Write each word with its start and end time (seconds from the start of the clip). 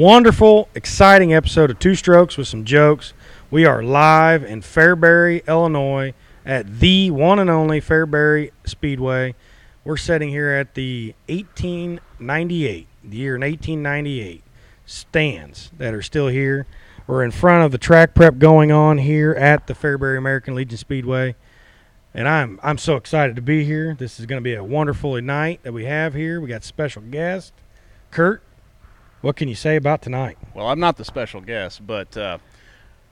Wonderful, 0.00 0.66
exciting 0.74 1.34
episode 1.34 1.70
of 1.70 1.78
Two 1.78 1.94
Strokes 1.94 2.38
with 2.38 2.48
some 2.48 2.64
jokes. 2.64 3.12
We 3.50 3.66
are 3.66 3.82
live 3.82 4.42
in 4.42 4.62
Fairbury, 4.62 5.46
Illinois, 5.46 6.14
at 6.46 6.80
the 6.80 7.10
one 7.10 7.38
and 7.38 7.50
only 7.50 7.82
Fairbury 7.82 8.50
Speedway. 8.64 9.34
We're 9.84 9.98
sitting 9.98 10.30
here 10.30 10.52
at 10.52 10.72
the 10.72 11.14
1898, 11.28 12.88
the 13.04 13.16
year 13.18 13.36
in 13.36 13.42
1898 13.42 14.42
stands 14.86 15.70
that 15.76 15.92
are 15.92 16.00
still 16.00 16.28
here. 16.28 16.66
We're 17.06 17.22
in 17.22 17.30
front 17.30 17.66
of 17.66 17.70
the 17.70 17.76
track 17.76 18.14
prep 18.14 18.38
going 18.38 18.72
on 18.72 18.96
here 18.96 19.32
at 19.32 19.66
the 19.66 19.74
Fairbury 19.74 20.16
American 20.16 20.54
Legion 20.54 20.78
Speedway. 20.78 21.36
And 22.14 22.26
I'm 22.26 22.58
I'm 22.62 22.78
so 22.78 22.96
excited 22.96 23.36
to 23.36 23.42
be 23.42 23.66
here. 23.66 23.94
This 23.98 24.18
is 24.18 24.24
going 24.24 24.40
to 24.40 24.44
be 24.44 24.54
a 24.54 24.64
wonderful 24.64 25.20
night 25.20 25.62
that 25.62 25.74
we 25.74 25.84
have 25.84 26.14
here. 26.14 26.40
We 26.40 26.48
got 26.48 26.64
special 26.64 27.02
guest, 27.02 27.52
Kurt. 28.10 28.42
What 29.20 29.36
can 29.36 29.48
you 29.48 29.54
say 29.54 29.76
about 29.76 30.02
tonight? 30.02 30.38
Well, 30.54 30.68
I'm 30.68 30.80
not 30.80 30.96
the 30.96 31.04
special 31.04 31.40
guest, 31.40 31.86
but 31.86 32.16
uh, 32.16 32.38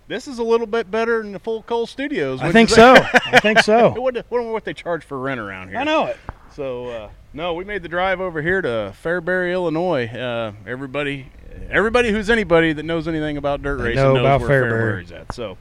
this 0.06 0.26
is 0.26 0.38
a 0.38 0.42
little 0.42 0.66
bit 0.66 0.90
better 0.90 1.22
than 1.22 1.32
the 1.32 1.38
full 1.38 1.62
Cole 1.62 1.86
Studios. 1.86 2.40
I 2.40 2.50
think 2.50 2.70
so. 2.70 2.94
I 3.26 3.40
think 3.40 3.58
I 3.58 3.60
so. 3.62 3.90
wonder, 4.00 4.24
wonder 4.30 4.50
what 4.50 4.64
they 4.64 4.74
charge 4.74 5.04
for 5.04 5.18
rent 5.18 5.38
around 5.38 5.68
here. 5.68 5.78
I 5.78 5.84
know 5.84 6.06
it. 6.06 6.16
So 6.54 6.86
uh, 6.88 7.10
no, 7.34 7.54
we 7.54 7.64
made 7.64 7.82
the 7.82 7.88
drive 7.88 8.20
over 8.20 8.40
here 8.40 8.62
to 8.62 8.94
Fairbury, 9.04 9.52
Illinois. 9.52 10.06
Uh, 10.06 10.52
everybody, 10.66 11.30
everybody 11.70 12.10
who's 12.10 12.30
anybody 12.30 12.72
that 12.72 12.84
knows 12.84 13.06
anything 13.06 13.36
about 13.36 13.62
dirt 13.62 13.78
racing 13.78 13.96
know 13.96 14.14
knows 14.14 14.20
about 14.20 14.40
where 14.40 14.48
Fairbury. 14.48 15.04
Fairbury's 15.04 15.12
at. 15.12 15.34
So 15.34 15.58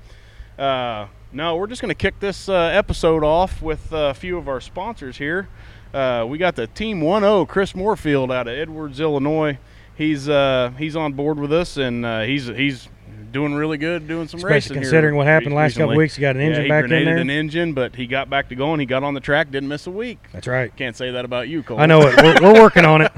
uh, 0.57 1.07
no, 1.33 1.57
we're 1.57 1.67
just 1.67 1.81
going 1.81 1.89
to 1.89 1.95
kick 1.95 2.19
this 2.19 2.47
uh, 2.49 2.53
episode 2.53 3.23
off 3.23 3.61
with 3.61 3.89
a 3.91 4.13
few 4.13 4.37
of 4.37 4.47
our 4.47 4.61
sponsors 4.61 5.17
here. 5.17 5.49
Uh, 5.93 6.25
we 6.27 6.37
got 6.37 6.55
the 6.55 6.67
Team 6.67 7.01
1-0, 7.01 7.47
Chris 7.47 7.75
Moorfield 7.75 8.31
out 8.31 8.47
of 8.47 8.57
Edwards, 8.57 8.99
Illinois. 8.99 9.57
He's 9.97 10.29
uh, 10.29 10.71
he's 10.77 10.95
on 10.95 11.13
board 11.13 11.39
with 11.39 11.51
us, 11.51 11.77
and 11.77 12.05
uh, 12.05 12.21
he's 12.21 12.45
he's 12.47 12.87
doing 13.31 13.53
really 13.55 13.77
good, 13.77 14.07
doing 14.07 14.27
some 14.27 14.37
Especially 14.37 14.53
racing. 14.53 14.73
here 14.75 14.81
considering 14.83 15.15
what 15.15 15.27
happened 15.27 15.51
re- 15.51 15.57
last 15.63 15.75
couple 15.77 15.95
weeks. 15.95 16.15
He 16.15 16.21
got 16.21 16.35
an 16.35 16.41
Yeah, 16.41 16.47
engine 16.49 16.63
he 16.63 16.69
back 16.69 16.83
in 16.85 16.89
there. 17.05 17.17
an 17.17 17.29
engine, 17.29 17.73
but 17.73 17.95
he 17.95 18.05
got 18.07 18.29
back 18.29 18.49
to 18.49 18.55
going. 18.55 18.79
He 18.79 18.85
got 18.85 19.03
on 19.03 19.13
the 19.15 19.19
track, 19.19 19.51
didn't 19.51 19.69
miss 19.69 19.85
a 19.87 19.91
week. 19.91 20.19
That's 20.31 20.47
right. 20.47 20.73
Can't 20.75 20.95
say 20.95 21.11
that 21.11 21.25
about 21.25 21.47
you, 21.49 21.61
Cole. 21.63 21.79
I 21.79 21.87
know 21.87 22.01
it. 22.03 22.15
We're, 22.21 22.53
we're 22.53 22.61
working 22.61 22.85
on 22.85 23.01
it. 23.01 23.11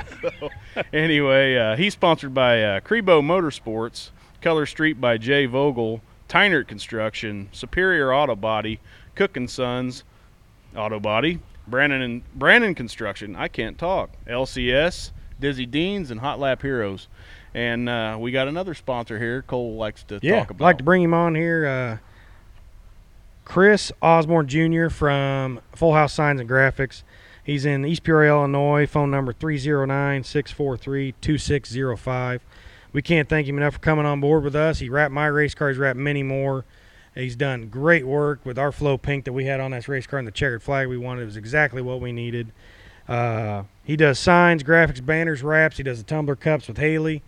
anyway, 0.93 1.55
uh, 1.57 1.75
he's 1.75 1.93
sponsored 1.93 2.33
by 2.33 2.63
uh, 2.63 2.79
Crebo 2.79 3.21
Motorsports, 3.21 4.09
Color 4.41 4.65
Street 4.65 4.99
by 5.01 5.17
Jay 5.17 5.45
Vogel, 5.45 6.01
Tynert 6.27 6.67
Construction, 6.67 7.49
Superior 7.51 8.13
Auto 8.13 8.35
Body, 8.35 8.79
Cook 9.15 9.35
and 9.37 9.49
Sons 9.49 10.03
Auto 10.75 10.99
Body, 10.99 11.39
Brandon 11.67 12.01
and 12.01 12.21
Brandon 12.35 12.73
Construction. 12.73 13.35
I 13.35 13.47
can't 13.47 13.77
talk. 13.77 14.09
LCS, 14.27 15.11
Dizzy 15.39 15.65
Deans, 15.65 16.11
and 16.11 16.19
Hot 16.19 16.39
Lap 16.39 16.61
Heroes. 16.61 17.07
And 17.53 17.89
uh, 17.89 18.17
we 18.19 18.31
got 18.31 18.47
another 18.47 18.73
sponsor 18.73 19.17
here. 19.17 19.41
Cole 19.41 19.75
likes 19.75 20.03
to 20.03 20.19
Yeah, 20.21 20.39
talk 20.39 20.47
I'd 20.47 20.51
about. 20.51 20.63
like 20.65 20.77
to 20.79 20.83
bring 20.83 21.01
him 21.01 21.13
on 21.13 21.35
here. 21.35 21.65
Uh, 21.65 21.97
Chris 23.45 23.91
Osborne 24.01 24.47
Jr. 24.47 24.89
from 24.89 25.59
Full 25.73 25.93
House 25.93 26.13
Signs 26.13 26.39
and 26.39 26.49
Graphics. 26.49 27.01
He's 27.43 27.65
in 27.65 27.83
East 27.85 28.03
Peoria, 28.03 28.29
Illinois. 28.31 28.85
Phone 28.85 29.09
number 29.09 29.33
309 29.33 30.23
643 30.23 31.13
2605. 31.19 32.41
We 32.93 33.01
can't 33.01 33.27
thank 33.27 33.47
him 33.47 33.57
enough 33.57 33.75
for 33.75 33.79
coming 33.79 34.05
on 34.05 34.19
board 34.21 34.43
with 34.43 34.55
us. 34.55 34.79
He 34.79 34.89
wrapped 34.89 35.13
my 35.13 35.25
race 35.27 35.55
car, 35.55 35.69
he's 35.69 35.77
wrapped 35.77 35.97
many 35.97 36.21
more. 36.23 36.65
He's 37.15 37.35
done 37.35 37.69
great 37.69 38.05
work 38.05 38.39
with 38.45 38.57
our 38.59 38.71
flow 38.71 38.97
pink 38.97 39.25
that 39.25 39.33
we 39.33 39.45
had 39.45 39.59
on 39.59 39.71
this 39.71 39.87
race 39.87 40.05
car 40.07 40.19
and 40.19 40.27
the 40.27 40.31
checkered 40.31 40.61
flag 40.63 40.87
we 40.87 40.97
wanted. 40.97 41.23
It 41.23 41.25
was 41.25 41.37
exactly 41.37 41.81
what 41.81 41.99
we 41.99 42.11
needed. 42.11 42.51
Uh, 43.07 43.63
he 43.89 43.95
does 43.95 44.19
signs, 44.19 44.61
graphics, 44.61 45.03
banners, 45.03 45.41
wraps. 45.41 45.77
He 45.77 45.83
does 45.83 45.97
the 45.97 46.03
tumbler 46.03 46.35
cups 46.35 46.67
with 46.67 46.77
Haley. 46.77 47.23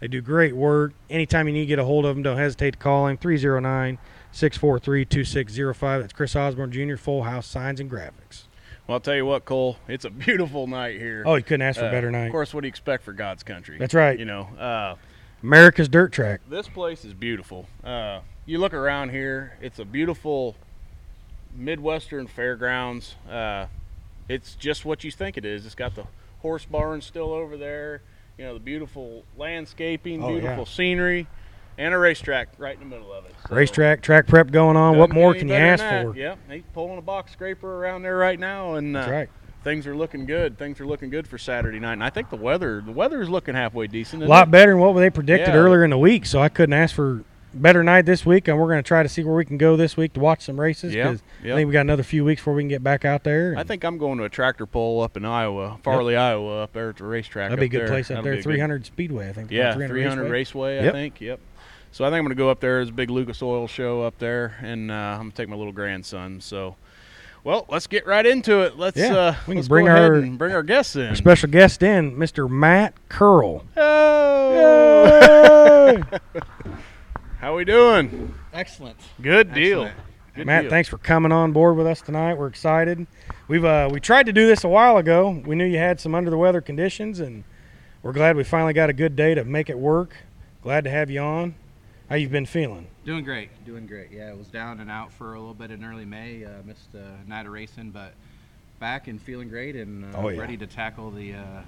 They 0.00 0.08
do 0.08 0.22
great 0.22 0.56
work. 0.56 0.94
Anytime 1.10 1.46
you 1.46 1.52
need 1.52 1.60
to 1.60 1.66
get 1.66 1.78
a 1.78 1.84
hold 1.84 2.06
of 2.06 2.16
them, 2.16 2.22
don't 2.22 2.38
hesitate 2.38 2.70
to 2.70 2.78
call 2.78 3.06
him 3.06 3.18
309 3.18 3.98
643 4.32 5.04
2605. 5.04 6.00
That's 6.00 6.14
Chris 6.14 6.34
Osborne 6.34 6.72
Jr., 6.72 6.96
Full 6.96 7.24
House 7.24 7.46
Signs 7.46 7.80
and 7.80 7.90
Graphics. 7.90 8.44
well, 8.86 8.94
I'll 8.94 9.00
tell 9.00 9.14
you 9.14 9.26
what, 9.26 9.44
Cole. 9.44 9.76
It's 9.88 10.06
a 10.06 10.10
beautiful 10.26 10.66
night 10.66 10.98
here. 10.98 11.22
Oh, 11.26 11.34
you 11.34 11.42
couldn't 11.42 11.60
ask 11.60 11.78
for 11.78 11.84
a 11.84 11.88
Uh, 11.88 11.92
better 11.92 12.08
Of 12.08 12.32
course, 12.32 12.54
what 12.54 12.62
do 12.62 12.66
you 12.66 12.70
expect 12.70 13.04
for 13.04 13.12
God's 13.12 13.42
country? 13.42 13.76
That's 13.76 13.92
right. 13.92 14.18
You 14.18 14.24
know, 14.24 14.44
uh, 14.58 14.94
America's 15.42 15.90
Dirt 15.90 16.12
Track. 16.12 16.40
this 16.48 16.66
place 16.66 17.04
is 17.04 17.12
beautiful. 17.12 17.66
Uh, 17.84 18.20
you 18.46 18.56
look 18.56 18.72
around 18.72 19.10
here; 19.10 19.58
it's 19.60 19.78
a 19.78 19.84
beautiful 19.84 20.56
Midwestern 21.54 22.26
fairgrounds. 22.26 23.16
It's 24.28 24.54
just 24.54 24.84
what 24.84 25.04
you 25.04 25.10
think 25.10 25.36
it 25.36 25.44
is. 25.44 25.66
It's 25.66 25.74
got 25.74 25.94
the 25.94 26.04
horse 26.40 26.64
barn 26.64 27.00
still 27.00 27.32
over 27.32 27.56
there. 27.56 28.02
You 28.38 28.44
know, 28.44 28.54
the 28.54 28.60
beautiful 28.60 29.24
landscaping, 29.36 30.22
Oh, 30.22 30.28
yeah. 30.28 30.40
beautiful 30.40 30.66
scenery, 30.66 31.26
and 31.78 31.94
a 31.94 31.98
racetrack 31.98 32.48
right 32.58 32.74
in 32.74 32.80
the 32.80 32.86
middle 32.86 33.12
of 33.12 33.24
it. 33.24 33.34
So, 33.48 33.54
Racetrack, 33.54 34.02
track 34.02 34.26
prep 34.26 34.50
going 34.50 34.76
on. 34.76 34.98
What 34.98 35.10
more 35.10 35.34
can 35.34 35.48
you 35.48 35.54
ask 35.54 35.82
for? 35.82 36.14
Yep, 36.14 36.38
he's 36.50 36.62
pulling 36.74 36.98
a 36.98 37.02
box 37.02 37.32
scraper 37.32 37.82
around 37.82 38.02
there 38.02 38.16
right 38.16 38.38
now, 38.38 38.74
and 38.74 38.96
uh, 38.96 39.06
right. 39.10 39.28
things 39.64 39.86
are 39.86 39.96
looking 39.96 40.26
good. 40.26 40.58
Things 40.58 40.80
are 40.80 40.86
looking 40.86 41.08
good 41.08 41.26
for 41.26 41.38
Saturday 41.38 41.78
night, 41.78 41.94
and 41.94 42.04
I 42.04 42.10
think 42.10 42.28
the 42.28 42.36
weather 42.36 42.82
the 42.84 42.92
weather 42.92 43.22
is 43.22 43.30
looking 43.30 43.54
halfway 43.54 43.86
decent. 43.86 44.22
A 44.22 44.26
lot 44.26 44.48
it? 44.48 44.50
better 44.50 44.72
than 44.72 44.80
what 44.80 44.92
they 44.94 45.08
predicted 45.10 45.54
Yeah. 45.54 45.60
earlier 45.60 45.84
in 45.84 45.90
the 45.90 45.98
week, 45.98 46.26
so 46.26 46.40
I 46.40 46.48
couldn't 46.50 46.74
ask 46.74 46.94
for 46.94 47.24
better 47.60 47.82
night 47.84 48.06
this 48.06 48.24
week. 48.26 48.48
And 48.48 48.58
we're 48.58 48.66
going 48.68 48.82
to 48.82 48.86
try 48.86 49.02
to 49.02 49.08
see 49.08 49.22
where 49.24 49.34
we 49.34 49.44
can 49.44 49.58
go 49.58 49.76
this 49.76 49.96
week 49.96 50.12
to 50.14 50.20
watch 50.20 50.42
some 50.42 50.58
races 50.60 50.94
Yeah, 50.94 51.08
because 51.10 51.22
yeah. 51.42 51.52
I 51.52 51.56
think 51.56 51.66
we 51.68 51.72
got 51.72 51.80
another 51.82 52.02
few 52.02 52.24
weeks 52.24 52.40
before 52.40 52.54
we 52.54 52.62
can 52.62 52.68
get 52.68 52.82
back 52.84 53.04
out 53.04 53.24
there. 53.24 53.54
I 53.56 53.62
think 53.64 53.84
I'm 53.84 53.98
going 53.98 54.18
to 54.18 54.24
a 54.24 54.28
tractor 54.28 54.66
pull 54.66 55.00
up 55.02 55.16
in 55.16 55.24
Iowa, 55.24 55.78
Farley, 55.82 56.16
Iowa, 56.16 56.62
up 56.62 56.72
there 56.72 56.90
at 56.90 56.96
the 56.96 57.04
racetrack. 57.04 57.50
that'd 57.50 57.60
be 57.60 57.66
a 57.66 57.68
good 57.68 57.80
there. 57.82 57.88
place 57.88 58.06
up 58.10 58.16
That'll 58.16 58.24
there. 58.24 58.32
be 58.34 58.38
a 58.38 58.42
good- 58.42 58.50
300 58.50 58.86
Speedway, 58.86 59.28
I 59.28 59.32
think. 59.32 59.50
Yeah, 59.50 59.74
300 59.74 59.94
300 59.94 60.30
Raceway. 60.30 60.76
Raceway, 60.78 60.88
I 60.88 60.92
think. 60.92 61.20
Yep. 61.20 61.40
So 61.92 62.04
I 62.04 62.08
think 62.08 62.18
I'm 62.18 62.24
going 62.24 62.36
to 62.36 62.42
go 62.42 62.50
up 62.50 62.60
there 62.60 62.80
as 62.80 62.90
a 62.90 62.92
big 62.92 63.10
Lucas 63.10 63.42
Oil 63.42 63.66
show 63.66 64.02
up 64.02 64.18
there, 64.18 64.56
and 64.62 64.90
uh, 64.90 64.94
I'm 64.94 65.18
going 65.18 65.30
to 65.32 65.36
take 65.36 65.48
my 65.48 65.56
little 65.56 65.72
grandson. 65.72 66.40
So, 66.42 66.76
well, 67.42 67.64
let's 67.70 67.86
get 67.86 68.06
right 68.06 68.26
into 68.26 68.60
it. 68.62 68.76
Let's 68.76 68.98
Yeah, 68.98 69.14
uh, 69.16 69.32
we 69.46 69.52
can 69.52 69.56
let's 69.56 69.68
bring 69.68 69.86
go 69.86 69.92
ahead 69.92 70.10
our- 70.10 70.14
and 70.16 70.36
bring 70.36 70.52
our 70.52 70.62
guests 70.62 70.94
in. 70.96 71.08
Our 71.08 71.14
special 71.16 71.48
guest 71.48 71.82
in, 71.82 72.14
Mr. 72.16 72.50
Matt 72.50 72.92
Curl. 73.08 73.64
Oh! 73.78 76.02
How 77.40 77.56
we 77.56 77.64
doing? 77.64 78.34
Excellent. 78.52 78.96
Good 79.20 79.52
deal. 79.52 79.84
Excellent. 79.84 80.06
Good 80.34 80.46
Matt, 80.46 80.62
deal. 80.62 80.70
thanks 80.70 80.88
for 80.88 80.98
coming 80.98 81.32
on 81.32 81.52
board 81.52 81.76
with 81.76 81.86
us 81.86 82.00
tonight. 82.00 82.34
We're 82.34 82.46
excited. 82.46 83.06
We've 83.48 83.64
uh, 83.64 83.88
we 83.90 84.00
tried 84.00 84.26
to 84.26 84.32
do 84.32 84.46
this 84.46 84.64
a 84.64 84.68
while 84.68 84.96
ago. 84.98 85.42
We 85.46 85.56
knew 85.56 85.64
you 85.64 85.78
had 85.78 86.00
some 86.00 86.14
under 86.14 86.30
the 86.30 86.36
weather 86.36 86.60
conditions, 86.60 87.20
and 87.20 87.44
we're 88.02 88.12
glad 88.12 88.36
we 88.36 88.44
finally 88.44 88.72
got 88.72 88.90
a 88.90 88.92
good 88.92 89.16
day 89.16 89.34
to 89.34 89.44
make 89.44 89.70
it 89.70 89.78
work. 89.78 90.16
Glad 90.62 90.84
to 90.84 90.90
have 90.90 91.10
you 91.10 91.20
on. 91.20 91.54
How 92.08 92.16
you 92.16 92.28
been 92.28 92.46
feeling? 92.46 92.86
Doing 93.04 93.24
great. 93.24 93.48
Doing 93.64 93.86
great. 93.86 94.10
Yeah, 94.12 94.30
it 94.30 94.38
was 94.38 94.46
down 94.48 94.80
and 94.80 94.90
out 94.90 95.12
for 95.12 95.34
a 95.34 95.38
little 95.38 95.54
bit 95.54 95.70
in 95.70 95.84
early 95.84 96.04
May. 96.04 96.44
Uh, 96.44 96.50
missed 96.64 96.94
a 96.94 97.28
night 97.28 97.46
of 97.46 97.52
racing, 97.52 97.90
but 97.90 98.14
back 98.78 99.08
and 99.08 99.20
feeling 99.20 99.48
great 99.48 99.74
and 99.74 100.04
uh, 100.14 100.18
Oh, 100.18 100.28
yeah. 100.28 100.38
ready 100.40 100.56
to 100.58 100.66
tackle 100.66 101.10
the 101.10 101.34
uh, 101.34 101.62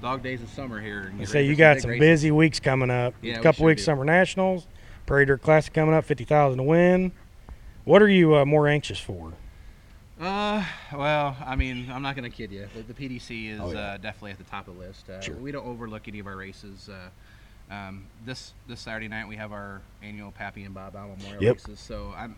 dog 0.00 0.22
days 0.22 0.42
of 0.42 0.48
summer 0.48 0.80
here. 0.80 1.00
And 1.02 1.14
You 1.14 1.18
get 1.20 1.28
say 1.28 1.38
ready 1.40 1.48
you 1.48 1.56
got 1.56 1.74
big 1.74 1.82
some 1.82 1.90
races. 1.90 2.00
busy 2.00 2.30
weeks 2.30 2.60
coming 2.60 2.90
up. 2.90 3.14
Yeah, 3.20 3.34
a 3.34 3.42
couple 3.42 3.58
sure 3.58 3.66
weeks 3.66 3.82
do. 3.82 3.86
Summer 3.86 4.04
Nationals, 4.04 4.66
Prairie 5.06 5.26
Dirt 5.26 5.42
Classic 5.42 5.72
coming 5.72 5.94
up, 5.94 6.04
fifty 6.04 6.24
thousand 6.24 6.58
to 6.58 6.64
win. 6.64 7.12
What 7.84 8.02
are 8.02 8.08
you 8.08 8.34
uh, 8.36 8.44
more 8.44 8.66
anxious 8.68 8.98
for? 8.98 9.32
Uh, 10.20 10.64
well, 10.94 11.36
I 11.44 11.56
mean, 11.56 11.90
I'm 11.92 12.02
not 12.02 12.16
gonna 12.16 12.30
kid 12.30 12.50
you. 12.50 12.66
The, 12.74 12.92
the 12.92 12.94
PDC 12.94 13.50
is 13.52 13.60
Oh, 13.60 13.70
yeah. 13.72 13.78
uh, 13.78 13.96
definitely 13.98 14.32
at 14.32 14.38
the 14.38 14.44
top 14.44 14.66
of 14.66 14.74
the 14.74 14.80
list. 14.80 15.08
Uh, 15.08 15.20
Sure. 15.20 15.34
We 15.36 15.52
don't 15.52 15.66
overlook 15.66 16.08
any 16.08 16.18
of 16.18 16.26
our 16.26 16.36
races. 16.36 16.88
Uh, 16.88 17.72
um, 17.72 18.06
this 18.24 18.52
this 18.68 18.80
Saturday 18.80 19.08
night 19.08 19.28
we 19.28 19.36
have 19.36 19.52
our 19.52 19.80
annual 20.02 20.30
Pappy 20.32 20.64
and 20.64 20.74
Bob 20.74 20.96
Al 20.96 21.08
Memorial 21.08 21.42
Yep. 21.42 21.54
races. 21.56 21.80
So 21.80 22.12
I'm, 22.16 22.34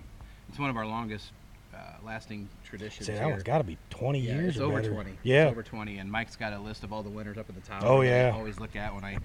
it's 0.49 0.59
one 0.59 0.71
of 0.71 0.77
our 0.77 0.87
longest 0.87 1.31
uh, 1.75 1.79
lasting 2.05 2.49
traditions. 2.65 3.07
Say 3.07 3.13
that 3.15 3.21
here. 3.21 3.31
one's 3.31 3.43
got 3.43 3.59
to 3.59 3.65
be 3.65 3.79
twenty 3.91 4.21
Yeah, 4.21 4.37
years 4.37 4.57
it's 4.57 4.61
over 4.61 4.81
better. 4.81 4.93
20. 4.93 5.19
Yeah, 5.23 5.45
It's 5.45 5.53
over 5.53 5.63
20. 5.63 5.99
And 5.99 6.11
Mike's 6.11 6.35
got 6.37 6.53
a 6.53 6.59
list 6.59 6.83
of 6.83 6.93
all 6.93 7.03
the 7.03 7.11
winners 7.11 7.39
up 7.39 7.49
at 7.49 7.55
the 7.55 7.61
top. 7.61 7.85
Oh, 7.85 8.03
that 8.03 8.09
I 8.09 8.29
yeah. 8.29 8.35
always 8.35 8.59
look 8.59 8.75
at 8.75 8.95
when 8.95 9.05
I 9.05 9.19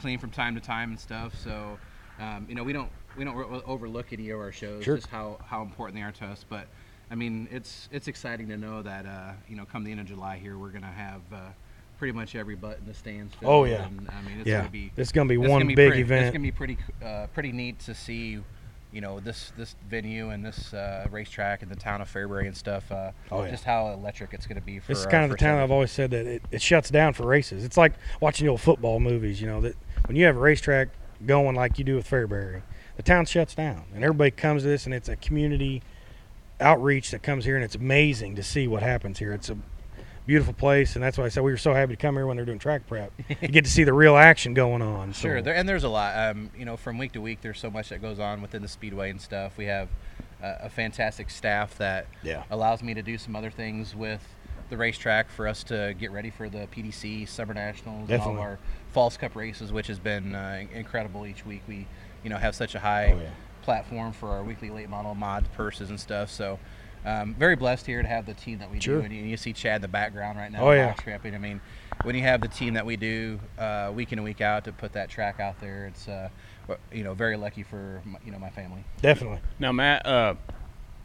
clean 0.00 0.18
from 0.18 0.30
time 0.30 0.54
to 0.54 0.60
time 0.60 0.90
and 0.90 1.00
stuff. 1.00 1.34
So, 1.42 1.78
um, 2.20 2.46
you 2.48 2.54
know, 2.54 2.62
we 2.64 2.72
don't 2.72 2.90
we 3.16 3.24
don't 3.24 3.34
re- 3.36 3.62
overlook 3.66 4.12
any 4.12 4.30
of 4.30 4.38
our 4.38 4.52
shows, 4.52 4.84
Sure. 4.84 4.96
just 4.96 5.08
how, 5.08 5.38
how 5.46 5.62
important 5.62 5.96
they 5.98 6.02
are 6.02 6.12
to 6.12 6.24
us. 6.26 6.44
But 6.48 6.66
I 7.10 7.14
mean, 7.14 7.48
it's 7.50 7.88
it's 7.92 8.08
exciting 8.08 8.48
to 8.48 8.56
know 8.56 8.82
that 8.82 9.06
uh, 9.06 9.32
you 9.48 9.56
know, 9.56 9.64
come 9.64 9.84
the 9.84 9.90
end 9.90 10.00
of 10.00 10.06
July 10.06 10.36
here, 10.38 10.58
we're 10.58 10.70
gonna 10.70 10.86
have 10.86 11.20
uh, 11.32 11.36
pretty 11.98 12.12
much 12.12 12.34
every 12.34 12.54
butt 12.56 12.78
in 12.78 12.86
the 12.86 12.94
stands. 12.94 13.34
Filled, 13.36 13.50
Oh, 13.52 13.64
yeah. 13.64 13.86
And, 13.86 14.08
I 14.10 14.20
mean, 14.28 14.38
it's 14.40 14.48
yeah. 14.48 14.58
gonna 14.58 14.70
be 14.70 14.92
it's 14.96 15.12
gonna 15.12 15.28
be 15.28 15.38
one 15.38 15.48
gonna 15.48 15.64
be 15.66 15.74
big 15.74 15.92
pretty, 15.92 16.14
It's 16.14 16.30
gonna 16.30 16.40
be 16.42 16.50
pretty 16.52 16.78
uh, 17.04 17.26
pretty 17.32 17.52
neat 17.52 17.78
to 17.80 17.94
see. 17.94 18.40
You 18.92 19.00
know 19.02 19.20
this 19.20 19.52
this 19.58 19.74
venue 19.90 20.30
and 20.30 20.42
this 20.44 20.72
uh, 20.72 21.06
racetrack 21.10 21.60
and 21.60 21.70
the 21.70 21.76
town 21.76 22.00
of 22.00 22.10
Fairbury 22.10 22.46
and 22.46 22.56
stuff. 22.56 22.90
Uh, 22.90 23.10
Oh, 23.30 23.44
yeah. 23.44 23.50
Just 23.50 23.64
how 23.64 23.88
electric 23.92 24.32
it's 24.32 24.46
going 24.46 24.58
to 24.58 24.64
be 24.64 24.78
for. 24.78 24.86
This 24.88 25.00
is 25.00 25.06
uh, 25.06 25.10
kind 25.10 25.24
of 25.24 25.30
the 25.30 25.36
town 25.36 25.58
I've 25.60 25.72
always 25.72 25.90
said 25.90 26.12
that 26.12 26.24
it, 26.24 26.42
it 26.50 26.62
shuts 26.62 26.88
down 26.88 27.12
for 27.12 27.26
races. 27.26 27.62
It's 27.64 27.76
like 27.76 27.92
watching 28.20 28.46
the 28.46 28.50
old 28.52 28.60
football 28.62 28.98
movies, 29.00 29.38
you 29.40 29.48
know, 29.48 29.60
that 29.62 29.74
when 30.06 30.16
you 30.16 30.24
have 30.24 30.36
a 30.36 30.40
racetrack 30.40 30.88
going 31.24 31.56
like 31.56 31.78
you 31.78 31.84
do 31.84 31.96
with 31.96 32.08
Fairbury, 32.08 32.62
the 32.96 33.02
town 33.02 33.24
shuts 33.26 33.54
down 33.54 33.84
and 33.94 34.02
everybody 34.04 34.30
comes 34.30 34.62
to 34.62 34.68
this 34.68 34.84
and 34.86 34.94
it's 34.94 35.08
a 35.08 35.16
community 35.16 35.82
outreach 36.60 37.10
that 37.10 37.22
comes 37.22 37.44
here 37.44 37.56
and 37.56 37.64
it's 37.64 37.74
amazing 37.74 38.36
to 38.36 38.42
see 38.42 38.66
what 38.68 38.82
happens 38.82 39.18
here. 39.18 39.32
It's 39.32 39.50
a 39.50 39.58
beautiful 40.26 40.54
place, 40.54 40.96
and 40.96 41.04
that's 41.04 41.16
why 41.18 41.24
I 41.24 41.28
said 41.28 41.44
we 41.44 41.52
were 41.52 41.56
so 41.56 41.72
happy 41.72 41.92
to 41.92 41.96
come 41.96 42.14
here 42.16 42.26
when 42.26 42.36
they're 42.36 42.46
doing 42.46 42.58
track 42.58 42.86
prep. 42.88 43.12
you 43.28 43.48
get 43.48 43.64
to 43.64 43.70
see 43.70 43.84
the 43.84 43.92
real 43.92 44.16
action 44.16 44.54
going 44.54 44.82
on. 44.82 45.12
so- 45.14 45.20
Sure, 45.28 45.42
there, 45.42 45.54
and 45.54 45.68
there's 45.68 45.84
a 45.84 45.88
lot. 45.88 46.16
Um, 46.30 46.50
you 46.58 46.64
know, 46.64 46.76
from 46.76 46.98
week 46.98 47.12
to 47.12 47.20
week, 47.20 47.40
there's 47.42 47.60
so 47.60 47.70
much 47.70 47.90
that 47.90 48.02
goes 48.02 48.18
on 48.18 48.42
within 48.42 48.60
the 48.62 48.68
speedway 48.68 49.10
and 49.10 49.20
stuff. 49.20 49.56
We 49.56 49.66
have 49.66 49.88
uh, 50.42 50.54
a 50.62 50.68
fantastic 50.70 51.30
staff 51.30 51.76
that 51.78 52.06
Yeah. 52.24 52.42
allows 52.50 52.82
me 52.82 52.92
to 52.94 53.02
do 53.02 53.18
some 53.18 53.36
other 53.36 53.50
things 53.50 53.94
with 53.94 54.26
the 54.68 54.76
racetrack 54.76 55.30
for 55.30 55.46
us 55.46 55.62
to 55.64 55.94
get 55.98 56.10
ready 56.10 56.30
for 56.30 56.48
the 56.48 56.66
PDC 56.74 57.28
Summer 57.28 57.54
Nationals 57.54 58.10
and 58.10 58.20
all 58.22 58.38
our 58.38 58.58
Falls 58.92 59.16
Cup 59.16 59.36
races, 59.36 59.72
which 59.72 59.86
has 59.86 59.98
been 59.98 60.34
uh, 60.34 60.64
incredible 60.72 61.26
each 61.26 61.44
week. 61.46 61.62
We, 61.68 61.86
you 62.24 62.30
know, 62.30 62.36
have 62.38 62.54
such 62.54 62.74
a 62.74 62.80
high 62.80 63.12
Oh, 63.12 63.20
yeah. 63.22 63.30
platform 63.62 64.12
for 64.12 64.30
our 64.30 64.42
weekly 64.42 64.70
late 64.70 64.88
model 64.88 65.14
mod 65.14 65.46
purses 65.54 65.90
and 65.90 65.98
stuff. 66.00 66.30
So. 66.30 66.58
Um, 67.04 67.34
very 67.34 67.54
blessed 67.54 67.86
here 67.86 68.02
to 68.02 68.08
have 68.08 68.26
the 68.26 68.34
team 68.34 68.58
that 68.58 68.68
we 68.68 68.80
Sure. 68.80 68.98
do, 68.98 69.04
and 69.04 69.14
you, 69.14 69.22
you 69.22 69.36
see 69.36 69.52
Chad 69.52 69.76
in 69.76 69.82
the 69.82 69.86
background 69.86 70.38
right 70.38 70.50
now. 70.50 70.62
Oh, 70.62 70.72
yeah. 70.72 70.88
box 70.88 71.04
trapping. 71.04 71.36
I 71.36 71.38
mean, 71.38 71.60
when 72.02 72.16
you 72.16 72.22
have 72.22 72.40
the 72.40 72.48
team 72.48 72.74
that 72.74 72.84
we 72.84 72.96
do 72.96 73.38
uh, 73.60 73.92
week 73.94 74.10
in 74.10 74.18
and 74.18 74.24
week 74.24 74.40
out 74.40 74.64
to 74.64 74.72
put 74.72 74.94
that 74.94 75.08
track 75.08 75.38
out 75.38 75.60
there, 75.60 75.86
it's 75.86 76.08
uh, 76.08 76.28
you 76.90 77.04
know 77.04 77.14
very 77.14 77.36
lucky 77.36 77.62
for 77.62 78.02
my, 78.04 78.18
you 78.24 78.32
know 78.32 78.40
my 78.40 78.50
family. 78.50 78.82
Definitely. 79.02 79.38
Now, 79.60 79.70
Matt, 79.70 80.04
uh, 80.04 80.34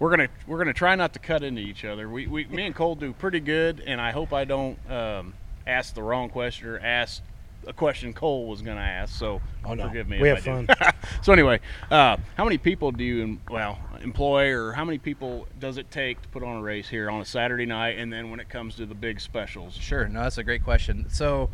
we're 0.02 0.10
gonna 0.10 0.30
we're 0.48 0.58
gonna 0.58 0.74
try 0.74 0.96
not 0.96 1.14
to 1.14 1.20
cut 1.20 1.44
into 1.44 1.62
each 1.62 1.86
other. 1.86 2.10
We, 2.10 2.26
we 2.26 2.46
me 2.46 2.66
and 2.66 2.74
Cole 2.74 2.96
do 2.96 3.14
pretty 3.14 3.40
good, 3.40 3.84
and 3.86 4.02
I 4.02 4.10
hope 4.10 4.34
I 4.34 4.46
don't 4.46 4.76
um, 4.92 5.36
ask 5.68 5.94
the 5.94 6.02
wrong 6.02 6.28
question 6.28 6.70
or 6.70 6.80
ask 6.80 7.22
a 7.68 7.74
question 7.74 8.12
Cole 8.12 8.48
was 8.48 8.64
gonna 8.64 8.82
ask. 8.82 9.14
So 9.16 9.42
Oh, 9.64 9.76
no. 9.76 9.88
forgive 9.88 10.10
me. 10.10 10.20
We 10.20 10.32
if 10.32 10.44
have 10.46 10.70
I 10.72 10.92
do. 10.92 10.98
so 11.22 11.32
anyway, 11.34 11.60
uh, 11.92 12.18
how 12.36 12.44
many 12.44 12.58
people 12.58 12.92
do 12.92 13.04
you 13.04 13.38
well 13.48 13.78
employ, 14.02 14.52
or 14.52 14.72
how 14.72 14.84
many 14.84 14.98
people 14.98 15.48
does 15.60 15.78
it 15.78 15.92
take 15.92 16.20
to 16.24 16.28
put 16.30 16.42
on 16.42 16.58
a 16.58 16.62
race 16.64 16.90
here 16.90 17.12
on 17.12 17.22
a 17.22 17.26
Saturday 17.26 17.68
night, 17.68 18.00
and 18.00 18.12
then 18.12 18.32
when 18.32 18.40
it 18.40 18.50
comes 18.50 18.74
to 18.78 18.88
the 18.88 18.96
big 18.96 19.22
specials? 19.22 19.76
Sure, 19.76 20.08
no, 20.08 20.24
that's 20.24 20.40
a 20.40 20.44
great 20.44 20.64
question. 20.64 21.06
So, 21.12 21.52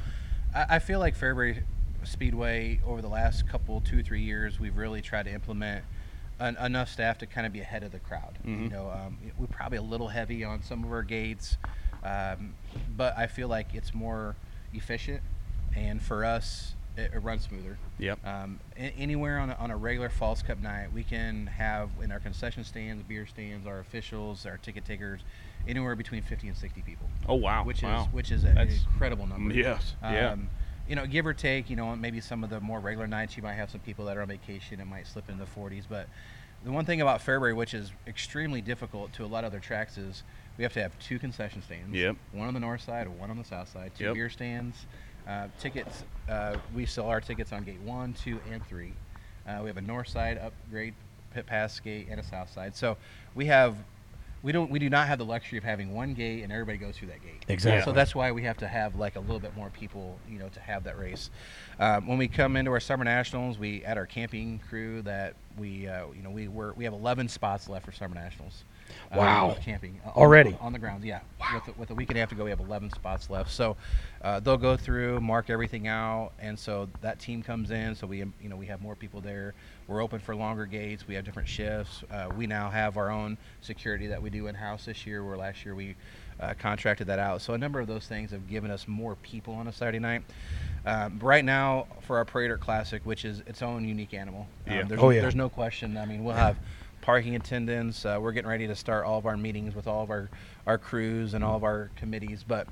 I, 0.56 0.76
I 0.76 0.80
feel 0.80 1.00
like 1.02 1.18
Fairbury 1.18 1.64
Speedway 2.06 2.80
over 2.88 3.02
the 3.02 3.10
last 3.10 3.46
couple, 3.50 3.82
two, 3.82 4.02
three 4.04 4.22
years, 4.22 4.58
we've 4.58 4.78
really 4.78 5.02
tried 5.02 5.24
to 5.24 5.34
implement 5.34 5.84
enough 6.40 6.90
staff 6.90 7.18
to 7.20 7.26
kind 7.26 7.48
of 7.48 7.54
be 7.54 7.60
ahead 7.62 7.84
of 7.84 7.92
the 7.92 8.00
crowd. 8.00 8.38
You 8.44 8.56
Mhm. 8.56 8.72
know, 8.72 8.92
um, 8.92 9.18
we're 9.38 9.48
probably 9.48 9.78
a 9.78 9.82
little 9.82 10.10
heavy 10.10 10.44
on 10.44 10.62
some 10.62 10.84
of 10.84 10.92
our 10.92 11.04
gates, 11.04 11.58
um, 12.04 12.54
but 12.96 13.18
I 13.18 13.28
feel 13.28 13.48
like 13.48 13.74
it's 13.74 13.94
more 13.94 14.36
efficient, 14.74 15.22
and 15.76 16.02
for 16.02 16.24
us, 16.24 16.76
it, 16.96 17.12
it 17.14 17.20
runs 17.20 17.44
smoother. 17.44 17.78
Yep. 18.00 18.26
Um, 18.26 18.60
a- 18.76 18.82
anywhere 18.98 19.40
on 19.40 19.50
a, 19.52 19.54
on 19.56 19.72
a 19.72 19.78
regular 19.78 20.10
Falls 20.10 20.42
Cup 20.44 20.60
night, 20.60 20.92
we 20.94 21.04
can 21.04 21.48
have 21.48 21.90
in 22.02 22.12
our 22.12 22.20
concession 22.20 22.64
stands, 22.64 23.04
beer 23.04 23.26
stands, 23.26 23.66
our 23.68 23.80
officials, 23.80 24.46
our 24.46 24.58
ticket 24.58 24.86
takers, 24.86 25.22
anywhere 25.68 25.96
between 25.96 26.22
50 26.24 26.48
and 26.48 26.56
60 26.58 26.82
people 26.84 27.10
Oh 27.28 27.36
wow. 27.36 27.64
which 27.66 27.82
wow. 27.84 28.04
is 28.04 28.14
which 28.14 28.32
is 28.32 28.44
an 28.46 28.58
incredible 28.58 29.28
number. 29.28 29.54
Yes. 29.54 29.96
yeah. 30.02 30.36
You 30.88 30.96
know, 30.96 31.06
give 31.06 31.26
or 31.26 31.34
take, 31.34 31.70
you 31.70 31.76
know, 31.76 31.96
maybe 31.96 32.22
some 32.22 32.44
of 32.44 32.50
the 32.50 32.60
more 32.62 32.80
regular 32.80 33.08
nights 33.08 33.36
you 33.36 33.44
might 33.44 33.54
have 33.54 33.70
some 33.70 33.82
people 33.82 34.06
that 34.06 34.16
are 34.18 34.22
on 34.22 34.28
vacation 34.28 34.80
and 34.80 34.90
might 34.90 35.06
slip 35.08 35.30
into 35.30 35.44
the 35.44 35.50
40s. 35.60 35.84
But 35.90 36.08
the 36.64 36.72
one 36.72 36.86
thing 36.86 37.02
about 37.02 37.20
Fairbury, 37.20 37.56
which 37.56 37.74
is 37.74 37.92
extremely 38.08 38.62
difficult 38.62 39.12
to 39.14 39.26
a 39.26 39.28
lot 39.28 39.44
of 39.44 39.52
other 39.52 39.60
tracks, 39.60 39.98
is 39.98 40.24
we 40.58 40.64
have 40.64 40.74
to 40.74 40.82
have 40.82 40.98
two 41.00 41.20
concession 41.20 41.62
stands. 41.62 41.94
Yep. 41.96 42.16
One 42.32 42.48
on 42.48 42.54
the 42.54 42.60
north 42.60 42.82
side, 42.82 43.08
one 43.10 43.30
on 43.30 43.38
the 43.38 43.44
south 43.44 43.70
side. 43.70 43.92
Two 43.98 44.06
Yep. 44.06 44.14
beer 44.14 44.30
stands. 44.30 44.86
Uh, 45.28 45.48
tickets. 45.60 46.04
Uh, 46.30 46.56
we 46.74 46.86
sell 46.86 47.08
our 47.08 47.20
tickets 47.20 47.52
on 47.52 47.64
gate 47.64 47.82
one, 47.82 48.14
two, 48.14 48.40
and 48.50 48.66
three. 48.68 48.94
Uh, 49.46 49.60
we 49.62 49.68
have 49.68 49.78
a 49.78 49.82
north 49.82 50.08
side 50.08 50.38
upgrade 50.38 50.94
pit 51.34 51.46
pass 51.46 51.78
gate 51.82 52.08
and 52.10 52.18
a 52.20 52.24
south 52.24 52.52
side. 52.52 52.76
So 52.76 52.96
we 53.36 53.46
have. 53.48 53.76
We 54.44 54.52
don't. 54.52 54.70
We 54.70 54.80
do 54.80 54.90
not 54.90 55.08
have 55.08 55.18
the 55.18 55.26
luxury 55.26 55.58
of 55.58 55.64
having 55.64 55.94
one 55.94 56.14
gate 56.14 56.44
and 56.44 56.52
everybody 56.52 56.78
goes 56.78 56.96
through 56.96 57.08
that 57.10 57.22
gate. 57.24 57.44
Exactly. 57.48 57.84
So 57.84 57.92
that's 57.92 58.14
why 58.14 58.32
we 58.32 58.44
have 58.44 58.58
to 58.58 58.68
have 58.68 58.96
like 58.96 59.16
a 59.16 59.20
little 59.20 59.40
bit 59.40 59.56
more 59.56 59.70
people, 59.72 60.20
you 60.30 60.38
know, 60.40 60.50
to 60.50 60.60
have 60.60 60.84
that 60.84 60.98
race. 61.00 61.30
Um, 61.80 62.08
when 62.08 62.18
we 62.18 62.28
come 62.28 62.56
into 62.56 62.72
our 62.72 62.80
summer 62.80 63.04
nationals, 63.04 63.58
we 63.58 63.84
add 63.84 63.98
our 63.98 64.06
camping 64.06 64.60
crew 64.70 65.02
that 65.04 65.34
we, 65.58 65.88
uh, 65.88 66.06
you 66.16 66.22
know, 66.22 66.30
we 66.30 66.48
were 66.48 66.74
we 66.74 66.84
have 66.84 66.94
11 66.94 67.28
spots 67.30 67.68
left 67.68 67.86
for 67.86 67.92
summer 67.92 68.14
nationals. 68.16 68.64
uh, 69.12 69.18
Wow. 69.18 69.50
with 69.50 69.60
camping 69.62 70.00
uh, 70.06 70.10
Already? 70.12 70.54
on, 70.54 70.68
on 70.68 70.74
the 70.74 70.80
grounds. 70.80 71.04
Yeah, 71.04 71.20
with, 71.54 71.68
a, 71.68 71.80
with 71.80 71.90
a 71.90 71.96
week 71.96 72.10
and 72.10 72.18
a 72.18 72.20
half 72.20 72.30
to 72.30 72.36
go, 72.36 72.44
we 72.44 72.52
have 72.52 72.60
11 72.60 72.92
spots 72.92 73.30
left. 73.30 73.52
So 73.52 73.76
uh, 74.22 74.40
they'll 74.40 74.56
go 74.58 74.78
through, 74.78 75.20
mark 75.20 75.50
everything 75.50 75.88
out, 75.88 76.32
and 76.40 76.58
so 76.58 76.88
that 77.02 77.20
team 77.20 77.42
comes 77.42 77.72
in. 77.72 77.96
So 77.96 78.06
we, 78.08 78.20
you 78.20 78.34
know, 78.50 78.56
we 78.56 78.68
have 78.68 78.82
more 78.82 78.96
people 78.96 79.20
there. 79.20 79.56
We're 79.88 80.02
open 80.04 80.20
for 80.20 80.36
longer 80.36 80.66
gates. 80.66 81.08
We 81.08 81.16
have 81.16 81.24
different 81.24 81.48
shifts. 81.48 82.04
Uh, 82.12 82.30
we 82.36 82.46
now 82.46 82.70
have 82.70 82.98
our 82.98 83.10
own 83.10 83.38
security 83.62 84.08
that 84.08 84.22
we 84.22 84.30
do 84.30 84.48
in 84.48 84.56
house 84.56 84.86
this 84.86 85.06
year. 85.08 85.24
Where 85.24 85.38
last 85.38 85.64
year 85.64 85.76
we 85.76 85.96
uh, 86.42 86.54
contracted 86.60 87.08
that 87.08 87.20
out. 87.20 87.42
So 87.42 87.54
a 87.54 87.58
number 87.58 87.80
of 87.80 87.88
those 87.88 88.06
things 88.06 88.32
have 88.32 88.48
given 88.50 88.70
us 88.70 88.86
more 88.88 89.16
people 89.16 89.54
on 89.54 89.68
a 89.68 89.72
Saturday 89.74 90.00
night. 90.00 90.24
Um, 90.86 91.20
right 91.22 91.44
now, 91.44 91.88
for 92.02 92.18
our 92.18 92.26
Prater 92.26 92.58
Classic, 92.58 93.02
which 93.06 93.24
is 93.24 93.40
its 93.48 93.62
own 93.62 93.88
unique 93.88 94.14
animal, 94.14 94.48
um, 94.68 94.74
Yeah. 94.74 94.84
there's, 94.84 95.02
Oh, 95.02 95.10
yeah. 95.10 95.22
there's 95.22 95.36
no 95.36 95.48
question. 95.50 95.96
I 95.98 96.06
mean, 96.06 96.24
we'll 96.26 96.36
have 96.36 96.58
parking 97.02 97.36
attendants. 97.36 98.06
Uh, 98.06 98.18
we're 98.22 98.34
getting 98.34 98.50
ready 98.50 98.68
to 98.68 98.76
start 98.76 99.06
all 99.06 99.18
of 99.18 99.26
our 99.26 99.38
meetings 99.38 99.74
with 99.74 99.88
all 99.88 100.04
of 100.04 100.10
our, 100.10 100.30
our 100.66 100.78
crews 100.78 101.34
and 101.34 101.44
all 101.46 101.56
of 101.56 101.64
our 101.64 101.90
committees, 101.96 102.44
but 102.46 102.68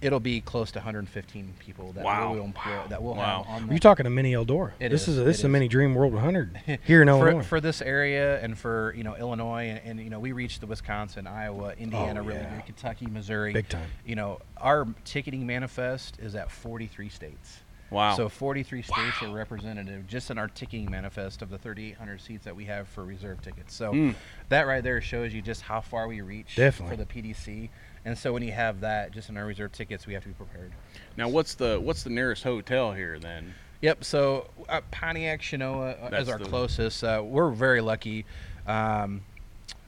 it'll 0.00 0.20
be 0.20 0.40
close 0.40 0.70
to 0.72 0.78
115 0.78 1.54
people 1.58 1.92
that 1.92 2.04
Wow. 2.04 2.32
we'll 2.34 2.44
employ, 2.44 2.78
that 2.88 3.02
we'll 3.02 3.14
Wow. 3.14 3.44
have 3.48 3.62
on 3.64 3.68
You're 3.70 3.78
talking 3.78 4.06
a 4.06 4.10
mini 4.10 4.32
Eldora. 4.32 4.72
It 4.80 4.88
this 4.90 5.02
is, 5.02 5.08
is, 5.08 5.18
a, 5.18 5.24
this 5.24 5.36
it 5.36 5.40
is 5.40 5.44
a 5.44 5.48
mini 5.48 5.68
Dream 5.68 5.94
World 5.94 6.12
100 6.12 6.60
here 6.84 7.02
in 7.02 7.08
Illinois. 7.08 7.42
for 7.42 7.60
this 7.60 7.80
area 7.82 8.40
and 8.40 8.56
for 8.58 8.94
you 8.96 9.04
know 9.04 9.16
Illinois 9.16 9.64
and, 9.70 9.80
and 9.84 10.00
you 10.00 10.10
know 10.10 10.18
we 10.20 10.32
reached 10.32 10.60
the 10.60 10.66
Wisconsin, 10.66 11.26
Iowa, 11.26 11.74
oh, 11.76 11.80
Indiana, 11.82 12.22
really 12.22 12.38
Oh, 12.40 12.42
yeah. 12.42 12.54
good, 12.56 12.66
Kentucky, 12.66 13.06
Missouri, 13.06 13.52
Big 13.52 13.68
time. 13.68 13.88
You 14.04 14.16
know 14.16 14.40
our 14.58 14.86
ticketing 15.04 15.46
manifest 15.46 16.18
is 16.18 16.34
at 16.34 16.50
43 16.50 17.08
states. 17.08 17.58
Wow. 17.90 18.16
So 18.16 18.28
43 18.28 18.82
states 18.82 19.22
are 19.22 19.28
representative 19.30 20.06
just 20.08 20.30
in 20.30 20.38
our 20.38 20.48
ticketing 20.48 20.90
manifest 20.90 21.40
of 21.42 21.50
the 21.50 21.58
3,800 21.58 22.20
seats 22.20 22.44
that 22.44 22.56
we 22.56 22.64
have 22.64 22.88
for 22.88 23.04
reserve 23.04 23.40
tickets. 23.42 23.74
So 23.74 23.92
Mm. 23.92 24.14
that 24.48 24.66
right 24.66 24.82
there 24.82 25.00
shows 25.00 25.32
you 25.32 25.40
just 25.40 25.62
how 25.62 25.80
far 25.80 26.08
we 26.08 26.20
reach 26.20 26.56
Definitely. 26.56 26.96
for 26.96 27.02
the 27.04 27.06
PDC. 27.06 27.70
And 28.04 28.16
so 28.18 28.32
when 28.32 28.42
you 28.42 28.52
have 28.52 28.80
that 28.80 29.12
just 29.12 29.28
in 29.28 29.36
our 29.36 29.44
reserve 29.46 29.72
tickets, 29.72 30.06
we 30.06 30.14
have 30.14 30.22
to 30.24 30.28
be 30.28 30.34
prepared. 30.34 30.72
now, 31.16 31.28
what's 31.28 31.54
the 31.54 31.78
what's 31.80 32.02
the 32.02 32.10
nearest 32.10 32.42
hotel 32.44 32.92
here 32.92 33.18
then? 33.18 33.54
Yep. 33.82 34.04
So 34.04 34.50
uh, 34.68 34.80
Pontiac 34.90 35.40
Chenoa 35.40 36.02
uh, 36.02 36.08
That's 36.10 36.22
is 36.24 36.28
our 36.28 36.38
the- 36.38 36.44
closest. 36.46 37.04
Uh, 37.04 37.22
we're 37.24 37.50
very 37.50 37.80
lucky. 37.80 38.24
Um, 38.66 39.22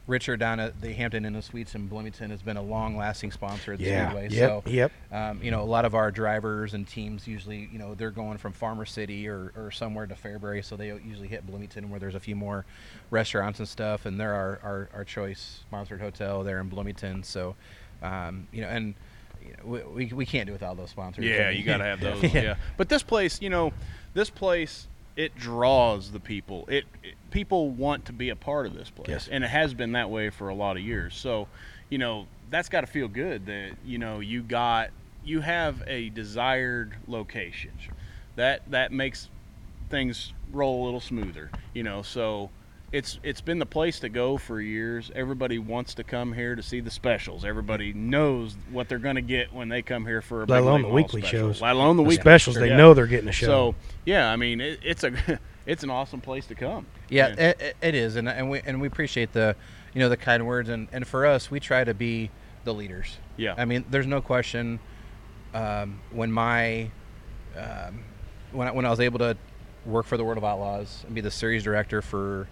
Richard 0.08 0.40
down 0.40 0.58
at 0.58 0.80
the 0.80 0.92
Hampton 0.92 1.24
Inn 1.24 1.34
and 1.34 1.44
Suites 1.44 1.74
in 1.74 1.86
Bloomington 1.86 2.30
has 2.30 2.42
been 2.42 2.56
a 2.56 2.62
long-lasting 2.62 3.30
sponsor 3.30 3.74
of 3.74 3.78
the 3.78 3.84
yeah. 3.84 4.08
Speedway. 4.08 4.28
Yep. 4.30 4.64
So 4.64 4.70
yep. 4.70 4.92
um, 5.12 5.40
you 5.42 5.50
know, 5.50 5.62
a 5.62 5.64
lot 5.64 5.84
of 5.84 5.94
our 5.94 6.10
drivers 6.10 6.74
and 6.74 6.88
teams 6.88 7.28
usually, 7.28 7.68
you 7.70 7.78
know, 7.78 7.94
they're 7.94 8.10
going 8.10 8.38
from 8.38 8.52
Farmer 8.52 8.86
City 8.86 9.28
or, 9.28 9.52
or 9.54 9.70
somewhere 9.70 10.06
to 10.06 10.14
Fairbury, 10.14 10.64
so 10.64 10.74
they 10.76 10.88
usually 10.88 11.28
hit 11.28 11.46
Bloomington 11.46 11.90
where 11.90 12.00
there's 12.00 12.14
a 12.14 12.20
few 12.20 12.34
more 12.34 12.64
restaurants 13.10 13.58
and 13.58 13.68
stuff, 13.68 14.06
and 14.06 14.18
they're 14.18 14.34
our, 14.34 14.58
our, 14.62 14.88
our 14.94 15.04
choice 15.04 15.60
sponsored 15.68 16.00
hotel 16.00 16.42
there 16.42 16.58
in 16.60 16.68
Bloomington. 16.68 17.22
So, 17.22 17.54
um, 18.02 18.48
you 18.50 18.62
know, 18.62 18.68
and 18.68 18.94
you 19.44 19.50
know, 19.50 19.64
we, 19.64 20.06
we, 20.06 20.12
we 20.14 20.26
can't 20.26 20.46
do 20.46 20.52
without 20.52 20.76
those 20.76 20.90
sponsors. 20.90 21.24
I 21.24 21.28
Yeah, 21.28 21.48
mean, 21.50 21.58
you 21.58 21.64
got 21.64 21.76
to 21.76 21.84
have 21.84 22.00
those. 22.00 22.22
yeah. 22.34 22.56
But 22.76 22.88
this 22.88 23.02
place, 23.02 23.40
you 23.42 23.50
know, 23.50 23.72
this 24.14 24.30
place 24.30 24.88
it 25.18 25.34
draws 25.34 26.12
the 26.12 26.20
people. 26.20 26.64
It, 26.68 26.84
it 27.02 27.14
people 27.32 27.70
want 27.70 28.04
to 28.06 28.12
be 28.12 28.30
a 28.30 28.36
part 28.36 28.66
of 28.66 28.74
this 28.74 28.88
place, 28.88 29.08
Yes. 29.08 29.28
and 29.28 29.42
it 29.42 29.50
has 29.50 29.74
been 29.74 29.92
that 29.92 30.08
way 30.08 30.30
for 30.30 30.48
a 30.48 30.54
lot 30.54 30.76
of 30.76 30.82
years. 30.82 31.16
So, 31.16 31.48
you 31.90 31.98
know, 31.98 32.26
that's 32.50 32.68
got 32.68 32.82
to 32.82 32.86
feel 32.86 33.08
good 33.08 33.44
that 33.46 33.72
you 33.84 33.98
know 33.98 34.20
you 34.20 34.42
got 34.42 34.90
you 35.24 35.40
have 35.40 35.82
a 35.88 36.08
desired 36.10 36.94
location. 37.08 37.72
That 38.36 38.70
that 38.70 38.92
makes 38.92 39.28
things 39.90 40.32
roll 40.52 40.82
a 40.82 40.84
little 40.84 41.00
smoother. 41.00 41.50
You 41.74 41.82
know, 41.82 42.02
so 42.02 42.50
it's 42.90 43.18
it's 43.22 43.40
been 43.42 43.58
the 43.58 43.66
place 43.66 44.00
to 44.00 44.08
go 44.08 44.38
for 44.38 44.60
years. 44.60 45.10
Everybody 45.14 45.58
wants 45.58 45.94
to 45.94 46.04
come 46.04 46.32
here 46.32 46.54
to 46.56 46.62
see 46.62 46.80
the 46.80 46.90
specials. 46.90 47.44
Everybody 47.44 47.92
knows 47.92 48.56
what 48.70 48.88
they're 48.88 48.98
going 48.98 49.16
to 49.16 49.20
get 49.22 49.52
when 49.52 49.68
they 49.68 49.82
come 49.82 50.06
here 50.06 50.22
for 50.22 50.42
a 50.42 50.46
Let 50.46 50.62
alone 50.62 50.82
the 50.82 50.88
weekly 50.88 51.20
special. 51.20 51.52
shows. 51.52 51.60
Let 51.62 51.74
alone 51.76 51.96
the 51.96 52.02
The 52.02 52.08
weekly 52.08 52.22
specials, 52.22 52.54
sure, 52.54 52.62
they 52.62 52.70
yeah. 52.70 52.76
know 52.76 52.94
they're 52.94 53.06
getting 53.06 53.28
a 53.28 53.32
show. 53.32 53.46
So 53.46 53.74
yeah, 54.06 54.30
I 54.30 54.36
mean 54.36 54.60
it, 54.62 54.80
it's 54.82 55.04
a 55.04 55.12
it's 55.66 55.82
an 55.82 55.90
awesome 55.90 56.20
place 56.22 56.46
to 56.46 56.54
come. 56.54 56.86
Yeah, 57.10 57.28
it, 57.28 57.60
it- 57.60 57.76
it 57.82 57.94
is, 57.94 58.16
and 58.16 58.28
and 58.28 58.48
we 58.50 58.60
and 58.60 58.80
we 58.80 58.86
appreciate 58.86 59.32
the, 59.32 59.54
you 59.92 60.00
know, 60.00 60.08
the 60.08 60.16
kind 60.16 60.46
words, 60.46 60.68
and 60.70 60.88
and 60.92 61.06
for 61.06 61.26
us, 61.26 61.50
we 61.50 61.60
try 61.60 61.84
to 61.84 61.92
be 61.94 62.30
the 62.64 62.72
leaders. 62.72 63.18
Yeah. 63.36 63.54
I 63.56 63.64
mean, 63.66 63.84
there's 63.90 64.06
no 64.06 64.20
question. 64.20 64.80
Um, 65.54 66.00
when 66.10 66.30
my, 66.30 66.90
um, 67.56 68.02
when 68.52 68.68
I, 68.68 68.70
when 68.72 68.84
I 68.84 68.90
was 68.90 69.00
able 69.00 69.18
to 69.20 69.36
work 69.86 70.04
for 70.06 70.16
the 70.18 70.24
World 70.24 70.36
of 70.38 70.44
Outlaws 70.44 71.02
and 71.06 71.14
be 71.14 71.20
the 71.22 71.30
series 71.30 71.62
director 71.64 72.02
for, 72.02 72.46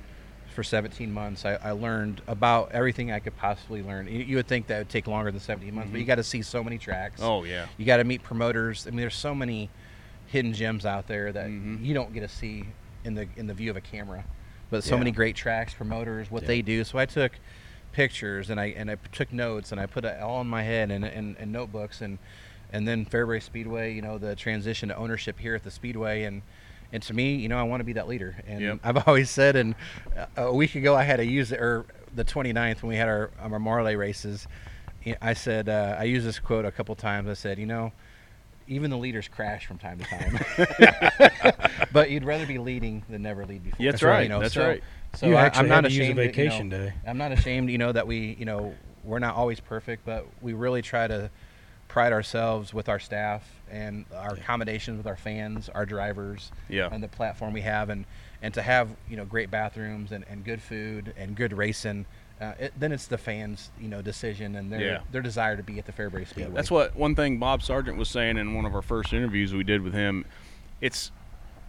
for 0.57 0.65
17 0.65 1.13
months, 1.13 1.45
I, 1.45 1.55
I 1.63 1.71
learned 1.73 2.23
about 2.27 2.73
everything 2.73 3.13
I 3.13 3.21
could 3.21 3.37
possibly 3.37 3.83
learn. 3.83 4.09
You, 4.09 4.21
you 4.25 4.37
would 4.37 4.49
think 4.49 4.67
that 4.69 4.79
would 4.79 4.89
take 4.89 5.07
longer 5.07 5.31
than 5.31 5.39
17 5.39 5.73
months, 5.73 5.91
but 5.93 6.01
you 6.01 6.07
got 6.07 6.15
to 6.17 6.25
see 6.25 6.41
so 6.43 6.65
many 6.65 6.79
tracks. 6.79 7.21
oh 7.23 7.45
yeah. 7.45 7.67
You 7.77 7.85
got 7.85 7.99
to 7.99 8.05
meet 8.05 8.23
promoters. 8.23 8.87
I 8.87 8.91
mean, 8.91 9.01
there's 9.01 9.15
so 9.15 9.35
many 9.35 9.69
hidden 10.29 10.55
gems 10.55 10.85
out 10.85 11.07
there 11.07 11.31
that 11.31 11.47
Mhm. 11.47 11.85
you 11.85 11.95
don't 11.95 12.13
get 12.13 12.21
to 12.21 12.29
see 12.29 12.65
in 13.05 13.15
the 13.15 13.29
in 13.37 13.47
the 13.47 13.55
view 13.55 13.71
of 13.71 13.77
a 13.77 13.81
camera. 13.83 14.25
But 14.71 14.83
so 14.83 14.95
Yeah. 14.95 14.99
many 15.01 15.11
great 15.13 15.37
tracks, 15.37 15.75
promoters, 15.75 16.31
what 16.31 16.43
Yeah. 16.43 16.49
they 16.49 16.63
do. 16.63 16.83
So 16.83 16.99
I 16.99 17.05
took 17.07 17.33
pictures 17.93 18.49
and 18.51 18.59
I 18.59 18.67
and 18.69 18.91
I 18.91 18.97
took 19.13 19.33
notes 19.33 19.71
and 19.73 19.81
I 19.81 19.85
put 19.87 20.05
it 20.07 20.21
all 20.21 20.41
in 20.41 20.47
my 20.49 20.63
head 20.63 20.91
and 20.91 21.05
and, 21.05 21.37
and 21.39 21.53
notebooks 21.53 22.01
and 22.01 22.19
and 22.73 22.89
then 22.89 23.05
Fairbury 23.05 23.41
Speedway, 23.43 23.95
you 23.95 24.03
know, 24.03 24.17
the 24.19 24.35
transition 24.35 24.89
to 24.89 24.97
ownership 24.97 25.39
here 25.39 25.55
at 25.55 25.63
the 25.65 25.71
Speedway 25.71 26.25
and 26.25 26.41
and 26.97 27.03
to 27.05 27.15
me, 27.15 27.35
you 27.37 27.49
know, 27.49 27.59
I 27.59 27.63
want 27.63 27.81
to 27.81 27.85
be 27.85 27.93
that 27.93 28.09
leader. 28.09 28.37
And 28.47 28.61
Yep. 28.61 28.79
I've 28.83 29.07
always 29.09 29.31
said, 29.31 29.55
and 29.55 29.75
uh, 30.17 30.27
a 30.37 30.53
week 30.53 30.75
ago 30.75 30.97
I 30.97 31.05
had 31.05 31.17
to 31.19 31.25
use 31.27 31.53
it, 31.53 31.61
or 31.61 31.85
the 32.15 32.25
29th 32.25 32.83
when 32.83 32.89
we 32.89 32.97
had 32.97 33.09
our 33.09 33.31
our 33.41 33.59
Marley 33.59 33.95
races, 33.97 34.49
I 35.23 35.35
said 35.35 35.69
uh, 35.69 35.97
I 35.99 36.05
used 36.05 36.27
this 36.27 36.39
quote 36.39 36.65
a 36.65 36.73
couple 36.73 36.95
times. 36.97 37.29
I 37.29 37.35
said, 37.35 37.59
you 37.59 37.67
know, 37.67 37.93
even 38.67 38.91
the 38.91 38.97
leaders 38.97 39.29
crash 39.29 39.67
from 39.67 39.79
time 39.79 39.99
to 39.99 40.05
time, 40.05 40.39
but 41.93 42.11
you'd 42.11 42.25
rather 42.25 42.47
be 42.47 42.59
leading 42.59 43.05
than 43.09 43.23
never 43.23 43.45
lead 43.47 43.63
before. 43.63 43.85
Yeah, 43.85 43.91
that's 43.93 44.03
right. 44.03 44.23
You 44.23 44.29
know, 44.29 44.41
That's 44.41 44.55
so, 44.55 44.67
right. 44.67 44.83
So 45.15 45.27
You 45.27 45.37
I, 45.37 45.51
I'm 45.55 45.69
not 45.69 45.85
had 45.85 45.91
to 45.91 45.97
use 45.97 46.09
a 46.09 46.13
ashamed. 46.13 46.19
that, 46.19 46.23
you 46.23 46.45
know, 46.45 46.51
vacation 46.51 46.69
day. 46.71 46.93
I'm 47.07 47.19
not 47.19 47.31
ashamed, 47.33 47.71
you 47.71 47.79
know, 47.79 47.93
that 47.93 48.07
we, 48.07 48.35
you 48.39 48.45
know, 48.45 48.75
we're 49.05 49.19
not 49.21 49.37
always 49.37 49.61
perfect, 49.61 50.05
but 50.05 50.27
we 50.41 50.53
really 50.53 50.83
try 50.83 51.07
to 51.07 51.31
pride 51.89 52.13
ourselves 52.13 52.75
with 52.75 52.89
our 52.89 52.99
staff 52.99 53.56
and 53.71 54.05
our 54.15 54.35
accommodations 54.35 54.97
with 54.99 55.07
our 55.07 55.17
fans, 55.17 55.69
our 55.69 55.87
drivers, 55.87 56.51
Yeah. 56.69 56.89
and 56.93 57.03
the 57.03 57.09
platform 57.09 57.53
we 57.53 57.63
have, 57.63 57.91
and 57.91 58.05
and 58.43 58.53
to 58.55 58.63
have 58.63 58.89
you 59.09 59.17
know 59.17 59.25
great 59.25 59.51
bathrooms 59.51 60.13
and, 60.13 60.25
and 60.29 60.45
good 60.45 60.61
food 60.63 61.13
and 61.17 61.37
good 61.37 61.53
racing. 61.53 62.07
Uh, 62.39 62.53
it, 62.59 62.73
then 62.79 62.93
it's 62.93 63.07
the 63.07 63.17
fans, 63.17 63.71
you 63.81 63.89
know, 63.89 64.03
decision 64.03 64.57
and 64.57 64.71
their 64.71 64.81
Yeah. 64.81 65.01
their 65.11 65.23
desire 65.23 65.57
to 65.57 65.63
be 65.63 65.79
at 65.79 65.87
the 65.87 65.93
Fairbury 65.93 66.27
Speedway. 66.29 66.55
That's 66.55 66.71
what 66.71 66.95
one 66.95 67.15
thing 67.15 67.39
Bob 67.39 67.63
Sargent 67.63 67.97
was 67.97 68.09
saying 68.11 68.37
in 68.37 68.55
one 68.55 68.67
of 68.67 68.75
our 68.75 68.83
first 68.83 69.13
interviews 69.15 69.55
we 69.55 69.65
did 69.65 69.81
with 69.81 69.95
him. 69.95 70.27
It's 70.81 71.11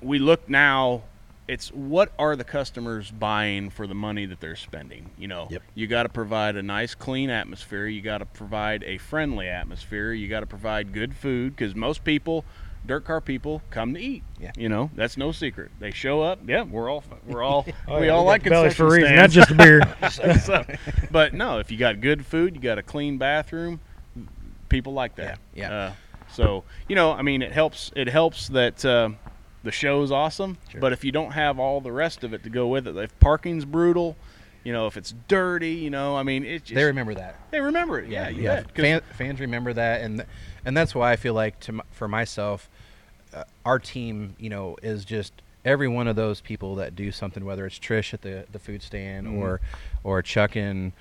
we 0.01 0.19
look 0.19 0.49
now. 0.49 1.03
It's 1.47 1.69
what 1.69 2.11
are 2.19 2.35
the 2.35 2.43
customers 2.43 3.09
buying 3.09 3.69
for 3.69 3.87
the 3.87 3.95
money 3.95 4.25
that 4.25 4.41
they're 4.41 4.55
spending? 4.57 5.11
You 5.17 5.29
know, 5.29 5.47
Yep. 5.49 5.63
you 5.75 5.87
got 5.87 6.03
to 6.03 6.09
provide 6.09 6.55
a 6.57 6.61
nice, 6.63 6.93
clean 6.93 7.29
atmosphere. 7.29 7.87
You 7.87 8.01
got 8.01 8.17
to 8.17 8.25
provide 8.25 8.83
a 8.83 8.97
friendly 8.97 9.47
atmosphere. 9.47 10.11
You 10.11 10.27
got 10.27 10.41
to 10.41 10.45
provide 10.45 10.91
good 10.91 11.15
food 11.15 11.55
because 11.55 11.73
most 11.73 12.03
people, 12.03 12.43
dirt 12.85 13.05
car 13.05 13.21
people, 13.21 13.61
come 13.69 13.93
to 13.93 13.99
eat. 14.01 14.23
Yeah. 14.39 14.51
You 14.57 14.67
know, 14.67 14.91
that's 14.93 15.15
no 15.15 15.31
secret. 15.31 15.71
They 15.79 15.91
show 15.91 16.21
up. 16.21 16.39
Yeah, 16.45 16.63
we're 16.63 16.89
all 16.89 17.03
we're 17.25 17.43
all 17.43 17.65
Oh, 17.87 18.01
we 18.01 18.07
yeah, 18.07 18.11
all 18.11 18.23
got 18.23 18.27
like 18.27 18.43
bellies 18.43 18.75
for 18.75 18.89
concession 18.89 19.03
reason. 19.03 19.15
Not 19.15 19.29
just 19.29 19.55
beer. 19.57 20.37
So- 20.41 20.65
but 21.11 21.33
no, 21.33 21.59
if 21.59 21.71
you 21.71 21.77
got 21.77 22.01
good 22.01 22.25
food, 22.25 22.55
you 22.55 22.61
got 22.61 22.77
a 22.77 22.83
clean 22.83 23.17
bathroom, 23.17 23.79
people 24.67 24.91
like 24.93 25.15
that. 25.15 25.39
Yeah, 25.55 25.69
yeah. 25.69 25.75
Uh, 25.75 25.91
so 26.29 26.65
you 26.89 26.95
know, 26.97 27.13
I 27.13 27.21
mean, 27.21 27.41
it 27.41 27.53
helps. 27.53 27.91
It 27.95 28.09
helps 28.09 28.49
that 28.49 28.83
uh, 28.83 29.11
the 29.63 29.71
show's 29.71 30.11
awesome. 30.11 30.57
Sure. 30.71 30.81
But 30.81 30.93
if 30.93 31.03
you 31.03 31.11
don't 31.11 31.31
have 31.31 31.59
all 31.59 31.81
the 31.81 31.91
rest 31.91 32.23
of 32.23 32.33
it 32.33 32.43
to 32.43 32.49
go 32.49 32.67
with 32.67 32.87
it, 32.87 32.95
if 32.95 33.17
parking's 33.19 33.65
brutal, 33.65 34.15
you 34.63 34.73
know, 34.73 34.87
if 34.87 34.97
it's 34.97 35.13
dirty, 35.27 35.71
you 35.71 35.89
know, 35.89 36.15
I 36.15 36.23
mean, 36.23 36.43
it 36.43 36.63
just, 36.65 36.75
they 36.75 36.83
remember 36.85 37.13
that. 37.15 37.35
they 37.51 37.59
remember 37.61 37.99
it. 37.99 38.09
Yeah, 38.09 38.29
you 38.29 38.43
yeah. 38.43 38.63
Fan, 38.75 39.01
fans 39.17 39.39
remember 39.39 39.73
that, 39.73 40.01
and 40.01 40.25
and 40.65 40.75
that's 40.75 40.93
why 40.93 41.11
I 41.11 41.15
feel 41.15 41.33
like 41.33 41.59
to 41.61 41.81
for 41.91 42.07
myself, 42.07 42.69
uh, 43.33 43.43
our 43.65 43.79
team, 43.79 44.35
you 44.39 44.49
know, 44.49 44.77
is 44.83 45.05
just 45.05 45.33
every 45.65 45.87
one 45.87 46.07
of 46.07 46.15
those 46.15 46.39
people 46.41 46.75
that 46.75 46.95
do 46.95 47.11
something, 47.11 47.43
whether 47.45 47.65
it's 47.65 47.79
Trish 47.79 48.13
at 48.13 48.21
the 48.21 48.45
the 48.51 48.59
food 48.59 48.81
stand 48.83 49.27
Mhm. 49.27 49.37
or 49.41 49.61
or 50.03 50.21
Chuck 50.21 50.55
and 50.55 50.91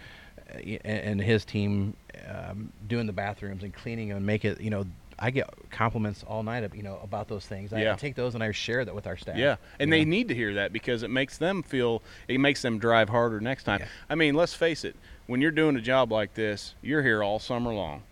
uh, 0.55 0.59
and 0.85 1.21
his 1.21 1.45
team 1.45 1.97
um, 2.29 2.73
doing 2.87 3.07
the 3.07 3.13
bathrooms 3.13 3.63
and 3.65 3.75
cleaning 3.75 4.09
them 4.09 4.19
and 4.19 4.27
make 4.27 4.45
it, 4.45 4.61
you 4.61 4.71
know. 4.71 4.85
I 5.19 5.31
get 5.31 5.49
compliments 5.71 6.25
all 6.27 6.43
night, 6.43 6.69
you 6.75 6.83
know, 6.83 6.99
about 7.03 7.29
those 7.29 7.47
things. 7.47 7.73
I, 7.73 7.93
I 7.93 7.97
take 7.97 8.15
those 8.15 8.35
and 8.35 8.43
I 8.43 8.53
share 8.53 8.85
that 8.85 8.95
with 8.95 9.07
our 9.07 9.17
staff. 9.17 9.37
Yeah, 9.37 9.57
and 9.81 9.93
they 9.93 10.05
know? 10.05 10.11
need 10.11 10.29
to 10.29 10.35
hear 10.35 10.55
that 10.55 10.73
because 10.73 11.03
it 11.03 11.11
makes 11.11 11.39
them 11.39 11.63
feel 11.63 12.03
it 12.29 12.39
makes 12.39 12.63
them 12.63 12.79
drive 12.79 13.09
harder 13.09 13.41
next 13.41 13.65
time. 13.65 13.81
Yeah. 13.81 13.89
I 14.11 14.15
mean, 14.15 14.35
let's 14.35 14.55
face 14.55 14.85
it, 14.85 14.95
when 15.27 15.41
you're 15.41 15.51
doing 15.51 15.77
a 15.77 15.81
job 15.81 16.13
like 16.13 16.35
this, 16.35 16.75
you're 16.83 17.03
here 17.03 17.23
all 17.23 17.39
summer 17.39 17.73
long. 17.73 18.03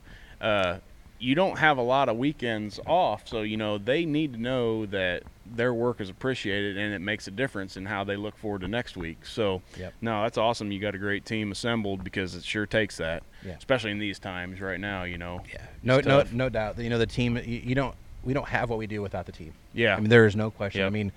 Uh, 0.40 0.78
you 1.25 1.35
don't 1.35 1.59
have 1.59 1.78
a 1.78 1.83
lot 1.83 2.09
of 2.09 2.16
weekends 2.16 2.78
off, 2.87 3.26
so 3.26 3.40
you 3.43 3.57
know 3.57 3.78
they 3.78 4.04
need 4.04 4.35
to 4.35 4.40
know 4.40 4.87
that 4.87 5.23
their 5.47 5.73
work 5.75 6.00
is 6.00 6.09
appreciated 6.11 6.76
and 6.76 6.95
it 6.95 7.00
makes 7.00 7.26
a 7.26 7.31
difference 7.31 7.76
in 7.76 7.87
how 7.87 8.02
they 8.04 8.16
look 8.16 8.37
forward 8.37 8.62
to 8.62 8.69
next 8.69 8.97
week. 8.97 9.25
So, 9.26 9.61
Yep. 9.78 9.93
no, 10.00 10.23
that's 10.23 10.38
awesome. 10.38 10.73
You 10.73 10.81
got 10.81 10.95
a 10.95 10.99
great 10.99 11.25
team 11.26 11.52
assembled 11.52 12.02
because 12.02 12.35
it 12.35 12.45
sure 12.45 12.64
takes 12.66 12.97
that, 12.97 13.23
Yeah. 13.45 13.52
especially 13.52 13.90
in 13.90 13.99
these 13.99 14.19
times 14.19 14.61
right 14.61 14.81
now. 14.81 15.04
You 15.04 15.19
know, 15.19 15.43
Yeah, 15.52 15.61
no, 15.83 16.00
no, 16.00 16.25
no 16.33 16.49
doubt. 16.49 16.78
You 16.78 16.88
know, 16.90 16.99
the 16.99 17.07
team. 17.07 17.37
You, 17.37 17.61
you 17.64 17.75
don't. 17.75 17.95
We 18.23 18.33
don't 18.33 18.49
have 18.49 18.71
what 18.71 18.78
we 18.78 18.87
do 18.87 19.02
without 19.02 19.26
the 19.26 19.33
team. 19.33 19.52
Yeah. 19.75 19.97
I 19.97 20.00
mean, 20.00 20.09
there 20.09 20.25
is 20.26 20.35
no 20.35 20.50
question. 20.50 20.83
I 20.85 20.88
mean, 20.90 21.12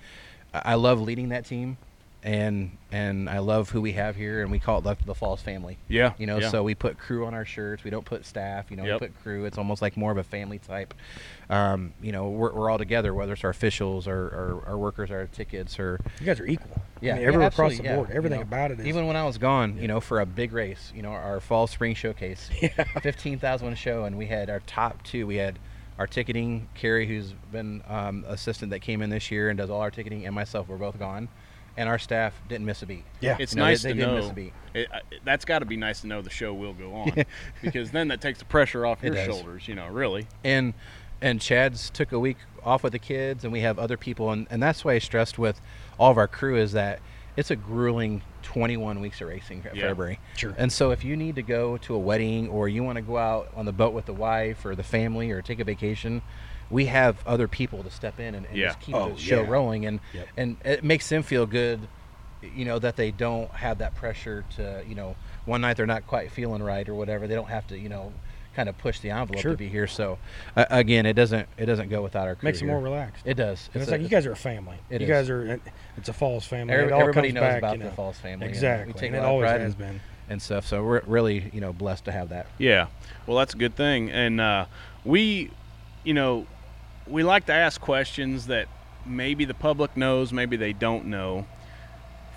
I 0.52 0.74
love 0.74 1.00
leading 1.00 1.30
that 1.30 1.46
team, 1.46 1.78
and 2.24 2.76
and 2.90 3.28
I 3.30 3.38
love 3.38 3.70
who 3.70 3.80
we 3.80 3.92
have 3.92 4.16
here, 4.16 4.42
and 4.42 4.50
we 4.50 4.58
call 4.58 4.78
it 4.78 4.82
the, 4.84 4.96
the 5.06 5.14
Falls 5.14 5.40
family. 5.42 5.76
yeah, 5.88 6.14
You 6.18 6.26
know, 6.26 6.38
yeah. 6.38 6.48
so 6.50 6.62
we 6.62 6.74
put 6.74 6.98
crew 6.98 7.26
on 7.26 7.34
our 7.34 7.44
shirts. 7.44 7.84
We 7.84 7.90
don't 7.90 8.04
put 8.04 8.24
staff. 8.26 8.70
You 8.70 8.76
know, 8.78 8.84
Yep. 8.84 9.00
we 9.00 9.06
put 9.08 9.22
crew. 9.22 9.44
It's 9.44 9.58
almost 9.58 9.82
like 9.82 9.96
more 9.96 10.10
of 10.10 10.16
a 10.18 10.22
family 10.24 10.58
type. 10.58 10.94
Um, 11.50 11.92
you 12.02 12.12
know, 12.12 12.28
we're, 12.30 12.52
we're 12.52 12.70
all 12.70 12.78
together, 12.78 13.12
whether 13.14 13.34
it's 13.34 13.44
our 13.44 13.50
officials 13.50 14.08
or, 14.08 14.16
or 14.16 14.64
our 14.66 14.78
workers, 14.78 15.10
our 15.10 15.26
tickets, 15.26 15.78
or 15.78 16.00
You 16.20 16.26
guys 16.26 16.40
are 16.40 16.46
equal. 16.46 16.80
yeah, 17.00 17.12
I 17.12 17.14
mean, 17.14 17.22
yeah, 17.22 17.28
everywhere 17.28 17.48
across 17.48 17.72
absolutely, 17.72 17.76
the 17.76 17.82
yeah. 17.90 17.96
board. 17.96 18.08
You 18.08 18.14
Everything 18.16 18.38
know, 18.40 18.42
about 18.42 18.70
it 18.72 18.80
is. 18.80 18.86
Even 18.86 19.06
when 19.06 19.16
I 19.16 19.24
was 19.24 19.38
gone, 19.38 19.78
you 19.78 19.86
know, 19.88 20.00
for 20.00 20.20
a 20.20 20.26
big 20.26 20.52
race, 20.52 20.92
you 20.94 21.02
know, 21.02 21.10
our 21.10 21.40
fall 21.40 21.66
spring 21.66 21.94
showcase, 21.94 22.48
fifteen 23.02 23.38
thousand 23.38 23.76
show, 23.76 24.04
and 24.04 24.16
we 24.18 24.26
had 24.26 24.48
our 24.50 24.60
top 24.60 25.02
two. 25.04 25.26
We 25.26 25.36
had 25.36 25.58
our 25.98 26.06
ticketing, 26.06 26.68
Carrie, 26.74 27.06
who's 27.06 27.32
been 27.52 27.82
um, 27.88 28.24
assistant 28.28 28.70
that 28.70 28.80
came 28.80 29.02
in 29.02 29.10
this 29.10 29.30
year 29.30 29.48
and 29.50 29.58
does 29.58 29.68
all 29.70 29.80
our 29.80 29.90
ticketing, 29.90 30.26
and 30.26 30.34
myself 30.34 30.68
were 30.68 30.76
both 30.78 30.98
gone, 30.98 31.28
and 31.78 31.88
our 31.88 31.98
staff 31.98 32.34
didn't 32.48 32.66
miss 32.66 32.82
a 32.82 32.86
beat. 32.86 33.04
yeah. 33.20 33.36
It's 33.38 33.52
You 33.54 33.58
know, 33.60 33.64
they- 33.64 33.70
nice 33.70 33.82
they 33.82 33.88
to 33.90 33.94
didn't 33.94 34.10
know. 34.14 34.20
miss 34.20 34.30
a 34.30 34.34
beat. 34.34 34.52
It, 34.74 34.88
I- 34.92 35.00
that's 35.24 35.44
got 35.44 35.60
to 35.60 35.64
be 35.64 35.76
nice 35.76 36.00
to 36.02 36.06
know 36.08 36.20
the 36.20 36.28
show 36.30 36.52
will 36.52 36.74
go 36.74 36.92
on, 36.94 37.24
because 37.62 37.90
then 37.92 38.08
that 38.08 38.20
takes 38.20 38.40
the 38.40 38.44
pressure 38.44 38.84
off 38.84 39.02
your 39.02 39.16
shoulders. 39.16 39.66
You 39.68 39.76
know, 39.76 39.86
really. 39.88 40.26
and 40.44 40.74
and 41.22 41.40
Chad's 41.40 41.88
took 41.90 42.12
a 42.12 42.18
week 42.18 42.36
off 42.64 42.82
with 42.82 42.92
the 42.92 42.98
kids, 42.98 43.44
and 43.44 43.52
we 43.52 43.60
have 43.60 43.78
other 43.78 43.96
people, 43.96 44.30
and, 44.30 44.46
and 44.50 44.62
that's 44.62 44.84
why 44.84 44.92
I 44.94 44.98
stressed 44.98 45.38
with 45.38 45.60
all 45.98 46.10
of 46.10 46.18
our 46.18 46.28
crew 46.28 46.56
is 46.56 46.72
that 46.72 47.00
it's 47.36 47.50
a 47.50 47.56
grueling 47.56 48.22
21 48.42 49.00
weeks 49.00 49.20
of 49.20 49.28
racing 49.28 49.62
at 49.66 49.74
Yeah. 49.76 49.88
Fairbury. 49.92 50.18
Sure. 50.36 50.54
And 50.58 50.72
so 50.72 50.90
if 50.92 51.04
you 51.04 51.16
need 51.16 51.34
to 51.36 51.42
go 51.42 51.76
to 51.78 51.94
a 51.94 51.98
wedding 51.98 52.48
or 52.48 52.68
you 52.68 52.82
want 52.84 52.96
to 52.96 53.02
go 53.02 53.16
out 53.16 53.50
on 53.56 53.64
the 53.64 53.72
boat 53.72 53.92
with 53.92 54.06
the 54.06 54.12
wife 54.12 54.64
or 54.64 54.74
the 54.76 54.82
family 54.82 55.30
or 55.30 55.40
take 55.42 55.58
a 55.60 55.64
vacation, 55.64 56.22
we 56.70 56.86
have 56.86 57.16
other 57.26 57.48
people 57.48 57.82
to 57.82 57.90
step 57.90 58.20
in 58.20 58.34
and, 58.34 58.46
and 58.46 58.56
Yeah. 58.56 58.66
just 58.68 58.80
keep 58.80 58.94
Oh, 58.94 59.10
the 59.10 59.16
show 59.18 59.42
yeah. 59.42 59.48
rolling, 59.50 59.86
and 59.86 60.00
Yep. 60.12 60.28
and 60.36 60.56
it 60.64 60.84
makes 60.84 61.08
them 61.08 61.22
feel 61.22 61.46
good. 61.46 61.80
You 62.42 62.64
know 62.64 62.78
that 62.78 62.96
they 62.96 63.10
don't 63.10 63.50
have 63.50 63.78
that 63.78 63.94
pressure 63.96 64.44
to 64.56 64.82
you 64.88 64.94
know 64.94 65.16
one 65.44 65.60
night 65.60 65.76
they're 65.76 65.86
not 65.86 66.06
quite 66.06 66.30
feeling 66.30 66.62
right 66.62 66.88
or 66.88 66.94
whatever. 66.94 67.26
They 67.26 67.34
don't 67.34 67.48
have 67.48 67.66
to 67.68 67.78
you 67.78 67.88
know 67.88 68.12
kind 68.54 68.68
of 68.68 68.76
push 68.78 68.98
the 69.00 69.10
envelope 69.10 69.40
Sure. 69.40 69.52
to 69.52 69.56
be 69.56 69.68
here. 69.68 69.86
So 69.86 70.18
uh, 70.56 70.64
again, 70.70 71.04
it 71.06 71.14
doesn't 71.14 71.48
it 71.56 71.66
doesn't 71.66 71.88
go 71.88 72.02
without 72.02 72.26
our 72.28 72.34
crew 72.34 72.46
Makes 72.48 72.60
it 72.62 72.66
more 72.66 72.80
relaxed. 72.80 73.24
It 73.26 73.34
does. 73.34 73.68
And 73.74 73.82
it's 73.82 73.90
a- 73.90 73.94
like 73.94 74.02
you 74.02 74.08
guys 74.08 74.26
are 74.26 74.32
a 74.32 74.36
family. 74.36 74.76
It 74.90 75.00
you 75.00 75.06
is. 75.06 75.10
guys 75.10 75.30
are. 75.30 75.60
It's 75.96 76.08
a 76.08 76.12
Falls 76.12 76.44
family. 76.46 76.74
every- 76.74 76.86
it 76.86 76.92
all 76.92 77.00
everybody 77.00 77.28
comes 77.28 77.34
knows 77.36 77.42
back, 77.42 77.58
about 77.58 77.72
you 77.76 77.82
the 77.82 77.88
know. 77.90 77.94
Falls 77.96 78.18
family. 78.18 78.46
and 78.46 78.54
Exactly. 78.54 78.92
we 78.92 78.98
take 78.98 79.08
and 79.08 79.16
a 79.16 79.18
it 79.20 79.24
always 79.24 79.50
has 79.50 79.72
in- 79.74 79.78
been. 79.78 80.00
and 80.30 80.42
stuff. 80.42 80.64
So 80.66 80.84
we're 80.84 81.02
really 81.06 81.50
you 81.52 81.60
know 81.60 81.72
blessed 81.72 82.04
to 82.04 82.12
have 82.12 82.28
that. 82.28 82.46
Yeah. 82.58 82.86
Well, 83.26 83.36
that's 83.38 83.54
a 83.54 83.58
good 83.58 83.74
thing. 83.74 84.10
And 84.10 84.40
uh, 84.40 84.66
we, 85.04 85.50
you 86.04 86.14
know, 86.14 86.46
we 87.08 87.22
like 87.22 87.46
to 87.46 87.52
ask 87.52 87.80
questions 87.80 88.46
that 88.48 88.68
maybe 89.06 89.44
the 89.44 89.54
public 89.54 89.96
knows, 89.96 90.32
maybe 90.32 90.56
they 90.56 90.72
don't 90.72 91.06
know. 91.06 91.46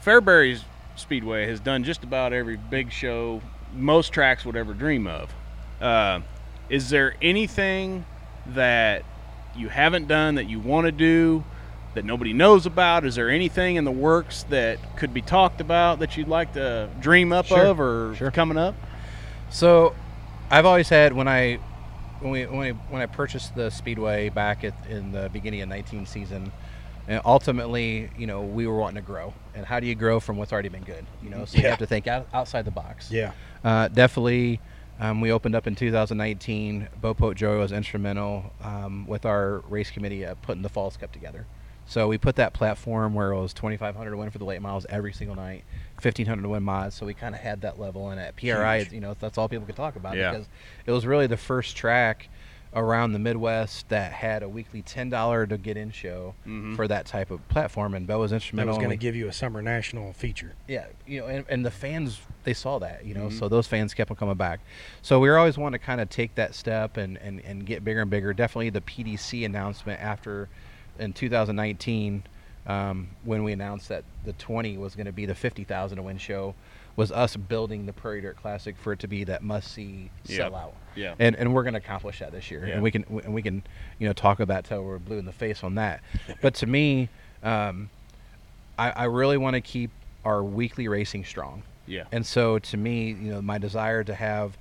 Fairbury's 0.03 0.63
Speedway 0.95 1.47
has 1.47 1.59
done 1.59 1.83
just 1.83 2.03
about 2.03 2.33
every 2.33 2.57
big 2.57 2.91
show 2.91 3.41
most 3.73 4.11
tracks 4.13 4.45
would 4.45 4.55
ever 4.55 4.73
dream 4.73 5.07
of. 5.07 5.33
Uh, 5.81 6.19
is 6.69 6.89
there 6.89 7.15
anything 7.21 8.05
that 8.47 9.03
you 9.55 9.69
haven't 9.69 10.07
done 10.07 10.35
that 10.35 10.49
you 10.49 10.59
want 10.59 10.85
to 10.85 10.91
do 10.91 11.43
that 11.93 12.05
nobody 12.05 12.33
knows 12.33 12.65
about? 12.65 13.05
Is 13.05 13.15
there 13.15 13.29
anything 13.29 13.75
in 13.77 13.83
the 13.83 13.91
works 13.91 14.43
that 14.49 14.77
could 14.97 15.13
be 15.13 15.21
talked 15.21 15.61
about 15.61 15.99
that 15.99 16.17
you'd 16.17 16.27
like 16.27 16.53
to 16.53 16.89
dream 16.99 17.31
up 17.33 17.45
Sure. 17.47 17.65
of 17.67 17.79
or 17.79 18.15
Sure. 18.15 18.31
coming 18.31 18.57
up? 18.57 18.75
So, 19.49 19.93
I've 20.49 20.65
always 20.65 20.89
had 20.89 21.13
when 21.13 21.27
I 21.27 21.59
when 22.21 22.31
we 22.31 22.45
when, 22.45 22.59
we, 22.59 22.69
when 22.69 23.01
I 23.01 23.05
purchased 23.05 23.55
the 23.55 23.69
speedway 23.69 24.29
back 24.29 24.63
at 24.63 24.73
in 24.87 25.11
the 25.11 25.29
beginning 25.29 25.61
of 25.61 25.69
19 25.69 26.05
season, 26.05 26.51
and 27.07 27.21
ultimately, 27.25 28.09
you 28.17 28.27
know, 28.27 28.41
we 28.41 28.67
were 28.67 28.75
wanting 28.75 29.01
to 29.03 29.05
grow. 29.05 29.33
And 29.55 29.65
how 29.65 29.79
do 29.79 29.87
you 29.87 29.95
grow 29.95 30.19
from 30.19 30.37
what's 30.37 30.53
already 30.53 30.69
been 30.69 30.83
good? 30.83 31.05
You 31.23 31.29
know, 31.29 31.45
so 31.45 31.57
you 31.57 31.67
have 31.67 31.79
to 31.79 31.85
think 31.85 32.07
out, 32.07 32.27
outside 32.33 32.63
the 32.65 32.71
box. 32.71 33.11
Yeah. 33.11 33.33
Uh, 33.63 33.87
definitely, 33.87 34.59
um, 34.99 35.19
we 35.19 35.31
opened 35.31 35.55
up 35.55 35.67
in 35.67 35.75
2019. 35.75 36.87
Bopote 37.01 37.35
Joey 37.35 37.57
was 37.57 37.71
instrumental 37.71 38.53
um, 38.63 39.07
with 39.07 39.25
our 39.25 39.59
race 39.67 39.89
committee 39.91 40.23
at 40.23 40.41
putting 40.41 40.61
the 40.61 40.69
Falls 40.69 40.95
Cup 40.95 41.11
together. 41.11 41.47
So 41.87 42.07
we 42.07 42.17
put 42.17 42.35
that 42.37 42.53
platform 42.53 43.15
where 43.15 43.31
it 43.31 43.41
was 43.41 43.53
2,500 43.53 44.11
to 44.11 44.17
win 44.17 44.29
for 44.29 44.37
the 44.37 44.45
late 44.45 44.61
miles 44.61 44.85
every 44.87 45.11
single 45.11 45.35
night, 45.35 45.63
1,500 46.03 46.41
to 46.41 46.49
win 46.49 46.63
mods. 46.63 46.95
So 46.95 47.05
we 47.05 47.13
kind 47.13 47.35
of 47.35 47.41
had 47.41 47.61
that 47.61 47.79
level, 47.79 48.09
and 48.09 48.19
at 48.19 48.35
PRI, 48.35 48.79
Huge. 48.79 48.91
you 48.91 48.99
know, 49.01 49.15
that's 49.19 49.37
all 49.37 49.47
people 49.49 49.65
could 49.65 49.75
talk 49.75 49.95
about 49.95 50.15
Yeah. 50.17 50.31
because 50.31 50.47
it 50.85 50.91
was 50.91 51.05
really 51.05 51.27
the 51.27 51.37
first 51.37 51.75
track 51.77 52.27
around 52.73 53.11
the 53.11 53.19
Midwest 53.19 53.89
that 53.89 54.13
had 54.13 54.41
a 54.43 54.47
weekly 54.47 54.81
ten 54.81 55.09
dollar 55.09 55.45
to 55.45 55.57
get 55.57 55.75
in 55.75 55.91
show 55.91 56.33
Mhm. 56.47 56.73
for 56.77 56.87
that 56.87 57.05
type 57.05 57.29
of 57.29 57.45
platform, 57.49 57.93
and 57.93 58.07
Bo 58.07 58.19
was 58.19 58.31
instrumental. 58.31 58.73
That 58.75 58.79
was 58.79 58.85
going 58.87 58.97
to 58.97 59.01
give 59.01 59.13
you 59.13 59.27
a 59.27 59.33
summer 59.33 59.61
national 59.61 60.13
feature. 60.13 60.53
yeah, 60.69 60.85
you 61.05 61.19
know, 61.19 61.27
and, 61.27 61.43
and 61.49 61.65
the 61.65 61.71
fans 61.71 62.21
they 62.45 62.53
saw 62.53 62.79
that, 62.79 63.03
you 63.05 63.13
know, 63.13 63.27
Mhm. 63.27 63.37
so 63.37 63.49
those 63.49 63.67
fans 63.67 63.93
kept 63.93 64.09
on 64.09 64.15
coming 64.17 64.35
back. 64.35 64.61
So 65.01 65.19
we 65.19 65.29
were 65.29 65.37
always 65.37 65.57
wanting 65.57 65.79
to 65.79 65.85
kind 65.85 65.99
of 66.01 66.09
take 66.09 66.33
that 66.35 66.55
step 66.55 66.95
and, 66.97 67.17
and, 67.17 67.39
and 67.41 67.65
get 67.65 67.83
bigger 67.83 68.01
and 68.01 68.09
bigger. 68.09 68.33
Definitely 68.33 68.69
the 68.71 68.81
PDC 68.81 69.43
announcement 69.45 70.01
after 70.01 70.47
in 70.97 71.11
2019 71.13 72.23
um, 72.67 73.09
when 73.23 73.43
we 73.43 73.51
announced 73.53 73.89
that 73.89 74.03
the 74.25 74.33
20 74.33 74.77
was 74.77 74.95
going 74.95 75.05
to 75.07 75.11
be 75.11 75.25
the 75.25 75.35
50,000 75.35 75.97
to 75.97 76.03
win 76.03 76.17
show 76.17 76.53
was 76.95 77.11
us 77.11 77.35
building 77.35 77.85
the 77.85 77.93
Prairie 77.93 78.21
Dirt 78.21 78.35
Classic 78.37 78.75
for 78.77 78.93
it 78.93 78.99
to 78.99 79.07
be 79.07 79.23
that 79.23 79.41
must 79.43 79.71
see 79.71 80.11
Yep. 80.25 80.51
sellout. 80.51 80.71
Yeah. 80.95 81.15
And, 81.19 81.35
and 81.37 81.53
we're 81.53 81.63
going 81.63 81.73
to 81.73 81.79
accomplish 81.79 82.19
that 82.19 82.31
this 82.33 82.51
year, 82.51 82.67
Yeah. 82.67 82.73
and 82.75 82.83
we 82.83 82.91
can 82.91 83.05
and 83.23 83.33
we 83.33 83.41
can 83.41 83.63
you 83.97 84.07
know 84.07 84.13
talk 84.13 84.39
about 84.41 84.65
till 84.65 84.83
we're 84.83 84.99
blue 84.99 85.17
in 85.17 85.25
the 85.25 85.31
face 85.31 85.63
on 85.63 85.75
that. 85.75 86.01
but 86.41 86.53
to 86.55 86.67
me, 86.67 87.07
um, 87.43 87.89
I, 88.77 88.91
I 88.91 89.03
really 89.05 89.37
want 89.37 89.53
to 89.55 89.61
keep 89.61 89.89
our 90.25 90.43
weekly 90.43 90.87
racing 90.87 91.23
strong. 91.25 91.63
Yeah. 91.87 92.03
And 92.11 92.25
so 92.25 92.59
to 92.59 92.77
me, 92.77 93.11
you 93.11 93.31
know, 93.31 93.41
my 93.41 93.57
desire 93.57 94.03
to 94.03 94.13
have 94.13 94.57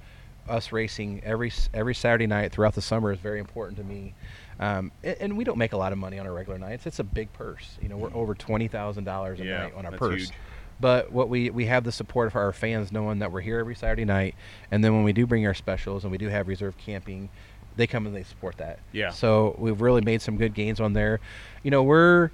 us 0.49 0.73
racing 0.73 1.23
every 1.25 1.53
every 1.75 1.95
Saturday 1.95 2.27
night 2.29 2.53
throughout 2.53 2.75
the 2.75 2.83
summer 2.83 3.13
is 3.13 3.19
very 3.19 3.41
important 3.41 3.77
to 3.79 3.85
me. 3.85 4.15
Um, 4.61 4.93
a- 5.03 5.21
and, 5.23 5.37
we 5.39 5.45
don't 5.45 5.57
make 5.59 5.73
a 5.73 5.77
lot 5.77 5.91
of 5.93 5.99
money 5.99 6.19
on 6.19 6.27
our 6.27 6.33
regular 6.33 6.59
nights. 6.59 6.87
It's 6.87 6.99
a 6.99 7.05
big 7.05 7.33
purse. 7.33 7.79
You 7.81 7.89
know, 7.89 7.97
we're 7.97 8.15
over 8.15 8.35
twenty 8.35 8.69
thousand 8.69 9.05
dollars 9.05 9.41
a 9.41 9.45
Yeah, 9.45 9.59
night 9.65 9.75
on 9.75 9.87
our 9.87 9.93
purse. 9.93 10.21
huge. 10.25 10.31
But 10.79 11.11
what 11.13 11.29
we 11.31 11.51
we 11.51 11.67
have 11.67 11.83
the 11.85 11.93
support 11.93 12.27
of 12.29 12.37
our 12.37 12.53
fans, 12.53 12.93
knowing 12.93 13.19
that 13.21 13.33
we're 13.33 13.41
here 13.41 13.59
every 13.59 13.75
Saturday 13.75 14.05
night, 14.05 14.35
and 14.71 14.85
then 14.85 14.95
when 14.95 15.03
we 15.03 15.13
do 15.13 15.27
bring 15.27 15.47
our 15.47 15.55
specials 15.55 16.05
and 16.05 16.13
we 16.13 16.19
do 16.19 16.29
have 16.29 16.47
reserve 16.47 16.77
camping, 16.79 17.29
they 17.77 17.87
come 17.87 18.07
and 18.07 18.15
they 18.15 18.23
support 18.23 18.59
that. 18.59 18.79
Yeah. 18.93 19.11
So 19.11 19.57
we've 19.59 19.81
really 19.81 20.03
made 20.03 20.21
some 20.23 20.37
good 20.37 20.53
gains 20.55 20.79
on 20.81 20.93
there. 20.93 21.21
You 21.63 21.71
know, 21.71 21.83
we're 21.83 22.31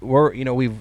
we're 0.00 0.34
you 0.34 0.44
know 0.44 0.54
we've 0.54 0.74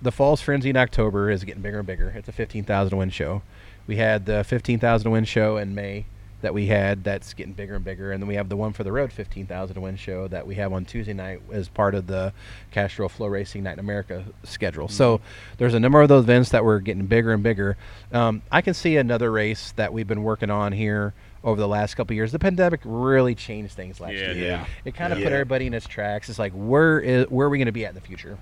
the 0.00 0.12
Falls 0.12 0.40
Frenzy 0.40 0.70
in 0.70 0.76
October 0.76 1.30
is 1.30 1.44
getting 1.44 1.62
bigger 1.62 1.78
and 1.78 1.86
bigger. 1.86 2.08
It's 2.16 2.28
a 2.28 2.32
fifteen 2.32 2.64
thousand 2.64 2.96
win 2.96 3.10
show. 3.10 3.42
We 3.86 3.96
had 3.96 4.24
the 4.26 4.44
fifteen 4.44 4.78
thousand 4.78 5.10
win 5.10 5.24
show 5.24 5.58
in 5.58 5.74
May 5.74 6.06
that 6.42 6.52
we 6.52 6.66
had 6.66 7.02
that's 7.02 7.32
getting 7.34 7.54
bigger 7.54 7.74
and 7.76 7.84
bigger, 7.84 8.12
and 8.12 8.22
then 8.22 8.28
we 8.28 8.34
have 8.34 8.48
the 8.48 8.56
one 8.56 8.72
for 8.72 8.84
the 8.84 8.92
road 8.92 9.12
fifteen 9.12 9.46
thousand 9.46 9.80
win 9.80 9.96
show 9.96 10.28
that 10.28 10.46
we 10.46 10.54
have 10.56 10.72
on 10.72 10.84
Tuesday 10.84 11.12
night 11.14 11.40
as 11.50 11.68
part 11.68 11.94
of 11.94 12.06
the 12.06 12.32
Castrol 12.70 13.08
FloRacing 13.08 13.62
Night 13.62 13.74
in 13.74 13.78
America 13.78 14.24
schedule. 14.44 14.88
So 14.88 15.20
there's 15.58 15.74
a 15.74 15.80
number 15.80 16.00
of 16.02 16.08
those 16.08 16.24
events 16.24 16.50
that 16.50 16.64
were 16.64 16.80
getting 16.80 17.06
bigger 17.06 17.32
and 17.32 17.42
bigger. 17.42 17.76
Um, 18.12 18.42
I 18.52 18.60
can 18.60 18.74
see 18.74 18.96
another 18.98 19.30
race 19.32 19.72
that 19.76 19.92
we've 19.92 20.06
been 20.06 20.22
working 20.22 20.50
on 20.50 20.72
here 20.72 21.14
over 21.44 21.60
the 21.60 21.66
last 21.68 21.94
couple 21.94 22.12
of 22.12 22.16
years. 22.16 22.30
The 22.30 22.38
pandemic 22.38 22.80
really 22.84 23.34
changed 23.34 23.72
things 23.74 24.00
last 24.00 24.12
Yeah, 24.14 24.32
year. 24.32 24.44
yeah. 24.46 24.66
It 24.84 24.94
kind 24.94 25.12
of 25.12 25.18
Yeah. 25.18 25.24
put 25.26 25.32
everybody 25.32 25.66
in 25.66 25.74
its 25.74 25.88
tracks. 25.88 26.28
It's 26.28 26.38
like 26.38 26.52
where 26.52 27.00
is 27.00 27.26
where 27.30 27.46
are 27.46 27.50
we 27.50 27.58
going 27.58 27.66
to 27.66 27.72
be 27.72 27.84
at 27.84 27.88
in 27.90 27.94
the 27.94 28.00
future? 28.00 28.38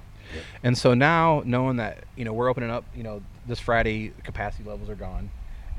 And 0.62 0.78
so 0.78 0.94
now, 0.94 1.42
knowing 1.44 1.76
that 1.78 2.04
you 2.16 2.24
know 2.24 2.32
we're 2.32 2.48
opening 2.48 2.70
up, 2.70 2.84
you 2.94 3.02
know 3.02 3.20
this 3.48 3.58
Friday 3.58 4.12
capacity 4.22 4.62
levels 4.68 4.88
are 4.88 4.94
gone, 4.94 5.28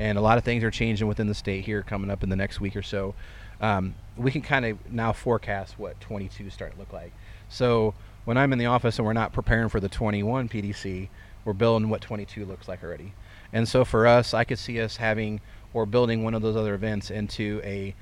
and 0.01 0.17
a 0.17 0.21
lot 0.21 0.37
of 0.37 0.43
things 0.43 0.63
are 0.63 0.71
changing 0.71 1.07
within 1.07 1.27
the 1.27 1.33
state 1.35 1.63
here 1.65 1.83
coming 1.83 2.09
up 2.09 2.23
in 2.23 2.29
the 2.29 2.35
next 2.35 2.59
week 2.59 2.75
or 2.75 2.81
so. 2.81 3.13
Um, 3.61 3.93
we 4.17 4.31
can 4.31 4.41
kind 4.41 4.65
of 4.65 4.91
now 4.91 5.13
forecast 5.13 5.77
what 5.77 5.99
22 6.01 6.49
start 6.49 6.73
to 6.73 6.79
look 6.79 6.91
like. 6.91 7.13
So 7.49 7.93
when 8.25 8.37
I'm 8.37 8.51
in 8.53 8.59
the 8.59 8.65
office 8.65 8.97
and 8.97 9.05
we're 9.05 9.13
not 9.13 9.33
preparing 9.33 9.69
for 9.69 9.79
the 9.79 9.89
21 9.89 10.49
PDC, 10.49 11.09
we're 11.45 11.53
building 11.53 11.89
what 11.89 12.01
22 12.01 12.45
looks 12.45 12.67
like 12.67 12.83
already. 12.83 13.13
And 13.53 13.67
so 13.67 13.85
for 13.85 14.07
us, 14.07 14.33
I 14.33 14.43
could 14.43 14.57
see 14.59 14.81
us 14.81 14.97
having 14.97 15.41
or 15.73 15.85
building 15.85 16.23
one 16.23 16.33
of 16.33 16.41
those 16.41 16.55
other 16.55 16.73
events 16.73 17.11
into 17.11 17.61
a 17.63 17.93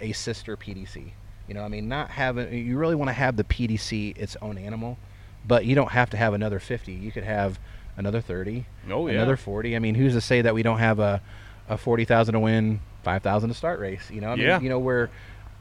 a 0.00 0.12
sister 0.12 0.56
PDC. 0.56 1.12
You 1.48 1.54
know, 1.54 1.62
I 1.62 1.68
mean, 1.68 1.88
not 1.88 2.10
having 2.10 2.52
you 2.52 2.76
really 2.76 2.94
want 2.96 3.08
to 3.08 3.12
have 3.14 3.36
the 3.36 3.44
PDC 3.44 4.16
its 4.18 4.36
own 4.42 4.58
animal, 4.58 4.98
but 5.46 5.64
you 5.64 5.74
don't 5.74 5.92
have 5.92 6.10
to 6.10 6.16
have 6.16 6.34
another 6.34 6.58
50. 6.58 6.92
You 6.92 7.12
could 7.12 7.24
have 7.24 7.58
another 7.96 8.20
30, 8.20 8.66
Oh, 8.90 9.06
yeah. 9.06 9.14
another 9.14 9.36
40. 9.36 9.74
I 9.74 9.78
mean, 9.78 9.94
who's 9.94 10.12
to 10.14 10.20
say 10.20 10.42
that 10.42 10.54
we 10.54 10.62
don't 10.62 10.78
have 10.78 10.98
a 10.98 11.22
a 11.68 11.76
40,000 11.76 12.32
to 12.34 12.40
win, 12.40 12.80
5,000 13.04 13.48
to 13.48 13.54
start 13.54 13.80
race? 13.80 14.10
You 14.10 14.20
know, 14.20 14.28
I 14.30 14.36
mean, 14.36 14.46
Yeah. 14.46 14.60
you 14.60 14.68
know 14.68 14.78
where 14.78 15.10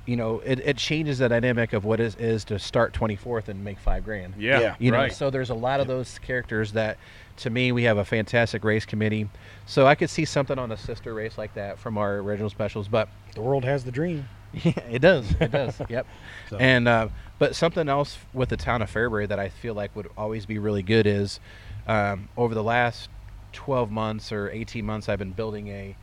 you 0.08 0.15
know 0.15 0.39
it, 0.41 0.60
it 0.60 0.78
changes 0.78 1.18
the 1.18 1.28
dynamic 1.28 1.74
of 1.74 1.84
what 1.84 2.00
is 2.00 2.15
is 2.18 2.44
to 2.46 2.60
start 2.60 2.94
24th 2.94 3.48
and 3.48 3.63
make 3.63 3.80
5 3.80 4.06
grand. 4.06 4.36
Yeah. 4.38 4.60
Yeah. 4.60 4.76
You 4.78 4.91
know, 4.91 4.98
right. 4.98 5.13
so 5.13 5.30
there's 5.32 5.50
a 5.50 5.56
lot 5.56 5.80
of 5.80 5.88
those 5.88 6.20
characters 6.20 6.74
that, 6.74 6.98
to 7.38 7.50
me, 7.50 7.72
we 7.72 7.84
have 7.84 7.98
a 7.98 8.06
fantastic 8.06 8.63
race 8.63 8.86
committee. 8.86 9.28
So 9.65 9.88
I 9.88 9.96
could 9.96 10.10
see 10.12 10.26
something 10.26 10.60
on 10.60 10.72
a 10.72 10.78
sister 10.78 11.13
race 11.13 11.38
like 11.39 11.56
that 11.56 11.80
from 11.80 11.98
our 11.98 12.18
original 12.18 12.50
specials, 12.52 12.88
but 12.88 13.10
The 13.34 13.41
world 13.41 13.65
has 13.65 13.84
the 13.84 13.91
dream. 13.91 14.28
yeah, 14.54 14.74
it 14.91 15.00
does. 15.00 15.30
It 15.41 15.52
does. 15.52 15.82
yep. 15.89 16.06
So- 16.52 16.58
And 16.58 16.88
uh, 16.88 17.08
but 17.39 17.56
something 17.56 17.89
else 17.89 18.18
with 18.32 18.50
the 18.50 18.58
town 18.58 18.82
of 18.84 18.94
Fairbury 18.94 19.28
that 19.28 19.39
I 19.39 19.50
feel 19.50 19.74
like 19.74 19.94
would 19.96 20.08
always 20.15 20.46
be 20.46 20.60
really 20.60 20.84
good 20.84 21.06
is 21.08 21.39
um, 21.88 22.30
over 22.38 22.54
the 22.54 22.63
last 22.63 23.10
12 23.56 23.89
months 23.89 24.32
or 24.32 24.50
18 24.52 24.86
months, 24.86 25.10
I've 25.10 25.20
been 25.20 25.32
building 25.32 25.70
a 25.70 25.96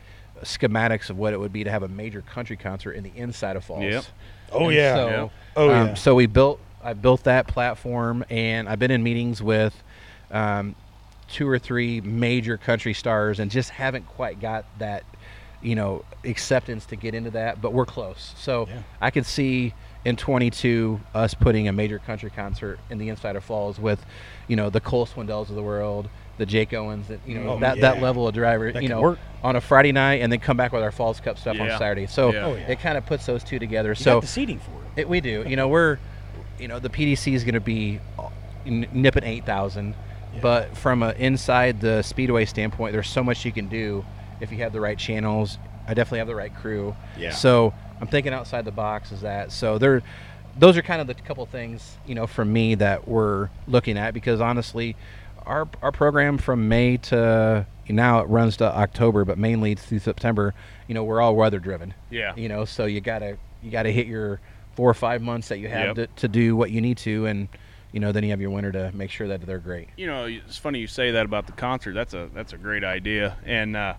schematics 0.43 1.11
of 1.11 1.19
what 1.19 1.33
it 1.33 1.39
would 1.39 1.53
be 1.53 1.63
to 1.65 1.71
have 1.71 1.83
a 1.83 1.89
major 1.89 2.23
country 2.23 2.57
concert 2.57 2.93
in 2.93 3.05
the 3.05 3.13
inside 3.15 3.55
of 3.57 3.65
Falls. 3.65 3.85
Yep. 3.85 4.05
Oh 4.51 4.67
And 4.67 4.75
yeah. 4.75 4.95
So, 4.95 5.09
Yeah. 5.09 5.29
Oh 5.57 5.71
um, 5.71 5.87
yeah. 5.89 5.95
So 5.95 6.15
we 6.15 6.27
built. 6.27 6.61
I 6.85 6.95
built 6.95 7.23
that 7.25 7.47
platform, 7.47 8.25
and 8.29 8.69
I've 8.69 8.81
been 8.81 8.91
in 8.91 9.05
meetings 9.05 9.41
with 9.41 9.73
um, 10.33 10.75
two 11.29 11.49
or 11.49 11.57
three 11.57 12.01
major 12.01 12.57
country 12.57 12.93
stars, 12.93 13.39
and 13.39 13.53
just 13.53 13.71
haven't 13.71 14.09
quite 14.09 14.41
got 14.41 14.65
that, 14.81 15.05
you 15.63 15.77
know, 15.77 16.05
acceptance 16.25 16.85
to 16.87 16.97
get 16.97 17.15
into 17.15 17.31
that. 17.31 17.63
But 17.63 17.73
we're 17.73 17.87
close. 17.87 18.35
So 18.37 18.67
Yeah. 18.69 18.83
I 19.01 19.11
could 19.11 19.27
see 19.27 19.75
in 20.05 20.17
22 20.17 21.01
us 21.15 21.35
putting 21.35 21.69
a 21.69 21.73
major 21.73 22.01
country 22.01 22.31
concert 22.31 22.81
in 22.91 22.99
the 22.99 23.09
inside 23.09 23.37
of 23.37 23.45
Falls 23.45 23.79
with, 23.79 24.05
you 24.49 24.57
know, 24.57 24.69
the 24.69 24.81
Cole 24.81 25.07
Swindells 25.07 25.51
of 25.51 25.55
the 25.55 25.63
world, 25.63 26.09
the 26.43 26.47
Jake 26.47 26.75
Owens, 26.75 27.07
that 27.09 27.21
you 27.27 27.39
know 27.39 27.51
Oh, 27.53 27.59
that 27.61 27.81
that 27.81 28.03
level 28.03 28.27
of 28.27 28.35
driver, 28.35 28.73
That 28.73 28.83
you 28.83 28.89
know, 28.89 29.01
work. 29.01 29.19
on 29.45 29.55
a 29.57 29.61
Friday 29.61 29.93
night, 29.93 30.21
and 30.23 30.33
then 30.33 30.41
come 30.41 30.57
back 30.57 30.73
with 30.73 30.83
our 30.83 30.91
Falls 30.91 31.21
Cup 31.21 31.39
stuff 31.39 31.57
Yeah. 31.57 31.73
on 31.75 31.79
Saturday. 31.79 32.07
So 32.07 32.33
Yeah. 32.33 32.45
Oh, 32.47 32.55
yeah. 32.55 32.69
it 32.73 32.81
kind 32.81 32.99
of 32.99 33.07
puts 33.07 33.25
those 33.27 33.45
two 33.45 33.59
together. 33.61 33.91
You 33.91 33.95
so 33.95 34.15
got 34.17 34.23
the 34.23 34.27
seating 34.27 34.59
for 34.59 34.73
it. 34.97 35.03
it, 35.03 35.09
we 35.09 35.21
do. 35.21 35.45
You 35.47 35.55
know, 35.57 35.69
we're, 35.69 35.99
you 36.59 36.67
know, 36.69 36.79
the 36.81 36.89
PDC 36.91 37.33
is 37.35 37.45
going 37.45 37.55
to 37.55 37.61
be 37.61 38.01
uh, 38.19 38.29
nipping 38.67 39.25
eight 39.25 39.47
thousand, 39.47 39.95
Yeah. 40.35 40.41
but 40.43 40.77
from 40.77 41.03
a 41.05 41.11
inside 41.13 41.81
the 41.81 42.03
speedway 42.03 42.45
standpoint, 42.45 42.93
there's 42.93 43.09
so 43.09 43.23
much 43.23 43.45
you 43.45 43.53
can 43.53 43.69
do 43.69 44.05
if 44.41 44.51
you 44.51 44.59
have 44.59 44.73
the 44.73 44.81
right 44.81 44.99
channels. 44.99 45.59
I 45.87 45.95
definitely 45.95 46.19
have 46.19 46.29
the 46.29 46.35
right 46.35 46.55
crew. 46.55 46.95
Yeah. 47.17 47.31
So 47.31 47.73
I'm 48.01 48.09
thinking 48.09 48.33
outside 48.33 48.65
the 48.65 48.71
box. 48.73 49.13
Is 49.13 49.21
that 49.21 49.53
so? 49.53 49.79
There, 49.79 50.03
those 50.59 50.77
are 50.77 50.83
kind 50.83 51.01
of 51.01 51.07
the 51.07 51.15
couple 51.15 51.47
things 51.47 51.97
you 52.07 52.15
know 52.15 52.27
from 52.27 52.53
me 52.53 52.75
that 52.77 53.09
we're 53.09 53.49
looking 53.67 53.97
at 53.97 54.13
because 54.15 54.41
honestly, 54.41 54.95
our 55.47 55.69
our 55.83 55.93
program 55.93 56.39
from 56.39 56.69
May 56.69 56.97
to 56.99 57.67
now 57.89 58.21
it 58.21 58.29
runs 58.29 58.57
to 58.59 58.65
October, 58.65 59.25
but 59.27 59.37
mainly 59.39 59.73
it's 59.73 59.85
through 59.85 59.99
September. 59.99 60.55
You 60.89 60.95
know, 60.95 61.05
we're 61.05 61.21
all 61.21 61.37
weather 61.37 61.59
driven 61.59 61.93
Yeah. 62.11 62.33
you 62.37 62.49
know 62.49 62.65
so 62.65 62.87
you 62.87 63.01
gotta 63.01 63.37
you 63.63 63.71
gotta 63.71 63.91
hit 63.91 64.07
your 64.07 64.41
four 64.75 64.89
or 64.89 64.95
five 64.95 65.21
months 65.23 65.49
that 65.49 65.59
you 65.59 65.69
have 65.69 65.97
Yep. 65.99 66.15
to, 66.17 66.21
to 66.23 66.29
do 66.29 66.57
what 66.57 66.71
you 66.71 66.81
need 66.81 66.97
to 66.99 67.27
and 67.27 67.49
you 67.93 68.01
know 68.01 68.11
then 68.13 68.25
you 68.25 68.31
have 68.31 68.41
your 68.41 68.51
winter 68.51 68.73
to 68.73 68.91
make 68.95 69.11
sure 69.11 69.29
that 69.29 69.43
they're 69.43 69.59
great 69.59 69.89
you 69.99 70.07
know, 70.07 70.25
it's 70.25 70.57
funny 70.57 70.79
you 70.81 70.87
say 70.87 71.11
that 71.13 71.27
about 71.27 71.47
the 71.47 71.53
concert. 71.53 71.93
That's 71.93 72.15
a 72.15 72.29
that's 72.35 72.53
a 72.55 72.59
great 72.59 72.85
idea. 72.85 73.37
And 73.45 73.77
uh, 73.77 73.95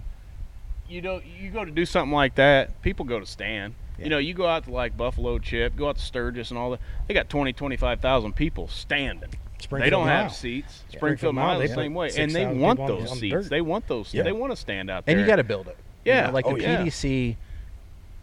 you 0.90 1.02
know, 1.02 1.22
you 1.40 1.50
go 1.52 1.64
to 1.64 1.72
do 1.72 1.86
something 1.86 2.12
like 2.14 2.36
that, 2.36 2.82
people 2.82 3.06
go 3.06 3.20
to 3.20 3.26
stand. 3.26 3.76
Yeah. 3.98 4.04
You 4.06 4.10
know, 4.10 4.18
you 4.18 4.34
go 4.34 4.48
out 4.48 4.64
to 4.66 4.72
like 4.72 4.98
Buffalo 4.98 5.38
Chip, 5.40 5.76
go 5.76 5.90
out 5.90 5.98
to 5.98 6.02
Sturgis 6.04 6.50
and 6.50 6.58
all 6.58 6.72
that. 6.72 6.80
They 7.08 7.14
got 7.14 7.30
20, 7.30 7.54
25,000 7.54 8.36
people 8.36 8.68
standing. 8.68 9.30
They 9.63 9.67
Springfield 9.67 9.91
don't 9.91 10.06
Mile. 10.08 10.23
have 10.23 10.34
seats. 10.34 10.84
Yeah. 10.89 10.97
Springfield 10.97 10.99
Springfield 10.99 11.36
Mile, 11.36 11.45
Mile 11.47 11.60
the 11.60 11.67
they 11.67 11.73
same 11.73 11.93
put 11.93 11.99
way, 11.99 12.12
and 12.17 12.32
they 12.32 12.45
want 12.45 12.80
people 12.80 12.84
on 12.95 12.97
the- 12.97 13.02
those 13.04 13.12
on 13.12 13.17
seats. 13.17 13.34
dirt. 13.34 13.49
They 13.49 13.62
want 13.62 13.88
those. 13.88 14.13
Yeah. 14.13 14.23
They 14.23 14.32
want 14.32 14.52
to 14.52 14.58
stand 14.58 14.89
out 14.89 15.06
there. 15.06 15.13
and 15.13 15.21
you 15.21 15.28
got 15.28 15.38
to 15.38 15.43
build 15.43 15.67
it 15.67 15.78
You 16.06 16.12
Yeah. 16.13 16.28
know, 16.28 16.34
like 16.34 16.45
Oh, 16.45 16.56
the 16.56 16.62
yeah. 16.62 16.82
pdc 16.84 17.36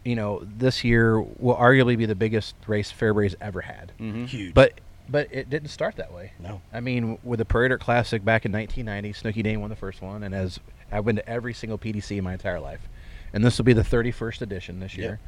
you 0.03 0.15
know 0.15 0.41
this 0.57 0.83
year 0.83 1.19
will 1.21 1.55
arguably 1.55 1.95
be 1.97 2.05
the 2.07 2.15
biggest 2.15 2.55
race 2.65 2.91
fairbury's 2.91 3.35
ever 3.39 3.61
had 3.61 3.91
Mhm. 3.99 4.25
Huge. 4.27 4.53
but 4.53 4.73
but 5.09 5.27
it 5.31 5.49
didn't 5.49 5.67
start 5.69 5.95
that 5.97 6.11
way 6.13 6.31
no. 6.39 6.61
I 6.73 6.79
mean, 6.79 7.17
with 7.23 7.37
the 7.39 7.45
Prairie 7.45 7.69
Dirt 7.69 7.81
Classic 7.81 8.23
back 8.25 8.45
in 8.45 8.51
1990, 8.51 9.13
Snooky 9.13 9.43
Dane 9.43 9.59
won 9.61 9.69
the 9.69 9.75
first 9.75 10.01
one, 10.01 10.23
and 10.23 10.33
as 10.33 10.59
I've 10.91 11.05
been 11.05 11.17
to 11.17 11.29
every 11.29 11.53
single 11.53 11.77
PDC 11.77 12.17
in 12.17 12.23
my 12.23 12.33
entire 12.33 12.59
life, 12.59 12.87
and 13.33 13.43
this 13.45 13.57
will 13.57 13.65
be 13.65 13.73
the 13.73 13.83
31st 13.83 14.41
edition 14.41 14.79
this 14.79 14.95
Yeah. 14.97 15.03
year. 15.05 15.19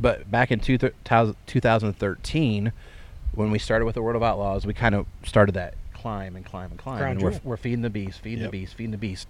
But 0.00 0.30
back 0.30 0.50
in 0.50 0.58
two 0.60 0.76
thou- 0.78 1.34
2013, 1.46 2.72
when 3.36 3.50
we 3.52 3.58
started 3.58 3.84
with 3.84 3.94
the 3.94 4.02
World 4.02 4.16
of 4.16 4.22
Outlaws, 4.22 4.66
we 4.66 4.74
kind 4.74 4.94
of 4.94 5.06
started 5.24 5.54
that 5.54 5.74
climb 5.94 6.34
and 6.36 6.44
climb 6.44 6.70
and 6.70 6.78
climb, 6.80 6.98
Crown 6.98 7.12
and 7.12 7.22
we're, 7.22 7.40
we're 7.44 7.56
feeding 7.56 7.82
the 7.82 7.90
beast, 7.90 8.20
feeding 8.20 8.40
Yep. 8.40 8.50
the 8.50 8.58
beast, 8.58 8.74
feeding 8.74 8.90
the 8.90 8.96
beast, 8.98 9.28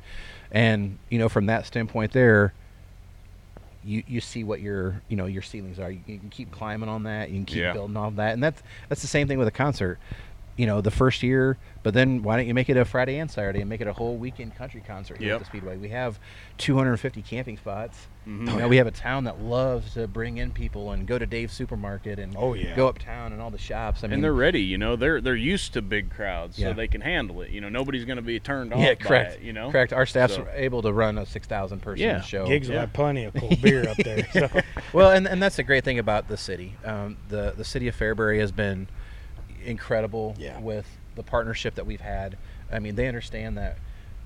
and 0.50 0.98
you 1.10 1.18
know, 1.18 1.28
from 1.28 1.46
that 1.46 1.66
standpoint, 1.66 2.12
there. 2.12 2.54
You, 3.84 4.02
you 4.08 4.20
see 4.20 4.42
what 4.42 4.60
your 4.60 5.00
you 5.08 5.16
know 5.16 5.26
your 5.26 5.42
ceilings 5.42 5.78
are. 5.78 5.88
You, 5.92 6.00
you 6.06 6.18
can 6.18 6.28
keep 6.28 6.50
climbing 6.50 6.88
on 6.88 7.04
that. 7.04 7.28
You 7.30 7.36
can 7.36 7.44
keep 7.44 7.58
Yeah. 7.58 7.72
building 7.72 7.96
on 7.96 8.16
that, 8.16 8.32
and 8.34 8.42
that's 8.42 8.60
that's 8.88 9.00
the 9.00 9.06
same 9.06 9.28
thing 9.28 9.38
with 9.38 9.46
a 9.46 9.52
concert 9.52 10.00
you 10.56 10.66
know, 10.66 10.80
the 10.80 10.90
first 10.90 11.22
year, 11.22 11.58
but 11.82 11.92
then 11.94 12.22
why 12.22 12.36
don't 12.36 12.46
you 12.46 12.54
make 12.54 12.68
it 12.70 12.76
a 12.76 12.84
Friday 12.84 13.18
and 13.18 13.30
Saturday 13.30 13.60
and 13.60 13.68
make 13.68 13.80
it 13.82 13.86
a 13.86 13.92
whole 13.92 14.16
weekend 14.16 14.54
country 14.56 14.82
concert 14.86 15.18
here 15.18 15.28
Yep. 15.28 15.34
at 15.34 15.38
the 15.40 15.44
Speedway? 15.46 15.76
We 15.76 15.90
have 15.90 16.18
250 16.58 17.22
camping 17.22 17.56
spots. 17.58 18.06
Mhm. 18.26 18.50
You 18.50 18.56
know, 18.58 18.68
we 18.68 18.78
have 18.78 18.86
a 18.88 18.90
town 18.92 19.24
that 19.24 19.40
loves 19.40 19.94
to 19.94 20.08
bring 20.08 20.38
in 20.38 20.50
people 20.50 20.90
and 20.90 21.06
go 21.06 21.16
to 21.18 21.26
Dave's 21.26 21.52
Supermarket 21.52 22.18
and 22.18 22.34
Oh, 22.36 22.54
yeah. 22.54 22.74
go 22.74 22.88
uptown 22.88 23.32
and 23.32 23.40
all 23.40 23.50
the 23.50 23.58
shops. 23.58 24.02
I 24.02 24.06
mean, 24.08 24.14
and 24.14 24.24
they're 24.24 24.32
ready, 24.32 24.62
you 24.62 24.78
know. 24.78 24.96
They're 24.96 25.20
they're 25.20 25.36
used 25.36 25.74
to 25.74 25.82
big 25.82 26.10
crowds, 26.10 26.58
Yeah. 26.58 26.68
so 26.68 26.72
they 26.74 26.88
can 26.88 27.02
handle 27.02 27.40
it. 27.42 27.50
You 27.50 27.60
know, 27.60 27.68
nobody's 27.68 28.04
going 28.04 28.16
to 28.16 28.22
be 28.22 28.40
turned 28.40 28.72
off 28.72 28.80
yeah, 28.80 28.94
by 28.94 28.94
correct. 28.96 29.34
it. 29.36 29.42
You 29.42 29.52
know, 29.52 29.70
correct. 29.70 29.92
Our 29.92 30.06
staff's 30.06 30.34
So- 30.36 30.48
able 30.54 30.82
to 30.82 30.92
run 30.92 31.18
a 31.18 31.26
6,000 31.26 31.80
person 31.82 32.02
Yeah. 32.04 32.20
show. 32.22 32.46
Gigs 32.46 32.68
will 32.68 32.78
have 32.80 32.92
plenty 32.92 33.24
of 33.24 33.34
cold 33.34 33.60
beer 33.62 33.88
up 33.88 33.96
there. 33.98 34.26
So. 34.32 34.48
well, 34.92 35.10
and, 35.12 35.28
and 35.28 35.40
that's 35.40 35.56
the 35.56 35.62
great 35.62 35.84
thing 35.84 35.98
about 36.00 36.26
the 36.28 36.36
city. 36.36 36.74
Um, 36.84 37.18
the 37.28 37.52
the 37.56 37.64
city 37.64 37.86
of 37.86 37.96
Fairbury 37.96 38.40
has 38.40 38.50
been 38.50 38.88
incredible 39.66 40.34
Yeah. 40.38 40.58
with 40.60 40.86
the 41.14 41.22
partnership 41.22 41.74
that 41.76 41.86
we've 41.86 42.00
had. 42.00 42.36
I 42.72 42.78
mean, 42.78 42.94
they 42.94 43.08
understand 43.08 43.56
that 43.58 43.78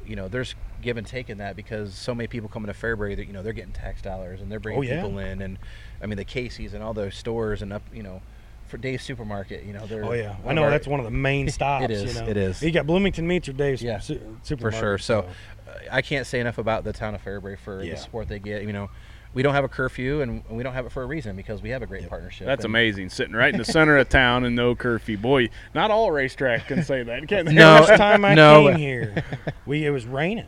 you 0.07 0.17
know 0.17 0.29
there's 0.29 0.55
give 0.81 0.97
and 0.97 1.07
take 1.07 1.29
in 1.29 1.39
that 1.39 1.57
because 1.57 1.95
so 1.95 2.15
many 2.15 2.27
people 2.27 2.49
coming 2.49 2.73
to 2.73 2.79
Fairbury 2.79 3.15
that 3.17 3.27
you 3.27 3.33
know 3.33 3.43
they're 3.43 3.53
getting 3.53 3.73
tax 3.73 4.01
dollars 4.01 4.41
and 4.41 4.51
they're 4.51 4.59
bringing 4.61 4.79
Oh, 4.79 4.83
yeah. 4.83 5.03
people 5.03 5.19
in, 5.19 5.43
and 5.43 5.59
I 6.03 6.07
mean 6.07 6.17
the 6.17 6.25
Casey's 6.25 6.73
and 6.75 6.83
all 6.83 6.95
those 6.95 7.15
stores 7.15 7.61
and 7.63 7.73
up 7.73 7.83
you 7.93 8.03
know 8.03 8.23
for 8.67 8.79
Dave's 8.79 9.03
Supermarket, 9.05 9.65
you 9.65 9.73
know 9.73 9.87
they're 9.87 10.05
Oh 10.05 10.13
yeah, 10.13 10.37
I 10.47 10.55
know 10.55 10.63
our- 10.65 10.71
that's 10.71 10.87
one 10.87 11.01
of 11.01 11.05
the 11.05 11.11
main 11.11 11.49
stops. 11.51 11.85
It 11.85 11.91
is, 11.91 12.15
You 12.15 12.21
know? 12.23 12.29
it 12.29 12.37
is. 12.37 12.63
You 12.63 12.71
got 12.71 12.87
Bloomington 12.87 13.27
Meats 13.27 13.49
or 13.49 13.53
Dave's 13.53 13.83
Yeah, 13.83 13.99
su- 13.99 14.21
for 14.59 14.73
sure. 14.73 14.97
So 14.97 15.27
uh, 15.69 15.73
I 15.91 16.01
can't 16.03 16.27
say 16.27 16.41
enough 16.41 16.57
about 16.59 16.85
the 16.85 16.93
town 16.93 17.15
of 17.15 17.23
Fairbury 17.23 17.59
for 17.59 17.83
Yeah. 17.83 17.93
the 17.95 18.01
support 18.01 18.29
they 18.29 18.39
get. 18.39 18.63
You 18.63 18.73
know, 18.73 18.89
we 19.33 19.43
don't 19.43 19.55
have 19.55 19.65
a 19.65 19.69
curfew 19.69 20.23
and 20.23 20.43
we 20.51 20.63
don't 20.63 20.75
have 20.75 20.87
it 20.87 20.93
for 20.93 21.03
a 21.03 21.07
reason 21.07 21.37
because 21.37 21.63
we 21.63 21.71
have 21.71 21.83
a 21.83 21.87
great 21.87 22.03
Yep. 22.03 22.11
partnership. 22.11 22.47
That's 22.47 22.65
and- 22.65 22.73
amazing. 22.73 23.11
Sitting 23.11 23.35
right 23.35 23.53
in 23.53 23.59
the 23.59 23.65
center 23.65 23.97
of 23.97 24.09
town 24.09 24.45
and 24.45 24.57
no 24.57 24.75
curfew. 24.75 25.17
Boy, 25.19 25.51
not 25.75 25.91
all 25.91 26.11
racetrack 26.11 26.67
can 26.67 26.83
say 26.83 27.03
that, 27.05 27.29
can 27.29 27.47
they? 27.47 27.55
No. 27.61 27.75
Last 27.75 27.97
time 27.99 28.25
I 28.25 28.35
no. 28.35 28.69
came 28.69 28.79
here, 28.79 29.25
we 29.67 29.87
it 29.87 29.91
was 29.91 30.07
raining, 30.07 30.47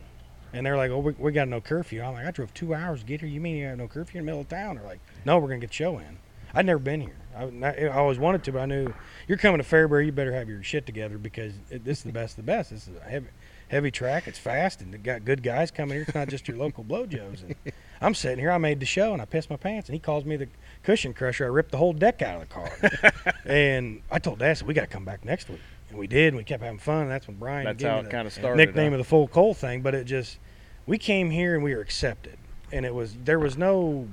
and 0.51 0.65
they're 0.65 0.77
like, 0.77 0.91
"Oh, 0.91 0.99
we, 0.99 1.13
we 1.13 1.31
got 1.31 1.47
no 1.47 1.61
curfew." 1.61 2.01
I'm 2.01 2.13
like, 2.13 2.25
"I 2.25 2.31
drove 2.31 2.53
two 2.53 2.73
hours 2.73 2.99
to 3.01 3.05
get 3.05 3.21
here. 3.21 3.29
You 3.29 3.39
mean 3.39 3.55
you 3.55 3.65
have 3.67 3.77
no 3.77 3.87
curfew 3.87 4.19
in 4.19 4.25
the 4.25 4.31
middle 4.31 4.41
of 4.41 4.49
town?" 4.49 4.75
They're 4.75 4.85
like, 4.85 4.99
"No, 5.25 5.37
we're 5.37 5.47
gonna 5.49 5.59
get 5.61 5.73
show 5.73 5.97
in." 5.99 6.17
I'd 6.55 6.67
never 6.67 6.79
been 6.79 7.01
here. 7.01 7.15
I, 7.35 7.85
I 7.87 7.97
always 7.97 8.19
wanted 8.19 8.43
to, 8.43 8.51
but 8.51 8.59
I 8.61 8.65
knew 8.67 8.93
you're 9.27 9.39
coming 9.39 9.59
to 9.59 9.67
Fairbury. 9.67 10.05
You 10.05 10.11
better 10.11 10.33
have 10.33 10.47
your 10.47 10.61
shit 10.61 10.85
together 10.85 11.17
because 11.17 11.53
it, 11.71 11.83
this 11.83 11.97
is 11.99 12.03
the 12.03 12.11
best 12.11 12.37
of 12.37 12.45
the 12.45 12.51
best. 12.51 12.69
This 12.69 12.87
is 12.87 12.95
a 12.95 13.09
heavy, 13.09 13.25
heavy 13.73 13.91
track. 13.91 14.27
It's 14.27 14.39
fast, 14.39 14.81
and 14.81 14.93
they 14.93 14.97
got 14.97 15.25
good 15.25 15.43
guys 15.43 15.71
coming 15.71 15.95
here. 15.95 16.03
It's 16.03 16.15
not 16.15 16.29
just 16.29 16.47
your 16.47 16.57
local 16.57 16.83
blowjos. 16.83 17.43
And 17.43 17.55
I'm 18.01 18.13
sitting 18.13 18.39
here. 18.39 18.51
I 18.51 18.57
made 18.57 18.79
the 18.79 18.85
show, 18.85 19.13
and 19.13 19.21
I 19.21 19.25
pissed 19.25 19.49
my 19.49 19.57
pants. 19.57 19.89
And 19.89 19.93
he 19.93 19.99
calls 19.99 20.23
me 20.23 20.37
the 20.37 20.47
cushion 20.83 21.13
crusher. 21.13 21.45
I 21.45 21.49
ripped 21.49 21.71
the 21.71 21.77
whole 21.77 21.93
deck 21.93 22.21
out 22.21 22.41
of 22.41 22.47
the 22.47 22.53
car. 22.53 23.23
and 23.45 24.01
I 24.11 24.19
told 24.19 24.39
Dad, 24.39 24.61
"We 24.61 24.73
got 24.73 24.81
to 24.81 24.87
come 24.87 25.03
back 25.03 25.25
next 25.25 25.49
week." 25.49 25.59
And 25.89 25.99
we 25.99 26.07
did. 26.07 26.29
And 26.29 26.37
we 26.37 26.43
kept 26.43 26.63
having 26.63 26.79
fun. 26.79 27.03
And 27.03 27.11
that's 27.11 27.27
when 27.27 27.37
Brian 27.37 27.65
That's 27.65 27.79
gave 27.79 27.89
how 27.89 27.95
me 27.95 28.01
it 28.01 28.03
the 28.05 28.11
kind 28.11 28.27
of 28.27 28.33
started. 28.33 28.57
nickname 28.57 28.91
huh? 28.91 28.95
of 28.95 28.97
the 28.99 29.09
full 29.09 29.27
coal 29.27 29.53
thing. 29.53 29.81
But 29.81 29.95
it 29.95 30.05
just, 30.05 30.37
we 30.85 30.97
came 30.97 31.31
here 31.31 31.55
and 31.55 31.63
we 31.63 31.73
were 31.73 31.81
accepted, 31.81 32.37
and 32.71 32.85
it 32.85 32.93
was 32.93 33.15
there 33.25 33.39
was 33.39 33.57
no 33.57 34.07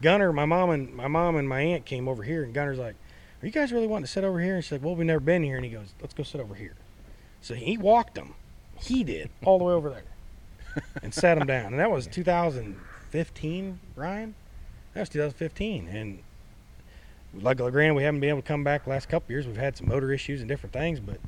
Gunner. 0.00 0.32
My 0.32 0.44
mom 0.44 0.70
and 0.70 0.94
my 0.94 1.08
mom 1.08 1.36
and 1.36 1.48
my 1.48 1.60
aunt 1.60 1.84
came 1.84 2.08
over 2.08 2.22
here, 2.22 2.44
and 2.44 2.54
Gunner's 2.54 2.78
like, 2.78 2.94
"Are 3.42 3.46
you 3.46 3.52
guys 3.52 3.72
really 3.72 3.86
wanting 3.88 4.04
to 4.04 4.10
sit 4.10 4.24
over 4.24 4.40
here?" 4.40 4.54
And 4.56 4.64
she's 4.64 4.72
like, 4.72 4.82
"Well, 4.82 4.94
we've 4.94 5.06
never 5.06 5.20
been 5.20 5.42
here." 5.42 5.56
And 5.56 5.64
he 5.64 5.70
goes, 5.70 5.94
"Let's 6.00 6.14
go 6.14 6.22
sit 6.22 6.40
over 6.40 6.54
here." 6.54 6.74
So 7.40 7.54
he 7.54 7.76
walked 7.76 8.14
them. 8.14 8.34
He 8.82 9.04
did 9.04 9.30
all 9.44 9.58
the 9.58 9.64
way 9.64 9.72
over 9.72 9.90
there, 9.90 10.82
and 11.02 11.14
sat 11.14 11.38
him 11.38 11.46
down. 11.46 11.66
And 11.66 11.78
that 11.78 11.90
was 11.90 12.06
2015, 12.06 13.80
Ryan. 13.96 14.34
That 14.94 15.00
was 15.00 15.08
2015, 15.08 15.88
and 15.88 16.18
like 17.40 17.56
granted, 17.58 17.94
we 17.94 18.02
haven't 18.02 18.20
been 18.20 18.28
able 18.30 18.42
to 18.42 18.46
come 18.48 18.62
back 18.64 18.84
the 18.84 18.90
last 18.90 19.08
couple 19.08 19.32
years. 19.32 19.46
We've 19.46 19.56
had 19.56 19.76
some 19.76 19.88
motor 19.88 20.12
issues 20.12 20.40
and 20.40 20.48
different 20.48 20.72
things, 20.72 21.00
but 21.00 21.18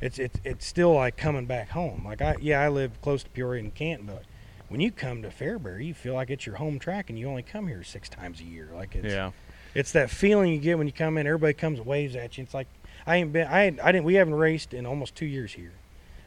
it's 0.00 0.18
it's 0.18 0.40
it's 0.44 0.66
still 0.66 0.92
like 0.94 1.16
coming 1.16 1.46
back 1.46 1.70
home. 1.70 2.02
Like 2.04 2.20
I 2.20 2.34
yeah, 2.40 2.60
I 2.60 2.68
live 2.68 3.00
close 3.00 3.22
to 3.22 3.30
Peoria 3.30 3.62
and 3.62 3.74
Canton, 3.74 4.06
but 4.06 4.24
when 4.68 4.80
you 4.80 4.90
come 4.90 5.22
to 5.22 5.28
Fairbury, 5.28 5.84
you 5.86 5.94
feel 5.94 6.14
like 6.14 6.30
it's 6.30 6.46
your 6.46 6.56
home 6.56 6.78
track, 6.78 7.10
and 7.10 7.18
you 7.18 7.28
only 7.28 7.42
come 7.42 7.68
here 7.68 7.84
six 7.84 8.08
times 8.08 8.40
a 8.40 8.44
year. 8.44 8.68
Like 8.74 8.96
it's 8.96 9.12
Yeah. 9.14 9.30
it's 9.74 9.92
that 9.92 10.10
feeling 10.10 10.52
you 10.52 10.58
get 10.58 10.78
when 10.78 10.86
you 10.88 10.92
come 10.92 11.16
in. 11.18 11.26
Everybody 11.26 11.52
comes 11.52 11.78
and 11.78 11.86
waves 11.86 12.16
at 12.16 12.36
you. 12.36 12.42
It's 12.42 12.54
like 12.54 12.66
I 13.06 13.16
ain't 13.16 13.32
been 13.32 13.46
I 13.46 13.66
I 13.66 13.92
didn't 13.92 14.04
we 14.04 14.14
haven't 14.14 14.34
raced 14.34 14.74
in 14.74 14.84
almost 14.86 15.14
two 15.14 15.26
years 15.26 15.52
here. 15.52 15.72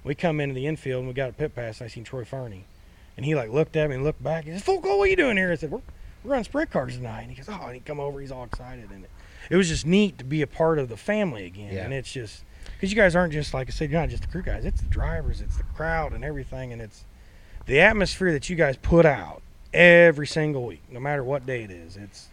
We 0.06 0.16
come 0.16 0.40
into 0.40 0.56
the 0.56 0.68
infield 0.68 1.00
and 1.00 1.08
we 1.08 1.14
got 1.14 1.30
a 1.32 1.34
pit 1.34 1.54
pass. 1.56 1.82
And 1.82 1.86
I 1.86 1.90
seen 1.90 2.04
Troy 2.06 2.24
Farney, 2.24 2.64
and 3.18 3.26
he 3.26 3.36
like 3.36 3.50
looked 3.50 3.76
at 3.76 3.90
me 3.90 3.96
and 3.96 4.04
looked 4.06 4.24
back. 4.24 4.46
He 4.46 4.52
said, 4.52 4.64
"Foco, 4.64 4.98
what 4.98 5.04
are 5.06 5.08
you 5.08 5.16
doing 5.18 5.36
here?" 5.36 5.52
I 5.52 5.56
said, 5.56 5.72
"We're 5.72 5.82
we're 6.24 6.32
running 6.32 6.46
sprint 6.46 6.72
cars 6.72 6.96
tonight." 6.96 7.22
And 7.24 7.32
he 7.32 7.36
goes, 7.38 7.50
"Oh," 7.50 7.66
and 7.66 7.74
he 7.74 7.80
come 7.82 8.00
over. 8.00 8.22
He's 8.22 8.32
all 8.32 8.44
excited, 8.46 8.90
and 8.92 9.04
it, 9.04 9.10
it 9.50 9.56
was 9.58 9.68
just 9.68 9.86
neat 9.86 10.18
to 10.20 10.24
be 10.24 10.42
a 10.42 10.48
part 10.48 10.80
of 10.80 10.88
the 10.90 10.98
family 10.98 11.46
again. 11.46 11.74
Yeah. 11.74 11.84
And 11.86 11.94
it's 11.94 12.12
just 12.12 12.44
because 12.76 12.92
you 12.92 12.96
guys 12.96 13.16
aren't 13.16 13.34
just 13.34 13.54
like 13.54 13.68
I 13.68 13.72
said, 13.72 13.90
you're 13.92 14.00
not 14.00 14.10
just 14.10 14.22
the 14.24 14.30
crew 14.30 14.44
guys. 14.44 14.64
It's 14.64 14.82
the 14.82 14.88
drivers, 14.88 15.42
it's 15.42 15.58
the 15.58 15.64
crowd, 15.64 16.14
and 16.14 16.24
everything, 16.24 16.72
and 16.72 16.82
it's 16.82 17.04
the 17.66 17.80
atmosphere 17.82 18.32
that 18.32 18.48
you 18.50 18.56
guys 18.56 18.78
put 18.78 19.06
out 19.08 19.42
every 19.74 20.28
single 20.28 20.66
week, 20.66 20.82
no 20.92 21.00
matter 21.00 21.24
what 21.24 21.46
day 21.48 21.64
it 21.64 21.72
is. 21.72 21.98
It's 21.98 22.28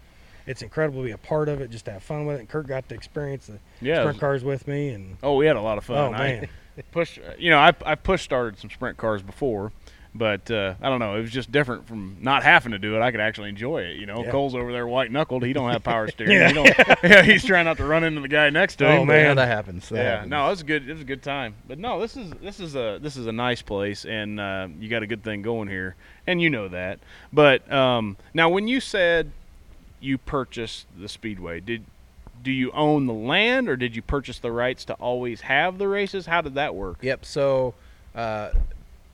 it's 0.44 0.60
incredible 0.60 1.00
to 1.02 1.06
be 1.06 1.12
a 1.12 1.18
part 1.18 1.48
of 1.48 1.60
it, 1.60 1.70
just 1.70 1.84
to 1.86 1.92
have 1.92 2.02
fun 2.02 2.26
with 2.26 2.36
it. 2.36 2.40
And 2.40 2.48
Kurt 2.48 2.66
got 2.66 2.88
to 2.88 2.94
experience 2.94 3.46
the 3.46 3.58
Yeah. 3.80 4.02
sprint 4.02 4.18
cars 4.20 4.42
with 4.44 4.66
me, 4.68 4.88
and 4.90 5.16
Oh, 5.22 5.36
we 5.36 5.46
had 5.46 5.56
a 5.56 5.60
lot 5.62 5.78
of 5.78 5.84
fun. 5.84 5.96
oh 5.96 6.12
I- 6.12 6.18
man, 6.18 6.48
push 6.90 7.18
you 7.38 7.50
know 7.50 7.58
I 7.58 7.72
I 7.84 7.94
push 7.94 8.22
started 8.22 8.58
some 8.58 8.70
sprint 8.70 8.96
cars 8.96 9.22
before, 9.22 9.72
but 10.14 10.50
uh, 10.50 10.74
I 10.80 10.88
don't 10.88 10.98
know. 11.00 11.16
It 11.16 11.20
was 11.22 11.30
just 11.30 11.50
different 11.52 11.86
from 11.86 12.16
not 12.20 12.42
having 12.42 12.72
to 12.72 12.78
do 12.78 12.96
it. 12.96 13.00
I 13.00 13.10
could 13.10 13.20
actually 13.20 13.48
enjoy 13.50 13.82
it. 13.82 13.96
You 13.96 14.06
know, 14.06 14.24
Yeah. 14.24 14.30
Cole's 14.30 14.54
over 14.54 14.72
there 14.72 14.86
white 14.86 15.10
knuckled. 15.10 15.44
He 15.44 15.52
don't 15.52 15.70
have 15.70 15.82
power 15.84 16.08
steering. 16.10 16.32
Yeah. 16.32 16.48
He 16.48 16.54
don't, 16.54 16.66
yeah, 17.02 17.22
he's 17.22 17.44
trying 17.44 17.64
not 17.66 17.76
to 17.78 17.84
run 17.84 18.04
into 18.04 18.20
the 18.20 18.28
guy 18.28 18.50
next 18.50 18.76
to 18.76 18.86
Oh, 18.86 18.92
him. 18.96 19.00
Oh 19.02 19.04
man. 19.06 19.36
that 19.36 19.48
happens. 19.48 19.88
That 19.88 19.96
Yeah, 19.96 20.10
happens. 20.16 20.30
no, 20.30 20.46
it 20.46 20.50
was 20.50 20.60
a 20.60 20.64
good. 20.64 20.88
It 20.88 20.92
was 20.92 21.02
a 21.02 21.06
good 21.06 21.22
time. 21.22 21.54
But 21.66 21.78
no, 21.78 22.00
this 22.00 22.16
is 22.16 22.30
this 22.42 22.60
is 22.60 22.74
a 22.74 22.98
this 23.00 23.16
is 23.16 23.26
a 23.26 23.32
nice 23.32 23.62
place, 23.62 24.04
and 24.04 24.38
uh, 24.40 24.68
you 24.80 24.88
got 24.88 25.02
a 25.02 25.06
good 25.06 25.22
thing 25.22 25.42
going 25.42 25.68
here, 25.68 25.94
and 26.26 26.40
you 26.40 26.50
know 26.50 26.68
that. 26.68 26.98
But 27.32 27.70
um, 27.72 28.16
now, 28.34 28.48
when 28.48 28.68
you 28.68 28.80
said 28.80 29.30
you 30.00 30.18
purchased 30.18 30.86
the 30.98 31.08
speedway, 31.08 31.60
did 31.60 31.84
do 32.42 32.50
you 32.50 32.70
own 32.72 33.06
the 33.06 33.12
land, 33.12 33.68
or 33.68 33.76
did 33.76 33.94
you 33.94 34.02
purchase 34.02 34.38
the 34.38 34.52
rights 34.52 34.84
to 34.86 34.94
always 34.94 35.42
have 35.42 35.78
the 35.78 35.88
races? 35.88 36.26
How 36.26 36.40
did 36.40 36.54
that 36.54 36.74
work? 36.74 36.98
Yep. 37.02 37.24
So, 37.24 37.74
uh, 38.14 38.50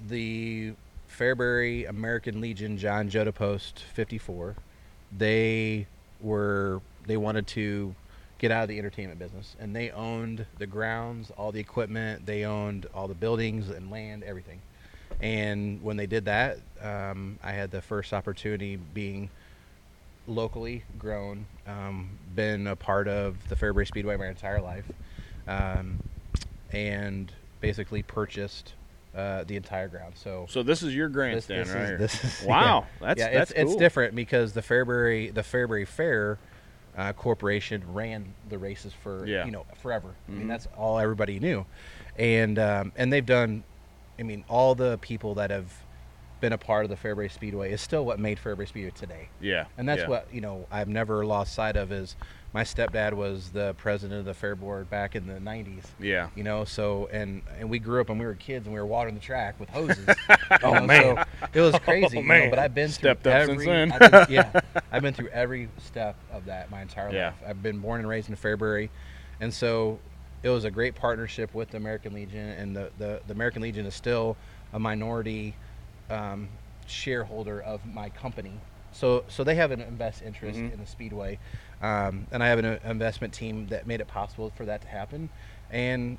the 0.08 0.72
Fairbury 1.10 1.88
American 1.88 2.40
Legion 2.40 2.78
John 2.78 3.08
Jota 3.08 3.32
Post 3.32 3.80
54, 3.94 4.54
they 5.16 5.86
were 6.20 6.80
they 7.06 7.16
wanted 7.16 7.46
to 7.48 7.94
get 8.38 8.52
out 8.52 8.62
of 8.62 8.68
the 8.68 8.78
entertainment 8.78 9.18
business, 9.18 9.56
and 9.58 9.74
they 9.74 9.90
owned 9.90 10.46
the 10.58 10.66
grounds, 10.66 11.32
all 11.36 11.50
the 11.50 11.60
equipment, 11.60 12.24
they 12.24 12.44
owned 12.44 12.86
all 12.94 13.08
the 13.08 13.14
buildings 13.14 13.68
and 13.68 13.90
land, 13.90 14.22
everything. 14.22 14.60
And 15.20 15.82
when 15.82 15.96
they 15.96 16.06
did 16.06 16.26
that, 16.26 16.58
um, 16.80 17.38
I 17.42 17.50
had 17.50 17.72
the 17.72 17.82
first 17.82 18.12
opportunity 18.12 18.76
being 18.76 19.30
locally 20.28 20.84
grown, 20.98 21.46
um, 21.66 22.10
been 22.34 22.66
a 22.66 22.76
part 22.76 23.08
of 23.08 23.48
the 23.48 23.56
Fairbury 23.56 23.86
Speedway 23.86 24.16
my 24.16 24.28
entire 24.28 24.60
life, 24.60 24.84
um, 25.48 25.98
and 26.72 27.32
basically 27.60 28.02
purchased 28.02 28.74
uh, 29.16 29.42
the 29.44 29.56
entire 29.56 29.88
ground. 29.88 30.12
So 30.16 30.46
So 30.48 30.62
this 30.62 30.82
is 30.82 30.94
your 30.94 31.08
this, 31.08 31.14
grandstand 31.14 31.66
this 31.66 31.74
right 31.74 31.82
is, 31.82 31.88
here. 31.88 31.98
this 31.98 32.24
is 32.24 32.42
wow, 32.46 32.86
yeah. 33.00 33.06
that's 33.06 33.18
yeah, 33.20 33.30
that's 33.32 33.50
it's, 33.52 33.60
it's 33.72 33.76
different 33.76 34.14
because 34.14 34.52
the 34.52 34.60
Fairbury 34.62 35.32
the 35.32 35.40
Fairbury 35.42 35.86
Fair 35.86 36.38
uh, 36.96 37.12
Corporation 37.14 37.82
ran 37.92 38.34
the 38.48 38.58
races 38.58 38.92
for 38.92 39.26
Yeah. 39.26 39.44
you 39.46 39.50
know 39.50 39.64
forever. 39.80 40.08
I 40.28 40.30
Mhm. 40.32 40.38
mean 40.38 40.48
that's 40.48 40.68
all 40.76 40.98
everybody 40.98 41.40
knew, 41.40 41.64
and 42.18 42.58
um, 42.58 42.92
and 42.96 43.12
they've 43.12 43.24
done. 43.26 43.64
I 44.20 44.24
mean, 44.24 44.44
all 44.48 44.74
the 44.74 44.98
people 44.98 45.36
that 45.36 45.50
have 45.50 45.72
been 46.40 46.52
a 46.52 46.58
part 46.58 46.84
of 46.84 46.90
the 46.90 46.96
Fairbury 46.96 47.30
Speedway 47.30 47.72
is 47.72 47.80
still 47.80 48.04
what 48.04 48.18
made 48.20 48.38
Fairbury 48.38 48.68
Speedway 48.68 48.90
today. 48.90 49.28
Yeah, 49.40 49.64
And 49.76 49.88
that's 49.88 50.02
yeah. 50.02 50.08
what 50.08 50.28
you 50.32 50.40
know 50.40 50.66
I've 50.70 50.88
never 50.88 51.24
lost 51.26 51.52
sight 51.54 51.76
of 51.76 51.90
is 51.92 52.14
my 52.54 52.62
stepdad 52.64 53.12
was 53.12 53.50
the 53.50 53.74
president 53.74 54.20
of 54.20 54.24
the 54.24 54.32
fair 54.32 54.54
board 54.54 54.88
back 54.88 55.14
in 55.14 55.26
the 55.26 55.34
90s. 55.34 55.82
Yeah, 56.00 56.28
You 56.34 56.44
know, 56.44 56.64
so 56.64 57.08
and 57.12 57.42
and 57.58 57.68
we 57.68 57.78
grew 57.78 58.00
up 58.00 58.08
and 58.08 58.18
we 58.18 58.24
were 58.24 58.34
kids 58.34 58.66
and 58.66 58.74
we 58.74 58.80
were 58.80 58.86
watering 58.86 59.14
the 59.14 59.20
track 59.20 59.58
with 59.60 59.68
hoses. 59.68 60.06
Oh, 60.50 60.56
oh 60.62 60.68
You 60.74 60.80
know, 60.80 60.86
man. 60.86 61.16
so 61.16 61.48
it 61.54 61.60
was 61.60 61.78
crazy. 61.80 62.18
Oh, 62.18 62.20
you 62.22 62.26
know, 62.28 62.50
but 62.50 62.58
I've 62.58 62.74
been 62.74 62.88
Stepped 62.88 63.22
through 63.24 63.32
up 63.32 63.46
since 63.46 63.52
every, 63.62 63.66
then. 63.66 63.92
I've 63.92 64.10
been- 64.10 64.26
yeah, 64.30 64.60
I've 64.92 65.02
been 65.02 65.12
through 65.14 65.28
every 65.28 65.68
step 65.78 66.16
of 66.32 66.46
that 66.46 66.70
my 66.70 66.80
entire 66.82 67.12
Yeah. 67.12 67.26
life. 67.26 67.34
I've 67.46 67.62
been 67.62 67.78
born 67.80 68.00
and 68.00 68.08
raised 68.08 68.28
in 68.30 68.36
Fairbury, 68.36 68.88
and 69.40 69.52
so 69.52 69.98
it 70.42 70.48
was 70.48 70.64
a 70.64 70.70
great 70.70 70.94
partnership 70.94 71.52
with 71.52 71.70
the 71.70 71.76
American 71.76 72.14
Legion, 72.14 72.48
and 72.50 72.74
the 72.74 72.90
the, 72.98 73.20
the 73.26 73.32
American 73.34 73.60
Legion 73.62 73.84
is 73.86 73.94
still 73.94 74.36
a 74.72 74.78
minority 74.78 75.54
um, 76.10 76.48
shareholder 76.86 77.60
of 77.60 77.84
my 77.86 78.08
company. 78.10 78.52
So 78.92 79.24
so 79.28 79.44
they 79.44 79.54
have 79.56 79.70
an 79.70 79.80
invest 79.80 80.22
interest 80.22 80.58
Mhm. 80.58 80.72
in 80.72 80.80
the 80.80 80.86
speedway, 80.86 81.38
um, 81.82 82.26
and 82.32 82.42
I 82.42 82.48
have 82.48 82.58
an 82.58 82.64
uh, 82.64 82.78
investment 82.84 83.34
team 83.34 83.66
that 83.68 83.86
made 83.86 84.00
it 84.00 84.08
possible 84.08 84.50
for 84.56 84.64
that 84.64 84.80
to 84.82 84.88
happen, 84.88 85.28
and 85.70 86.16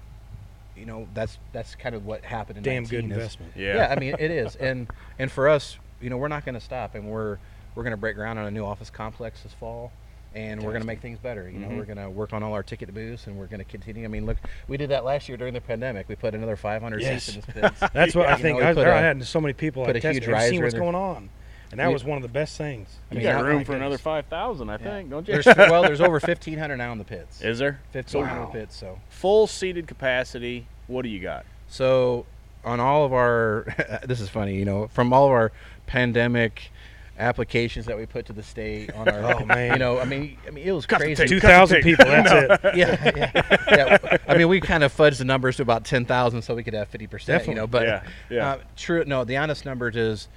you 0.76 0.86
know 0.86 1.08
that's 1.14 1.40
that's 1.52 1.74
kind 1.76 1.96
of 1.96 2.06
what 2.06 2.24
happened 2.24 2.58
in 2.60 2.64
damn 2.64 2.84
good 2.84 3.04
19 3.04 3.12
is- 3.12 3.18
investment. 3.18 3.54
yeah, 3.56 3.76
yeah, 3.76 3.88
I 3.96 4.00
mean 4.00 4.16
it 4.20 4.32
is, 4.32 4.56
and 4.60 4.88
and 5.18 5.32
for 5.32 5.50
us, 5.50 5.78
you 6.00 6.10
know, 6.12 6.18
we're 6.18 6.28
not 6.28 6.46
going 6.46 6.56
to 6.56 6.62
stop, 6.62 6.94
and 6.96 7.10
we're 7.10 7.38
we're 7.76 7.84
going 7.84 7.92
to 7.92 7.98
break 7.98 8.16
ground 8.16 8.38
on 8.38 8.46
a 8.46 8.52
new 8.52 8.64
office 8.66 8.90
complex 8.90 9.42
this 9.44 9.54
fall. 9.54 9.92
And 10.36 10.62
we're 10.62 10.72
going 10.72 10.82
to 10.82 10.88
make 10.88 11.02
things 11.02 11.18
better. 11.20 11.50
You 11.50 11.60
know, 11.60 11.68
Mhm. 11.70 11.78
we're 11.78 11.86
going 11.86 11.98
to 11.98 12.10
work 12.10 12.34
on 12.34 12.44
all 12.44 12.54
our 12.54 12.64
ticket 12.64 12.94
booths, 12.94 13.28
and 13.28 13.36
we're 13.38 13.48
going 13.48 13.60
to 13.60 13.66
continue. 13.66 14.06
I 14.06 14.08
mean, 14.08 14.26
look, 14.26 14.38
we 14.68 14.78
did 14.78 14.90
that 14.90 15.04
last 15.04 15.28
year 15.28 15.38
during 15.38 15.54
the 15.54 15.62
pandemic. 15.62 16.08
We 16.08 16.16
put 16.16 16.36
another 16.36 16.56
500 16.56 17.02
Yes. 17.02 17.24
seats 17.24 17.36
in 17.38 17.42
this 17.62 17.72
pit. 17.80 17.90
That's 17.94 18.16
what 18.16 18.28
Yeah. 18.28 18.34
I 18.34 18.38
think. 18.38 18.58
You 18.58 18.64
know, 18.64 18.68
we 18.68 18.72
I, 18.72 18.74
put 18.74 18.88
I 18.88 18.98
a- 19.00 19.02
had 19.02 19.24
so 19.26 19.42
many 19.42 19.54
people 19.54 19.84
put 19.86 19.96
like 19.96 20.04
a 20.04 20.08
testing 20.08 20.24
huge 20.24 20.34
and 20.34 20.50
seen 20.50 20.62
what's 20.62 20.76
going 20.76 20.96
on, 20.96 21.30
and 21.72 21.80
that 21.80 21.88
We- 21.88 21.94
was 21.94 22.04
one 22.04 22.18
of 22.18 22.22
the 22.22 22.28
best 22.30 22.58
things. 22.58 23.00
I 23.12 23.16
You 23.16 23.22
got 23.22 23.44
room 23.44 23.58
my 23.58 23.64
for 23.64 23.76
another 23.76 23.98
five 23.98 24.26
thousand, 24.28 24.70
I 24.70 24.74
Yeah. 24.74 24.78
think, 24.78 25.10
don't 25.10 25.28
you? 25.28 25.34
There's 25.42 25.46
well, 25.58 25.82
there's 25.82 26.02
over 26.02 26.20
1,500 26.20 26.78
now 26.78 26.92
in 26.92 26.98
the 27.00 27.04
pits. 27.04 27.42
Is 27.42 27.58
there 27.60 27.80
1,500 27.92 28.40
Wow. 28.46 28.46
pits. 28.52 28.76
So, 28.76 29.00
full 29.10 29.48
seated 29.48 29.88
capacity? 29.88 30.68
What 30.88 31.02
do 31.04 31.10
you 31.10 31.20
got? 31.20 31.46
so 31.68 32.26
on 32.66 32.80
all 32.82 33.06
of 33.06 33.14
our, 33.14 33.66
this 34.06 34.20
is 34.20 34.28
funny. 34.28 34.56
You 34.56 34.66
know, 34.66 34.88
from 34.88 35.14
all 35.14 35.26
of 35.26 35.32
our 35.32 35.52
pandemic 35.88 36.72
applications 37.20 37.86
that 37.86 37.98
we 37.98 38.06
put 38.06 38.26
to 38.28 38.34
the 38.34 38.42
state 38.44 38.94
on 38.94 39.08
our, 39.10 39.36
Oh, 39.42 39.46
man. 39.46 39.74
you 39.74 39.80
know, 39.80 40.00
I 40.00 40.06
mean, 40.06 40.38
I 40.48 40.52
mean, 40.52 40.66
it 40.68 40.72
was 40.72 40.86
Cut 40.86 41.00
the 41.00 41.06
crazy. 41.06 41.26
Two 41.28 41.40
thousand 41.40 41.82
people. 41.82 42.06
That's 42.06 42.32
it. 42.64 42.76
yeah, 42.78 43.12
yeah, 43.16 43.98
yeah. 44.02 44.18
I 44.28 44.38
mean, 44.38 44.48
we 44.50 44.60
kind 44.62 44.84
of 44.84 44.96
fudged 44.96 45.18
the 45.20 45.26
numbers 45.26 45.58
to 45.58 45.62
about 45.64 45.86
ten 45.86 46.06
thousand, 46.06 46.42
so 46.42 46.56
we 46.56 46.64
could 46.64 46.74
have 46.74 46.88
fifty 46.88 47.08
percent. 47.08 47.48
You 47.48 47.54
know, 47.56 47.68
but 47.68 47.86
Yeah, 47.86 48.04
yeah. 48.30 48.50
Uh, 48.52 48.58
true. 48.76 49.04
No, 49.06 49.24
the 49.24 49.38
honest 49.38 49.66
numbers 49.66 49.96
is 49.96 50.28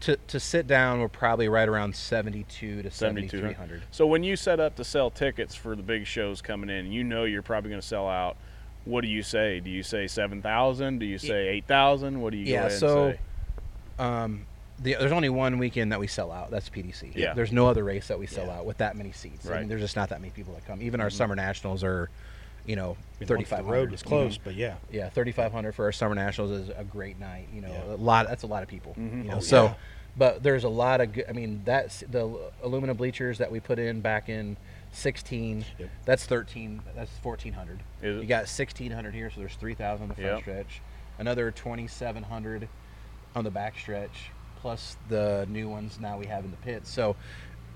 to 0.00 0.16
to 0.28 0.40
sit 0.40 0.66
down, 0.66 1.00
we're 1.00 1.08
probably 1.08 1.48
right 1.48 1.68
around 1.68 1.94
seventy-two 1.96 2.82
to 2.82 2.90
7,300. 2.90 3.82
So 3.90 4.06
when 4.06 4.22
you 4.24 4.36
set 4.36 4.60
up 4.60 4.76
to 4.76 4.84
sell 4.84 5.10
tickets 5.10 5.54
for 5.54 5.74
the 5.76 5.82
big 5.82 6.06
shows 6.06 6.42
coming 6.42 6.68
in, 6.70 6.92
you 6.92 7.02
know 7.04 7.24
you're 7.24 7.42
probably 7.42 7.70
going 7.70 7.80
to 7.80 7.86
sell 7.86 8.08
out. 8.08 8.36
What 8.84 9.00
do 9.00 9.08
you 9.08 9.22
say? 9.22 9.58
Do 9.60 9.70
you 9.70 9.82
say 9.82 10.06
seven 10.06 10.42
thousand? 10.42 10.98
Do 11.00 11.06
you 11.06 11.18
say 11.18 11.48
eight 11.48 11.66
thousand? 11.66 12.20
What 12.20 12.32
do 12.32 12.36
you 12.38 12.44
Yeah, 12.46 12.60
go 12.60 12.66
ahead 12.66 12.78
so- 12.78 13.04
and 13.06 13.14
say? 13.14 13.20
Um, 13.98 14.46
the, 14.82 14.94
there's 14.98 15.12
only 15.12 15.28
one 15.28 15.58
weekend 15.58 15.92
that 15.92 16.00
we 16.00 16.06
sell 16.06 16.30
out. 16.30 16.50
That's 16.50 16.68
PDC. 16.68 17.12
Yeah. 17.14 17.34
There's 17.34 17.52
no 17.52 17.66
other 17.66 17.82
race 17.84 18.08
that 18.08 18.18
we 18.18 18.26
sell 18.26 18.46
Yeah. 18.46 18.58
out 18.58 18.66
with 18.66 18.78
that 18.78 18.96
many 18.96 19.12
seats. 19.12 19.46
I 19.46 19.50
Right. 19.52 19.60
mean, 19.60 19.68
there's 19.68 19.80
just 19.80 19.96
not 19.96 20.10
that 20.10 20.20
many 20.20 20.30
people 20.30 20.54
that 20.54 20.66
come. 20.66 20.82
Even 20.82 21.00
our 21.00 21.08
Mhm. 21.08 21.12
summer 21.12 21.34
nationals 21.34 21.82
are, 21.82 22.10
you 22.66 22.76
know, 22.76 22.82
I 22.82 22.86
mean, 22.88 22.96
once 23.20 23.28
thirty-five 23.28 23.64
The 23.64 23.70
road 23.72 23.88
hundred. 24.04 24.24
was 24.28 24.38
but 24.38 24.54
yeah. 24.54 24.74
Yeah, 24.90 25.08
thirty-five 25.08 25.52
hundred 25.52 25.72
for 25.74 25.84
our 25.86 25.92
summer 25.92 26.14
nationals 26.14 26.50
is 26.50 26.68
a 26.76 26.84
great 26.84 27.18
night. 27.18 27.48
You 27.54 27.62
know, 27.62 27.68
Yeah. 27.70 27.94
a 27.94 27.96
lot. 27.96 28.26
That's 28.28 28.42
a 28.42 28.46
lot 28.46 28.62
of 28.62 28.68
people. 28.68 28.94
Mhm. 28.98 29.24
You 29.24 29.30
know, 29.30 29.36
Oh, 29.36 29.40
so. 29.40 29.64
yeah. 29.64 29.74
But 30.18 30.42
there's 30.42 30.64
a 30.64 30.68
lot 30.70 31.00
of. 31.02 31.12
Good, 31.12 31.26
I 31.28 31.32
mean, 31.32 31.60
that's 31.64 32.00
the 32.10 32.38
aluminum 32.62 32.96
bleachers 32.96 33.36
that 33.38 33.50
we 33.52 33.60
put 33.60 33.78
in 33.78 34.00
back 34.00 34.28
in 34.30 34.56
sixteen. 34.92 35.64
Yep. 35.78 35.90
That's 36.06 36.24
thirteen. 36.26 36.80
That's 36.94 37.10
fourteen 37.18 37.52
hundred. 37.52 37.80
You 38.02 38.24
got 38.24 38.48
sixteen 38.48 38.92
hundred 38.92 39.14
here, 39.14 39.30
so 39.30 39.40
there's 39.40 39.54
three 39.56 39.74
thousand 39.74 40.04
on 40.04 40.08
the 40.08 40.14
front 40.14 40.30
Yep. 40.30 40.40
stretch. 40.40 40.80
Another 41.18 41.50
twenty-seven 41.50 42.24
hundred 42.24 42.68
on 43.34 43.44
the 43.44 43.50
back 43.50 43.78
stretch, 43.78 44.30
plus 44.66 44.96
the 45.08 45.46
new 45.48 45.68
ones 45.68 46.00
now 46.00 46.18
we 46.18 46.26
have 46.26 46.44
in 46.44 46.50
the 46.50 46.56
pit. 46.56 46.84
So, 46.88 47.14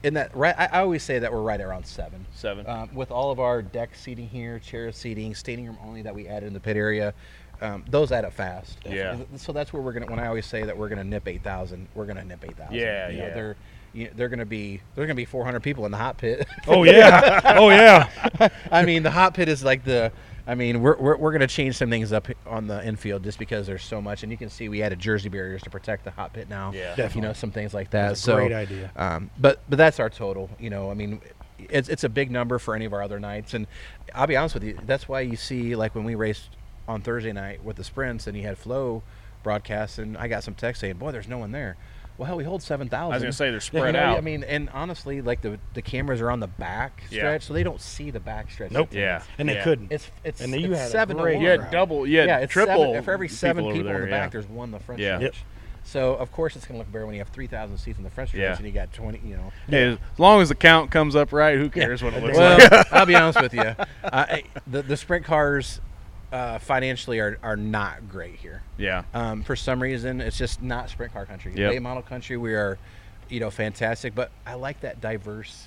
in 0.03 0.15
that, 0.15 0.37
right, 0.37 0.57
I, 0.59 0.67
I 0.67 0.81
always 0.81 1.05
say 1.05 1.21
that 1.21 1.33
we're 1.33 1.41
right 1.41 1.61
around 1.61 1.87
seven. 1.87 2.27
Seven. 2.35 2.67
Um, 2.67 2.93
with 2.93 3.13
all 3.13 3.31
of 3.31 3.39
our 3.39 3.63
deck 3.63 3.95
seating 3.95 4.29
here, 4.29 4.59
chair 4.59 4.91
seating, 4.91 5.33
standing 5.37 5.67
room 5.67 5.79
only 5.85 6.03
that 6.03 6.13
we 6.13 6.27
added 6.27 6.49
in 6.49 6.53
the 6.53 6.59
pit 6.59 6.77
area, 6.77 7.15
um, 7.61 7.85
those 7.89 8.11
add 8.11 8.25
up 8.25 8.33
fast. 8.33 8.79
Yeah. 8.85 9.19
So 9.37 9.53
that's 9.53 9.73
where 9.73 9.81
we're 9.81 9.93
gonna. 9.93 10.07
When 10.07 10.19
I 10.19 10.27
always 10.27 10.47
say 10.47 10.65
that 10.65 10.77
we're 10.77 10.89
gonna 10.89 11.05
nip 11.05 11.29
eight 11.29 11.45
thousand, 11.45 11.87
we're 11.95 12.07
gonna 12.07 12.25
nip 12.25 12.45
eight 12.45 12.57
thousand. 12.57 12.75
Yeah, 12.75 13.09
you 13.09 13.19
know, 13.19 13.25
yeah. 13.25 13.35
They're 13.35 13.57
you 13.93 14.11
they're 14.17 14.29
gonna 14.29 14.45
be 14.45 14.81
there's 14.97 15.07
gonna 15.07 15.15
be 15.15 15.25
400 15.25 15.61
people 15.61 15.87
in 15.87 15.93
the 15.93 15.99
hot 15.99 16.19
pit. 16.19 16.49
Oh 16.67 16.83
yeah. 16.83 17.41
oh 17.57 17.71
yeah. 17.71 18.49
I 18.73 18.85
mean, 18.85 19.05
the 19.05 19.13
hot 19.13 19.35
pit 19.35 19.49
is 19.49 19.63
like 19.63 19.85
the. 19.85 20.11
I 20.47 20.55
mean, 20.55 20.81
we're, 20.83 20.97
we're, 20.97 21.17
we're 21.17 21.31
going 21.31 21.41
to 21.41 21.47
change 21.47 21.77
some 21.77 21.91
things 21.91 22.13
up 22.13 22.29
on 22.47 22.67
the 22.67 22.85
infield 22.87 23.23
just 23.25 23.39
because 23.39 23.67
there's 23.67 23.85
so 23.85 24.01
much, 24.01 24.23
and 24.23 24.33
you 24.33 24.39
can 24.39 24.49
see 24.49 24.69
we 24.69 24.83
added 24.83 24.99
jersey 24.99 25.29
barriers 25.29 25.63
to 25.63 25.71
protect 25.71 26.05
the 26.05 26.11
hot 26.11 26.33
pit 26.33 26.49
now. 26.49 26.73
Yeah. 26.73 27.11
you 27.15 27.21
know 27.21 27.33
some 27.33 27.51
things 27.51 27.75
like 27.75 27.91
that. 27.91 28.09
That's 28.09 28.21
a 28.21 28.25
so 28.25 28.37
great 28.37 28.53
idea. 28.53 28.91
um, 28.97 29.31
but 29.39 29.61
but 29.69 29.77
that's 29.77 30.01
our 30.01 30.11
total. 30.11 30.51
You 30.59 30.71
know, 30.71 30.91
I 30.91 30.95
mean, 30.95 31.21
it's 31.59 31.89
it's 31.89 32.05
a 32.05 32.09
big 32.09 32.31
number 32.31 32.59
for 32.59 32.75
any 32.75 32.85
of 32.85 32.93
our 32.93 33.03
other 33.03 33.21
nights, 33.21 33.55
and 33.55 33.67
I'll 34.15 34.27
be 34.27 34.37
honest 34.37 34.55
with 34.55 34.65
you. 34.65 34.79
That's 34.87 35.09
why 35.09 35.21
you 35.21 35.37
see 35.37 35.77
like 35.77 35.95
when 35.95 36.05
we 36.05 36.15
raced 36.15 36.51
on 36.89 37.03
Thursday 37.03 37.33
night 37.33 37.63
with 37.63 37.77
the 37.77 37.85
sprints, 37.85 38.27
and 38.27 38.37
you 38.37 38.43
had 38.43 38.59
Flo 38.59 39.03
broadcast, 39.43 39.99
and 39.99 40.17
I 40.17 40.29
got 40.29 40.43
some 40.43 40.55
text 40.55 40.81
saying, 40.81 40.97
"Boy, 40.97 41.13
there's 41.13 41.29
no 41.29 41.39
one 41.39 41.53
there." 41.53 41.77
Well, 42.21 42.27
hell, 42.27 42.37
we 42.37 42.45
hold 42.45 42.63
seven 42.63 42.87
thousand. 42.91 43.13
I 43.13 43.17
was 43.17 43.23
going 43.23 43.33
to 43.33 43.37
say 43.37 43.47
they're 43.47 43.55
You 43.55 43.61
spread 43.61 43.95
know, 43.95 44.01
out. 44.01 44.19
I 44.19 44.21
mean, 44.21 44.45
and 44.45 44.69
honestly, 44.75 45.23
like 45.23 45.41
the 45.41 45.59
the 45.73 45.81
cameras 45.81 46.21
are 46.21 46.31
on 46.31 46.39
the 46.39 46.49
back 46.49 47.03
Yeah. 47.11 47.21
stretch, 47.21 47.43
so 47.45 47.55
they 47.55 47.63
don't 47.63 47.81
see 47.81 48.11
the 48.11 48.21
back 48.21 48.51
stretch. 48.51 48.73
Nope. 48.73 48.91
yeah. 48.93 49.23
And 49.39 49.49
they 49.49 49.55
yeah. 49.55 49.65
couldn't. 49.65 49.91
It's 49.91 50.11
it's 50.23 50.43
And 50.43 50.53
then 50.53 50.61
you 50.61 50.73
it's 50.73 50.81
had 50.83 50.91
seven 50.91 51.17
to 51.17 51.23
great 51.23 51.37
one. 51.37 51.45
You 51.45 51.51
had 51.51 51.71
double. 51.71 52.07
You 52.07 52.19
had 52.19 52.29
yeah, 52.29 52.39
it's 52.41 52.53
triple. 52.53 52.77
Seven, 52.93 53.03
for 53.05 53.13
every 53.13 53.29
seven 53.29 53.65
over 53.65 53.73
people, 53.73 53.89
there, 53.89 54.03
in 54.03 54.11
the 54.11 54.11
yeah. 54.11 54.21
back, 54.25 54.33
there's 54.33 54.47
one 54.47 54.69
in 54.69 54.73
the 54.73 54.81
front 54.81 55.01
Yeah. 55.01 55.17
stretch. 55.17 55.35
Yep. 55.35 55.45
So 55.85 56.15
of 56.17 56.31
course 56.31 56.57
it's 56.57 56.67
gonna 56.67 56.79
look 56.79 56.93
better 56.93 57.07
when 57.07 57.15
you 57.15 57.23
have 57.23 57.31
three 57.31 57.47
thousand 57.47 57.79
seats 57.79 57.97
in 57.97 58.05
the 58.05 58.11
front 58.11 58.29
stretch 58.29 58.43
Yeah. 58.43 58.55
and 58.55 58.67
you 58.67 58.73
got 58.73 58.93
twenty. 58.93 59.19
You 59.27 59.39
know. 59.39 59.53
Hey, 59.67 59.93
as 59.93 59.99
long 60.19 60.43
as 60.43 60.51
the 60.51 60.55
count 60.55 60.91
comes 60.91 61.17
up 61.17 61.33
right, 61.33 61.57
who 61.57 61.71
cares 61.71 62.03
what 62.03 62.13
it 62.13 62.23
looks 62.23 62.37
Well, 62.37 62.59
like? 62.59 62.93
I'll 62.93 63.07
be 63.07 63.15
honest 63.17 63.41
with 63.41 63.55
you. 63.55 63.75
Uh, 64.05 64.37
the 64.67 64.83
the 64.83 64.97
sprint 64.99 65.25
cars 65.25 65.81
uh, 66.33 66.59
financially 66.59 67.19
are, 67.19 67.39
are 67.43 67.57
not 67.57 68.09
great 68.09 68.37
here. 68.37 68.63
Yeah. 68.79 69.03
Um, 69.15 69.43
for 69.43 69.57
some 69.57 69.83
reason, 69.83 70.21
it's 70.21 70.39
just 70.39 70.63
not 70.63 70.89
sprint 70.91 71.13
car 71.13 71.27
country. 71.27 71.53
Yep. 71.57 71.71
Late 71.73 71.83
model 71.83 72.03
country, 72.03 72.37
we 72.37 72.55
are, 72.55 72.79
you 73.29 73.41
know, 73.41 73.51
fantastic. 73.51 74.15
But 74.15 74.31
I 74.47 74.55
like 74.55 74.81
that 74.81 75.01
diverse, 75.01 75.67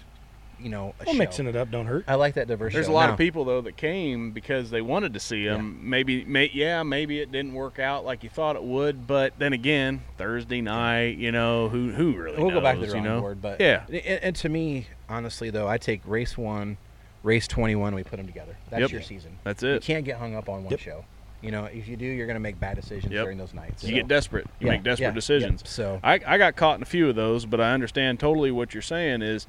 you 0.60 0.69
know, 0.69 0.93
Well, 1.06 1.13
show. 1.13 1.17
mixing 1.17 1.47
it 1.47 1.56
up 1.58 1.69
don't 1.69 1.86
hurt. 1.88 2.06
I 2.08 2.15
like 2.15 2.36
that 2.36 2.47
diverse. 2.47 2.71
There's 2.73 2.88
a 2.88 2.91
lot 2.93 3.08
Now- 3.08 3.12
of 3.13 3.17
people 3.17 3.43
though 3.43 3.60
that 3.62 3.76
came 3.76 4.32
because 4.32 4.69
they 4.69 4.82
wanted 4.82 5.13
to 5.15 5.19
see 5.19 5.43
him. 5.43 5.80
Maybe, 5.89 6.23
may, 6.23 6.49
yeah, 6.54 6.84
maybe 6.84 7.19
it 7.19 7.32
didn't 7.32 7.54
work 7.54 7.80
out 7.80 8.06
like 8.06 8.23
you 8.23 8.30
thought 8.30 8.56
it 8.56 8.63
would. 8.63 9.06
But 9.06 9.34
then 9.39 9.52
again, 9.52 10.02
Thursday 10.17 10.62
night, 10.62 11.17
you 11.17 11.32
know, 11.34 11.67
who 11.67 11.91
who 11.91 12.13
really 12.15 12.41
We'll 12.41 12.52
go 12.52 12.62
back 12.62 12.76
to 12.76 12.82
knows, 12.82 12.91
the 12.91 12.97
you 12.97 13.04
drawing 13.04 13.15
know? 13.17 13.21
board, 13.21 13.41
but 13.41 13.60
yeah, 13.60 13.84
And, 13.88 13.95
and 13.97 14.36
to 14.38 14.47
me, 14.47 14.88
honestly, 15.10 15.49
though, 15.49 15.67
I 15.67 15.78
take 15.78 16.02
race 16.06 16.38
one, 16.38 16.78
race 17.23 17.47
twenty-one, 17.47 17.95
we 17.95 18.03
put 18.03 18.17
them 18.17 18.27
together. 18.27 18.55
That's 18.69 18.81
Yep. 18.81 18.91
your 18.91 19.01
season. 19.01 19.38
that's 19.43 19.63
it. 19.63 19.75
You 19.75 19.79
can't 19.79 20.05
get 20.05 20.17
hung 20.17 20.36
up 20.36 20.49
on 20.49 20.63
one 20.63 20.71
Yep. 20.71 20.79
show. 20.79 21.05
You 21.41 21.51
know, 21.51 21.65
if 21.65 21.88
you 21.89 21.97
do, 21.97 22.05
you're 22.05 22.27
going 22.27 22.36
to 22.36 22.39
make 22.41 22.57
bad 22.59 22.75
decisions 22.77 23.12
Yep. 23.12 23.23
during 23.25 23.38
those 23.38 23.53
nights. 23.53 23.83
You 23.83 23.89
So- 23.89 23.95
get 23.95 24.07
desperate. 24.07 24.45
You 24.59 24.67
Yeah, 24.67 24.73
make 24.73 24.83
desperate 24.83 25.05
yeah, 25.05 25.09
yeah. 25.09 25.13
decisions. 25.15 25.63
So 25.69 25.99
I, 26.03 26.19
I 26.25 26.38
got 26.38 26.55
caught 26.55 26.77
in 26.77 26.81
a 26.83 26.86
few 26.86 27.09
of 27.09 27.15
those, 27.15 27.45
but 27.45 27.59
I 27.59 27.73
understand 27.73 28.19
totally 28.19 28.49
what 28.51 28.73
you're 28.73 28.81
saying 28.81 29.21
is 29.21 29.45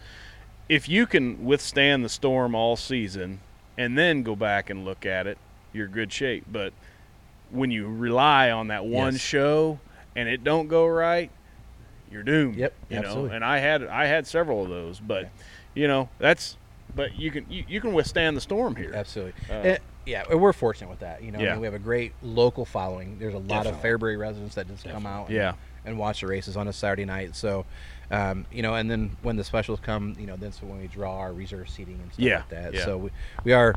if 0.69 0.89
you 0.89 1.07
can 1.07 1.45
withstand 1.45 2.05
the 2.05 2.09
storm 2.09 2.55
all 2.55 2.75
season 2.77 3.41
and 3.79 3.97
then 3.99 4.23
go 4.23 4.35
back 4.35 4.71
and 4.71 4.85
look 4.85 5.05
at 5.07 5.27
it, 5.27 5.39
you're 5.73 5.87
good 5.89 6.13
shape. 6.13 6.45
But 6.51 6.73
when 7.51 7.71
you 7.71 7.87
rely 7.87 8.51
on 8.51 8.69
that 8.69 8.85
one 8.87 9.13
Yes. 9.13 9.23
show 9.23 9.79
and 10.17 10.29
it 10.29 10.43
don't 10.43 10.67
go 10.69 10.87
right, 10.87 11.31
you're 12.11 12.23
doomed. 12.25 12.57
Yep, 12.57 12.73
you 12.91 12.97
absolutely. 12.99 13.31
know. 13.31 13.37
And 13.37 13.45
I 13.45 13.59
had 13.59 13.85
I 13.85 14.07
had 14.07 14.27
several 14.27 14.63
of 14.65 14.69
those, 14.69 14.99
but 15.01 15.29
you 15.75 15.87
know 15.89 16.09
that's 16.19 16.57
but 16.95 17.17
you 17.19 17.31
can 17.31 17.47
you, 17.51 17.65
you 17.69 17.81
can 17.81 17.93
withstand 17.93 18.37
the 18.37 18.41
storm 18.41 18.77
here. 18.77 18.93
absolutely. 18.95 19.35
Uh, 19.51 19.53
Eh, 19.55 19.79
yeah, 20.07 20.25
and 20.31 20.41
we're 20.41 20.53
fortunate 20.53 20.91
with 20.91 21.01
that. 21.01 21.23
You 21.23 21.33
know, 21.33 21.39
I 21.39 21.43
Yeah. 21.43 21.53
mean, 21.53 21.61
we 21.61 21.67
have 21.67 21.75
a 21.75 21.79
great 21.79 22.13
local 22.23 22.65
following. 22.65 23.19
There's 23.19 23.35
a 23.35 23.39
lot 23.39 23.67
of 23.67 23.81
Fairbury 23.81 24.19
residents 24.19 24.55
that 24.57 24.69
just 24.69 24.85
come 24.89 25.07
out 25.07 25.29
and, 25.29 25.35
Yeah. 25.37 25.53
and 25.87 25.99
watch 25.99 26.21
the 26.21 26.27
races 26.27 26.57
on 26.57 26.69
a 26.69 26.73
Saturday 26.73 27.05
night. 27.07 27.35
So, 27.35 27.65
um, 28.11 28.45
you 28.53 28.61
know, 28.63 28.75
and 28.75 28.91
then 28.91 29.17
when 29.23 29.37
the 29.37 29.45
specials 29.45 29.81
come, 29.81 30.15
you 30.19 30.27
know, 30.27 30.37
that's 30.37 30.63
when 30.63 30.79
we 30.81 30.89
draw 30.89 31.19
our 31.19 31.33
reserve 31.33 31.71
seating 31.71 32.01
and 32.03 32.13
stuff 32.13 32.25
Yeah, 32.25 32.37
like 32.39 32.49
that. 32.51 32.75
yeah. 32.75 32.85
So 32.85 32.99
we, 32.99 33.11
we 33.45 33.53
are, 33.55 33.75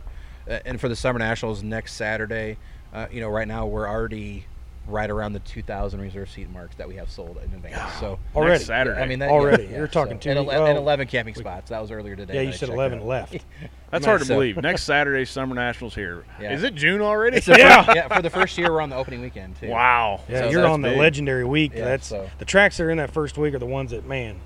uh, 0.50 0.60
and 0.66 0.82
for 0.82 0.90
the 0.90 0.96
Summer 0.98 1.18
Nationals 1.20 1.64
next 1.64 1.94
Saturday, 1.94 2.58
uh, 2.94 3.08
you 3.10 3.22
know, 3.22 3.30
right 3.30 3.48
now 3.48 3.66
we're 3.66 3.88
already 3.88 4.46
right 4.88 5.10
around 5.10 5.34
the 5.34 5.40
2,000 5.40 6.00
reserve 6.00 6.30
seat 6.30 6.50
marks 6.50 6.76
that 6.78 6.88
we 6.88 6.96
have 6.96 7.12
sold 7.12 7.38
in 7.38 7.54
advance. 7.54 7.94
So 8.00 8.18
Already. 8.36 8.54
Next 8.54 8.66
Saturday. 8.66 9.02
I 9.02 9.06
mean, 9.06 9.20
that, 9.20 9.30
Already. 9.30 9.64
yeah, 9.66 9.78
You're 9.78 9.88
talking 9.88 10.16
so, 10.18 10.22
two 10.22 10.30
and, 10.32 10.40
weeks- 10.42 10.54
ele- 10.54 10.66
and 10.68 10.78
11 10.78 11.08
camping 11.08 11.36
spots. 11.36 11.70
That 11.70 11.82
was 11.82 11.92
earlier 11.92 12.16
today. 12.16 12.36
Yeah, 12.36 12.42
you 12.42 12.50
I 12.50 12.54
said 12.54 12.70
11 12.70 13.00
out. 13.00 13.06
left. 13.06 13.46
that's 13.92 14.06
hard 14.06 14.22
to 14.22 14.26
so- 14.26 14.36
believe. 14.36 14.58
Next 14.58 14.84
Saturday, 14.84 15.26
Summer 15.26 15.56
Nationals 15.56 15.94
here. 15.94 16.24
Yeah. 16.40 16.54
Is 16.54 16.64
it 16.64 16.74
June 16.76 17.02
already? 17.02 17.38
It's 17.38 17.48
Yeah. 17.48 17.84
first, 17.84 17.96
yeah, 17.96 18.16
for 18.16 18.22
the 18.22 18.30
first 18.30 18.58
year 18.58 18.72
we're 18.72 18.82
on 18.82 18.90
the 18.90 18.96
opening 18.96 19.22
weekend 19.22 19.58
too. 19.60 19.68
wow. 19.68 20.22
Yeah, 20.30 20.42
So 20.44 20.50
you're 20.52 20.62
that's 20.62 20.74
on 20.74 20.82
the 20.82 20.90
big. 20.90 20.98
legendary 21.00 21.44
week. 21.46 21.74
Yeah, 21.76 21.86
that's 21.86 22.08
so- 22.08 22.30
the 22.40 22.46
tracks 22.46 22.78
that 22.78 22.84
are 22.84 22.90
in 22.92 22.98
that 22.98 23.12
first 23.12 23.38
week 23.38 23.54
are 23.54 23.60
the 23.60 23.66
ones 23.66 23.92
that 23.92 24.06
man. 24.08 24.40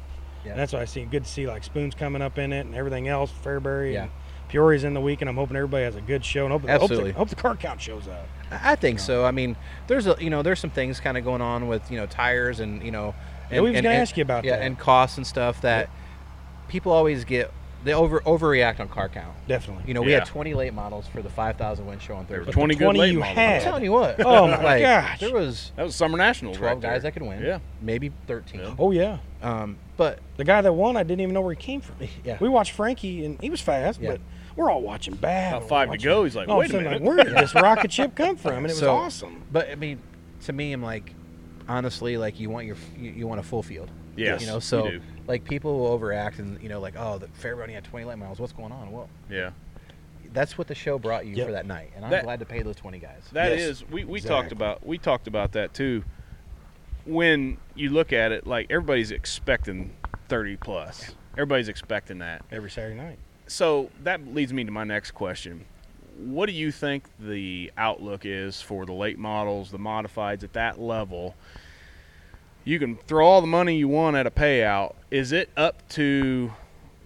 Yeah. 0.44 0.52
And 0.52 0.60
that's 0.60 0.74
why 0.74 0.82
I 0.82 0.86
see 0.86 1.04
good 1.06 1.24
to 1.26 1.30
see 1.30 1.46
like 1.48 1.64
spoons 1.64 1.94
coming 1.94 2.24
up 2.24 2.40
in 2.40 2.52
it 2.52 2.66
and 2.66 2.74
everything 2.74 3.08
else. 3.08 3.32
Fairbury 3.44 3.94
Yeah. 3.94 4.04
and 4.04 4.12
Peoria's 4.52 4.84
in 4.84 4.94
the 4.94 5.02
week, 5.02 5.22
and 5.22 5.30
I'm 5.30 5.36
hoping 5.38 5.56
everybody 5.56 5.84
has 5.86 5.96
a 5.96 6.02
good 6.02 6.26
show 6.26 6.44
and 6.46 6.52
hope, 6.52 6.62
hope, 6.62 6.70
Absolutely. 6.70 7.12
the, 7.12 7.18
hope 7.18 7.30
the 7.30 7.36
car 7.36 7.56
count 7.56 7.80
shows 7.82 8.08
up. 8.08 8.28
I 8.52 8.74
I 8.74 8.76
think 8.76 9.00
so. 9.00 9.24
I 9.26 9.32
mean, 9.32 9.56
there's 9.88 10.08
a 10.08 10.16
you 10.20 10.30
know 10.30 10.42
there's 10.42 10.60
some 10.60 10.70
things 10.72 11.00
kind 11.00 11.18
of 11.18 11.24
going 11.24 11.42
on 11.42 11.68
with 11.68 11.90
you 11.90 11.98
know 11.98 12.06
tires 12.06 12.60
and 12.60 12.84
you 12.84 12.92
know. 12.92 13.16
Yeah, 13.50 13.58
And, 13.58 13.64
we 13.64 13.70
was 13.72 13.78
and- 13.78 13.84
gonna 13.86 13.96
and- 13.96 14.02
ask 14.02 14.16
you 14.18 14.22
about 14.24 14.44
yeah, 14.46 14.58
that. 14.58 14.64
and 14.66 14.78
costs 14.78 15.18
and 15.18 15.26
stuff 15.28 15.62
that 15.62 15.90
people 16.68 16.92
always 16.92 17.24
get 17.26 17.52
they 17.84 17.94
over 17.94 18.20
overreact 18.22 18.80
on 18.80 18.88
car 18.88 19.10
count. 19.10 19.34
Definitely. 19.48 19.86
You 19.88 19.96
know, 19.96 20.04
we 20.04 20.12
Yeah. 20.12 20.20
had 20.20 20.28
20 20.28 20.54
late 20.54 20.72
models 20.74 21.08
for 21.08 21.24
the 21.24 21.30
5,000 21.32 21.88
win 21.88 21.98
show 21.98 22.14
on 22.14 22.28
There 22.28 22.38
were 22.40 22.46
Thursday. 22.46 22.60
20 22.60 22.76
good 22.76 22.84
20 22.84 23.00
late 23.00 23.12
you 23.14 23.20
models. 23.20 23.36
had. 23.38 23.56
I'm 23.56 23.62
telling 23.64 23.84
you 23.84 23.92
what. 23.92 24.24
Oh, 24.24 24.48
my 24.48 24.58
like, 24.64 24.82
gosh. 24.84 25.20
There 25.20 25.34
was 25.34 25.72
That 25.76 25.84
was 25.86 25.96
Summer 25.96 26.16
Nationals. 26.16 26.58
12 26.58 26.74
right 26.74 26.80
guys 26.82 27.02
there. 27.02 27.10
that 27.12 27.20
could 27.20 27.28
win. 27.28 27.42
Yeah. 27.44 27.58
Maybe 27.82 28.12
13. 28.28 28.62
Yeah. 28.62 28.76
oh 28.78 28.92
yeah, 28.92 29.18
Um, 29.42 29.78
but 29.98 30.20
the 30.38 30.44
guy 30.44 30.62
that 30.62 30.72
won, 30.74 30.96
I 30.96 31.02
didn't 31.02 31.22
even 31.22 31.34
know 31.34 31.42
where 31.42 31.56
he 31.56 31.60
came 31.62 31.82
from. 31.82 31.96
yeah. 32.24 32.38
We 32.40 32.50
watched 32.50 32.74
Frankie, 32.74 33.26
and 33.26 33.42
he 33.42 33.50
was 33.50 33.62
fast, 33.62 34.00
Yeah. 34.00 34.12
but 34.12 34.22
we're 34.56 34.70
all 34.72 34.82
watching 34.82 35.16
back. 35.16 35.52
About 35.54 35.62
We're 35.64 35.68
five 35.70 35.88
to 35.88 35.90
watching- 35.92 36.04
go. 36.04 36.24
He's 36.24 36.36
like, 36.36 36.48
all 36.48 36.56
of 36.56 36.60
wait 36.60 36.72
a 36.74 36.78
minute. 36.84 37.02
Like, 37.02 37.16
where 37.16 37.24
did 37.24 37.36
this 37.38 37.54
rocket 37.56 37.92
ship 37.92 38.16
come 38.16 38.36
from? 38.36 38.58
And 38.58 38.66
it 38.68 38.70
was 38.70 38.80
So- 38.80 38.92
awesome. 38.96 39.44
But 39.52 39.70
I 39.70 39.76
mean, 39.76 40.00
to 40.46 40.54
me, 40.54 40.74
I'm 40.74 40.82
like, 40.84 41.14
honestly, 41.68 42.18
like 42.18 42.40
you 42.40 42.50
want 42.50 42.66
your 42.68 42.76
you, 42.98 43.12
you 43.12 43.28
want 43.28 43.40
a 43.40 43.44
full 43.44 43.64
field. 43.64 43.90
Yes, 44.18 44.42
You 44.42 44.48
know, 44.48 44.60
so 44.60 44.90
do. 44.90 45.02
like 45.28 45.46
people 45.46 45.80
will 45.80 45.88
overact 45.88 46.40
and 46.40 46.62
you 46.62 46.68
know 46.68 46.82
like 46.82 46.96
oh 46.98 47.18
the 47.18 47.28
Fairbury 47.28 47.62
only 47.62 47.74
had 47.76 47.86
20 47.86 48.06
late 48.06 48.18
miles. 48.18 48.40
What's 48.40 48.52
going 48.54 48.72
on? 48.74 48.92
Well, 48.92 49.10
Yeah. 49.30 49.52
that's 50.34 50.58
what 50.58 50.68
the 50.68 50.76
show 50.76 51.00
brought 51.00 51.26
you 51.26 51.36
Yep. 51.36 51.46
for 51.48 51.52
that 51.54 51.66
night, 51.66 51.92
and 51.96 52.04
I'm 52.04 52.12
That- 52.12 52.24
glad 52.26 52.40
to 52.40 52.46
pay 52.46 52.62
those 52.62 52.76
20 52.76 53.00
guys. 53.00 53.24
That 53.32 53.52
Yes, 53.52 53.62
is, 53.62 53.90
we, 53.90 54.04
we 54.04 54.20
talked 54.20 54.52
about 54.52 54.86
we 54.86 54.98
talked 54.98 55.28
about 55.28 55.54
that 55.54 55.74
too. 55.74 56.04
When 57.06 57.58
you 57.74 57.90
look 57.90 58.14
at 58.14 58.32
it, 58.32 58.46
like 58.46 58.68
everybody's 58.70 59.12
expecting 59.12 59.96
thirty 60.28 60.56
plus. 60.58 61.16
Everybody's 61.34 61.70
expecting 61.70 62.20
that. 62.20 62.44
every 62.52 62.70
Saturday 62.70 62.96
night. 62.96 63.18
So 63.52 63.90
that 64.04 64.34
leads 64.34 64.54
me 64.54 64.64
to 64.64 64.72
my 64.72 64.86
next 64.86 65.12
question. 65.12 65.66
What 66.18 66.46
do 66.46 66.54
you 66.54 66.72
think 66.72 67.04
the 67.20 67.70
outlook 67.78 68.22
is 68.24 68.62
for 68.62 68.86
the 68.86 68.94
late 68.94 69.20
models, 69.20 69.72
the 69.72 69.78
modifieds 69.78 70.44
at 70.44 70.54
that 70.54 70.80
level? 70.80 71.36
You 72.64 72.80
can 72.80 72.96
throw 72.96 73.28
all 73.28 73.42
the 73.42 73.48
money 73.48 73.76
you 73.76 73.90
want 73.90 74.16
at 74.16 74.26
a 74.26 74.32
payout. 74.32 74.96
Is 75.12 75.34
it 75.34 75.50
up 75.58 75.88
to 75.90 76.54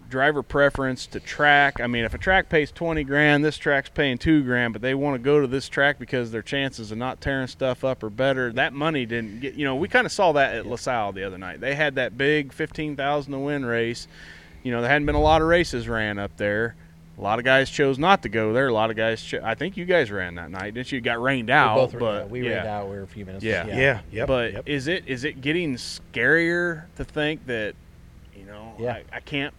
driver 0.08 0.44
preference 0.44 1.08
to 1.08 1.18
track? 1.18 1.80
I 1.80 1.88
mean, 1.88 2.04
if 2.04 2.14
a 2.14 2.18
track 2.18 2.48
pays 2.48 2.70
20 2.70 3.02
grand, 3.02 3.44
this 3.44 3.58
track's 3.58 3.90
paying 3.90 4.16
2 4.16 4.44
grand, 4.44 4.72
but 4.72 4.82
they 4.82 4.94
want 4.94 5.16
to 5.16 5.18
go 5.18 5.40
to 5.40 5.48
this 5.48 5.68
track 5.68 5.98
because 5.98 6.30
their 6.30 6.42
chances 6.42 6.92
of 6.92 6.98
not 6.98 7.20
tearing 7.20 7.48
stuff 7.48 7.82
up 7.82 8.04
are 8.04 8.10
better. 8.10 8.52
That 8.52 8.72
money 8.72 9.04
didn't 9.04 9.40
get, 9.40 9.54
you 9.54 9.64
know, 9.64 9.74
we 9.74 9.88
kind 9.88 10.06
of 10.06 10.12
saw 10.12 10.30
that 10.32 10.54
at 10.54 10.64
LaSalle 10.64 11.10
the 11.10 11.24
other 11.24 11.38
night. 11.38 11.60
They 11.60 11.74
had 11.74 11.96
that 11.96 12.16
big 12.16 12.52
15,000 12.52 13.32
to 13.32 13.38
win 13.40 13.64
race. 13.64 14.06
You 14.66 14.72
know, 14.72 14.80
there 14.80 14.90
hadn't 14.90 15.06
been 15.06 15.14
a 15.14 15.20
lot 15.20 15.42
of 15.42 15.46
races 15.46 15.88
ran 15.88 16.18
up 16.18 16.36
there. 16.38 16.74
A 17.16 17.20
lot 17.20 17.38
of 17.38 17.44
guys 17.44 17.70
chose 17.70 18.00
not 18.00 18.22
to 18.22 18.28
go 18.28 18.52
there. 18.52 18.66
A 18.66 18.72
lot 18.72 18.90
of 18.90 18.96
guys, 18.96 19.22
cho- 19.22 19.40
I 19.40 19.54
think 19.54 19.76
you 19.76 19.84
guys 19.84 20.10
ran 20.10 20.34
that 20.34 20.50
night, 20.50 20.74
didn't 20.74 20.90
you? 20.90 21.00
Got 21.00 21.22
rained 21.22 21.46
we 21.46 21.52
out, 21.52 21.76
both 21.76 21.94
were, 21.94 22.00
but 22.00 22.24
yeah, 22.24 22.32
we 22.32 22.48
yeah. 22.48 22.54
rained 22.56 22.66
out. 22.66 22.88
We 22.88 22.96
were 22.96 23.02
a 23.02 23.06
few 23.06 23.24
minutes. 23.24 23.44
Yeah. 23.44 23.64
Yeah, 23.68 24.00
yep. 24.10 24.26
but 24.26 24.52
yep. 24.54 24.62
is 24.66 24.88
it 24.88 25.06
is 25.06 25.22
it 25.22 25.40
getting 25.40 25.76
scarier 25.76 26.82
to 26.96 27.04
think 27.04 27.46
that 27.46 27.76
you 28.36 28.44
know 28.44 28.74
Yeah. 28.76 28.94
I, 28.94 29.04
I 29.12 29.20
can't 29.20 29.54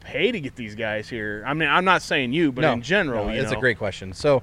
pay 0.00 0.32
to 0.32 0.40
get 0.40 0.56
these 0.56 0.74
guys 0.74 1.06
here? 1.06 1.44
I 1.46 1.52
mean, 1.52 1.68
I'm 1.68 1.84
not 1.84 2.00
saying 2.00 2.32
you, 2.32 2.50
but 2.50 2.62
no, 2.62 2.72
in 2.72 2.80
general, 2.80 3.26
no, 3.26 3.32
you 3.34 3.42
it's 3.42 3.52
know, 3.52 3.58
a 3.58 3.60
great 3.60 3.76
question. 3.76 4.14
So, 4.14 4.42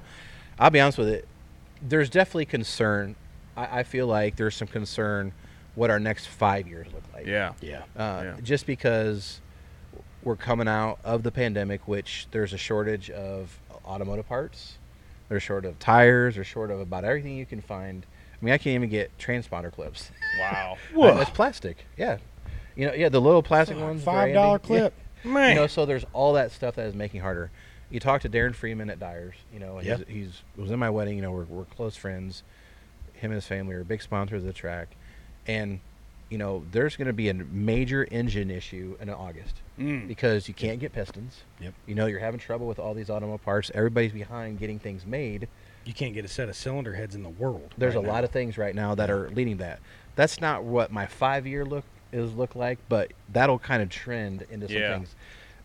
I'll 0.60 0.70
be 0.70 0.78
honest 0.78 0.96
with 0.96 1.08
it. 1.08 1.26
There's 1.82 2.08
definitely 2.08 2.46
concern. 2.46 3.16
I, 3.56 3.80
I 3.80 3.82
feel 3.82 4.06
like 4.06 4.36
there's 4.36 4.54
some 4.54 4.68
concern 4.68 5.32
what 5.74 5.90
our 5.90 5.98
next 5.98 6.26
five 6.28 6.68
years 6.68 6.86
look 6.94 7.02
like. 7.12 7.26
Yeah, 7.26 7.54
yeah. 7.60 7.82
Uh, 7.96 8.20
Yeah. 8.22 8.36
Just 8.44 8.64
because 8.64 9.40
we're 10.24 10.36
coming 10.36 10.68
out 10.68 10.98
of 11.04 11.22
the 11.22 11.30
pandemic, 11.30 11.86
which 11.86 12.26
there's 12.30 12.52
a 12.52 12.58
shortage 12.58 13.10
of 13.10 13.58
automotive 13.86 14.28
parts, 14.28 14.78
They're 15.28 15.40
short 15.40 15.64
of 15.64 15.78
tires, 15.78 16.34
They're 16.36 16.44
short 16.44 16.70
of 16.70 16.80
about 16.80 17.04
everything 17.04 17.36
you 17.36 17.46
can 17.46 17.60
find. 17.60 18.04
I 18.40 18.44
mean, 18.44 18.52
I 18.54 18.58
can't 18.58 18.74
even 18.74 18.88
get 18.90 19.16
transponder 19.18 19.72
clips. 19.72 20.10
wow, 20.38 20.76
Uh, 21.00 21.18
It's 21.20 21.30
plastic. 21.30 21.86
Yeah. 21.96 22.18
You 22.76 22.88
know, 22.88 22.94
yeah, 22.94 23.08
the 23.08 23.20
little 23.20 23.42
plastic 23.42 23.76
ones. 23.78 24.02
Five 24.04 24.34
dollar 24.34 24.58
handy. 24.58 24.74
Yeah. 24.74 24.80
clip. 24.80 24.94
man. 25.24 25.48
You 25.54 25.54
know, 25.56 25.66
so 25.66 25.86
there's 25.86 26.04
all 26.12 26.32
that 26.34 26.50
stuff 26.52 26.74
that 26.76 26.86
is 26.86 26.94
making 26.94 27.20
harder. 27.20 27.50
You 27.90 28.00
talk 28.00 28.22
to 28.22 28.28
Darren 28.28 28.54
Freeman 28.54 28.90
at 28.90 28.98
Dyers. 28.98 29.34
You 29.52 29.60
know, 29.60 29.78
he's, 29.78 29.86
Yep. 29.86 30.08
he's 30.08 30.42
was 30.56 30.70
in 30.70 30.78
my 30.78 30.90
wedding. 30.90 31.16
You 31.16 31.22
know, 31.22 31.30
we're, 31.32 31.44
we're 31.44 31.64
close 31.64 31.96
friends. 31.96 32.42
Him 33.14 33.30
and 33.30 33.34
his 33.36 33.46
family 33.46 33.74
are 33.74 33.84
big 33.84 34.02
sponsors 34.02 34.42
of 34.42 34.46
the 34.46 34.52
track, 34.52 34.88
and 35.46 35.78
you 36.34 36.38
know, 36.38 36.64
there's 36.72 36.96
going 36.96 37.06
to 37.06 37.12
be 37.12 37.28
a 37.28 37.34
major 37.34 38.08
engine 38.10 38.50
issue 38.50 38.96
in 39.00 39.08
August 39.08 39.54
Mm. 39.78 40.08
because 40.08 40.48
you 40.48 40.54
can't 40.54 40.80
get 40.80 40.92
pistons. 40.92 41.42
Yep. 41.60 41.74
You 41.86 41.94
know, 41.94 42.06
you're 42.06 42.18
having 42.18 42.40
trouble 42.40 42.66
with 42.66 42.80
all 42.80 42.92
these 42.92 43.08
automotive 43.08 43.44
parts. 43.44 43.70
Everybody's 43.72 44.10
behind 44.10 44.58
getting 44.58 44.80
things 44.80 45.06
made. 45.06 45.46
You 45.84 45.94
can't 45.94 46.12
get 46.12 46.24
a 46.24 46.28
set 46.28 46.48
of 46.48 46.56
cylinder 46.56 46.92
heads 46.94 47.14
in 47.14 47.22
the 47.22 47.28
world. 47.28 47.72
There's 47.78 47.94
right 47.94 48.02
a 48.02 48.06
now. 48.08 48.12
lot 48.14 48.24
of 48.24 48.30
things 48.30 48.58
right 48.58 48.74
now 48.74 48.96
that 48.96 49.10
are 49.10 49.30
leading 49.30 49.58
that. 49.58 49.78
That's 50.16 50.40
not 50.40 50.64
what 50.64 50.90
my 50.90 51.06
five 51.06 51.46
year 51.46 51.64
look 51.64 51.84
is 52.12 52.34
look 52.34 52.56
like, 52.56 52.80
but 52.88 53.12
that'll 53.32 53.60
kind 53.60 53.80
of 53.80 53.90
trend 53.90 54.44
into 54.50 54.66
some 54.66 54.76
Yeah. 54.76 54.94
things. 54.96 55.14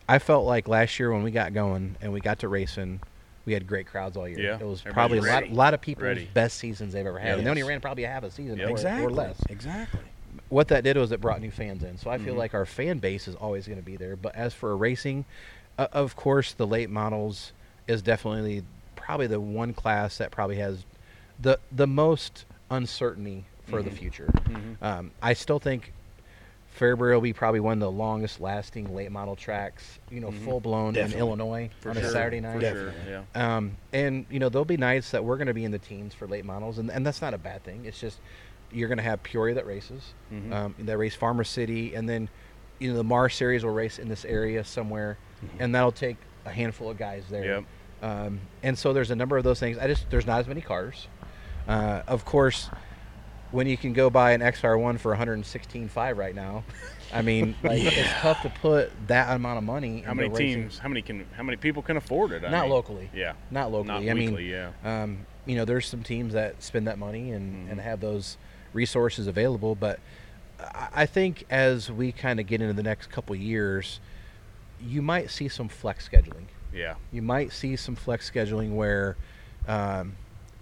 I 0.08 0.20
felt 0.20 0.46
like 0.46 0.68
last 0.68 1.00
year 1.00 1.12
when 1.12 1.24
we 1.24 1.32
got 1.32 1.52
going 1.56 1.96
and 2.00 2.14
we 2.14 2.20
got 2.20 2.38
to 2.40 2.48
racing, 2.48 3.00
we 3.46 3.54
had 3.54 3.66
great 3.66 3.88
crowds 3.88 4.18
all 4.18 4.28
year. 4.28 4.40
Yeah, 4.40 4.60
It 4.60 4.68
was 4.68 4.82
everybody's 4.82 4.94
probably 4.94 5.18
a 5.18 5.22
lot, 5.22 5.50
lot 5.50 5.74
of 5.74 5.82
people's 5.82 6.04
Ready. 6.04 6.30
best 6.32 6.58
seasons 6.60 6.94
they've 6.94 7.08
ever 7.08 7.18
had. 7.18 7.30
Yes. 7.30 7.38
And 7.40 7.46
they 7.48 7.50
only 7.50 7.64
ran 7.64 7.82
probably 7.82 8.04
a 8.04 8.08
half 8.10 8.22
a 8.24 8.30
season 8.30 8.60
Yep. 8.60 8.68
or, 8.68 8.72
exactly. 8.72 9.06
or 9.06 9.10
less. 9.10 9.40
Exactly. 9.50 10.02
What 10.50 10.68
that 10.70 10.84
did 10.84 10.98
was 10.98 11.12
it 11.12 11.22
brought 11.22 11.42
new 11.42 11.52
fans 11.52 11.84
in. 11.84 11.98
So 11.98 12.10
I 12.10 12.18
feel 12.18 12.34
Mhm. 12.34 12.40
like 12.40 12.54
our 12.54 12.66
fan 12.66 12.98
base 12.98 13.28
is 13.28 13.36
always 13.36 13.68
going 13.68 13.80
to 13.80 13.86
be 13.86 13.96
there. 13.98 14.16
But 14.16 14.36
as 14.36 14.54
for 14.54 14.76
racing, 14.76 15.26
uh, 15.78 15.88
of 15.92 16.16
course, 16.16 16.54
the 16.54 16.66
late 16.68 16.90
models 16.90 17.54
is 17.88 18.02
definitely 18.02 18.64
probably 18.96 19.28
the 19.28 19.40
one 19.40 19.74
class 19.74 20.18
that 20.18 20.32
probably 20.32 20.58
has 20.58 20.84
the 21.40 21.60
the 21.72 21.88
most 21.88 22.46
uncertainty 22.70 23.46
for 23.66 23.82
the 23.84 23.90
Mhm. 23.90 23.94
future. 23.98 24.28
Mhm. 24.46 24.78
Um, 24.82 25.12
I 25.22 25.34
still 25.34 25.60
think 25.60 25.94
Fairbury 26.78 27.14
will 27.14 27.22
be 27.22 27.34
probably 27.34 27.60
one 27.60 27.74
of 27.74 27.80
the 27.80 27.92
longest 27.92 28.40
lasting 28.40 28.96
late 28.96 29.12
model 29.12 29.36
tracks, 29.36 30.00
you 30.10 30.20
know, 30.20 30.30
Mhm. 30.32 30.46
full 30.46 30.60
blown 30.60 30.96
in 30.96 31.12
Illinois 31.14 31.70
For 31.82 31.90
on 31.90 31.96
sure. 31.96 32.06
a 32.06 32.10
Saturday 32.10 32.40
For 32.42 32.48
night. 32.48 32.62
sure. 32.62 32.94
Yeah. 33.08 33.24
Um, 33.58 33.76
and 33.92 34.26
you 34.30 34.40
know 34.40 34.50
there'll 34.50 34.66
be 34.66 34.78
nights 34.78 35.12
that 35.12 35.24
we're 35.26 35.38
going 35.38 35.48
to 35.48 35.54
be 35.54 35.66
in 35.66 35.72
the 35.72 35.80
teens 35.80 36.14
for 36.14 36.28
late 36.28 36.46
models, 36.46 36.78
and, 36.78 36.90
and 36.92 37.06
that's 37.06 37.22
not 37.22 37.34
a 37.34 37.38
bad 37.38 37.64
thing. 37.64 37.86
It's 37.86 38.00
just 38.00 38.20
you're 38.72 38.88
going 38.88 38.98
to 38.98 39.04
have 39.04 39.22
Peoria 39.24 39.56
that 39.56 39.66
races, 39.66 40.14
Mhm. 40.32 40.54
um, 40.54 40.76
that 40.80 40.98
race 40.98 41.16
Farmer 41.16 41.44
City, 41.44 41.96
and 41.96 42.08
then 42.08 42.30
you 42.80 42.92
know 42.92 42.98
the 42.98 43.04
Mars 43.04 43.36
Series 43.36 43.64
will 43.64 43.74
race 43.74 44.00
in 44.00 44.08
this 44.10 44.24
area 44.26 44.64
somewhere, 44.64 45.18
and 45.60 45.74
that'll 45.76 45.92
take 45.92 46.18
a 46.46 46.50
handful 46.50 46.90
of 46.90 46.98
guys 46.98 47.24
there. 47.30 47.46
Yep. 47.46 47.64
Um, 48.02 48.40
and 48.64 48.78
so 48.78 48.94
there's 48.94 49.12
a 49.12 49.16
number 49.16 49.38
of 49.38 49.44
those 49.44 49.60
things. 49.60 49.78
I 49.78 49.88
just 49.88 50.10
there's 50.10 50.26
not 50.26 50.40
as 50.40 50.48
many 50.48 50.62
cars. 50.62 51.08
Uh, 51.68 52.02
of 52.08 52.24
course, 52.26 52.70
when 53.52 53.68
you 53.68 53.76
can 53.78 53.94
go 53.94 54.10
buy 54.10 54.32
an 54.32 54.42
XR1 54.42 54.98
for 55.00 55.14
116.5 55.16 56.18
right 56.18 56.34
now, 56.36 56.64
I 57.14 57.22
mean, 57.22 57.56
like 57.64 57.82
it's 57.84 58.10
tough 58.22 58.42
to 58.44 58.50
put 58.62 58.92
that 59.08 59.36
amount 59.36 59.58
of 59.58 59.64
money. 59.64 60.02
How 60.02 60.14
many 60.14 60.30
racing. 60.30 60.46
teams? 60.62 60.78
How 60.80 60.88
many 60.88 61.02
can? 61.02 61.26
How 61.36 61.44
many 61.44 61.58
people 61.58 61.82
can 61.82 61.98
afford 61.98 62.32
it? 62.32 62.44
I 62.46 62.50
Not 62.50 62.64
mean, 62.64 62.72
locally. 62.72 63.10
Yeah. 63.14 63.34
Not 63.52 63.72
locally. 63.72 64.06
Not 64.06 64.12
I 64.12 64.14
mean, 64.14 64.30
weekly. 64.30 64.52
yeah. 64.52 64.70
um, 64.86 65.26
you 65.46 65.56
know, 65.56 65.66
there's 65.66 65.88
some 65.88 66.04
teams 66.04 66.34
that 66.34 66.62
spend 66.62 66.88
that 66.88 66.98
money 67.00 67.32
and, 67.32 67.68
Mhm. 67.68 67.72
and 67.72 67.82
have 67.82 68.00
those 68.00 68.38
resources 68.74 69.28
available. 69.28 69.76
But 69.76 70.00
I, 70.94 71.06
think 71.06 71.46
as 71.50 71.92
we 71.92 72.12
kind 72.12 72.40
of 72.40 72.48
get 72.48 72.62
into 72.62 72.74
the 72.74 72.84
next 72.84 73.12
couple 73.12 73.36
years, 73.36 74.00
you 74.82 75.02
might 75.02 75.30
see 75.30 75.48
some 75.48 75.70
flex 75.70 76.08
scheduling. 76.08 76.46
Yeah. 76.74 76.96
You 77.12 77.22
might 77.22 77.52
see 77.52 77.76
some 77.76 77.96
flex 77.96 78.30
scheduling 78.30 78.76
where 78.76 79.18
um, 79.68 80.16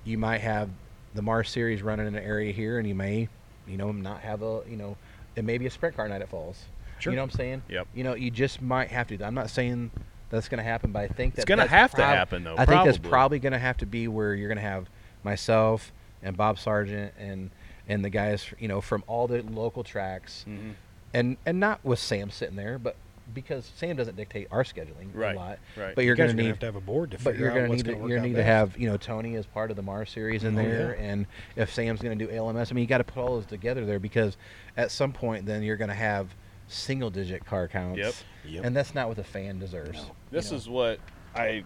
you 0.03 0.17
might 0.17 0.41
have 0.41 0.69
the 1.13 1.21
Mars 1.21 1.49
series 1.49 1.81
running 1.81 2.07
in 2.07 2.15
an 2.15 2.23
area 2.23 2.51
here, 2.51 2.79
and 2.79 2.87
you 2.87 2.95
may, 2.95 3.27
you 3.67 3.77
know, 3.77 3.91
not 3.91 4.21
have 4.21 4.41
a, 4.41 4.61
you 4.69 4.77
know, 4.77 4.97
it 5.35 5.43
may 5.43 5.57
be 5.57 5.65
a 5.65 5.69
sprint 5.69 5.95
car 5.95 6.07
night 6.07 6.21
at 6.21 6.29
Falls. 6.29 6.65
Sure. 6.99 7.11
You 7.11 7.17
know 7.17 7.23
what 7.23 7.33
I'm 7.33 7.37
saying? 7.37 7.61
Yep. 7.69 7.87
You 7.93 8.03
know, 8.03 8.15
you 8.15 8.31
just 8.31 8.61
might 8.61 8.89
have 8.89 9.07
to. 9.07 9.23
I'm 9.23 9.35
not 9.35 9.49
saying 9.49 9.91
that's 10.29 10.49
going 10.49 10.57
to 10.57 10.63
happen, 10.63 10.91
but 10.91 10.99
I 10.99 11.07
think 11.07 11.35
that 11.35 11.41
It's 11.41 11.45
gonna 11.45 11.63
that's 11.63 11.71
have 11.71 11.91
to 11.95 12.03
happen, 12.03 12.43
though, 12.43 12.55
I 12.57 12.65
think 12.65 12.85
that's 12.85 12.97
probably. 12.97 13.09
probably 13.09 13.39
going 13.39 13.53
to 13.53 13.59
have 13.59 13.77
to 13.77 13.85
be 13.85 14.07
where 14.07 14.33
you're 14.33 14.47
going 14.47 14.57
to 14.57 14.63
have 14.63 14.89
myself 15.23 15.91
and 16.23 16.35
Bob 16.35 16.57
Sargent 16.57 17.13
and 17.19 17.51
and 17.87 18.03
the 18.03 18.09
guys, 18.09 18.45
you 18.59 18.67
know, 18.67 18.81
from 18.81 19.03
all 19.07 19.27
the 19.27 19.41
local 19.43 19.83
tracks, 19.83 20.43
hmm 20.43 20.71
and 21.13 21.37
and 21.45 21.59
not 21.59 21.83
with 21.85 21.99
Sam 21.99 22.29
sitting 22.29 22.57
there, 22.57 22.77
but 22.77 22.95
because 23.33 23.71
Sam 23.77 23.95
doesn't 23.95 24.15
dictate 24.17 24.47
our 24.51 24.63
scheduling 24.63 25.07
Right. 25.13 25.35
a 25.35 25.39
lot. 25.39 25.59
Right. 25.77 25.95
But 25.95 26.03
you're 26.03 26.15
you 26.15 26.17
going 26.17 26.29
to 26.29 26.35
need 26.43 26.47
have 26.49 26.59
to 26.59 26.65
have 26.65 26.75
a 26.75 26.81
board 26.81 27.11
to 27.11 27.17
but 27.17 27.31
figure 27.33 27.39
you're 27.45 27.51
out 27.51 27.55
going 27.55 27.65
to 27.65 27.69
what's 27.69 27.79
need 27.79 27.85
to 27.85 27.91
gonna 27.91 28.03
work 28.03 28.09
you're 28.09 28.19
out 28.19 28.25
need 28.25 28.35
to 28.35 28.43
have 28.43 28.77
you 28.77 28.89
know 28.89 28.97
Tony 28.97 29.35
as 29.35 29.45
part 29.45 29.69
of 29.71 29.77
the 29.77 29.81
Mars 29.83 30.09
series 30.09 30.43
in 30.43 30.57
Oh, 30.59 30.63
there, 30.63 30.97
yeah. 30.99 31.05
and 31.11 31.25
if 31.55 31.73
Sam's 31.73 32.01
going 32.01 32.17
to 32.19 32.25
do 32.25 32.31
LMS, 32.31 32.71
I 32.71 32.75
mean 32.75 32.81
you 32.83 32.87
got 32.87 32.97
to 32.99 33.03
put 33.05 33.21
all 33.21 33.35
those 33.35 33.45
together 33.45 33.85
there 33.85 33.99
because 33.99 34.35
at 34.75 34.91
some 34.91 35.13
point 35.13 35.45
then 35.45 35.63
you're 35.63 35.77
going 35.77 35.87
to 35.89 35.93
have 35.95 36.35
single 36.67 37.09
digit 37.09 37.45
car 37.45 37.67
counts, 37.69 37.97
Yep. 37.99 38.13
Yep. 38.47 38.65
and 38.65 38.75
that's 38.75 38.93
not 38.93 39.07
what 39.07 39.15
the 39.17 39.23
fan 39.23 39.59
deserves. 39.59 39.93
No. 39.97 40.11
This 40.31 40.51
know. 40.51 40.57
is 40.57 40.67
what 40.69 40.99
I. 41.35 41.63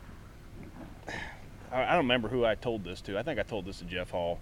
I 1.72 1.84
I 1.84 1.90
don't 1.90 1.98
remember 2.00 2.28
who 2.28 2.46
I 2.46 2.56
told 2.56 2.84
this 2.84 3.02
to. 3.02 3.18
I 3.18 3.24
think 3.24 3.40
I 3.40 3.44
told 3.44 3.66
this 3.66 3.80
to 3.80 3.86
Jeff 3.86 4.12
Hall. 4.12 4.40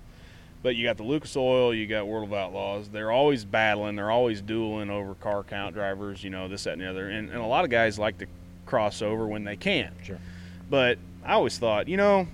But 0.61 0.75
you 0.75 0.85
got 0.85 0.97
the 0.97 1.03
Lucas 1.03 1.37
Oil, 1.37 1.73
you 1.73 1.87
got 1.87 2.07
World 2.07 2.29
of 2.29 2.33
Outlaws. 2.33 2.89
They're 2.89 3.11
always 3.11 3.45
battling. 3.45 3.95
They're 3.95 4.11
always 4.11 4.41
dueling 4.41 4.89
over 4.89 5.15
car 5.15 5.43
count 5.43 5.73
drivers. 5.73 6.23
You 6.23 6.31
know 6.31 6.47
this, 6.49 6.65
that, 6.65 6.73
and 6.73 6.81
the 6.81 6.89
other. 6.89 7.09
And, 7.09 7.29
and 7.29 7.39
a 7.39 7.45
lot 7.45 7.63
of 7.63 7.69
guys 7.71 7.97
like 7.97 8.17
to 8.17 8.25
cross 8.65 9.01
over 9.01 9.25
when 9.25 9.45
they 9.45 9.55
can. 9.55 9.91
Sure. 10.03 10.19
But 10.69 10.97
I 11.23 11.33
always 11.33 11.57
thought, 11.57 11.87
you 11.87 11.95
know, 11.95 12.27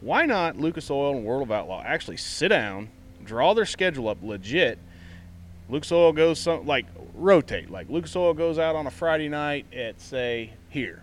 why 0.00 0.26
not 0.26 0.58
Lucas 0.58 0.90
Oil 0.90 1.16
and 1.16 1.24
World 1.24 1.42
of 1.42 1.52
Outlaw 1.52 1.82
actually 1.82 2.16
sit 2.16 2.48
down, 2.48 2.90
draw 3.24 3.54
their 3.54 3.66
schedule 3.66 4.08
up 4.08 4.18
legit. 4.22 4.78
Lucas 5.68 5.90
Oil 5.92 6.12
goes 6.12 6.40
some 6.40 6.66
like 6.66 6.86
rotate. 7.14 7.70
Like 7.70 7.88
Lucas 7.88 8.14
Oil 8.16 8.34
goes 8.34 8.58
out 8.58 8.76
on 8.76 8.86
a 8.86 8.90
Friday 8.90 9.28
night 9.28 9.64
at 9.72 10.00
say 10.00 10.52
here, 10.68 11.02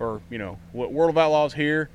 or 0.00 0.20
you 0.30 0.38
know 0.38 0.58
what 0.72 0.92
World 0.92 1.10
of 1.10 1.18
Outlaws 1.18 1.54
here. 1.54 1.90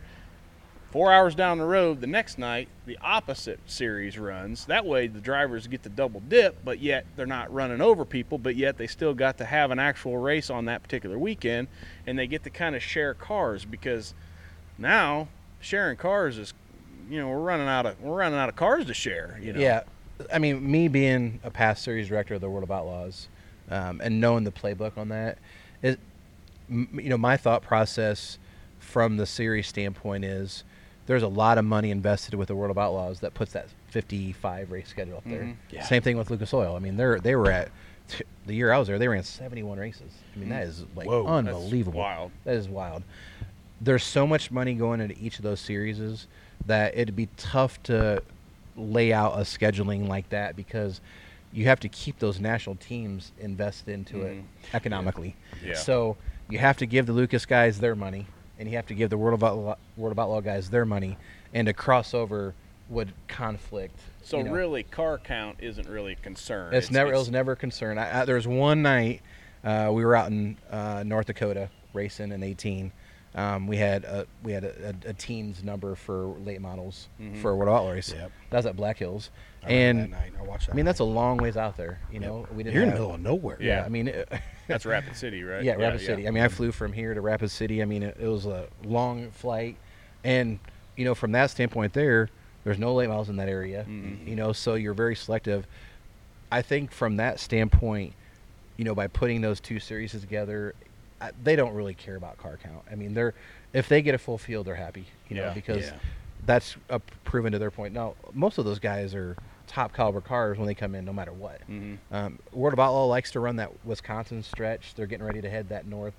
Four 0.96 1.12
hours 1.12 1.36
down 1.36 1.58
the 1.58 1.66
road, 1.66 2.00
the 2.00 2.08
next 2.08 2.38
night, 2.38 2.70
the 2.86 2.98
opposite 3.02 3.60
series 3.66 4.18
runs. 4.18 4.64
That 4.68 4.86
way, 4.86 5.08
the 5.08 5.20
drivers 5.20 5.68
get 5.68 5.84
the 5.84 5.90
double 5.90 6.22
dip, 6.22 6.64
but 6.64 6.80
yet 6.80 7.06
they're 7.18 7.26
not 7.26 7.54
running 7.54 7.82
over 7.82 8.06
people, 8.06 8.38
but 8.38 8.56
yet 8.56 8.78
they 8.78 8.88
still 8.88 9.14
got 9.14 9.38
to 9.40 9.44
have 9.44 9.72
an 9.72 9.78
actual 9.78 10.18
race 10.18 10.50
on 10.50 10.64
that 10.66 10.84
particular 10.84 11.20
weekend, 11.20 11.68
and 12.08 12.18
they 12.18 12.28
get 12.28 12.46
to 12.46 12.50
kind 12.50 12.78
of 12.78 12.82
share 12.82 13.14
cars 13.14 13.66
because 13.66 14.14
now 14.78 15.28
sharing 15.60 15.98
cars 15.98 16.38
is, 16.38 16.54
you 17.10 17.20
know, 17.20 17.28
we're 17.28 17.40
running 17.40 17.68
out 17.68 17.86
of 17.86 18.02
we're 18.02 18.16
running 18.16 18.40
out 18.40 18.48
of 18.48 18.56
cars 18.56 18.86
to 18.86 18.94
share. 18.94 19.38
You 19.42 19.52
know. 19.52 19.60
Yeah, 19.60 19.82
I 20.32 20.40
mean, 20.40 20.72
me 20.72 20.88
being 20.88 21.42
a 21.44 21.52
past 21.52 21.84
series 21.84 22.08
director 22.08 22.36
of 22.36 22.40
the 22.40 22.50
World 22.50 22.64
of 22.64 22.72
Outlaws, 22.72 23.28
um, 23.70 24.00
and 24.02 24.22
knowing 24.22 24.46
the 24.46 24.52
playbook 24.54 24.98
on 24.98 25.10
that 25.10 25.40
is, 25.84 25.98
you 26.70 27.10
know, 27.10 27.18
my 27.18 27.36
thought 27.36 27.64
process 27.64 28.40
from 28.80 29.18
the 29.18 29.26
series 29.26 29.68
standpoint 29.68 30.24
is 30.24 30.64
there's 31.08 31.24
a 31.24 31.28
lot 31.28 31.58
of 31.58 31.66
money 31.66 31.92
invested 31.92 32.34
with 32.36 32.48
the 32.48 32.56
World 32.56 32.72
of 32.72 32.78
Outlaws 32.78 33.20
that 33.20 33.34
puts 33.34 33.54
that 33.54 33.68
55 33.90 34.72
race 34.72 34.88
schedule 34.90 35.18
up 35.18 35.24
there. 35.26 35.42
Mhm. 35.44 35.56
Yeah. 35.72 35.84
Same 35.84 36.02
thing 36.02 36.18
with 36.18 36.30
Lucas 36.32 36.54
Oil. 36.54 36.76
I 36.76 36.80
mean, 36.80 36.98
they're 36.98 37.20
they 37.20 37.36
were 37.36 37.52
at 37.52 37.70
the 38.46 38.54
year 38.54 38.72
I 38.72 38.78
was 38.78 38.88
there, 38.88 39.00
they 39.00 39.08
ran 39.08 39.24
71 39.24 39.78
races. 39.80 40.12
I 40.36 40.40
mean, 40.40 40.50
that 40.50 40.64
is 40.64 40.86
like 40.96 41.08
Whoa, 41.08 41.24
that's 41.24 41.56
unbelievable. 41.56 42.00
wild. 42.00 42.32
That 42.44 42.56
is 42.56 42.68
wild. 42.70 43.04
There's 43.82 44.04
so 44.04 44.26
much 44.28 44.52
money 44.52 44.74
going 44.76 45.02
into 45.02 45.16
each 45.20 45.38
of 45.38 45.44
those 45.44 45.60
series 45.60 46.28
that 46.66 46.96
it'd 46.98 47.16
be 47.16 47.28
tough 47.38 47.82
to 47.84 48.22
lay 48.78 49.12
out 49.14 49.34
a 49.34 49.42
scheduling 49.42 50.08
like 50.08 50.30
that 50.30 50.56
because 50.56 51.02
you 51.52 51.66
have 51.66 51.80
to 51.80 51.90
keep 51.90 52.20
those 52.20 52.40
national 52.40 52.76
teams 52.76 53.32
invested 53.40 53.94
into 53.94 54.22
it 54.24 54.36
Mhm. 54.38 54.44
economically. 54.74 55.36
Yeah. 55.64 55.74
So 55.76 56.18
you 56.50 56.60
have 56.60 56.78
to 56.78 56.86
give 56.86 57.06
the 57.06 57.14
Lucas 57.14 57.46
guys 57.46 57.80
their 57.80 57.96
money, 57.96 58.28
and 58.60 58.70
you 58.70 58.76
have 58.76 58.88
to 58.88 58.94
give 58.94 59.10
the 59.10 59.18
World 59.18 59.34
of 59.36 59.44
Outlaw, 59.44 59.76
World 59.98 60.12
of 60.14 60.20
Outlaw 60.20 60.42
guys 60.42 60.70
their 60.70 60.86
money, 60.86 61.18
and 61.54 61.68
a 61.68 61.74
crossover 61.74 62.54
would 62.90 63.14
conflict. 63.28 64.00
So 64.22 64.38
you 64.38 64.44
know. 64.46 64.52
really, 64.52 64.84
car 64.84 65.18
count 65.18 65.58
isn't 65.62 65.88
really 65.88 66.14
a 66.14 66.18
concern. 66.18 66.74
It's, 66.74 66.92
never. 66.92 67.14
it 67.14 67.18
was 67.18 67.32
never 67.32 67.54
a 67.54 67.56
concern. 67.56 67.98
I, 67.98 68.22
I, 68.22 68.26
there 68.26 68.36
was 68.36 68.48
one 68.48 68.82
night 68.82 69.22
uh, 69.64 69.90
we 69.92 70.06
were 70.06 70.16
out 70.16 70.28
in 70.32 70.58
uh, 70.70 71.04
North 71.06 71.28
Dakota 71.28 71.70
racing 71.94 72.32
in 72.32 72.44
18. 72.44 72.92
Um, 73.34 73.68
we 73.68 73.76
had 73.76 74.06
a 74.06 74.26
we 74.44 74.54
had 74.54 74.64
a, 74.64 74.96
a, 75.06 75.10
a 75.10 75.14
teens 75.14 75.62
number 75.64 75.96
for 75.96 76.28
late 76.46 76.62
models 76.62 77.10
Mhm. 77.22 77.42
for 77.42 77.54
World 77.56 77.70
Outlaw 77.76 77.92
race. 77.92 78.14
Yep. 78.16 78.32
That 78.52 78.58
was 78.58 78.66
at 78.66 78.76
Black 78.78 78.98
Hills, 78.98 79.30
I 79.66 79.72
and 79.72 80.00
that 80.04 80.10
night. 80.12 80.32
I 80.40 80.44
watched 80.44 80.68
that. 80.68 80.74
I 80.74 80.76
mean 80.76 80.86
that's 80.86 81.00
a 81.00 81.04
long 81.06 81.38
ways 81.38 81.58
out 81.58 81.76
there. 81.78 82.00
You 82.12 82.20
know, 82.20 82.48
we 82.54 82.64
didn't. 82.64 82.74
You're 82.76 82.84
in 82.84 82.90
the 82.90 82.96
have- 82.96 83.02
middle 83.02 83.16
of 83.16 83.22
nowhere. 83.22 83.58
Yeah, 83.60 83.80
Yeah. 83.80 83.86
I 83.86 83.90
mean, 83.90 84.08
it, 84.10 84.32
That's 84.68 84.86
Rapid 84.86 85.16
City, 85.16 85.44
right? 85.44 85.64
yeah, 85.64 85.76
Rapid 85.76 86.02
City. 86.02 86.28
I 86.28 86.32
mean, 86.32 86.42
I 86.44 86.48
flew 86.48 86.72
from 86.72 86.92
here 86.92 87.14
to 87.14 87.22
Rapid 87.22 87.52
City. 87.52 87.84
I 87.84 87.86
mean, 87.86 88.02
it, 88.02 88.18
it 88.20 88.28
was 88.28 88.48
a 88.48 88.68
long 88.84 89.30
flight, 89.32 89.76
and 90.24 90.60
you 90.98 91.06
know, 91.06 91.14
from 91.14 91.34
that 91.34 91.52
standpoint, 91.52 91.94
there, 91.94 92.30
there's 92.64 92.80
no 92.80 92.96
late 92.96 93.08
miles 93.10 93.30
in 93.30 93.36
that 93.36 93.48
area. 93.50 93.86
Mhm. 93.88 94.28
You 94.28 94.36
know, 94.36 94.54
so 94.54 94.74
you're 94.74 94.96
very 94.96 95.16
selective. 95.16 95.68
I 96.52 96.62
think 96.64 96.92
from 96.92 97.18
that 97.18 97.40
standpoint, 97.40 98.14
you 98.78 98.86
know, 98.86 98.96
by 98.96 99.06
putting 99.08 99.42
those 99.42 99.60
two 99.60 99.80
series 99.80 100.12
together, 100.12 100.74
I, 101.22 101.30
they 101.44 101.56
don't 101.56 101.74
really 101.76 101.94
care 101.94 102.16
about 102.16 102.38
car 102.38 102.58
count. 102.62 102.84
I 102.92 102.96
mean, 102.96 103.14
they're 103.14 103.34
if 103.74 103.88
they 103.88 104.02
get 104.02 104.16
a 104.16 104.18
full 104.18 104.38
field, 104.40 104.66
they're 104.66 104.74
happy. 104.76 105.06
You 105.30 105.36
know, 105.36 105.44
Yeah. 105.44 105.54
because 105.54 105.86
Yeah. 105.86 105.94
that's 106.48 106.76
a 106.90 107.00
proven 107.24 107.52
to 107.52 107.60
their 107.60 107.72
point. 107.72 107.94
Now, 107.94 108.16
most 108.34 108.58
of 108.58 108.66
those 108.66 108.80
guys 108.80 109.14
are 109.14 109.36
top 109.76 109.94
caliber 109.94 110.22
cars 110.22 110.58
when 110.58 110.68
they 110.68 110.74
come 110.74 110.96
in, 110.96 111.04
no 111.04 111.12
matter 111.12 111.34
what. 111.34 111.62
hmm 111.68 111.96
Um, 112.12 112.40
World 112.54 112.74
of 112.74 112.80
Outlaw 112.80 113.06
likes 113.08 113.32
to 113.32 113.42
run 113.42 113.58
that 113.58 113.72
Wisconsin 113.86 114.42
stretch. 114.42 114.94
They're 114.96 115.06
getting 115.06 115.26
ready 115.26 115.42
to 115.42 115.50
head 115.50 115.68
that 115.70 115.86
north, 115.86 116.14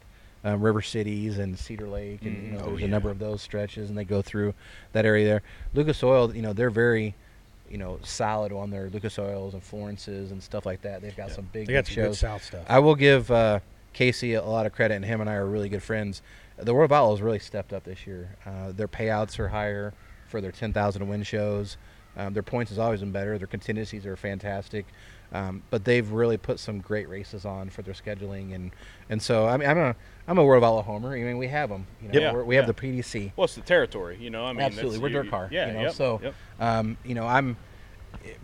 um, 0.44 0.60
River 0.60 0.82
Cities 0.82 1.38
and 1.38 1.58
Cedar 1.58 1.88
Lake, 1.88 2.20
and 2.26 2.44
you 2.44 2.50
Mhm. 2.52 2.58
know, 2.58 2.64
Oh, 2.64 2.68
there's 2.68 2.80
yeah. 2.82 2.86
a 2.86 2.90
number 2.90 3.10
of 3.10 3.18
those 3.18 3.40
stretches, 3.40 3.88
and 3.88 3.96
they 3.98 4.04
go 4.04 4.20
through 4.20 4.52
that 4.92 5.06
area 5.06 5.24
there. 5.24 5.42
Lucas 5.72 6.02
Oil, 6.02 6.34
you 6.36 6.42
know, 6.42 6.52
they're 6.52 6.68
very, 6.68 7.14
you 7.70 7.78
know, 7.78 7.98
solid 8.02 8.52
on 8.52 8.68
their 8.70 8.90
Lucas 8.90 9.18
Oils 9.18 9.54
and 9.54 9.62
Florences 9.62 10.32
and 10.32 10.42
stuff 10.42 10.66
like 10.66 10.82
that. 10.82 11.00
They've 11.00 11.16
got 11.16 11.30
Yeah. 11.30 11.34
some 11.36 11.48
big, 11.50 11.66
They 11.66 11.72
got 11.72 11.86
big 11.86 11.94
some 11.94 12.02
good 12.02 12.08
shows. 12.10 12.18
South 12.18 12.44
stuff. 12.44 12.66
I 12.68 12.78
will 12.78 12.94
give 12.94 13.30
uh, 13.30 13.60
Casey 13.94 14.34
a 14.34 14.44
lot 14.44 14.66
of 14.66 14.72
credit, 14.74 14.96
and 14.96 15.04
him 15.06 15.22
and 15.22 15.30
I 15.30 15.34
are 15.34 15.46
really 15.46 15.70
good 15.70 15.82
friends. 15.82 16.20
The 16.58 16.74
World 16.74 16.90
of 16.90 16.92
Outlaws 16.92 17.22
really 17.22 17.38
stepped 17.38 17.72
up 17.72 17.84
this 17.84 18.06
year. 18.06 18.36
Uh, 18.44 18.72
their 18.72 18.86
payouts 18.88 19.38
are 19.38 19.48
higher 19.48 19.94
for 20.28 20.42
their 20.42 20.52
10,000 20.52 21.08
win 21.08 21.22
shows. 21.22 21.78
Um, 22.16 22.32
their 22.32 22.42
points 22.42 22.70
has 22.70 22.78
always 22.78 23.00
been 23.00 23.12
better. 23.12 23.36
Their 23.38 23.46
contingencies 23.46 24.06
are 24.06 24.16
fantastic, 24.16 24.86
um, 25.32 25.62
but 25.70 25.84
they've 25.84 26.10
really 26.10 26.36
put 26.38 26.58
some 26.58 26.80
great 26.80 27.08
races 27.08 27.44
on 27.44 27.68
for 27.68 27.82
their 27.82 27.94
scheduling, 27.94 28.54
and 28.54 28.70
and 29.10 29.20
so 29.20 29.46
I 29.46 29.56
mean 29.56 29.68
I'm 29.68 29.78
a 29.78 29.96
I'm 30.26 30.38
a 30.38 30.44
World 30.44 30.62
of 30.62 30.66
Outlaw 30.68 30.82
homer. 30.82 31.14
I 31.14 31.20
mean 31.22 31.36
we 31.38 31.48
have 31.48 31.68
them. 31.68 31.86
You 32.02 32.20
know, 32.20 32.32
we're, 32.32 32.44
we 32.44 32.54
have 32.56 32.64
Yeah. 32.64 32.72
the 32.72 32.74
PDC. 33.02 33.32
What's 33.36 33.54
the 33.54 33.60
territory? 33.60 34.16
You 34.20 34.30
know, 34.30 34.46
I 34.46 34.52
mean, 34.52 34.62
Absolutely, 34.62 34.98
we're 34.98 35.10
DIRTcar. 35.10 35.50
Yeah, 35.50 35.66
you 35.68 35.72
know, 35.74 35.80
yep, 35.82 35.92
so 35.92 36.20
yep. 36.22 36.34
um, 36.60 36.96
you 37.04 37.14
know 37.14 37.26
I'm. 37.26 37.56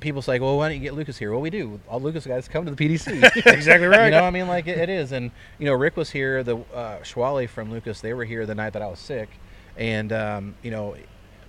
People 0.01 0.23
say, 0.23 0.39
"Well, 0.39 0.59
why 0.59 0.69
don't 0.69 0.77
you 0.77 0.83
get 0.83 0.95
Lucas 0.95 1.17
here?" 1.19 1.33
Well, 1.33 1.41
we 1.41 1.51
do. 1.51 1.81
All 1.89 2.01
Lucas 2.01 2.27
guys 2.27 2.47
come 2.47 2.67
to 2.67 2.71
the 2.75 2.77
PDC. 2.89 3.47
exactly 3.47 3.89
right. 3.89 4.05
You 4.07 4.11
know, 4.13 4.25
I 4.25 4.31
mean, 4.31 4.47
like 4.47 4.69
it, 4.69 4.79
it 4.79 4.89
is, 4.89 5.11
and 5.13 5.31
you 5.59 5.65
know, 5.67 5.73
Rick 5.73 5.97
was 5.97 6.11
here. 6.11 6.43
The 6.45 6.59
uh, 6.75 6.99
Schwallie 7.01 7.49
from 7.49 7.71
Lucas, 7.73 8.01
they 8.01 8.13
were 8.13 8.25
here 8.25 8.45
the 8.47 8.55
night 8.55 8.75
that 8.75 8.83
I 8.83 8.87
was 8.87 9.01
sick, 9.01 9.29
and 9.77 10.13
um, 10.13 10.55
you 10.63 10.71
know, 10.71 10.95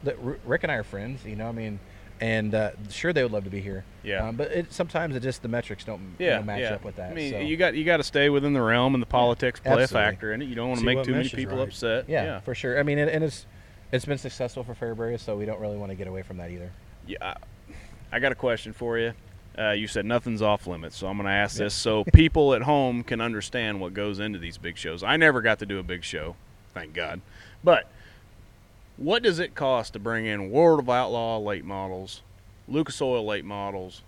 the, 0.04 0.16
R- 0.18 0.38
Rick 0.46 0.64
and 0.64 0.72
I 0.72 0.76
are 0.76 0.84
friends. 0.84 1.24
You 1.26 1.36
know, 1.36 1.48
I 1.48 1.52
mean, 1.52 1.80
and 2.24 2.56
uh, 2.56 2.72
sure 2.90 3.12
they 3.12 3.22
would 3.22 3.34
love 3.34 3.44
to 3.44 3.50
be 3.50 3.60
here. 3.60 3.84
Yeah. 4.02 4.26
Um, 4.26 4.38
but 4.38 4.50
it, 4.50 4.72
sometimes 4.72 5.14
it 5.14 5.20
just 5.20 5.42
the 5.42 5.50
metrics 5.50 5.84
don't 5.84 6.16
you 6.18 6.30
know, 6.30 6.42
match 6.42 6.62
yeah. 6.62 6.76
up 6.76 6.86
with 6.86 6.96
that. 6.96 7.12
I 7.12 7.14
mean, 7.14 7.32
so. 7.34 7.40
you 7.40 7.58
got 7.58 7.76
you 7.76 7.84
got 7.84 7.98
to 7.98 8.04
stay 8.04 8.30
within 8.30 8.54
the 8.54 8.62
realm, 8.62 8.96
and 8.96 9.02
the 9.02 9.08
politics 9.08 9.60
play 9.60 9.74
absolutely. 9.74 10.08
a 10.08 10.12
factor 10.12 10.34
in 10.34 10.42
it. 10.42 10.46
You 10.46 10.56
don't 10.56 10.70
want 10.70 10.80
to 10.80 10.86
make 10.86 11.04
too 11.04 11.12
many 11.12 11.28
people 11.28 11.58
right. 11.58 11.68
upset. 11.68 12.08
yeah, 12.08 12.24
yeah. 12.24 12.40
for 12.40 12.56
sure. 12.56 12.80
I 12.80 12.84
mean, 12.84 12.98
and, 12.98 13.10
and 13.10 13.26
it's 13.26 13.46
it's 13.92 14.06
been 14.06 14.18
successful 14.18 14.64
for 14.64 14.74
Fairbury, 14.74 15.20
so 15.20 15.36
we 15.36 15.44
don't 15.44 15.60
really 15.60 15.76
want 15.76 15.92
to 15.92 15.96
get 15.98 16.08
away 16.08 16.22
from 16.22 16.38
that 16.38 16.50
either. 16.50 16.72
Yeah, 17.06 17.18
I, 17.22 17.36
I 18.14 18.20
got 18.20 18.32
a 18.32 18.36
question 18.36 18.72
for 18.72 18.98
you. 18.98 19.12
Uh, 19.60 19.72
you 19.72 19.88
said 19.88 20.06
nothing's 20.06 20.42
off 20.42 20.66
limits, 20.66 20.96
so 20.96 21.08
I'm 21.08 21.18
going 21.18 21.28
to 21.28 21.34
ask 21.34 21.58
this 21.58 21.74
so 21.74 22.06
people 22.06 22.54
at 22.54 22.62
home 22.62 23.04
can 23.04 23.20
understand 23.20 23.82
what 23.82 23.94
goes 23.94 24.20
into 24.20 24.40
these 24.40 24.58
big 24.58 24.78
shows. 24.78 25.04
I 25.04 25.18
never 25.18 25.42
got 25.42 25.60
to 25.60 25.66
do 25.66 25.78
a 25.78 25.84
big 25.84 26.06
show, 26.06 26.38
thank 26.74 26.94
God. 26.94 27.20
But 27.64 27.92
what 28.98 29.24
does 29.24 29.40
it 29.40 29.56
cost 29.56 29.94
to 29.94 30.00
bring 30.00 30.26
in 30.26 30.50
World 30.52 30.80
of 30.80 30.90
Outlaw 30.90 31.40
late 31.40 31.66
models, 31.66 32.22
Lucas 32.68 33.02
Oil 33.02 33.26
late 33.26 33.46
models, 33.46 34.02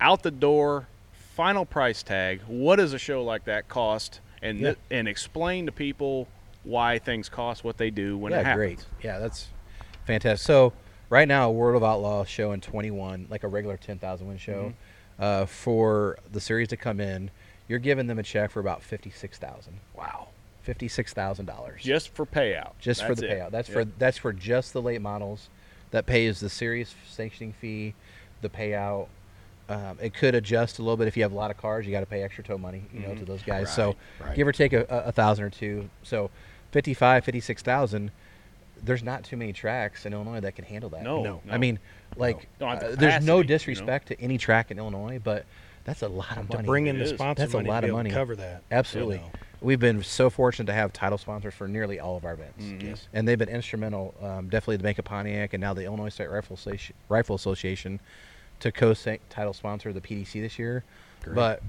out 0.00 0.22
the 0.22 0.30
door, 0.30 0.86
final 1.34 1.64
price 1.64 2.02
tag? 2.02 2.40
What 2.46 2.76
does 2.76 2.92
a 2.92 2.98
show 2.98 3.22
like 3.24 3.44
that 3.44 3.68
cost? 3.68 4.20
And 4.42 4.58
Yeah. 4.58 4.68
th- 4.68 4.78
and 4.90 5.08
explain 5.08 5.66
to 5.66 5.72
people 5.72 6.26
why 6.64 6.98
things 6.98 7.28
cost 7.28 7.64
what 7.64 7.76
they 7.78 7.90
do 7.90 8.16
when 8.16 8.32
yeah, 8.32 8.40
it 8.40 8.46
happens. 8.46 8.56
great. 8.56 8.86
Yeah, 9.04 9.18
that's 9.18 9.48
fantastic. 10.06 10.44
So 10.46 10.72
right 11.10 11.28
now, 11.28 11.48
a 11.48 11.52
World 11.52 11.76
of 11.76 11.84
Outlaw 11.84 12.24
show 12.24 12.52
in 12.52 12.60
21, 12.60 13.26
like 13.30 13.44
a 13.44 13.48
regular 13.48 13.76
10,000 13.76 14.26
win 14.26 14.38
show, 14.38 14.72
Mm-hmm. 15.18 15.22
uh, 15.22 15.46
for 15.46 16.18
the 16.32 16.40
series 16.40 16.68
to 16.68 16.76
come 16.76 17.00
in, 17.00 17.30
you're 17.68 17.78
giving 17.78 18.06
them 18.06 18.18
a 18.18 18.22
check 18.22 18.50
for 18.50 18.60
about 18.60 18.82
56,000. 18.82 19.78
Wow. 19.94 20.28
$56,000. 20.66 21.78
Just 21.78 22.10
for 22.10 22.26
payout. 22.26 22.72
just 22.78 23.04
for 23.04 23.14
the 23.14 23.26
it. 23.30 23.38
payout. 23.38 23.50
That's 23.50 23.68
Yep. 23.68 23.74
for 23.78 23.84
that's 23.98 24.18
for 24.18 24.32
just 24.32 24.72
the 24.72 24.82
late 24.82 25.00
models. 25.00 25.48
That 25.92 26.06
pays 26.06 26.38
the 26.38 26.48
series 26.48 26.94
sanctioning 27.08 27.52
fee, 27.52 27.94
the 28.42 28.48
payout. 28.48 29.08
Um, 29.68 29.98
it 30.00 30.14
could 30.14 30.34
adjust 30.36 30.78
a 30.78 30.82
little 30.82 30.96
bit 30.96 31.08
if 31.08 31.16
you 31.16 31.22
have 31.24 31.32
a 31.32 31.36
lot 31.36 31.50
of 31.50 31.56
cars. 31.56 31.84
You 31.86 31.92
got 31.92 32.00
to 32.00 32.06
pay 32.06 32.22
extra 32.22 32.42
tow 32.44 32.58
money, 32.58 32.82
you 32.92 33.00
know, 33.00 33.08
Mhm. 33.10 33.18
to 33.20 33.24
those 33.24 33.42
guys. 33.42 33.72
So 33.74 33.96
Right, 34.20 34.28
right. 34.28 34.36
give 34.36 34.46
or 34.46 34.52
take 34.52 34.72
a, 34.72 34.80
a, 34.88 35.08
a 35.08 35.12
thousand 35.12 35.44
or 35.44 35.50
two. 35.50 35.88
So 36.04 36.30
55, 36.72 37.24
56,000. 37.24 38.10
There's 38.82 39.02
not 39.02 39.24
too 39.24 39.36
many 39.36 39.52
tracks 39.52 40.06
in 40.06 40.12
Illinois 40.12 40.40
that 40.40 40.54
can 40.56 40.64
handle 40.64 40.90
that. 40.90 41.02
No, 41.02 41.22
No. 41.22 41.40
no. 41.44 41.52
I 41.52 41.58
mean, 41.58 41.78
like, 42.16 42.46
Don't 42.58 42.68
have 42.70 42.78
uh, 42.78 42.86
there's 42.88 42.96
capacity, 42.98 43.26
no 43.26 43.36
you 43.38 43.42
know? 43.42 43.48
disrespect 43.48 44.08
to 44.08 44.20
any 44.20 44.38
track 44.38 44.70
in 44.70 44.78
Illinois, 44.78 45.18
but 45.22 45.44
that's 45.84 46.02
a 46.02 46.08
lot 46.08 46.36
of 46.38 46.48
to 46.50 46.56
money. 46.56 46.66
bring 46.66 46.86
in 46.86 46.96
It 46.96 46.98
the 47.00 47.04
is. 47.06 47.10
sponsor 47.10 47.42
That's 47.42 47.52
a 47.54 47.56
money 47.58 47.66
to 47.66 47.70
lot 47.72 47.80
be 47.82 47.86
of 47.86 47.88
able 47.90 47.98
to 47.98 48.02
money. 48.04 48.10
cover 48.14 48.36
that. 48.36 48.62
Absolutely. 48.70 49.16
You 49.16 49.22
know. 49.22 49.30
We've 49.62 49.78
been 49.80 50.02
so 50.02 50.30
fortunate 50.30 50.66
to 50.66 50.72
have 50.72 50.92
title 50.92 51.18
sponsors 51.18 51.52
for 51.52 51.68
nearly 51.68 52.00
all 52.00 52.16
of 52.16 52.24
our 52.24 52.32
events 52.32 52.64
Mhm. 52.64 52.82
Yes. 52.82 53.08
and 53.12 53.28
they've 53.28 53.38
been 53.38 53.48
instrumental, 53.50 54.14
um, 54.22 54.48
definitely 54.48 54.78
to 54.78 54.82
make 54.84 54.98
a 54.98 55.02
Pontiac 55.02 55.52
and 55.52 55.60
now 55.60 55.74
the 55.74 55.84
Illinois 55.84 56.08
State 56.08 56.30
Rifle, 56.30 56.56
Associ- 56.56 56.92
Rifle 57.10 57.36
Association 57.36 58.00
to 58.60 58.72
co-title 58.72 59.52
sponsor 59.52 59.92
the 59.92 60.00
PDC 60.00 60.40
this 60.40 60.58
year. 60.58 60.84
Great. 61.22 61.34
But 61.34 61.62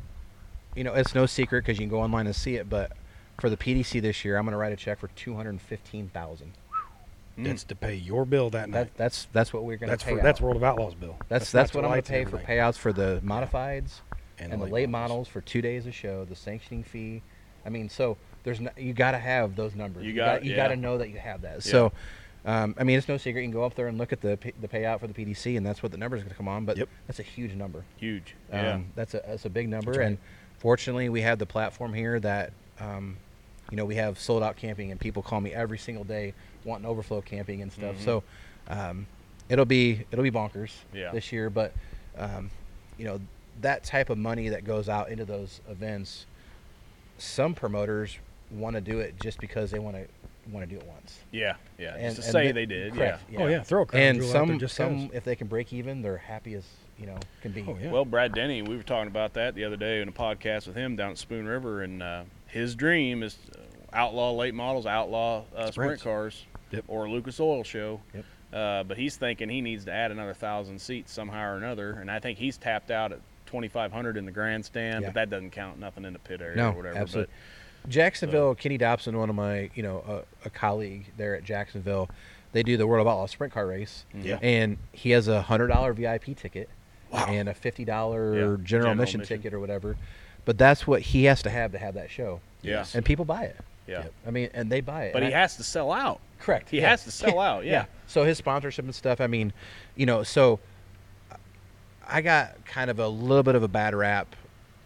you 0.76 0.86
know, 0.86 0.94
it's 0.94 1.14
no 1.14 1.26
secret 1.26 1.66
because 1.66 1.78
you 1.78 1.84
can 1.84 1.90
go 1.90 2.00
online 2.02 2.28
and 2.28 2.36
see 2.36 2.56
it. 2.56 2.70
But 2.70 2.94
for 3.40 3.50
the 3.50 3.58
PDC 3.58 4.00
this 4.00 4.24
year, 4.24 4.38
I'm 4.38 4.46
going 4.46 4.54
to 4.54 4.58
write 4.58 4.72
a 4.72 4.78
check 4.78 5.00
for 5.00 5.10
two 5.10 5.36
hundred 5.36 5.60
fifteen 5.60 6.08
thousand. 6.08 6.54
Mm. 7.38 7.44
That's 7.46 7.64
to 7.66 7.76
pay 7.76 7.96
your 7.96 8.26
bill 8.26 8.50
that 8.52 8.70
night. 8.70 8.96
That, 8.96 8.98
that's 8.98 9.28
that's 9.34 9.52
what 9.52 9.64
we're 9.66 9.76
going 9.78 9.88
to 9.90 9.92
that's 9.92 10.04
pay. 10.04 10.16
for 10.16 10.22
that's. 10.24 10.40
World 10.40 10.56
of 10.56 10.64
Outlaws 10.64 10.94
bill. 10.96 11.18
That's 11.28 11.54
not 11.54 11.60
that's, 11.64 11.74
what 11.74 11.84
I'm 11.84 11.92
going 11.92 12.02
to 12.04 12.10
pay 12.10 12.24
for 12.24 12.38
everything. 12.38 12.58
payouts 12.58 12.78
for 12.78 12.94
the 12.94 13.20
modifieds 13.22 14.00
And 14.40 14.54
and, 14.54 14.54
the 14.54 14.58
the 14.58 14.64
late 14.66 14.72
late 14.84 14.90
models. 14.90 15.10
models 15.10 15.28
for 15.28 15.42
two 15.42 15.62
days 15.62 15.86
of 15.88 15.94
show, 15.94 16.24
the 16.24 16.36
sanctioning 16.36 16.84
fee. 16.84 17.22
I 17.66 17.70
mean, 17.70 17.90
so 17.90 18.18
there's 18.44 18.60
no, 18.60 18.72
you 18.78 18.94
got 18.94 19.12
to 19.12 19.18
have 19.20 19.56
those 19.56 19.76
numbers. 19.76 20.06
You 20.06 20.14
got- 20.14 20.44
you 20.44 20.56
got 20.56 20.70
to 20.70 20.76
yeah. 20.76 20.82
know 20.82 20.98
that 20.98 21.10
you 21.10 21.18
have 21.20 21.42
that. 21.42 21.56
Yeah. 21.66 21.72
So, 21.72 21.92
um, 22.46 22.74
I 22.80 22.84
mean, 22.84 22.98
it's 22.98 23.08
no 23.08 23.18
secret. 23.18 23.42
You 23.42 23.48
can 23.48 23.54
go 23.54 23.64
up 23.64 23.76
there 23.76 23.88
and 23.88 23.98
look 24.00 24.12
at 24.12 24.22
the 24.22 24.38
the 24.62 24.68
payout 24.68 25.00
for 25.00 25.08
the 25.08 25.14
PDC, 25.14 25.58
and 25.58 25.66
that's 25.66 25.84
what 25.84 25.92
the 25.92 25.98
number 25.98 26.16
is 26.18 26.24
going 26.24 26.32
to 26.32 26.36
come 26.38 26.48
on. 26.48 26.66
But 26.66 26.78
Yep. 26.78 26.90
that's 27.08 27.20
a 27.20 27.24
huge 27.24 27.54
number. 27.54 27.84
Huge. 27.98 28.36
Um, 28.52 28.60
Yeah. 28.60 28.80
that's 28.96 29.14
a 29.14 29.22
that's 29.28 29.46
a 29.46 29.50
big 29.50 29.70
number, 29.70 29.92
right. 29.92 30.08
and 30.08 30.18
fortunately, 30.58 31.10
we 31.10 31.22
have 31.22 31.38
the 31.40 31.46
platform 31.46 31.94
here 31.94 32.20
that, 32.20 32.52
um, 32.80 33.18
you 33.70 33.78
know, 33.78 33.86
we 33.86 33.96
have 33.96 34.20
sold 34.20 34.42
out 34.44 34.58
camping, 34.58 34.90
and 34.92 35.00
people 35.00 35.22
call 35.22 35.40
me 35.40 35.54
every 35.54 35.78
single 35.78 36.04
day 36.04 36.34
wanting 36.64 36.86
overflow 36.88 37.22
camping 37.22 37.62
and 37.62 37.72
stuff. 37.72 37.96
Mhm. 37.98 38.04
So, 38.06 38.24
um, 38.70 39.06
it'll 39.50 39.66
be 39.66 40.06
it'll 40.12 40.24
be 40.24 40.32
bonkers 40.32 40.72
Yeah. 40.94 41.12
this 41.12 41.32
year, 41.32 41.50
but 41.52 41.74
um, 42.18 42.50
you 42.98 43.06
know, 43.06 43.20
that 43.62 43.84
type 43.84 44.10
of 44.10 44.18
money 44.18 44.50
that 44.50 44.64
goes 44.66 44.90
out 44.90 45.10
into 45.10 45.26
those 45.26 45.62
events, 45.70 46.26
some 47.22 47.54
promoters 47.54 48.18
want 48.52 48.76
to 48.76 48.82
do 48.82 49.00
it 49.00 49.16
just 49.22 49.40
because 49.40 49.72
they 49.72 49.80
want 49.80 49.96
to 49.96 50.06
want 50.52 50.68
to 50.68 50.76
do 50.76 50.80
it 50.82 50.88
once. 50.88 51.20
Yeah, 51.32 51.56
yeah. 51.78 51.94
And- 51.96 52.16
just 52.16 52.18
to 52.18 52.24
and 52.24 52.32
say 52.32 52.48
the- 52.48 52.54
they 52.54 52.66
did. 52.66 52.94
correct, 52.94 53.22
Yeah. 53.32 53.40
Oh 53.44 53.48
yeah, 53.48 53.64
throw 53.64 53.84
a 53.84 53.86
crown 53.86 54.04
And 54.04 54.18
jewel 54.20 54.30
out 54.30 54.34
there 54.34 54.48
some, 54.48 54.60
just 54.60 54.76
some, 54.76 55.08
cause. 55.08 55.16
if 55.16 55.24
they 55.24 55.36
can 55.36 55.48
break 55.48 55.72
even, 55.72 56.02
they're 56.02 56.18
happy 56.18 56.56
as 56.56 56.66
you 57.00 57.06
know 57.06 57.18
can 57.42 57.52
be. 57.52 57.64
Oh 57.68 57.78
yeah. 57.82 57.92
Well, 57.92 58.06
Brad 58.06 58.34
Denny, 58.34 58.62
we 58.62 58.76
were 58.76 58.84
talking 58.84 59.08
about 59.08 59.34
that 59.36 59.56
the 59.56 59.64
other 59.64 59.78
day 59.78 60.02
in 60.02 60.08
a 60.08 60.12
podcast 60.12 60.68
with 60.68 60.76
him 60.76 60.96
down 60.96 61.12
at 61.12 61.18
Spoon 61.20 61.46
River, 61.48 61.84
and 61.84 62.02
uh, 62.04 62.24
his 62.48 62.76
dream 62.76 63.22
is 63.24 63.38
uh, 63.56 63.60
outlaw 63.94 64.32
late 64.32 64.54
models, 64.56 64.86
outlaw 64.86 65.44
uh, 65.56 65.70
sprint 65.72 66.02
cars, 66.02 66.46
Yep. 66.72 66.86
or 66.88 67.08
Lucas 67.10 67.40
Oil 67.40 67.64
Show. 67.64 68.02
Yep. 68.16 68.26
Uh, 68.52 68.84
but 68.84 68.98
he's 68.98 69.16
thinking 69.16 69.48
he 69.48 69.62
needs 69.62 69.86
to 69.86 69.92
add 69.94 70.12
another 70.12 70.34
thousand 70.34 70.80
seats 70.82 71.14
somehow 71.14 71.52
or 71.54 71.56
another, 71.58 71.92
and 71.94 72.10
I 72.12 72.20
think 72.20 72.38
he's 72.38 72.58
tapped 72.58 72.92
out 72.92 73.12
at 73.14 73.20
2,500 73.52 74.18
in 74.18 74.26
the 74.26 74.32
grandstand, 74.32 75.02
Yeah. 75.02 75.10
but 75.10 75.14
that 75.16 75.30
doesn't 75.30 75.52
count 75.52 75.78
nothing 75.80 76.06
in 76.06 76.14
the 76.14 76.20
pit 76.20 76.42
area 76.42 76.56
No, 76.56 76.70
or 76.70 76.74
whatever. 76.74 76.98
absolutely. 76.98 77.34
Jacksonville, 77.88 78.56
Kenny 78.56 78.78
Dobson, 78.78 79.18
one 79.18 79.30
of 79.30 79.36
my, 79.36 79.70
you 79.76 79.84
know, 79.84 80.24
a, 80.44 80.48
a 80.48 80.50
colleague 80.50 81.08
there 81.18 81.36
at 81.36 81.44
Jacksonville, 81.44 82.10
they 82.54 82.64
do 82.64 82.78
the 82.78 82.86
World 82.88 83.06
of 83.06 83.12
Outlaw 83.12 83.26
sprint 83.28 83.54
car 83.54 83.66
race. 83.68 84.06
Mhm. 84.16 84.24
Yeah. 84.26 84.40
And 84.42 84.78
he 84.92 85.12
has 85.12 85.28
a 85.28 85.42
hundred 85.42 85.68
dollar 85.68 85.94
VIP 85.94 86.36
ticket 86.36 86.70
wow. 87.12 87.26
and 87.28 87.50
a 87.50 87.54
fifty 87.54 87.84
dollar 87.86 88.34
Yeah, 88.34 88.40
general, 88.40 88.58
general 88.58 88.92
admission, 88.92 89.22
admission. 89.22 89.38
ticket 89.42 89.54
or 89.54 89.60
whatever. 89.60 89.98
But 90.46 90.58
that's 90.58 90.86
what 90.88 91.02
he 91.02 91.26
has 91.26 91.42
to 91.44 91.50
have 91.50 91.72
to 91.72 91.78
have 91.80 91.94
that 91.96 92.10
show. 92.12 92.40
But, 92.62 92.70
yeah, 92.70 92.86
And 92.94 93.04
people 93.06 93.26
buy 93.26 93.44
it. 93.46 93.58
yeah. 93.88 94.06
I 94.28 94.32
mean, 94.32 94.50
and 94.54 94.72
they 94.72 94.82
buy 94.82 95.06
it. 95.06 95.14
But 95.14 95.24
he 95.24 95.34
I- 95.34 95.40
has 95.40 95.56
to 95.58 95.64
sell 95.64 95.92
out. 95.92 96.20
correct. 96.40 96.70
He 96.70 96.78
yeah. 96.82 96.90
has 96.90 97.04
to 97.06 97.12
sell 97.12 97.40
out. 97.50 97.66
Yeah. 97.66 97.86
So 98.08 98.24
his 98.26 98.38
sponsorship 98.38 98.86
and 98.86 98.94
stuff. 98.94 99.22
I 99.22 99.28
mean, 99.28 99.54
you 99.96 100.06
know, 100.06 100.22
so 100.24 100.60
I 102.12 102.22
got 102.22 102.66
kind 102.66 102.90
of 102.90 103.00
a 103.00 103.08
little 103.08 103.44
bit 103.44 103.56
of 103.56 103.64
a 103.64 103.68
bad 103.68 103.96
rap 103.96 104.36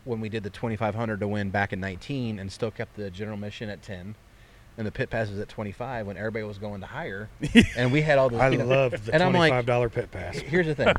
when 0.04 0.20
we 0.22 0.30
did 0.30 0.44
the 0.44 0.50
2500 0.52 1.20
to 1.20 1.28
win 1.28 1.50
back 1.50 1.74
in 1.74 1.80
19 1.80 2.38
and 2.40 2.52
still 2.52 2.70
kept 2.72 2.96
the 2.96 3.10
general 3.10 3.38
mission 3.38 3.70
at 3.70 3.82
10 3.82 4.14
and 4.78 4.86
the 4.86 4.92
pit 4.92 5.10
passes 5.10 5.40
at 5.40 5.50
25 5.50 6.06
when 6.06 6.18
everybody 6.18 6.44
was 6.44 6.58
going 6.60 6.82
to 6.82 6.86
higher 6.88 7.28
and 7.78 7.92
we 7.92 8.02
had 8.02 8.18
all 8.20 8.30
the 8.30 8.38
I 8.38 8.50
you 8.50 8.58
know, 8.60 8.66
love 8.66 9.06
the 9.06 9.14
and 9.14 9.24
I'm 9.24 9.34
like- 9.34 9.50
twenty-five 9.50 9.66
dollar 9.66 9.90
pit 9.90 10.12
pass. 10.12 10.38
here's 10.38 10.68
the 10.68 10.76
thing 10.76 10.94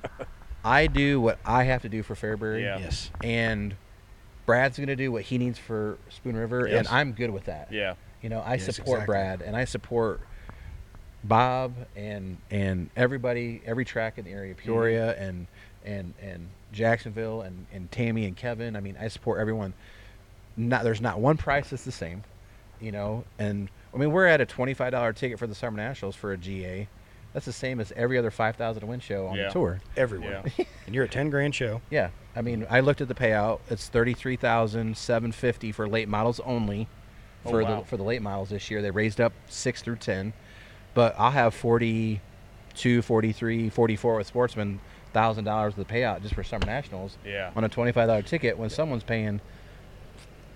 I 0.64 0.86
do 0.86 1.20
what 1.20 1.38
I 1.44 1.64
have 1.64 1.82
to 1.82 1.88
do 1.90 2.02
for 2.02 2.14
Fairbury 2.14 2.62
Yeah. 2.62 2.78
Yes. 2.78 3.10
and 3.22 3.74
Brad's 4.46 4.78
going 4.78 4.86
to 4.88 4.96
do 4.96 5.12
what 5.12 5.22
he 5.24 5.36
needs 5.36 5.58
for 5.58 5.98
Spoon 6.08 6.34
River 6.36 6.66
Yes. 6.68 6.78
and 6.78 6.88
I'm 6.88 7.12
good 7.12 7.30
with 7.30 7.44
that 7.44 7.70
Yeah. 7.70 7.94
you 8.22 8.30
know, 8.30 8.40
I 8.40 8.54
Yes, 8.54 8.64
support 8.76 9.00
exactly. 9.00 9.06
Brad 9.06 9.42
and 9.42 9.54
I 9.56 9.64
support 9.66 10.20
Bob 11.24 11.74
and 11.96 12.38
and 12.50 12.88
everybody, 12.96 13.60
every 13.66 13.84
track 13.84 14.16
in 14.18 14.24
the 14.24 14.30
area, 14.30 14.54
mm-hmm. 14.54 14.62
Peoria 14.64 15.16
and 15.18 15.46
and 15.84 16.14
and 16.22 16.48
Jacksonville 16.72 17.42
and 17.42 17.66
and 17.72 17.90
Tammy 17.90 18.24
and 18.26 18.36
Kevin. 18.36 18.76
I 18.76 18.80
mean, 18.80 18.96
I 19.00 19.08
support 19.08 19.40
everyone. 19.40 19.72
Not 20.56 20.84
there's 20.84 21.00
not 21.00 21.20
one 21.20 21.36
price 21.36 21.70
that's 21.70 21.84
the 21.84 21.92
same, 21.92 22.24
you 22.80 22.92
know. 22.92 23.24
And 23.38 23.68
I 23.94 23.96
mean, 23.98 24.10
we're 24.12 24.26
at 24.26 24.40
a 24.40 24.46
twenty 24.46 24.74
five 24.74 24.92
dollar 24.92 25.12
ticket 25.12 25.38
for 25.38 25.46
the 25.46 25.54
Summer 25.54 25.76
Nationals 25.76 26.14
for 26.16 26.32
a 26.32 26.36
GA. 26.38 26.88
That's 27.32 27.44
the 27.46 27.52
same 27.52 27.78
as 27.78 27.92
every 27.94 28.18
other 28.18 28.30
five 28.30 28.56
thousand 28.56 28.80
to 28.80 28.86
win 28.86 29.00
show 29.00 29.26
on 29.28 29.36
Yeah. 29.36 29.46
the 29.48 29.52
tour. 29.52 29.80
Everywhere. 29.96 30.42
and 30.86 30.94
you're 30.94 31.04
a 31.04 31.08
ten 31.08 31.30
grand 31.30 31.54
show. 31.54 31.80
Yeah, 31.90 32.10
I 32.34 32.42
mean, 32.42 32.66
I 32.68 32.80
looked 32.80 33.00
at 33.00 33.08
the 33.08 33.14
payout. 33.14 33.60
It's 33.70 33.86
thirty 33.88 34.14
three 34.14 34.36
thousand 34.36 34.96
seven 34.96 35.30
fifty 35.32 35.70
for 35.70 35.88
late 35.88 36.08
models 36.08 36.40
only. 36.40 36.88
Oh, 37.44 37.50
For 37.50 37.62
wow. 37.62 37.80
the 37.80 37.86
for 37.86 37.96
the 37.96 38.02
late 38.02 38.20
models 38.22 38.48
this 38.50 38.70
year, 38.70 38.82
they 38.82 38.90
raised 38.90 39.20
up 39.20 39.32
six 39.48 39.80
through 39.82 39.96
ten, 39.96 40.32
but 40.94 41.14
I'll 41.18 41.30
have 41.30 41.54
42, 41.54 42.20
43, 43.02 43.68
44 43.70 44.16
with 44.16 44.26
Sportsman 44.26 44.80
thousand 45.12 45.44
dollars 45.44 45.76
of 45.76 45.86
the 45.86 45.92
payout 45.92 46.22
just 46.22 46.34
for 46.34 46.42
summer 46.44 46.66
nationals 46.66 47.16
Yeah. 47.24 47.50
on 47.56 47.64
a 47.64 47.68
twenty 47.68 47.92
five 47.92 48.08
dollar 48.08 48.22
ticket 48.22 48.58
when 48.58 48.70
someone's 48.70 49.04
paying 49.04 49.40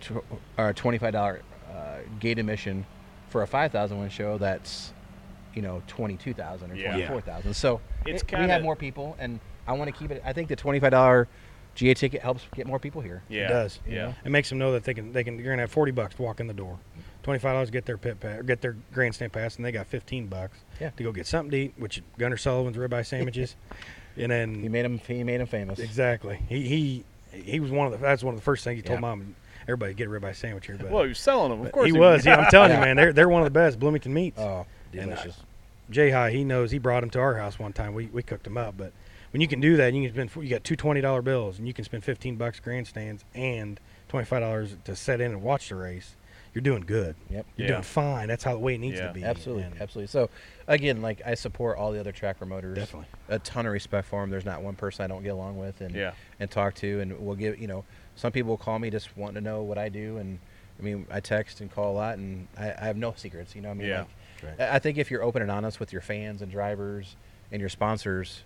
tw- 0.00 0.24
or 0.58 0.72
twenty 0.72 0.98
five 0.98 1.12
dollar 1.12 1.42
uh, 1.70 1.98
gate 2.20 2.38
admission 2.38 2.84
for 3.28 3.42
a 3.42 3.46
five 3.46 3.72
thousand 3.72 3.98
win 3.98 4.08
show 4.10 4.38
that's 4.38 4.92
you 5.54 5.62
know 5.62 5.82
twenty 5.86 6.16
two 6.16 6.34
thousand 6.34 6.70
or 6.70 6.74
Yeah. 6.74 6.90
twenty 6.92 7.06
four 7.06 7.20
thousand. 7.20 7.54
So 7.54 7.80
It's 8.06 8.22
it- 8.22 8.30
we 8.32 8.36
kinda- 8.38 8.52
have 8.52 8.62
more 8.62 8.76
people, 8.76 9.16
and 9.18 9.40
I 9.66 9.72
want 9.74 9.88
to 9.92 9.96
keep 9.96 10.10
it. 10.10 10.22
I 10.24 10.32
think 10.32 10.48
the 10.48 10.56
twenty 10.56 10.80
five 10.80 10.90
dollar 10.90 11.28
GA 11.74 11.94
ticket 11.94 12.20
helps 12.20 12.44
get 12.54 12.66
more 12.66 12.78
people 12.78 13.00
here. 13.00 13.22
Yeah. 13.30 13.46
It 13.46 13.48
does. 13.48 13.80
Yeah. 13.88 14.06
know? 14.08 14.14
It 14.26 14.30
makes 14.30 14.48
them 14.50 14.58
know 14.58 14.72
that 14.72 14.84
they 14.84 14.92
can 14.94 15.12
they 15.12 15.24
can 15.24 15.38
you're 15.38 15.52
gonna 15.52 15.62
have 15.62 15.70
forty 15.72 15.92
bucks 15.92 16.14
to 16.16 16.22
walk 16.22 16.38
in 16.40 16.46
the 16.46 16.52
door, 16.52 16.78
twenty 17.22 17.38
five 17.38 17.54
dollars 17.54 17.68
to 17.68 17.72
get 17.72 17.86
their 17.86 17.96
pit 17.96 18.20
pass, 18.20 18.40
or 18.40 18.42
get 18.42 18.60
their 18.60 18.76
grandstand 18.92 19.32
pass, 19.32 19.56
and 19.56 19.64
they 19.64 19.72
got 19.72 19.86
fifteen 19.86 20.26
bucks 20.26 20.58
Yeah. 20.80 20.90
to 20.90 21.02
go 21.02 21.12
get 21.12 21.26
something 21.26 21.50
to 21.52 21.56
eat, 21.56 21.74
which 21.78 22.02
Gunner 22.18 22.36
Sullivan's 22.36 22.76
ribeye 22.76 23.06
sandwiches, 23.06 23.56
and 24.16 24.30
then 24.30 24.54
He 24.60 24.68
made 24.68 24.84
him. 24.84 24.98
He 24.98 25.24
made 25.24 25.40
him 25.40 25.46
famous. 25.46 25.78
exactly 25.78 26.38
he 26.48 26.62
he 26.62 27.04
he 27.42 27.60
was 27.60 27.70
one 27.70 27.86
of 27.86 27.92
the 27.92 27.98
that's 27.98 28.22
one 28.22 28.34
of 28.34 28.40
the 28.40 28.44
first 28.44 28.62
things 28.64 28.76
he 28.76 28.82
told 28.82 28.98
Yeah. 28.98 29.00
mom 29.00 29.34
everybody 29.62 29.94
get 29.94 30.08
a 30.08 30.10
ribeye 30.10 30.34
sandwich 30.34 30.66
here, 30.66 30.76
but 30.78 30.90
Well, 30.90 31.02
he 31.04 31.08
was 31.10 31.18
selling 31.18 31.50
them. 31.50 31.64
Of 31.64 31.72
course 31.72 31.86
he 31.86 31.92
was. 31.92 32.26
Yeah, 32.26 32.36
I'm 32.36 32.50
telling 32.50 32.72
you, 32.72 32.78
man, 32.80 32.96
they're 32.96 33.12
they're 33.12 33.28
one 33.28 33.42
of 33.42 33.46
the 33.46 33.50
best 33.50 33.78
Bloomington 33.78 34.12
meats. 34.12 34.38
Oh, 34.40 34.66
And, 34.92 35.00
uh, 35.02 35.14
delicious. 35.14 35.40
Jay 35.90 36.10
High, 36.10 36.30
he 36.30 36.42
knows. 36.44 36.70
He 36.70 36.78
brought 36.78 37.02
him 37.02 37.10
to 37.10 37.18
our 37.20 37.36
house 37.36 37.58
one 37.58 37.72
time. 37.72 37.94
We 37.94 38.06
we 38.06 38.22
cooked 38.22 38.46
him 38.46 38.56
up. 38.56 38.76
But 38.76 38.92
when 39.30 39.40
you 39.40 39.48
can 39.48 39.60
do 39.60 39.76
that, 39.76 39.92
you 39.94 40.10
can 40.10 40.28
spend 40.30 40.44
you 40.44 40.50
got 40.50 40.64
two 40.64 40.76
twenty 40.76 41.00
dollar 41.00 41.22
bills, 41.22 41.58
and 41.58 41.66
you 41.68 41.74
can 41.74 41.84
spend 41.84 42.02
fifteen 42.04 42.36
bucks 42.36 42.60
grandstands 42.60 43.24
and 43.34 43.78
twenty 44.08 44.24
five 44.26 44.40
dollars 44.40 44.76
to 44.84 44.96
set 44.96 45.20
in 45.20 45.30
and 45.32 45.42
watch 45.42 45.68
the 45.68 45.74
race. 45.76 46.14
You're 46.54 46.62
doing 46.62 46.82
good. 46.82 47.16
Yep. 47.30 47.46
You're 47.56 47.66
Yeah. 47.66 47.72
doing 47.74 47.82
fine. 47.82 48.28
That's 48.28 48.44
how 48.44 48.52
the 48.52 48.58
way 48.58 48.74
it 48.74 48.78
needs 48.78 48.98
Yeah. 48.98 49.06
to 49.08 49.12
be. 49.14 49.24
Absolutely, 49.24 49.64
And 49.64 49.80
absolutely. 49.80 50.08
So, 50.08 50.28
again, 50.68 51.00
like 51.00 51.22
I 51.24 51.34
support 51.34 51.78
all 51.78 51.92
the 51.92 52.00
other 52.00 52.12
track 52.12 52.38
promoters. 52.38 52.76
Definitely. 52.76 53.08
a 53.28 53.38
ton 53.38 53.64
of 53.66 53.72
respect 53.72 54.06
for 54.08 54.20
them. 54.20 54.28
There's 54.30 54.44
not 54.44 54.62
one 54.62 54.74
person 54.74 55.04
I 55.04 55.08
don't 55.08 55.22
get 55.22 55.30
along 55.30 55.56
with 55.56 55.80
and 55.80 55.94
Yeah. 55.94 56.12
and 56.40 56.50
talk 56.50 56.74
to, 56.76 57.00
and 57.00 57.18
we'll 57.18 57.36
give 57.36 57.58
you 57.58 57.66
know 57.68 57.84
some 58.16 58.32
people 58.32 58.56
call 58.58 58.78
me 58.78 58.90
just 58.90 59.16
wanting 59.16 59.36
to 59.36 59.40
know 59.40 59.62
what 59.62 59.78
I 59.78 59.88
do, 59.88 60.18
and 60.18 60.38
I 60.78 60.82
mean 60.82 61.06
I 61.10 61.20
text 61.20 61.60
and 61.62 61.70
call 61.72 61.92
a 61.92 61.96
lot, 61.96 62.18
and 62.18 62.46
I, 62.58 62.72
I 62.72 62.84
have 62.86 62.96
no 62.98 63.14
secrets. 63.16 63.54
You 63.56 63.62
know, 63.62 63.68
what 63.68 63.76
I 63.76 63.78
mean, 63.78 63.88
Yeah. 63.88 63.98
like, 64.00 64.08
Right. 64.58 64.60
I 64.72 64.76
I 64.76 64.78
think 64.80 64.98
if 64.98 65.10
you're 65.10 65.22
open 65.22 65.40
and 65.40 65.50
honest 65.50 65.80
with 65.80 65.92
your 65.92 66.02
fans 66.02 66.42
and 66.42 66.50
drivers 66.52 67.16
and 67.50 67.60
your 67.60 67.68
sponsors, 67.70 68.42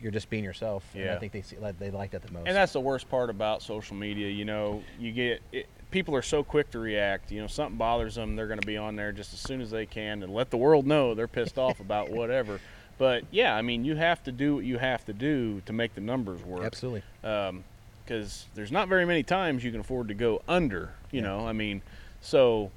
you're 0.00 0.12
just 0.12 0.30
being 0.30 0.44
yourself. 0.44 0.84
And 0.94 1.04
Yeah. 1.04 1.14
I 1.14 1.18
think 1.18 1.32
they 1.32 1.42
see, 1.42 1.56
like, 1.58 1.78
they 1.78 1.90
like 1.90 2.10
that 2.12 2.22
the 2.22 2.32
most. 2.32 2.46
And 2.46 2.56
that's 2.56 2.72
the 2.72 2.80
worst 2.80 3.08
part 3.10 3.28
about 3.30 3.62
social 3.62 3.96
media. 3.96 4.28
You 4.28 4.44
know, 4.44 4.82
you 4.98 5.12
get 5.12 5.42
it, 5.52 5.66
people 5.92 6.16
are 6.16 6.22
so 6.22 6.42
quick 6.42 6.70
to 6.72 6.78
react. 6.80 7.30
You 7.30 7.40
know, 7.40 7.46
something 7.46 7.76
bothers 7.76 8.16
them, 8.16 8.34
they're 8.34 8.48
going 8.48 8.60
to 8.60 8.66
be 8.66 8.76
on 8.76 8.96
there 8.96 9.12
just 9.12 9.32
as 9.32 9.38
soon 9.40 9.60
as 9.60 9.70
they 9.70 9.86
can 9.86 10.22
and 10.24 10.34
let 10.34 10.50
the 10.50 10.56
world 10.56 10.86
know 10.86 11.14
they're 11.14 11.28
pissed 11.28 11.58
off 11.58 11.78
about 11.78 12.10
whatever. 12.10 12.58
But 12.98 13.24
yeah, 13.30 13.54
I 13.54 13.62
mean, 13.62 13.84
you 13.84 13.94
have 13.96 14.22
to 14.24 14.32
do 14.32 14.56
what 14.56 14.64
you 14.64 14.78
have 14.78 15.04
to 15.06 15.12
do 15.12 15.60
to 15.66 15.72
make 15.72 15.94
the 15.94 16.00
numbers 16.00 16.42
work. 16.42 16.64
absolutely. 16.64 17.02
Um, 17.22 17.62
because 18.04 18.46
there's 18.56 18.72
not 18.72 18.88
very 18.88 19.06
many 19.06 19.22
times 19.22 19.62
you 19.62 19.70
can 19.70 19.78
afford 19.80 20.08
to 20.08 20.14
go 20.14 20.42
under. 20.48 20.90
You 21.12 21.20
Yeah. 21.20 21.28
know, 21.28 21.46
I 21.46 21.52
mean, 21.52 21.82
so 22.20 22.70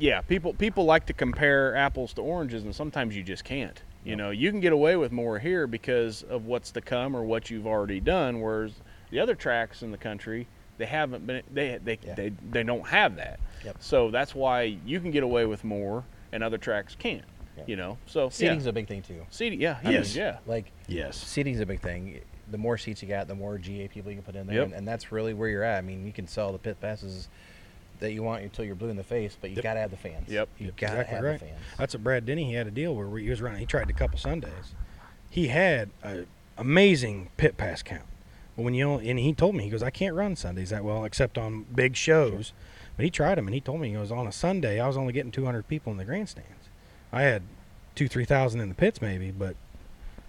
yeah, 0.00 0.20
people 0.20 0.52
people 0.52 0.84
like 0.84 1.06
to 1.06 1.12
compare 1.12 1.76
apples 1.76 2.12
to 2.14 2.22
oranges, 2.22 2.64
and 2.64 2.74
sometimes 2.74 3.16
you 3.16 3.22
just 3.22 3.44
can't. 3.44 3.80
You 4.04 4.16
know, 4.16 4.30
you 4.30 4.50
can 4.50 4.60
get 4.60 4.72
away 4.72 4.96
with 4.96 5.12
more 5.12 5.38
here 5.38 5.66
because 5.66 6.22
of 6.22 6.46
what's 6.46 6.70
to 6.72 6.80
come 6.80 7.14
or 7.14 7.22
what 7.24 7.50
you've 7.50 7.66
already 7.66 8.00
done, 8.00 8.40
whereas 8.40 8.72
the 9.10 9.20
other 9.20 9.34
tracks 9.34 9.82
in 9.82 9.90
the 9.90 9.98
country 9.98 10.46
they 10.78 10.86
haven't 10.86 11.26
been 11.26 11.42
they 11.52 11.78
they 11.84 11.98
Yeah. 12.04 12.14
they, 12.14 12.28
they 12.50 12.62
don't 12.62 12.86
have 12.86 13.16
that. 13.16 13.38
Yep. 13.64 13.76
So 13.80 14.10
that's 14.10 14.34
why 14.34 14.62
you 14.62 15.00
can 15.00 15.10
get 15.10 15.22
away 15.22 15.44
with 15.46 15.64
more, 15.64 16.04
and 16.32 16.42
other 16.42 16.58
tracks 16.58 16.94
can't. 16.98 17.24
Yeah. 17.56 17.64
You 17.66 17.76
know, 17.76 17.98
so 18.06 18.28
Seating's 18.30 18.64
yeah. 18.64 18.70
a 18.70 18.72
big 18.72 18.86
thing 18.86 19.02
too. 19.02 19.26
seating. 19.30 19.60
Yeah, 19.60 19.78
I 19.82 19.84
mean, 19.84 19.92
yes, 19.94 20.14
yeah. 20.14 20.38
Like 20.46 20.70
Yes. 20.86 21.16
seating's 21.16 21.58
a 21.60 21.66
big 21.66 21.80
thing. 21.80 22.20
The 22.50 22.56
more 22.58 22.78
seats 22.78 23.02
you 23.02 23.08
got, 23.08 23.26
the 23.28 23.34
more 23.34 23.58
GA 23.58 23.88
people 23.88 24.10
you 24.12 24.16
can 24.18 24.24
put 24.24 24.36
in 24.36 24.46
there, 24.46 24.56
Yep. 24.56 24.64
and, 24.66 24.74
and 24.74 24.88
that's 24.88 25.10
really 25.12 25.34
where 25.34 25.48
you're 25.48 25.64
at. 25.64 25.76
I 25.78 25.80
mean, 25.82 26.06
you 26.06 26.12
can 26.12 26.26
sell 26.28 26.52
the 26.52 26.58
pit 26.58 26.80
passes 26.80 27.28
that 27.98 28.12
you 28.12 28.22
want 28.22 28.44
until 28.44 28.64
you're 28.64 28.76
blue 28.76 28.88
in 28.90 28.96
the 28.96 29.02
face, 29.02 29.36
but 29.38 29.50
you 29.50 29.56
Yep. 29.56 29.62
got 29.64 29.74
to 29.74 29.80
have 29.80 29.90
the 29.90 29.96
fans. 29.96 30.28
Yep. 30.30 30.48
you 30.58 30.66
Yep, 30.66 30.76
got 30.76 30.86
to 30.86 30.92
exactly 31.00 31.14
have 31.16 31.24
right. 31.24 31.40
the 31.40 31.46
fans. 31.46 31.58
That's 31.76 31.94
what 31.94 32.04
Brad 32.04 32.24
Denny 32.24 32.44
he 32.44 32.54
had 32.54 32.68
a 32.68 32.70
deal 32.70 32.94
where 32.94 33.18
he 33.18 33.28
was 33.28 33.42
running. 33.42 33.58
He 33.58 33.66
tried 33.66 33.90
a 33.90 33.92
couple 33.92 34.18
Sundays. 34.18 34.52
He 35.28 35.48
had 35.48 35.90
an 36.04 36.26
amazing 36.56 37.30
pit 37.36 37.56
pass 37.56 37.82
count. 37.82 38.04
But 38.58 38.64
when 38.64 38.74
you 38.74 38.94
and 38.94 39.20
he 39.20 39.32
told 39.34 39.54
me 39.54 39.62
he 39.62 39.70
goes, 39.70 39.84
I 39.84 39.90
can't 39.90 40.16
run 40.16 40.34
Sundays 40.34 40.70
that 40.70 40.82
well 40.82 41.04
except 41.04 41.38
on 41.38 41.64
big 41.72 41.94
shows. 41.94 42.52
But 42.96 43.04
he 43.04 43.10
tried 43.10 43.38
them 43.38 43.46
and 43.46 43.54
he 43.54 43.60
told 43.60 43.80
me 43.80 43.90
he 43.90 43.94
goes 43.94 44.10
on 44.10 44.26
a 44.26 44.32
Sunday 44.32 44.80
I 44.80 44.88
was 44.88 44.96
only 44.96 45.12
getting 45.12 45.30
200 45.30 45.68
people 45.68 45.92
in 45.92 45.96
the 45.96 46.04
grandstands. 46.04 46.68
I 47.12 47.22
had 47.22 47.44
two 47.94 48.08
three 48.08 48.24
thousand 48.24 48.60
in 48.60 48.68
the 48.68 48.74
pits 48.74 49.00
maybe, 49.00 49.30
but 49.30 49.54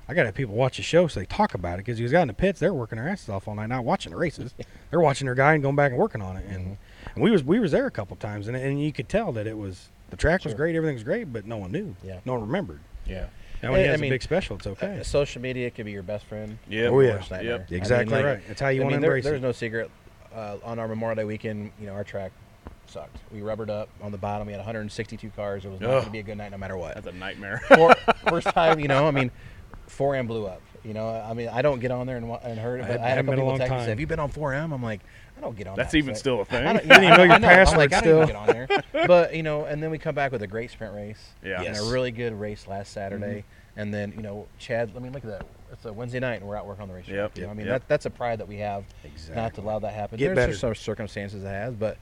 I 0.07 0.13
got 0.13 0.21
to 0.21 0.27
have 0.27 0.35
people 0.35 0.53
watch 0.53 0.77
the 0.77 0.83
show 0.83 1.07
so 1.07 1.19
they 1.19 1.25
talk 1.25 1.55
about 1.55 1.75
it 1.75 1.85
because 1.85 1.97
he 1.97 2.03
was 2.03 2.13
out 2.13 2.21
in 2.21 2.27
the 2.27 2.35
pits. 2.35 2.59
They're 2.59 2.71
working 2.71 2.99
their 2.99 3.09
asses 3.09 3.29
off 3.29 3.47
all 3.47 3.55
night, 3.55 3.69
not 3.69 3.83
watching 3.83 4.11
the 4.11 4.17
races. 4.19 4.53
they're 4.91 5.01
watching 5.01 5.25
their 5.25 5.33
guy 5.33 5.55
and 5.55 5.63
going 5.63 5.75
back 5.75 5.89
and 5.89 5.99
working 5.99 6.21
on 6.21 6.37
it. 6.37 6.45
And, 6.45 6.59
mm-hmm. 6.59 7.09
and 7.15 7.23
we 7.23 7.31
was 7.31 7.43
we 7.43 7.57
was 7.57 7.71
there 7.71 7.87
a 7.87 7.91
couple 7.91 8.15
times 8.15 8.47
and 8.47 8.55
and 8.55 8.79
you 8.79 8.93
could 8.93 9.09
tell 9.09 9.31
that 9.31 9.47
it 9.47 9.57
was 9.57 9.89
the 10.11 10.17
track 10.17 10.45
was 10.45 10.53
great, 10.53 10.75
everything 10.75 10.97
was 10.97 11.03
great, 11.03 11.33
but 11.33 11.47
no 11.47 11.57
one 11.57 11.71
knew. 11.71 11.95
Yeah. 12.03 12.19
No 12.25 12.33
one 12.33 12.41
remembered. 12.41 12.81
Yeah. 13.07 13.25
Now 13.61 13.71
when 13.71 13.79
he 13.81 13.85
I- 13.85 13.89
I 13.89 13.91
has 13.91 14.01
mean, 14.01 14.11
a 14.11 14.15
big 14.15 14.21
special, 14.23 14.55
it's 14.57 14.67
okay. 14.67 14.99
Uh, 14.99 15.03
social 15.03 15.41
media 15.41 15.69
can 15.69 15.85
be 15.85 15.91
your 15.91 16.03
best 16.03 16.25
friend. 16.25 16.57
Yep. 16.69 16.91
Oh, 16.91 16.99
yeah. 17.01 17.09
worst 17.15 17.31
nightmare. 17.31 17.51
Yep. 17.51 17.65
I 17.67 17.71
mean, 17.71 17.77
exactly 17.79 18.15
like, 18.15 18.25
right. 18.25 18.47
That's 18.47 18.61
how 18.61 18.69
you 18.69 18.81
I 18.81 18.83
want 18.85 18.93
mean, 18.93 19.01
to 19.01 19.07
there- 19.07 19.11
embrace 19.17 19.25
there's 19.25 19.41
no 19.41 19.51
secret. 19.51 19.91
Uh, 20.33 20.57
on 20.63 20.77
our 20.77 20.87
Memorial 20.87 21.15
Day 21.15 21.23
weekend, 21.23 21.71
you 21.79 21.87
know, 21.87 21.93
our 21.93 22.03
track 22.03 22.31
sucked. 22.85 23.17
We 23.33 23.41
rubbered 23.41 23.69
up 23.71 23.89
on 24.01 24.11
the 24.11 24.17
bottom. 24.17 24.45
We 24.45 24.53
had 24.53 24.59
162 24.59 25.31
cars. 25.31 25.65
It 25.65 25.69
was 25.71 25.79
not 25.81 25.87
Ugh. 25.89 25.93
going 25.93 26.05
to 26.05 26.11
be 26.11 26.19
a 26.19 26.23
good 26.23 26.37
night 26.37 26.51
no 26.51 26.57
matter 26.57 26.77
what. 26.77 26.93
That's 26.93 27.07
a 27.07 27.11
nightmare. 27.11 27.61
For, 27.67 27.95
first 28.29 28.47
time, 28.47 28.79
you 28.79 28.87
know, 28.87 29.07
I 29.07 29.11
mean, 29.11 29.31
4M 29.89 30.27
blew 30.27 30.45
up. 30.45 30.61
You 30.83 30.93
know, 30.93 31.09
I 31.09 31.33
mean, 31.33 31.49
I 31.49 31.61
don't 31.63 31.79
get 31.79 31.89
on 31.91 32.05
there 32.07 32.15
and, 32.17 32.29
wa- 32.29 32.39
and 32.43 32.57
heard 32.59 32.79
it, 32.79 32.83
I 32.83 32.87
but 32.87 32.91
haven't- 32.91 33.05
I 33.05 33.09
had 33.09 33.17
a 33.17 33.23
been 33.23 33.25
couple 33.25 33.33
a 33.33 33.35
people 33.37 33.47
long 33.49 33.57
text 33.57 33.71
and 33.71 33.79
time. 33.79 33.85
say, 33.85 33.89
"Have 33.89 33.99
you 33.99 34.07
been 34.07 34.19
on 34.19 34.31
4M?" 34.31 34.71
I'm 34.73 34.83
like, 34.83 35.01
I 35.39 35.41
don't 35.41 35.57
get 35.57 35.67
on. 35.67 35.75
That's 35.75 35.91
that 35.93 35.97
even 35.97 36.13
site." 36.13 36.19
still 36.19 36.41
a 36.41 36.45
thing. 36.45 36.67
I 36.67 36.73
don't, 36.73 36.81
didn't 36.87 37.03
even 37.05 37.17
know 37.17 37.23
your 37.23 37.31
I 37.31 37.35
I'm 37.35 37.41
like, 37.41 37.51
password 37.51 37.93
I 37.93 38.01
don't 38.01 38.07
even 38.09 38.17
still. 38.17 38.25
get 38.27 38.35
on 38.35 38.47
there. 38.47 38.67
But 39.07 39.33
you 39.35 39.41
know, 39.43 39.63
and 39.65 39.81
then 39.81 39.89
we 39.91 39.97
come 39.97 40.13
back 40.13 40.31
with 40.31 40.43
a 40.43 40.47
great 40.47 40.69
sprint 40.71 40.93
race. 40.93 41.19
Yeah. 41.43 41.61
And 41.61 41.75
a 41.77 41.83
really 41.91 42.11
good 42.11 42.33
race 42.39 42.67
last 42.67 42.91
Saturday. 42.93 43.45
And 43.77 43.93
then 43.93 44.11
you 44.15 44.21
know, 44.21 44.47
Chad. 44.59 44.91
I 44.95 44.99
mean, 44.99 45.13
look 45.13 45.23
at 45.23 45.29
that. 45.29 45.45
It's 45.71 45.85
a 45.85 45.93
Wednesday 45.93 46.19
night, 46.19 46.35
and 46.41 46.47
we're 46.47 46.57
out 46.57 46.65
working 46.65 46.81
on 46.81 46.87
the 46.89 46.93
race. 46.95 47.07
Yep, 47.07 47.37
You 47.37 47.43
know, 47.45 47.51
I 47.51 47.53
mean, 47.53 47.67
yep. 47.67 47.81
that, 47.81 47.87
that's 47.87 48.05
a 48.05 48.09
pride 48.09 48.39
that 48.39 48.47
we 48.47 48.57
have. 48.57 48.83
Exactly. 49.05 49.35
Not 49.35 49.53
to 49.53 49.61
allow 49.61 49.79
that 49.79 49.93
happen. 49.93 50.17
Get 50.17 50.25
There's 50.27 50.35
better. 50.35 50.51
just 50.51 50.61
some 50.61 50.75
circumstances 50.75 51.43
it 51.43 51.47
has, 51.47 51.75
but 51.75 51.97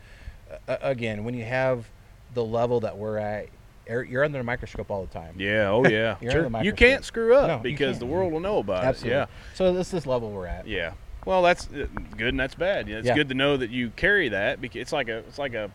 uh, 0.69 0.77
again, 0.81 1.23
when 1.25 1.33
you 1.35 1.43
have 1.43 1.85
the 2.33 2.43
level 2.43 2.79
that 2.79 2.97
we're 2.97 3.17
at, 3.17 3.49
you're- 3.88 4.07
you're 4.09 4.23
under 4.23 4.38
the 4.38 4.43
microscope 4.43 4.89
all 4.89 5.05
the 5.05 5.13
time. 5.13 5.35
Yeah. 5.38 5.69
Oh 5.69 5.85
yeah. 5.88 6.15
You're 6.21 6.31
Sure. 6.31 6.45
on 6.45 6.51
the 6.53 6.63
You 6.63 6.71
can't 6.73 7.03
screw 7.05 7.35
up 7.35 7.47
No, 7.47 7.57
because 7.59 7.99
the 7.99 8.05
world 8.05 8.31
will 8.33 8.39
know 8.39 8.57
about 8.59 8.83
Absolutely. 8.85 9.11
it. 9.17 9.19
Yeah. 9.19 9.25
So 9.53 9.73
this 9.73 9.88
is 9.88 9.91
this 9.91 10.05
level 10.05 10.31
we're 10.31 10.45
at. 10.47 10.65
Yeah. 10.67 10.93
Yeah. 11.28 11.34
Well, 11.34 11.41
that's 11.43 11.67
uh, 11.67 11.88
good 12.17 12.30
and 12.30 12.39
that's 12.39 12.55
bad. 12.55 12.88
Yeah, 12.88 12.97
It's 12.97 13.07
Yeah. 13.07 13.15
good 13.15 13.30
to 13.30 13.36
know 13.36 13.57
that 13.57 13.69
you 13.69 13.89
carry 13.91 14.30
that 14.30 14.61
because 14.61 14.82
it's 14.82 14.93
like 14.93 15.09
a 15.09 15.17
it's 15.19 15.38
like 15.38 15.53
a 15.53 15.69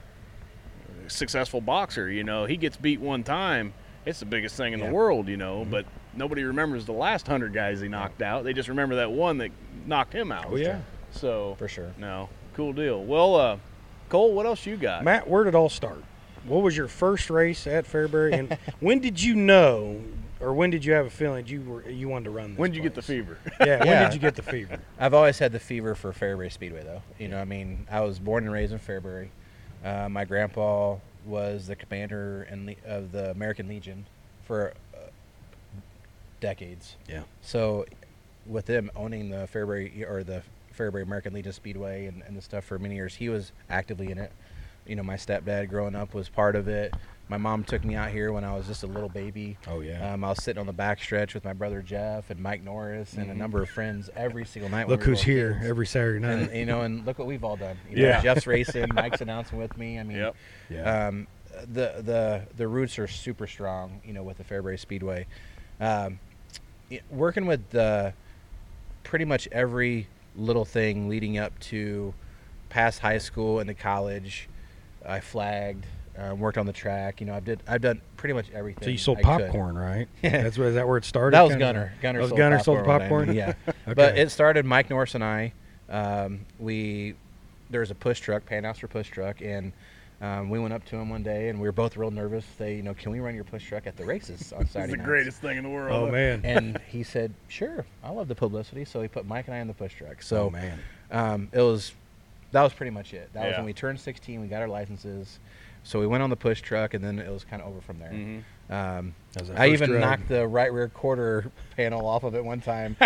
successful 1.09 1.61
boxer. 1.61 2.11
You 2.11 2.25
know, 2.25 2.45
he 2.47 2.57
gets 2.57 2.77
beat 2.77 3.01
one 3.01 3.23
time. 3.23 3.75
It's 4.05 4.19
the 4.21 4.27
biggest 4.27 4.57
thing 4.57 4.73
in 4.73 4.81
Yeah. 4.81 4.87
the 4.87 4.93
world. 4.93 5.29
You 5.29 5.37
know, 5.37 5.67
but 5.69 5.87
nobody 6.17 6.43
remembers 6.45 6.87
the 6.87 6.93
last 6.93 7.27
hundred 7.27 7.53
guys 7.53 7.81
he 7.81 7.89
knocked 7.89 8.23
out. 8.23 8.45
They 8.45 8.53
just 8.53 8.69
remember 8.69 8.97
that 8.97 9.13
one 9.13 9.39
that 9.39 9.51
knocked 9.87 10.13
him 10.15 10.33
out. 10.33 10.47
Oh 10.51 10.57
yeah, 10.57 10.81
So 11.13 11.55
For 11.59 11.69
sure. 11.69 11.93
no, 11.99 12.29
cool 12.55 12.73
deal. 12.73 13.03
Well, 13.03 13.35
uh, 13.37 13.57
Cole, 14.09 14.33
what 14.35 14.47
else 14.47 14.67
you 14.67 14.77
got? 14.77 15.05
Matt. 15.05 15.29
Where 15.29 15.45
did 15.45 15.51
it 15.51 15.57
all 15.57 15.69
start? 15.71 16.03
What 16.45 16.63
was 16.63 16.77
your 16.77 16.89
first 16.89 17.31
race 17.31 17.67
at 17.67 17.85
Fairbury, 17.87 18.33
and 18.33 18.59
when 18.81 18.99
did 18.99 19.23
you 19.23 19.35
know, 19.35 20.01
or 20.43 20.53
when 20.53 20.71
did 20.71 20.85
you 20.85 20.93
have 20.93 21.07
a 21.07 21.11
feeling 21.11 21.47
you 21.47 21.61
were 21.63 21.89
you 21.89 22.09
wanted 22.09 22.25
to 22.25 22.31
run? 22.31 22.51
This 22.51 22.59
when 22.59 22.71
did 22.71 22.77
you 22.77 22.83
get 22.83 22.95
the 22.95 23.03
place? 23.03 23.07
fever? 23.25 23.39
Yeah, 23.61 23.79
when 23.79 23.87
Yeah. 23.89 24.05
did 24.05 24.15
you 24.15 24.21
get 24.21 24.35
the 24.35 24.43
fever? 24.43 24.79
I've 24.99 25.15
always 25.15 25.39
had 25.39 25.53
the 25.53 25.61
fever 25.61 25.95
for 25.95 26.13
Fairbury 26.13 26.51
Speedway, 26.51 26.83
though. 26.83 27.03
You 27.19 27.29
know, 27.29 27.39
I 27.41 27.45
mean, 27.45 27.87
I 27.91 28.01
was 28.01 28.19
born 28.19 28.45
and 28.45 28.53
raised 28.53 28.73
in 28.73 28.79
Fairbury. 28.79 29.29
Uh, 29.85 30.09
my 30.09 30.25
grandpa 30.25 30.97
was 31.25 31.67
the 31.69 31.77
commander 31.77 32.47
in 32.51 32.67
the, 32.67 32.77
of 32.85 33.13
the 33.13 33.31
American 33.31 33.69
Legion 33.69 34.05
for 34.45 34.73
uh, 34.95 34.99
decades. 36.41 36.97
Yeah. 37.09 37.23
So, 37.41 37.87
with 38.47 38.67
them 38.67 38.91
owning 38.97 39.31
the 39.31 39.49
Fairbury 39.53 40.09
or 40.09 40.25
the 40.25 40.43
Fairbury 40.77 41.03
American 41.03 41.33
Legion 41.35 41.53
Speedway 41.53 42.07
and, 42.07 42.23
and 42.27 42.37
the 42.37 42.43
stuff 42.43 42.65
for 42.65 42.79
many 42.79 42.95
years, 42.97 43.15
he 43.15 43.29
was 43.29 43.53
actively 43.71 44.11
in 44.11 44.19
it. 44.19 44.33
You 44.87 44.97
know, 44.97 45.03
my 45.03 45.17
stepdad 45.17 45.69
growing 45.69 45.95
up 45.95 46.15
was 46.15 46.29
part 46.29 46.57
of 46.57 46.69
it. 46.69 46.93
My 47.29 47.37
mom 47.39 47.65
took 47.65 47.85
me 47.85 47.95
out 47.95 48.11
here 48.11 48.33
when 48.33 48.45
I 48.45 48.55
was 48.55 48.67
just 48.67 48.83
a 48.83 48.87
little 48.87 49.09
baby. 49.09 49.57
Oh 49.69 49.81
yeah. 49.81 50.13
Um, 50.13 50.23
I 50.25 50.31
was 50.31 50.43
sitting 50.43 50.61
on 50.61 50.67
the 50.67 50.73
back 50.73 51.01
stretch 51.03 51.33
with 51.35 51.45
my 51.45 51.53
brother 51.53 51.81
Jeff 51.81 52.29
and 52.31 52.41
Mike 52.41 52.63
Norris 52.63 53.15
and 53.15 53.31
a 53.31 53.35
number 53.35 53.63
of 53.63 53.71
friends 53.71 54.11
every 54.17 54.45
single 54.45 54.71
night. 54.71 54.89
Look 54.89 55.01
we 55.01 55.07
who's 55.07 55.23
here 55.23 55.55
kids. 55.55 55.67
every 55.67 55.87
Saturday 55.87 56.19
night. 56.19 56.49
And 56.51 56.57
you 56.57 56.67
know, 56.67 56.83
and 56.83 57.07
look 57.07 57.19
what 57.19 57.29
we've 57.29 57.45
all 57.45 57.57
done. 57.57 57.79
You 57.89 57.97
know, 57.97 58.03
Yeah. 58.03 58.21
Jeff's 58.21 58.47
racing, 58.49 58.89
Mike's 58.93 59.21
announcing 59.21 59.57
with 59.59 59.77
me. 59.79 59.99
I 59.99 60.03
mean, 60.03 60.19
Yep. 60.19 60.37
yeah. 60.69 61.07
um, 61.07 61.27
the 61.73 61.95
the 62.03 62.43
the 62.57 62.67
roots 62.69 62.99
are 62.99 63.07
super 63.07 63.47
strong. 63.47 64.01
You 64.05 64.13
know, 64.13 64.25
with 64.25 64.37
the 64.39 64.45
Fairbury 64.45 64.79
Speedway, 64.79 65.27
um, 65.81 66.19
working 67.11 67.47
with 67.47 67.71
the 67.71 68.13
pretty 69.05 69.25
much 69.25 69.49
every 69.53 70.07
little 70.37 70.65
thing 70.65 71.09
leading 71.09 71.39
up 71.39 71.59
to 71.61 72.13
past 72.69 72.99
high 73.01 73.19
school 73.19 73.61
into 73.61 73.75
college. 73.75 74.49
I 75.07 75.21
flagged, 75.21 75.85
uh, 76.19 76.35
worked 76.35 76.59
on 76.59 76.67
the 76.67 76.73
track. 76.73 77.21
You 77.21 77.27
know, 77.27 77.35
I've 77.35 77.45
did 77.45 77.61
I've 77.67 77.81
done 77.81 78.01
pretty 78.17 78.35
much 78.35 78.47
everything. 78.53 78.85
so 78.85 78.91
you 78.91 78.99
sold 78.99 79.19
I 79.19 79.23
could. 79.23 79.47
popcorn, 79.47 79.77
right? 79.77 80.09
Yeah. 80.23 80.43
That's 80.43 80.59
where 80.59 80.69
is 80.69 80.75
that 80.75 80.87
where 80.87 80.97
it 80.99 81.05
started? 81.05 81.37
That 81.37 81.43
was 81.43 81.53
kinda? 81.53 81.65
Gunner. 81.65 81.93
Gunner, 82.03 82.19
That 82.19 82.23
was 82.23 82.29
sold 82.31 82.39
Gunner 82.39 82.57
popcorn 82.59 82.65
sold 82.65 82.85
the 82.85 82.89
one 82.89 82.99
day. 82.99 83.05
popcorn? 83.09 83.37
Yeah, 83.37 83.55
Okay. 83.89 83.95
but 83.95 84.19
it 84.19 84.31
started 84.31 84.65
Mike 84.67 84.91
Norris 84.91 85.15
and 85.15 85.25
I. 85.25 85.53
Um, 85.89 86.41
we 86.59 87.15
there 87.71 87.81
was 87.81 87.91
a 87.91 87.95
push 87.95 88.21
truck, 88.21 88.45
Panhauser 88.49 88.89
push 88.89 89.09
truck, 89.11 89.41
and 89.41 89.73
um, 90.21 90.51
we 90.51 90.59
went 90.61 90.73
up 90.75 90.85
to 90.85 90.97
him 90.97 91.09
one 91.11 91.23
day, 91.23 91.49
and 91.49 91.59
we 91.59 91.67
were 91.67 91.73
both 91.73 91.97
real 91.97 92.11
nervous. 92.13 92.45
They, 92.57 92.77
you 92.77 92.83
know, 92.83 92.95
can 92.95 93.11
we 93.11 93.19
run 93.19 93.35
your 93.35 93.43
push 93.45 93.67
truck 93.67 93.87
at 93.89 93.97
the 93.97 94.05
races 94.05 94.53
on 94.53 94.67
Saturday? 94.67 94.69
It's 94.69 94.73
Saturday 94.73 94.91
the 94.93 94.97
nights?" 94.99 95.07
greatest 95.09 95.41
thing 95.41 95.57
in 95.59 95.65
the 95.65 95.71
world. 95.71 96.09
Oh 96.09 96.13
man. 96.13 96.43
And 96.45 96.79
he 96.89 97.03
said, 97.03 97.33
"Sure, 97.49 97.85
I 98.05 98.11
love 98.11 98.29
the 98.29 98.35
publicity." 98.35 98.85
So 98.85 99.01
he 99.03 99.09
put 99.09 99.27
Mike 99.27 99.47
and 99.47 99.55
I 99.55 99.59
in 99.59 99.67
the 99.67 99.75
push 99.75 99.95
truck. 99.95 100.23
So 100.23 100.45
oh 100.45 100.51
man. 100.51 100.79
um, 101.11 101.49
it 101.53 101.61
was 101.63 101.93
that 102.53 102.63
was 102.63 102.73
pretty 102.73 102.91
much 102.91 103.13
it. 103.15 103.31
That 103.33 103.49
was 103.49 103.57
when 103.57 103.65
we 103.67 103.73
turned 103.73 103.99
16. 104.01 104.41
We 104.41 104.47
got 104.47 104.63
our 104.63 104.69
licenses. 104.69 105.41
So 105.85 105.99
we 105.99 106.07
went 106.07 106.23
on 106.23 106.31
the 106.31 106.37
push 106.37 106.61
truck, 106.61 106.95
and 106.95 107.03
then 107.05 107.19
it 107.19 107.29
was 107.29 107.45
kind 107.45 107.61
of 107.61 107.67
over 107.69 107.81
from 107.81 107.99
there. 107.99 108.13
Mhm. 108.13 108.43
Um, 108.71 109.15
That 109.33 109.59
I 109.59 109.67
even 109.69 109.91
drug. 109.91 110.01
knocked 110.01 110.29
the 110.29 110.47
right 110.47 110.73
rear 110.73 110.89
quarter 110.89 111.51
panel 111.77 112.07
off 112.07 112.23
of 112.23 112.37
it 112.37 112.45
one 112.45 112.61
time 112.61 112.97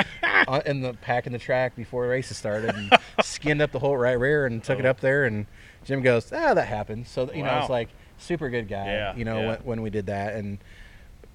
on- 0.47 0.63
in 0.67 0.83
the 0.83 0.93
pack 0.93 1.27
in 1.27 1.33
the 1.33 1.39
track 1.39 1.75
before 1.75 2.05
the 2.05 2.11
races 2.11 2.37
started 2.37 2.75
and 2.75 2.93
skinned 3.23 3.63
up 3.63 3.73
the 3.73 3.79
whole 3.79 3.97
right 3.97 4.19
rear 4.19 4.45
and 4.45 4.63
took 4.63 4.79
it 4.79 4.85
Oh. 4.85 4.91
up 4.91 5.01
there. 5.01 5.25
And 5.25 5.47
Jim 5.85 6.03
goes, 6.03 6.31
"Ah, 6.33 6.53
that 6.53 6.67
happened." 6.69 7.07
So 7.09 7.33
you 7.33 7.43
know, 7.43 7.59
it's 7.61 7.71
like 7.71 7.89
super 8.19 8.51
good 8.51 8.69
guy. 8.69 8.87
Yeah, 8.87 9.17
you 9.17 9.25
know, 9.25 9.41
yeah. 9.41 9.47
when, 9.49 9.59
when 9.61 9.83
we 9.83 9.89
did 9.91 10.07
that, 10.07 10.35
and 10.35 10.59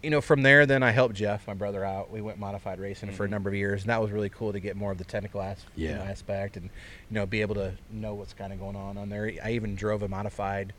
you 0.03 0.09
know, 0.09 0.21
from 0.21 0.41
there, 0.41 0.65
then 0.65 0.81
I 0.83 0.91
helped 0.91 1.15
Jeff, 1.15 1.47
my 1.47 1.53
brother, 1.53 1.85
out. 1.85 2.09
We 2.11 2.21
went 2.21 2.39
modified 2.39 2.79
racing 2.79 3.11
for 3.11 3.25
a 3.25 3.27
Mhm. 3.27 3.31
number 3.31 3.49
of 3.49 3.55
years, 3.55 3.81
and 3.83 3.89
that 3.89 4.01
was 4.01 4.11
really 4.11 4.29
cool 4.29 4.51
to 4.51 4.59
get 4.59 4.75
more 4.75 4.91
of 4.91 4.97
the 4.97 5.03
technical 5.03 5.41
as- 5.41 5.65
Yeah. 5.75 6.01
aspect 6.03 6.57
and 6.57 6.65
you 7.09 7.15
know 7.15 7.25
be 7.25 7.41
able 7.41 7.55
to 7.55 7.73
know 7.91 8.15
what's 8.15 8.33
kind 8.33 8.51
of 8.51 8.59
going 8.59 8.75
on 8.75 8.97
on 8.97 9.09
there. 9.09 9.31
I 9.43 9.51
even 9.51 9.75
drove 9.75 10.01
a 10.01 10.07
modified 10.07 10.73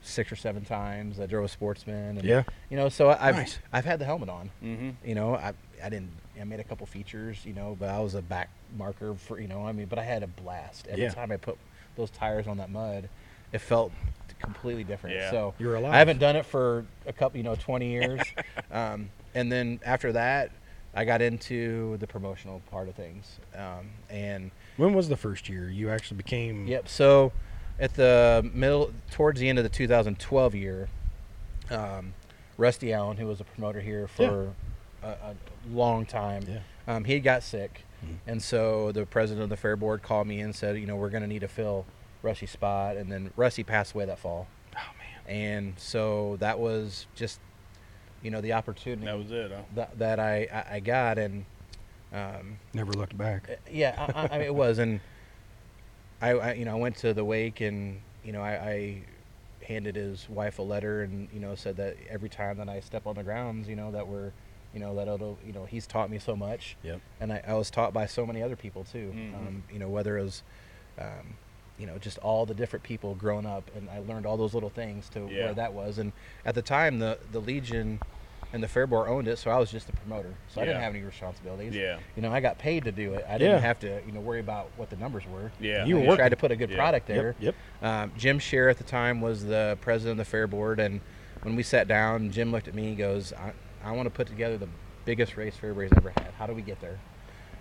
six 0.00 0.30
or 0.30 0.36
seven 0.36 0.64
times. 0.64 1.18
I 1.18 1.26
drove 1.26 1.44
a 1.44 1.48
sportsman. 1.48 2.18
And, 2.18 2.24
Yeah. 2.24 2.44
You 2.70 2.76
know, 2.76 2.88
so 2.88 3.10
I've 3.10 3.34
Nice. 3.34 3.58
I've 3.72 3.84
had 3.84 3.98
the 3.98 4.04
helmet 4.04 4.28
on. 4.28 4.50
Mhm. 4.62 4.94
You 5.04 5.14
know, 5.16 5.34
I 5.34 5.54
I 5.82 5.88
didn't 5.88 6.12
I 6.40 6.44
made 6.44 6.60
a 6.60 6.64
couple 6.64 6.86
features. 6.86 7.44
You 7.44 7.52
know, 7.52 7.76
but 7.78 7.88
I 7.88 7.98
was 7.98 8.14
a 8.14 8.22
back 8.22 8.48
marker 8.76 9.14
for 9.16 9.40
you 9.40 9.48
know 9.48 9.66
I 9.66 9.72
mean, 9.72 9.86
but 9.86 9.98
I 9.98 10.04
had 10.04 10.22
a 10.22 10.28
blast 10.28 10.86
every 10.86 11.02
Yeah. 11.04 11.10
time 11.10 11.32
I 11.32 11.36
put 11.36 11.58
those 11.96 12.10
tires 12.10 12.46
on 12.46 12.58
that 12.58 12.70
mud. 12.70 13.08
It 13.52 13.58
felt 13.58 13.92
completely 14.40 14.84
different. 14.84 15.16
Yeah. 15.16 15.30
So 15.30 15.54
You're 15.58 15.76
alive. 15.76 15.92
I 15.94 15.98
haven't 15.98 16.18
done 16.18 16.36
it 16.36 16.46
for 16.46 16.84
a 17.06 17.12
couple, 17.12 17.36
you 17.38 17.44
know, 17.44 17.54
20 17.56 17.90
years. 17.90 18.20
um, 18.70 19.10
and 19.34 19.50
then 19.50 19.80
after 19.84 20.12
that, 20.12 20.50
I 20.94 21.04
got 21.04 21.20
into 21.22 21.96
the 21.98 22.06
promotional 22.06 22.60
part 22.70 22.88
of 22.88 22.94
things. 22.94 23.38
Um, 23.54 23.90
and 24.10 24.50
When 24.76 24.94
was 24.94 25.08
the 25.08 25.16
first 25.16 25.48
year 25.48 25.68
you 25.68 25.90
actually 25.90 26.16
became? 26.16 26.66
Yep. 26.66 26.88
So 26.88 27.32
at 27.78 27.94
the 27.94 28.48
middle, 28.54 28.92
towards 29.10 29.38
the 29.40 29.48
end 29.48 29.58
of 29.58 29.64
the 29.64 29.68
2012 29.70 30.54
year, 30.54 30.88
um, 31.70 32.14
Rusty 32.56 32.92
Allen, 32.92 33.16
who 33.18 33.26
was 33.26 33.40
a 33.40 33.44
promoter 33.44 33.80
here 33.80 34.08
for 34.08 34.52
a, 35.02 35.06
a 35.08 35.34
long 35.70 36.06
time, 36.06 36.44
Yeah. 36.48 36.58
um, 36.96 37.04
he 37.04 37.20
got 37.20 37.42
sick, 37.44 37.84
Mhm. 38.04 38.16
and 38.26 38.42
so 38.42 38.90
the 38.90 39.06
president 39.06 39.44
of 39.44 39.50
the 39.50 39.56
fair 39.56 39.76
board 39.76 40.02
called 40.02 40.26
me 40.26 40.40
and 40.40 40.54
said, 40.56 40.76
you 40.78 40.86
know, 40.86 40.96
we're 40.96 41.10
going 41.10 41.22
to 41.22 41.28
need 41.28 41.40
to 41.40 41.48
fill 41.48 41.84
Rusty's 42.22 42.50
spot, 42.50 42.96
and 42.96 43.10
then 43.10 43.30
Rusty 43.36 43.62
passed 43.64 43.94
away 43.94 44.04
that 44.06 44.18
fall, 44.18 44.46
Oh 44.74 44.78
man. 44.98 45.36
and 45.36 45.74
so 45.78 46.36
that 46.40 46.58
was 46.58 47.06
just, 47.14 47.40
you 48.22 48.30
know, 48.30 48.40
the 48.40 48.52
opportunity 48.54 49.06
That 49.06 49.18
was 49.18 49.30
it. 49.30 49.50
Huh? 49.52 49.62
that, 49.74 49.98
that 49.98 50.20
I, 50.20 50.48
I 50.52 50.74
I 50.76 50.80
got, 50.80 51.18
and. 51.18 51.44
Um, 52.10 52.56
Never 52.72 52.92
looked 52.92 53.18
back. 53.18 53.50
uh, 53.50 53.54
yeah, 53.70 53.94
I, 54.14 54.22
I, 54.22 54.38
I 54.38 54.42
it 54.44 54.54
was, 54.54 54.78
and 54.78 55.00
I, 56.22 56.30
I, 56.30 56.52
you 56.54 56.64
know, 56.64 56.72
I 56.72 56.80
went 56.80 56.96
to 56.98 57.12
the 57.14 57.24
wake, 57.24 57.60
and 57.60 58.00
you 58.24 58.32
know, 58.32 58.40
I, 58.40 58.52
I 58.54 59.02
handed 59.64 59.96
his 59.96 60.26
wife 60.28 60.58
a 60.58 60.62
letter, 60.62 61.02
and 61.02 61.28
you 61.32 61.38
know, 61.40 61.54
said 61.54 61.76
that 61.76 61.96
every 62.08 62.28
time 62.30 62.56
that 62.58 62.68
I 62.68 62.80
step 62.80 63.06
on 63.06 63.14
the 63.14 63.22
grounds, 63.22 63.68
you 63.68 63.76
know, 63.76 63.90
that 63.92 64.08
we're, 64.08 64.32
you 64.72 64.80
know, 64.80 64.94
that 64.96 65.06
it'll, 65.06 65.38
you 65.46 65.52
know, 65.52 65.66
he's 65.66 65.86
taught 65.86 66.10
me 66.10 66.18
so 66.18 66.34
much, 66.34 66.76
Yep. 66.82 67.00
and 67.20 67.30
I, 67.32 67.42
I 67.46 67.52
was 67.54 67.70
taught 67.70 67.92
by 67.92 68.06
so 68.06 68.24
many 68.26 68.42
other 68.42 68.56
people 68.56 68.84
too. 68.84 69.12
Mhm. 69.14 69.34
Um, 69.34 69.62
you 69.70 69.78
know, 69.78 69.88
whether 69.90 70.16
it 70.18 70.22
was, 70.22 70.42
um, 70.98 71.36
you 71.78 71.86
know, 71.86 71.96
just 71.98 72.18
all 72.18 72.44
the 72.46 72.54
different 72.54 72.82
people 72.82 73.14
growing 73.14 73.46
up, 73.46 73.70
and 73.76 73.88
I 73.90 74.00
learned 74.00 74.26
all 74.26 74.36
those 74.36 74.54
little 74.54 74.70
things 74.70 75.08
to 75.10 75.20
Yeah. 75.30 75.44
where 75.46 75.54
that 75.54 75.72
was. 75.72 75.98
And 75.98 76.12
at 76.44 76.54
the 76.54 76.62
time, 76.62 76.98
the 76.98 77.18
the 77.32 77.40
Legion 77.40 78.00
and 78.52 78.62
the 78.62 78.66
Fairboard 78.66 79.08
owned 79.08 79.28
it, 79.28 79.36
so 79.36 79.50
I 79.50 79.58
was 79.58 79.70
just 79.70 79.90
a 79.90 79.92
promoter, 79.92 80.32
so 80.48 80.62
I 80.62 80.64
didn't 80.64 80.80
have 80.80 80.94
any 80.94 81.04
responsibilities. 81.04 81.74
Yeah. 81.74 81.98
You 82.16 82.22
know, 82.22 82.32
I 82.32 82.40
got 82.40 82.58
paid 82.58 82.84
to 82.84 82.92
do 82.92 83.12
it. 83.12 83.24
I 83.28 83.36
didn't 83.36 83.56
Yeah. 83.56 83.60
have 83.60 83.78
to, 83.80 84.00
you 84.06 84.12
know, 84.12 84.20
worry 84.20 84.40
about 84.40 84.70
what 84.78 84.88
the 84.88 84.96
numbers 84.96 85.24
were. 85.26 85.52
Yeah. 85.60 85.84
You 85.84 85.96
were 85.96 86.00
just 86.04 86.16
tried 86.16 86.24
working. 86.24 86.30
to 86.30 86.36
put 86.36 86.50
a 86.52 86.56
good 86.56 86.70
Yeah. 86.70 86.76
product 86.76 87.06
there. 87.08 87.34
Yep. 87.40 87.54
Yep. 87.82 87.84
Um, 87.90 88.12
Jim 88.16 88.38
Shear 88.38 88.70
at 88.70 88.78
the 88.78 88.84
time 88.84 89.20
was 89.20 89.44
the 89.44 89.76
president 89.82 90.12
of 90.18 90.26
the 90.26 90.30
Fair 90.30 90.46
Board, 90.46 90.80
and 90.80 91.02
when 91.42 91.56
we 91.56 91.62
sat 91.62 91.88
down, 91.88 92.30
Jim 92.30 92.50
looked 92.50 92.68
at 92.68 92.74
me. 92.74 92.88
He 92.88 92.94
goes, 92.94 93.34
"I, 93.34 93.52
I 93.84 93.92
want 93.92 94.06
to 94.06 94.10
put 94.10 94.26
together 94.28 94.56
the 94.56 94.68
biggest 95.04 95.36
race 95.36 95.54
Fairbury's 95.54 95.92
ever 95.96 96.08
had. 96.16 96.32
How 96.38 96.46
do 96.46 96.54
we 96.54 96.62
get 96.62 96.80
there?" 96.80 96.98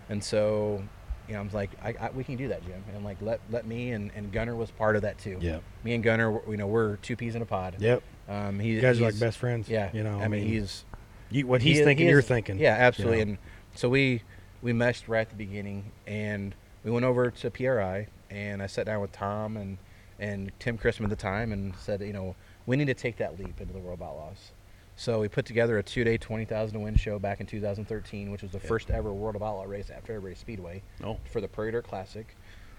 And 0.09 0.23
so, 0.23 0.83
you 1.27 1.33
know, 1.33 1.39
I 1.41 1.43
was 1.43 1.53
like, 1.53 1.71
I, 1.83 1.93
I, 1.99 2.09
"We 2.11 2.23
can 2.23 2.35
do 2.37 2.47
that, 2.49 2.63
Jim." 2.65 2.83
And 2.95 3.03
like, 3.03 3.17
let 3.21 3.39
let 3.51 3.65
me 3.65 3.91
and, 3.91 4.11
and 4.15 4.31
Gunner 4.31 4.55
was 4.55 4.71
part 4.71 4.95
of 4.95 5.01
that 5.03 5.17
too. 5.17 5.37
Yep. 5.41 5.61
Me 5.83 5.93
and 5.93 6.03
Gunner, 6.03 6.31
were- 6.31 6.43
you 6.51 6.57
know, 6.57 6.67
we're 6.67 6.95
two 6.97 7.15
peas 7.15 7.35
in 7.35 7.41
a 7.41 7.45
pod. 7.45 7.75
Yep. 7.79 8.01
Um, 8.29 8.59
he, 8.59 8.71
You 8.71 8.81
guys 8.81 8.99
are 8.99 9.03
like 9.05 9.19
best 9.19 9.37
friends. 9.37 9.69
Yeah. 9.69 9.89
You 9.93 10.03
know. 10.03 10.19
I 10.19 10.27
mean, 10.27 10.45
he's 10.47 10.85
you, 11.29 11.45
what 11.47 11.61
he's 11.61 11.79
is- 11.79 11.85
thinking, 11.85 12.05
he 12.07 12.11
you're 12.11 12.21
thinking. 12.21 12.59
Yeah, 12.59 12.75
absolutely. 12.77 13.19
you 13.19 13.25
know. 13.25 13.31
And 13.31 13.37
so 13.75 13.89
we 13.89 14.21
we 14.61 14.73
meshed 14.73 15.07
right 15.07 15.21
at 15.21 15.29
the 15.29 15.35
beginning, 15.35 15.91
and 16.05 16.55
we 16.83 16.91
went 16.91 17.05
over 17.05 17.29
to 17.29 17.51
PRI, 17.51 18.07
and 18.29 18.61
I 18.63 18.67
sat 18.67 18.85
down 18.85 19.01
with 19.01 19.11
Tom 19.11 19.57
and 19.57 19.77
and 20.19 20.51
Tim 20.59 20.77
Chrisman 20.77 21.03
at 21.03 21.09
the 21.11 21.15
time, 21.15 21.51
and 21.51 21.75
said, 21.75 22.01
you 22.01 22.13
know, 22.13 22.35
we 22.65 22.75
need 22.75 22.87
to 22.87 22.93
take 22.95 23.17
that 23.17 23.37
leap 23.37 23.61
into 23.61 23.71
the 23.73 23.79
World 23.79 23.99
of 24.01 24.07
Outlaws. 24.07 24.51
So 24.99 25.19
we 25.19 25.27
put 25.27 25.45
together 25.45 25.77
a 25.77 25.83
two-day, 25.83 26.17
twenty 26.17 26.43
thousand 26.45 26.73
to 26.73 26.79
win 26.83 26.95
show 26.95 27.19
back 27.19 27.39
in 27.39 27.45
2013, 27.45 28.31
which 28.31 28.41
was 28.41 28.51
the 28.51 28.57
Yeah. 28.57 28.67
first 28.67 28.89
ever 28.89 29.13
World 29.13 29.35
of 29.35 29.43
Outlaw 29.43 29.63
race 29.65 29.89
at 29.91 30.03
Fairbury 30.05 30.35
Speedway 30.35 30.81
Oh. 31.03 31.17
for 31.31 31.39
the 31.39 31.47
Prairie 31.47 31.71
Dirt 31.71 31.85
Classic, 31.87 32.25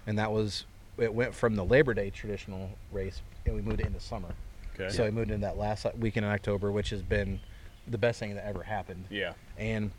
and 0.05 0.19
that 0.19 0.31
was 0.31 0.65
it 0.97 1.13
went 1.13 1.33
from 1.33 1.55
the 1.55 1.63
Labor 1.63 1.93
Day 1.93 2.09
traditional 2.09 2.71
race, 2.91 3.21
and 3.45 3.55
we 3.55 3.61
moved 3.61 3.79
it 3.79 3.85
into 3.87 4.01
summer. 4.01 4.35
Okay. 4.75 4.89
So 4.89 5.05
we 5.05 5.11
moved 5.11 5.31
in 5.31 5.39
that 5.41 5.57
last 5.57 5.85
weekend 5.97 6.25
in 6.25 6.31
October, 6.31 6.71
which 6.73 6.89
has 6.89 7.01
been 7.01 7.39
the 7.87 7.97
best 7.97 8.19
thing 8.19 8.35
that 8.35 8.45
ever 8.45 8.63
happened. 8.63 9.05
yeah. 9.09 9.33
And 9.57 9.91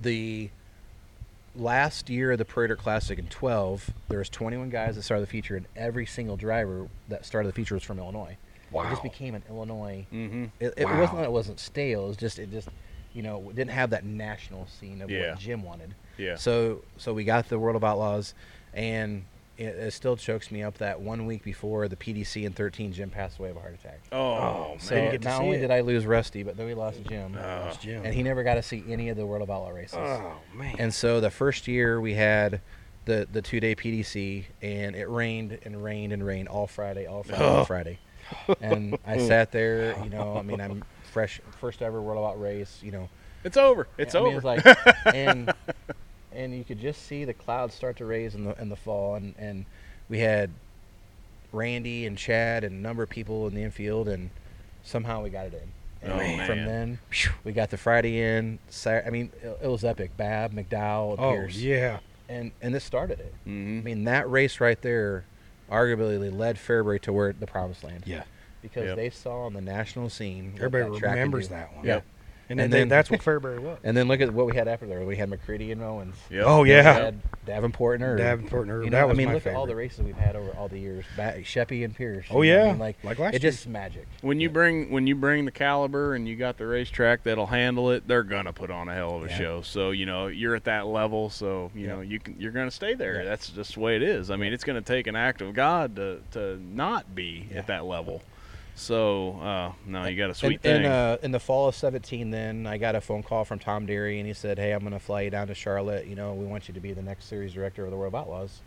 the 0.00 0.48
last 1.54 2.08
year 2.08 2.32
of 2.32 2.38
the 2.38 2.44
Prairie 2.46 2.68
Dirt 2.68 2.78
Classic 2.78 3.18
in 3.18 3.26
12, 3.26 3.90
there 4.08 4.18
was 4.20 4.30
21 4.30 4.70
guys 4.70 4.96
that 4.96 5.02
started 5.02 5.22
the 5.26 5.30
feature, 5.30 5.56
and 5.56 5.66
every 5.76 6.06
single 6.06 6.36
driver 6.38 6.88
that 7.08 7.26
started 7.26 7.48
the 7.48 7.52
feature 7.52 7.74
was 7.74 7.84
from 7.84 7.98
Illinois. 7.98 8.38
It 8.72 8.90
just 8.90 9.02
became 9.02 9.34
an 9.34 9.42
Illinois. 9.48 10.06
Mm-hmm. 10.12 10.44
It, 10.60 10.74
it 10.76 10.84
Wow. 10.84 11.00
wasn't 11.00 11.18
that 11.18 11.24
it 11.24 11.32
wasn't 11.32 11.60
stale. 11.60 12.04
It 12.04 12.08
was 12.08 12.16
just 12.16 12.38
it 12.38 12.50
just 12.50 12.68
you 13.12 13.22
know 13.22 13.50
didn't 13.54 13.70
have 13.72 13.90
that 13.90 14.04
national 14.04 14.66
scene 14.68 15.02
of 15.02 15.10
Yeah. 15.10 15.30
what 15.30 15.38
Jim 15.38 15.62
wanted. 15.62 15.94
Yeah. 16.16 16.36
So 16.36 16.82
so 16.96 17.12
we 17.12 17.24
got 17.24 17.48
the 17.48 17.58
World 17.58 17.76
of 17.76 17.82
Outlaws, 17.84 18.34
and 18.74 19.24
it, 19.58 19.64
it 19.74 19.92
still 19.92 20.16
chokes 20.16 20.50
me 20.50 20.62
up 20.62 20.78
that 20.78 21.00
one 21.00 21.26
week 21.26 21.42
before 21.42 21.86
the 21.88 21.96
PDC 21.96 22.44
in 22.44 22.52
13, 22.52 22.92
Jim 22.94 23.10
passed 23.10 23.38
away 23.38 23.50
of 23.50 23.56
a 23.56 23.60
heart 23.60 23.74
attack. 23.74 24.00
Oh, 24.12 24.76
So 24.78 24.94
didn't 24.94 25.24
not 25.24 25.42
only 25.42 25.56
it. 25.58 25.60
did 25.60 25.70
I 25.70 25.80
lose 25.80 26.06
Rusty, 26.06 26.42
but 26.42 26.56
then 26.56 26.64
we 26.66 26.72
lost 26.72 27.02
Jim, 27.06 27.34
Oh. 27.36 27.40
That's 27.64 27.76
Jim. 27.76 28.02
and 28.04 28.14
he 28.14 28.22
never 28.22 28.42
got 28.42 28.54
to 28.54 28.62
see 28.62 28.82
any 28.88 29.10
of 29.10 29.16
the 29.18 29.26
World 29.26 29.42
of 29.42 29.50
Outlaw 29.50 29.70
races. 29.70 29.98
oh 29.98 30.32
man. 30.54 30.76
And 30.78 30.94
so 30.94 31.20
the 31.20 31.30
first 31.30 31.68
year 31.68 32.00
we 32.00 32.14
had 32.14 32.60
the 33.06 33.26
the 33.30 33.42
two 33.42 33.60
day 33.60 33.74
PDC, 33.74 34.44
and 34.62 34.94
it 34.96 35.08
rained 35.10 35.58
and 35.64 35.82
rained 35.82 36.12
and 36.12 36.24
rained 36.24 36.48
all 36.48 36.66
Friday, 36.66 37.06
all 37.06 37.22
Friday, 37.22 37.44
all 37.44 37.56
Oh. 37.58 37.64
Friday. 37.64 37.98
And 38.60 38.98
I 39.06 39.18
sat 39.18 39.52
there, 39.52 39.96
you 40.04 40.10
know. 40.10 40.36
I 40.36 40.42
mean, 40.42 40.60
I'm 40.60 40.82
fresh, 41.12 41.40
first 41.60 41.82
ever 41.82 42.00
World 42.00 42.18
of 42.18 42.24
Out 42.30 42.40
race, 42.40 42.80
you 42.82 42.90
know. 42.92 43.08
it's 43.44 43.56
over. 43.56 43.86
It's 43.98 44.14
I 44.14 44.18
over. 44.18 44.28
mean, 44.28 44.36
it's 44.36 44.44
like, 44.44 44.64
and 45.14 45.52
and 46.32 46.54
you 46.56 46.64
could 46.64 46.80
just 46.80 47.06
see 47.06 47.24
the 47.24 47.34
clouds 47.34 47.74
start 47.74 47.96
to 47.98 48.04
raise 48.04 48.34
in 48.34 48.44
the 48.44 48.60
in 48.60 48.68
the 48.68 48.76
fall, 48.76 49.14
and 49.16 49.34
and 49.38 49.64
we 50.08 50.18
had 50.20 50.50
Randy 51.52 52.06
and 52.06 52.16
Chad 52.16 52.64
and 52.64 52.74
a 52.76 52.80
number 52.80 53.02
of 53.02 53.08
people 53.10 53.46
in 53.48 53.54
the 53.54 53.62
infield, 53.62 54.08
and 54.08 54.30
somehow 54.84 55.22
we 55.22 55.30
got 55.30 55.46
it 55.46 55.54
in. 55.54 56.10
Oh, 56.10 56.18
And 56.18 56.46
from 56.46 56.56
man. 56.64 56.66
then 56.66 56.98
we 57.44 57.52
got 57.52 57.68
the 57.70 57.76
Friday 57.76 58.20
in. 58.22 58.58
Sat- 58.70 59.06
I 59.06 59.10
mean, 59.10 59.30
it, 59.42 59.58
it 59.64 59.68
was 59.68 59.84
epic. 59.84 60.16
Babb, 60.16 60.52
McDowell, 60.54 61.16
oh 61.18 61.32
Pierce, 61.32 61.56
yeah. 61.56 61.98
and 62.28 62.52
and 62.62 62.72
this 62.74 62.84
started 62.84 63.20
it. 63.20 63.34
mm-hmm. 63.46 63.78
I 63.80 63.82
mean, 63.82 64.04
that 64.04 64.30
race 64.30 64.60
right 64.60 64.80
there, 64.80 65.24
arguably 65.70 66.36
led 66.36 66.56
Fairbury 66.56 67.00
to 67.02 67.12
where 67.12 67.32
the 67.32 67.46
promised 67.46 67.84
land. 67.84 68.04
Yeah. 68.06 68.24
Because 68.62 68.84
Yep. 68.88 68.96
they 68.96 69.10
saw 69.10 69.46
on 69.46 69.54
the 69.54 69.60
national 69.60 70.10
scene. 70.10 70.52
what 70.52 70.62
Everybody 70.62 70.98
track 70.98 71.12
could 71.12 71.18
remembers 71.18 71.48
do. 71.48 71.54
that 71.54 71.74
one. 71.76 71.84
Yeah. 71.86 72.00
And 72.50 72.58
then, 72.58 72.64
And 72.64 72.72
they- 72.72 72.78
then- 72.80 72.88
that's 72.88 73.10
what 73.10 73.20
Fairbury 73.20 73.60
was. 73.60 73.78
And 73.84 73.96
then 73.96 74.08
look 74.08 74.20
at 74.20 74.30
what 74.32 74.46
we 74.46 74.56
had 74.56 74.66
after 74.68 74.84
there. 74.86 75.00
We 75.04 75.16
had 75.16 75.30
McCreadie 75.30 75.70
and 75.72 75.80
Owens. 75.82 76.16
Yep. 76.30 76.44
Oh 76.46 76.62
We 76.62 76.70
yeah. 76.70 76.82
had 76.82 77.20
Davenport 77.46 77.94
and 78.00 78.04
Irv. 78.04 78.18
Davenport 78.18 78.62
and 78.62 78.70
Irv. 78.72 78.84
You 78.84 78.90
that 78.90 79.08
was 79.08 79.14
I 79.14 79.18
mean, 79.18 79.28
my 79.28 79.34
look 79.34 79.42
favorite. 79.44 79.56
at 79.56 79.60
all 79.60 79.66
the 79.66 79.76
races 79.76 80.00
we've 80.00 80.16
had 80.16 80.36
over 80.36 80.50
all 80.58 80.68
the 80.68 80.78
years. 80.78 81.04
Ba- 81.16 81.36
Sheppy 81.42 81.84
and 81.84 81.94
Pierce. 81.94 82.26
Oh, 82.30 82.42
you 82.42 82.52
know, 82.52 82.58
I 82.60 82.64
yeah. 82.64 82.70
mean, 82.72 82.78
like, 82.80 82.96
Like 83.04 83.18
last 83.18 83.34
it's 83.34 83.42
year. 83.44 83.52
just 83.52 83.66
magic. 83.68 84.06
When 84.20 84.40
you 84.40 84.48
Yeah. 84.48 84.52
bring 84.52 84.90
when 84.90 85.06
you 85.06 85.14
bring 85.14 85.44
the 85.46 85.50
caliber 85.52 86.14
and 86.14 86.28
you 86.28 86.36
got 86.36 86.58
the 86.58 86.66
racetrack 86.66 87.22
that'll 87.22 87.46
handle 87.46 87.90
it, 87.92 88.06
they're 88.08 88.22
gonna 88.24 88.52
put 88.52 88.70
on 88.70 88.88
a 88.88 88.94
hell 88.94 89.16
of 89.16 89.24
a 89.24 89.28
Yeah. 89.28 89.38
show. 89.38 89.62
So 89.62 89.92
you 89.92 90.04
know 90.06 90.26
you're 90.26 90.56
at 90.56 90.64
that 90.64 90.86
level, 90.86 91.30
so 91.30 91.70
you 91.74 91.86
Yeah. 91.86 91.94
know 91.94 92.00
you 92.00 92.18
can 92.18 92.34
you're 92.40 92.52
gonna 92.52 92.70
stay 92.72 92.94
there. 92.94 93.18
Yeah. 93.22 93.24
That's 93.28 93.48
just 93.48 93.74
the 93.74 93.80
way 93.80 93.96
it 93.96 94.02
is. 94.02 94.30
I 94.30 94.36
mean, 94.36 94.52
it's 94.52 94.64
gonna 94.64 94.82
take 94.82 95.06
an 95.06 95.14
act 95.16 95.40
of 95.40 95.54
God 95.54 95.94
to 95.96 96.18
to 96.32 96.58
not 96.60 97.14
be 97.14 97.46
Yeah. 97.52 97.58
at 97.60 97.66
that 97.68 97.84
level. 97.86 98.22
So 98.80 99.38
uh, 99.40 99.72
no, 99.86 100.06
you 100.06 100.16
got 100.16 100.30
a 100.30 100.34
sweet 100.34 100.54
in, 100.54 100.58
thing. 100.60 100.84
In, 100.84 100.90
uh, 100.90 101.18
in 101.22 101.32
the 101.32 101.38
fall 101.38 101.68
of 101.68 101.74
17, 101.74 102.30
then 102.30 102.66
I 102.66 102.78
got 102.78 102.94
a 102.94 103.00
phone 103.00 103.22
call 103.22 103.44
from 103.44 103.58
Tom 103.58 103.86
Deery, 103.86 104.18
and 104.18 104.26
he 104.26 104.32
said, 104.32 104.58
"Hey, 104.58 104.72
I'm 104.72 104.80
going 104.80 104.92
to 104.92 104.98
fly 104.98 105.22
you 105.22 105.30
down 105.30 105.48
to 105.48 105.54
Charlotte. 105.54 106.06
You 106.06 106.16
know, 106.16 106.32
we 106.32 106.46
want 106.46 106.66
you 106.66 106.74
to 106.74 106.80
be 106.80 106.92
the 106.94 107.02
next 107.02 107.26
series 107.26 107.52
director 107.52 107.84
of 107.84 107.90
the 107.90 107.96
World 107.96 108.14
of 108.14 108.20
Outlaws." 108.20 108.60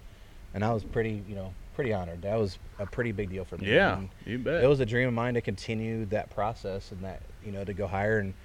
And 0.53 0.64
I 0.64 0.72
was 0.72 0.84
pretty, 0.84 1.24
you 1.28 1.34
know, 1.34 1.51
pretty 1.74 1.93
honored. 1.93 2.22
That 2.22 2.38
was 2.38 2.59
a 2.78 2.86
pretty 2.86 3.11
big 3.11 3.32
deal 3.32 3.43
for 3.43 3.57
me. 3.57 3.74
yeah, 3.74 3.97
And 3.97 4.09
you 4.24 4.38
bet. 4.38 4.64
it 4.64 4.68
was 4.68 4.80
a 4.80 4.86
dream 4.86 5.07
of 5.07 5.14
mine 5.16 5.34
to 5.34 5.41
continue 5.41 6.05
that 6.05 6.30
process 6.30 6.91
and 6.91 7.03
that, 7.03 7.24
you 7.43 7.51
know, 7.51 7.64
to 7.64 7.74
go 7.74 7.88
higher. 7.88 8.20
And 8.20 8.36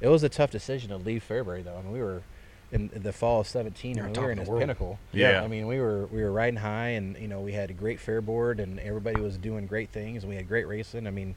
it 0.00 0.08
was 0.08 0.22
a 0.22 0.30
tough 0.30 0.50
decision 0.50 0.88
to 0.88 0.96
leave 0.96 1.22
Fairbury, 1.28 1.62
though. 1.62 1.76
I 1.76 1.82
mean, 1.82 1.92
we 1.92 2.00
were 2.00 2.22
in 2.70 2.90
the 2.94 3.12
fall 3.12 3.40
of 3.40 3.46
17, 3.46 3.96
You're 3.96 4.06
and 4.06 4.16
we 4.16 4.22
were 4.22 4.30
in 4.30 4.38
of 4.38 4.42
its 4.42 4.46
the 4.46 4.50
world. 4.52 4.60
pinnacle. 4.60 4.98
Yeah. 5.12 5.42
I 5.42 5.48
mean, 5.48 5.66
we 5.66 5.80
were 5.80 6.06
we 6.06 6.22
were 6.22 6.30
riding 6.32 6.58
high, 6.60 6.88
and 6.90 7.16
you 7.18 7.28
know, 7.28 7.40
we 7.40 7.52
had 7.52 7.70
a 7.70 7.74
great 7.74 7.98
fair 8.00 8.20
board, 8.20 8.60
and 8.60 8.78
everybody 8.80 9.20
was 9.20 9.36
doing 9.38 9.66
great 9.66 9.90
things, 9.90 10.22
and 10.22 10.30
we 10.30 10.36
had 10.36 10.46
great 10.48 10.66
racing. 10.68 11.06
I 11.06 11.10
mean, 11.10 11.34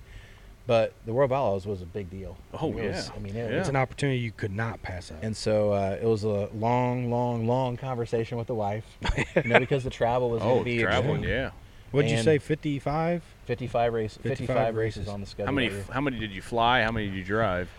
but 0.68 0.94
the 1.06 1.14
World 1.14 1.32
of 1.32 1.38
Outlaws 1.38 1.66
was 1.66 1.82
a 1.82 1.86
big 1.86 2.10
deal. 2.10 2.38
Oh, 2.62 2.70
It 2.70 2.76
was- 2.90 3.08
yeah. 3.08 3.14
I 3.16 3.20
mean, 3.20 3.36
it, 3.36 3.52
Yeah. 3.52 3.60
It's 3.60 3.70
an 3.70 3.76
opportunity 3.76 4.20
you 4.20 4.32
could 4.32 4.52
not 4.56 4.82
pass 4.84 5.10
up. 5.12 5.18
and 5.24 5.36
so 5.36 5.72
uh, 5.74 5.98
it 6.02 6.06
was 6.06 6.24
a 6.24 6.50
long, 6.54 7.10
long, 7.10 7.48
long 7.48 7.78
conversation 7.78 8.38
with 8.38 8.48
the 8.48 8.54
wife, 8.56 8.86
you 9.36 9.44
know, 9.44 9.60
because 9.60 9.84
the 9.84 9.90
travel 9.90 10.30
was 10.30 10.42
going 10.44 10.56
oh, 10.56 10.60
to 10.60 10.66
be 10.66 10.80
traveling, 10.82 11.18
extreme. 11.22 11.34
yeah. 11.34 11.50
What'd 11.92 12.10
you 12.12 12.22
say? 12.24 12.38
Fifty-five. 12.38 13.22
55 13.48 13.94
race, 13.94 14.14
55 14.22 14.38
55, 14.38 14.76
races 14.76 14.98
races. 15.00 15.14
on 15.14 15.20
the 15.20 15.26
schedule. 15.28 15.48
How 15.48 15.52
many 15.52 15.68
that 15.70 15.90
how 15.90 16.00
many 16.00 16.20
did 16.20 16.32
you 16.32 16.42
fly? 16.42 16.84
How 16.84 16.92
many 16.92 17.08
did 17.08 17.16
you 17.16 17.24
drive? 17.26 17.70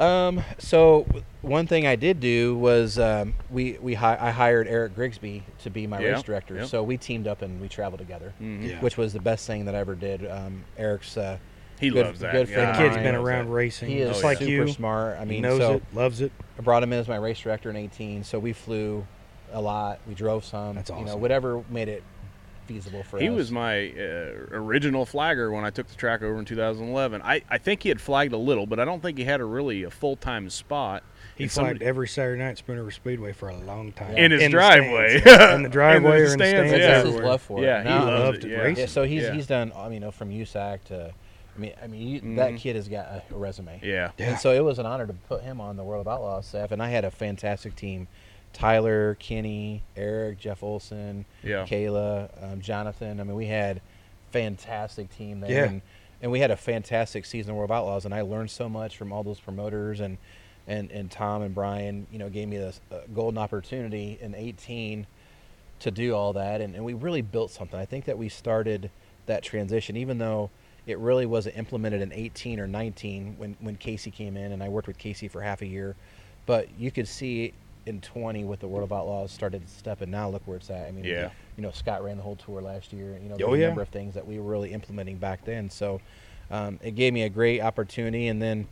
Um, 0.00 0.42
so 0.58 1.06
one 1.42 1.66
thing 1.66 1.86
I 1.86 1.96
did 1.96 2.18
do 2.20 2.56
was 2.56 2.98
um, 2.98 3.34
we 3.50 3.78
we 3.80 3.94
hi- 3.94 4.18
I 4.20 4.30
hired 4.30 4.66
Eric 4.66 4.94
Grigsby 4.94 5.42
to 5.62 5.70
be 5.70 5.86
my 5.86 6.00
Yeah, 6.00 6.12
race 6.12 6.22
director. 6.22 6.56
yep. 6.56 6.66
So 6.68 6.82
we 6.82 6.96
teamed 6.96 7.26
up 7.28 7.42
and 7.42 7.60
we 7.60 7.68
traveled 7.68 8.00
together, 8.00 8.32
Mhm. 8.40 8.68
Yeah. 8.68 8.80
which 8.80 8.96
was 8.96 9.12
the 9.12 9.20
best 9.20 9.46
thing 9.46 9.64
that 9.66 9.74
I 9.74 9.78
ever 9.78 9.94
did. 9.94 10.28
Um, 10.28 10.64
Eric's 10.76 11.16
uh, 11.16 11.38
He 11.80 11.90
Good- 11.90 12.06
loves 12.06 12.20
that. 12.20 12.30
good 12.32 12.48
Yeah, 12.48 12.54
friend 12.54 12.68
The 12.68 12.70
of 12.72 12.76
kid's 12.78 12.94
mine. 12.96 13.04
been 13.04 13.14
around 13.16 13.46
that. 13.46 13.52
racing, 13.52 13.88
he 13.90 13.98
is 13.98 14.10
just 14.10 14.22
like 14.22 14.38
super 14.38 14.50
you. 14.50 14.68
smart. 14.68 15.16
I 15.18 15.24
He 15.24 15.30
mean, 15.30 15.42
knows 15.42 15.58
so 15.58 15.72
it, 15.74 15.82
loves 15.92 16.20
it. 16.20 16.30
I 16.56 16.62
brought 16.62 16.82
him 16.84 16.92
in 16.92 16.98
as 17.00 17.08
my 17.08 17.16
race 17.16 17.40
director 17.40 17.70
in 17.70 17.76
18. 17.76 18.22
So 18.22 18.38
we 18.38 18.52
flew 18.52 19.04
a 19.52 19.60
lot. 19.60 19.98
We 20.06 20.14
drove 20.14 20.44
some. 20.44 20.76
That's 20.76 20.90
awesome. 20.90 21.06
You 21.06 21.10
know, 21.12 21.16
whatever 21.16 21.64
made 21.70 21.88
it 21.88 22.04
feasible 22.66 23.02
for 23.02 23.18
He 23.18 23.28
us. 23.28 23.34
was 23.34 23.50
my 23.52 23.90
uh, 23.90 24.32
original 24.52 25.04
flagger 25.06 25.50
when 25.50 25.64
I 25.64 25.70
took 25.70 25.88
the 25.88 25.94
track 25.94 26.22
over 26.22 26.38
in 26.38 26.44
2011. 26.44 27.22
I, 27.22 27.42
I 27.50 27.58
think 27.58 27.82
he 27.82 27.88
had 27.88 28.00
flagged 28.00 28.32
a 28.32 28.36
little, 28.38 28.66
but 28.66 28.78
I 28.80 28.84
don't 28.84 29.00
think 29.02 29.18
he 29.18 29.24
had 29.24 29.40
a 29.40 29.44
really 29.44 29.82
a 29.84 29.90
full 29.90 30.16
time 30.16 30.48
spot. 30.50 31.02
He 31.36 31.44
And 31.44 31.52
flagged 31.52 31.68
somebody- 31.78 31.86
every 31.86 32.08
Saturday 32.08 32.42
night 32.42 32.50
at 32.50 32.58
Spoon 32.58 32.76
River 32.76 32.90
Speedway 32.90 33.32
for 33.32 33.48
a 33.48 33.56
long 33.56 33.92
time. 33.92 34.16
in 34.16 34.30
his 34.32 34.42
the 34.42 34.48
driveway. 34.50 35.20
stands. 35.20 35.54
in 35.54 35.62
the 35.62 35.68
driveway 35.68 36.10
or 36.20 36.24
in 36.32 36.38
the 36.38 36.44
stands, 36.46 36.70
stands. 36.70 36.72
yeah. 36.72 36.78
That's 36.78 37.04
his 37.06 37.14
everywhere. 37.14 37.26
love 37.32 37.42
for 37.42 37.58
it. 37.58 37.66
Yeah, 37.66 37.82
he 37.82 37.88
Now- 37.88 38.04
loves 38.04 38.20
loved 38.24 38.36
it. 38.38 38.44
it 38.44 38.50
Yeah. 38.76 38.82
Yeah, 38.82 38.86
so 38.86 39.02
he's 39.04 39.22
Yeah. 39.22 39.32
he's 39.34 39.46
done. 39.46 39.72
I 39.76 39.88
mean, 39.88 40.10
from 40.10 40.30
USAC 40.30 40.84
to, 40.84 41.12
I 41.56 41.58
mean, 41.60 41.72
I 41.82 41.86
mean, 41.86 42.08
you, 42.08 42.20
that 42.36 42.52
Mhm. 42.52 42.58
kid 42.58 42.76
has 42.76 42.88
got 42.88 43.06
a, 43.06 43.22
a 43.34 43.36
resume. 43.38 43.80
Yeah. 43.82 44.10
Yeah. 44.18 44.30
And 44.30 44.38
so 44.38 44.52
it 44.52 44.60
was 44.64 44.78
an 44.78 44.86
honor 44.86 45.06
to 45.06 45.12
put 45.12 45.42
him 45.42 45.60
on 45.60 45.76
the 45.76 45.84
World 45.84 46.06
of 46.06 46.08
Outlaws 46.12 46.46
staff, 46.46 46.70
and 46.72 46.82
I 46.82 46.88
had 46.90 47.04
a 47.04 47.10
fantastic 47.10 47.76
team: 47.76 48.08
Tyler, 48.52 49.16
Kenny, 49.18 49.82
Eric, 49.96 50.38
Jeff 50.38 50.62
Olson, 50.62 51.24
Yeah. 51.42 51.64
Kayla, 51.66 52.52
um, 52.52 52.60
Jonathan. 52.60 53.20
I 53.20 53.24
mean, 53.24 53.34
we 53.36 53.46
had 53.46 53.80
fantastic 54.30 55.10
team 55.16 55.40
there, 55.40 55.50
Yeah. 55.50 55.64
and, 55.70 55.82
and 56.20 56.30
we 56.32 56.40
had 56.40 56.50
a 56.50 56.56
fantastic 56.56 57.24
season 57.24 57.50
of 57.50 57.56
World 57.56 57.70
of 57.70 57.76
Outlaws, 57.76 58.04
and 58.04 58.14
I 58.14 58.22
learned 58.22 58.50
so 58.50 58.68
much 58.68 58.96
from 58.96 59.12
all 59.12 59.22
those 59.22 59.40
promoters 59.40 60.00
and 60.00 60.18
and 60.68 60.92
and 60.92 61.10
Tom 61.10 61.42
and 61.42 61.54
Brian. 61.54 62.06
You 62.12 62.18
know, 62.18 62.28
gave 62.28 62.48
me 62.48 62.56
this 62.56 62.80
uh, 62.92 62.98
golden 63.14 63.38
opportunity 63.38 64.18
in 64.20 64.34
18 64.34 65.06
to 65.80 65.90
do 65.90 66.14
all 66.14 66.32
that, 66.34 66.60
and, 66.60 66.76
and 66.76 66.84
we 66.84 66.94
really 66.94 67.22
built 67.22 67.50
something. 67.50 67.78
I 67.78 67.84
think 67.84 68.04
that 68.04 68.16
we 68.16 68.28
started 68.28 68.90
that 69.26 69.42
transition, 69.42 69.96
even 69.96 70.18
though 70.18 70.50
it 70.86 70.98
really 70.98 71.26
wasn't 71.26 71.56
implemented 71.56 72.00
in 72.02 72.12
18 72.12 72.58
or 72.60 72.66
19 72.68 73.34
when, 73.38 73.56
when 73.60 73.76
Casey 73.76 74.10
came 74.12 74.36
in, 74.36 74.52
and 74.52 74.62
I 74.62 74.68
worked 74.68 74.86
with 74.88 74.98
Casey 74.98 75.26
for 75.28 75.40
half 75.40 75.62
a 75.62 75.66
year. 75.66 75.96
But 76.46 76.68
you 76.78 76.90
could 76.92 77.06
see 77.08 77.52
in 77.86 78.00
20 78.00 78.44
with 78.44 78.60
the 78.60 78.68
World 78.68 78.84
of 78.84 78.92
Outlaws 78.92 79.32
started 79.32 79.66
to 79.66 79.72
step, 79.72 80.00
and 80.02 80.10
now 80.12 80.28
look 80.28 80.42
where 80.46 80.56
it's 80.56 80.70
at. 80.70 80.86
I 80.86 80.90
mean, 80.92 81.04
Yeah. 81.04 81.30
you 81.56 81.62
know, 81.62 81.70
Scott 81.72 82.02
ran 82.04 82.16
the 82.16 82.22
whole 82.22 82.36
tour 82.36 82.60
last 82.62 82.92
year. 82.92 83.18
You 83.22 83.28
know, 83.28 83.34
Oh, 83.34 83.50
there's 83.50 83.58
yeah. 83.60 83.64
a 83.66 83.68
number 83.68 83.82
of 83.82 83.88
things 83.88 84.14
that 84.14 84.26
we 84.26 84.38
were 84.38 84.50
really 84.50 84.72
implementing 84.72 85.16
back 85.16 85.44
then. 85.44 85.68
So 85.70 86.00
um, 86.50 86.78
it 86.82 86.92
gave 86.94 87.12
me 87.12 87.22
a 87.22 87.28
great 87.28 87.60
opportunity, 87.60 88.28
and 88.28 88.40
then, 88.40 88.66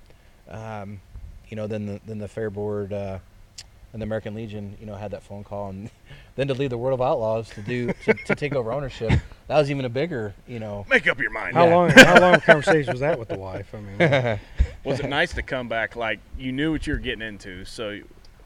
um, 0.49 1.01
you 1.49 1.57
know, 1.57 1.67
then 1.67 1.87
the 1.87 2.01
then 2.07 2.19
the 2.19 2.29
Fair 2.29 2.51
Board. 2.51 2.93
Uh, 2.93 3.19
and 3.93 4.01
the 4.01 4.05
American 4.05 4.37
Legion, 4.37 4.77
you 4.79 4.87
know, 4.87 4.95
had 4.95 5.11
that 5.11 5.21
phone 5.25 5.43
call, 5.43 5.71
and 5.71 5.91
then 6.37 6.47
to 6.47 6.55
leave 6.55 6.71
the 6.71 6.79
World 6.79 7.01
of 7.01 7.05
Outlaws 7.05 7.51
to 7.51 7.61
do 7.61 7.93
to, 8.05 8.15
to 8.15 8.35
take 8.37 8.55
over 8.55 8.73
ownership, 8.73 9.11
that 9.49 9.59
was 9.59 9.69
even 9.69 9.85
a 9.85 9.89
bigger, 9.89 10.33
you 10.47 10.61
know. 10.61 10.87
Make 10.89 11.09
up 11.09 11.19
your 11.19 11.33
mind. 11.33 11.57
How 11.57 11.67
Yeah. 11.67 11.75
long? 11.75 11.91
How 11.91 12.21
long 12.21 12.35
a 12.35 12.41
conversation 12.41 12.93
was 12.93 13.01
that 13.01 13.19
with 13.19 13.27
the 13.27 13.37
wife? 13.37 13.75
I 13.75 13.81
mean, 13.81 14.39
Was 14.85 15.01
it 15.01 15.09
nice 15.09 15.35
to 15.35 15.43
come 15.43 15.67
back 15.69 15.97
like 15.97 16.21
you 16.39 16.53
knew 16.53 16.71
what 16.71 16.87
you 16.87 16.93
were 16.93 17.01
getting 17.01 17.21
into? 17.27 17.65
So 17.65 17.99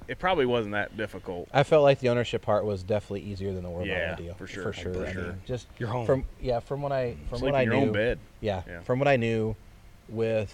it 0.09 0.19
probably 0.19 0.47
wasn't 0.47 0.73
that 0.73 0.97
difficult. 0.97 1.49
I 1.53 1.63
felt 1.63 1.83
like 1.83 2.01
the 2.01 2.09
ownership 2.11 2.43
part 2.43 2.65
was 2.65 2.83
definitely 2.83 3.23
easier 3.23 3.53
than 3.53 3.63
the 3.63 3.71
World 3.71 3.87
Yeah, 3.87 4.15
deal. 4.17 4.35
for 4.35 4.47
sure, 4.47 4.63
For 4.65 4.73
sure. 4.73 4.95
for 4.95 5.07
I 5.07 5.13
sure. 5.13 5.23
mean, 5.25 5.43
just 5.47 5.67
You're 5.79 5.89
home. 5.89 6.07
from 6.07 6.25
yeah, 6.41 6.61
from 6.61 6.83
what 6.83 6.93
I 6.93 7.17
from 7.29 7.39
Sleep 7.39 7.53
what 7.53 7.59
I 7.59 7.63
your 7.63 7.75
knew. 7.75 7.81
own 7.87 7.93
bed. 7.93 8.19
Yeah, 8.41 8.63
Yeah. 8.67 8.81
From 8.81 8.99
what 8.99 9.09
I 9.09 9.17
knew, 9.17 9.57
with 10.09 10.53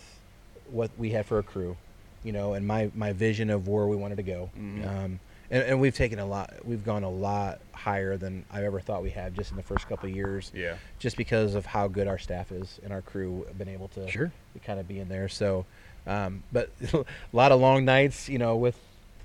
what 0.70 0.90
we 0.98 1.10
had 1.10 1.26
for 1.26 1.38
a 1.38 1.42
crew, 1.42 1.76
you 2.22 2.32
know, 2.32 2.54
and 2.54 2.66
my 2.66 2.90
my 2.94 3.12
vision 3.12 3.50
of 3.50 3.66
where 3.68 3.86
we 3.86 3.96
wanted 3.96 4.16
to 4.16 4.22
go. 4.22 4.50
Mhm. 4.58 4.86
Um, 4.86 5.20
and, 5.52 5.64
and 5.64 5.80
we've 5.80 5.96
taken 5.96 6.20
a 6.20 6.26
lot. 6.26 6.54
We've 6.64 6.84
gone 6.84 7.02
a 7.02 7.10
lot 7.10 7.58
higher 7.72 8.16
than 8.16 8.44
I 8.52 8.64
ever 8.64 8.78
thought 8.78 9.02
we 9.02 9.10
had 9.10 9.34
just 9.34 9.50
in 9.50 9.56
the 9.56 9.64
first 9.64 9.88
couple 9.88 10.08
of 10.08 10.14
years. 10.14 10.52
Yeah. 10.54 10.76
Just 11.00 11.16
because 11.16 11.56
of 11.56 11.66
how 11.66 11.88
good 11.88 12.06
our 12.06 12.18
staff 12.18 12.52
is 12.52 12.78
and 12.84 12.92
our 12.92 13.02
crew 13.02 13.44
have 13.48 13.58
been 13.58 13.68
able 13.68 13.88
to 13.88 14.08
Sure. 14.08 14.30
kind 14.64 14.78
of 14.78 14.86
be 14.86 15.00
in 15.00 15.08
there. 15.08 15.28
So, 15.28 15.66
Um, 16.06 16.44
but 16.52 16.70
a 16.92 17.04
lot 17.32 17.50
of 17.52 17.60
long 17.60 17.84
nights, 17.84 18.28
you 18.28 18.38
know, 18.38 18.56
with 18.56 18.78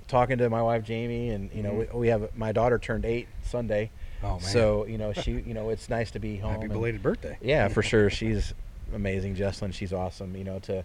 talking 0.07 0.37
to 0.37 0.49
my 0.49 0.61
wife 0.61 0.83
Jamie, 0.83 1.29
and 1.29 1.49
you 1.53 1.63
know, 1.63 1.71
Mhm. 1.71 1.93
we, 1.93 1.99
we 2.01 2.07
have 2.09 2.29
my 2.35 2.51
daughter 2.51 2.77
turned 2.77 3.05
eight 3.05 3.27
Sunday, 3.43 3.89
Oh 4.23 4.31
man. 4.31 4.39
so 4.41 4.85
you 4.85 4.97
know, 4.97 5.13
she, 5.13 5.31
you 5.31 5.53
know, 5.53 5.69
it's 5.69 5.89
nice 5.89 6.11
to 6.11 6.19
be 6.19 6.37
home. 6.37 6.51
happy 6.51 6.63
and- 6.65 6.73
belated 6.73 7.01
birthday. 7.03 7.37
yeah, 7.41 7.67
for 7.67 7.81
sure. 7.91 8.09
She's 8.09 8.53
amazing, 8.93 9.35
Jesslyn. 9.35 9.73
She's 9.73 9.93
awesome. 9.93 10.35
You 10.35 10.43
know, 10.43 10.59
to 10.59 10.83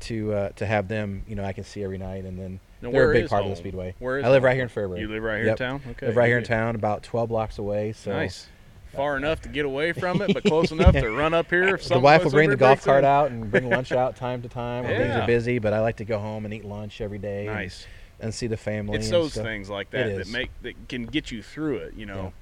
to 0.00 0.32
uh, 0.34 0.48
to 0.56 0.66
have 0.66 0.88
them, 0.88 1.22
you 1.28 1.34
know, 1.34 1.44
I 1.44 1.52
can 1.52 1.64
see 1.64 1.82
every 1.84 1.98
night, 1.98 2.24
and 2.24 2.38
then 2.38 2.60
Now, 2.82 2.90
they're 2.90 3.10
a 3.10 3.14
big 3.14 3.24
is 3.24 3.30
part 3.30 3.44
of 3.44 3.50
the 3.50 3.56
Speedway. 3.56 3.94
Where 3.98 4.18
is 4.18 4.24
I 4.24 4.28
live 4.28 4.42
home? 4.42 4.46
right 4.46 4.54
here 4.54 4.64
in 4.64 4.68
Fairbury. 4.68 5.00
You 5.00 5.08
live 5.08 5.22
right 5.22 5.36
here 5.38 5.46
Yep. 5.46 5.60
in 5.60 5.66
town. 5.66 5.80
Okay. 5.92 6.06
live 6.08 6.16
right 6.16 6.28
here 6.28 6.38
in 6.38 6.44
town, 6.44 6.74
about 6.74 7.02
12 7.02 7.28
blocks 7.28 7.58
away. 7.58 7.92
So 7.92 8.12
Nice. 8.12 8.48
Far 8.94 9.16
enough 9.16 9.40
to 9.42 9.48
get 9.48 9.64
away 9.64 9.90
from 9.92 10.22
it, 10.22 10.32
but 10.32 10.44
close 10.44 10.70
enough 10.70 10.92
to 10.92 11.10
run 11.10 11.34
up 11.34 11.50
here. 11.50 11.74
If 11.74 11.88
the 11.88 11.98
wife 11.98 12.22
will 12.22 12.30
bring 12.30 12.48
the 12.50 12.56
golf 12.56 12.84
cart 12.84 13.00
in. 13.00 13.04
out 13.04 13.28
and 13.32 13.50
bring 13.50 13.68
lunch 13.68 13.90
out 14.02 14.14
time 14.14 14.40
to 14.42 14.48
time 14.48 14.84
when 14.84 14.96
things 14.96 15.16
are 15.16 15.26
busy. 15.26 15.58
But 15.58 15.72
I 15.72 15.80
like 15.80 15.96
to 15.96 16.04
go 16.04 16.20
home 16.20 16.44
and 16.44 16.54
eat 16.54 16.64
lunch 16.64 17.00
every 17.00 17.18
day. 17.18 17.46
and- 17.48 17.56
Nice. 17.56 17.86
And, 18.20 18.32
see 18.34 18.46
the 18.46 18.56
family. 18.56 18.96
It's 18.98 19.10
those 19.10 19.32
stuff. 19.32 19.44
things 19.44 19.68
like 19.68 19.90
that 19.90 20.16
that 20.16 20.28
make 20.28 20.50
that 20.62 20.88
can 20.88 21.04
get 21.06 21.30
you 21.30 21.42
through 21.42 21.76
it. 21.78 21.94
You 21.94 22.06
know. 22.06 22.32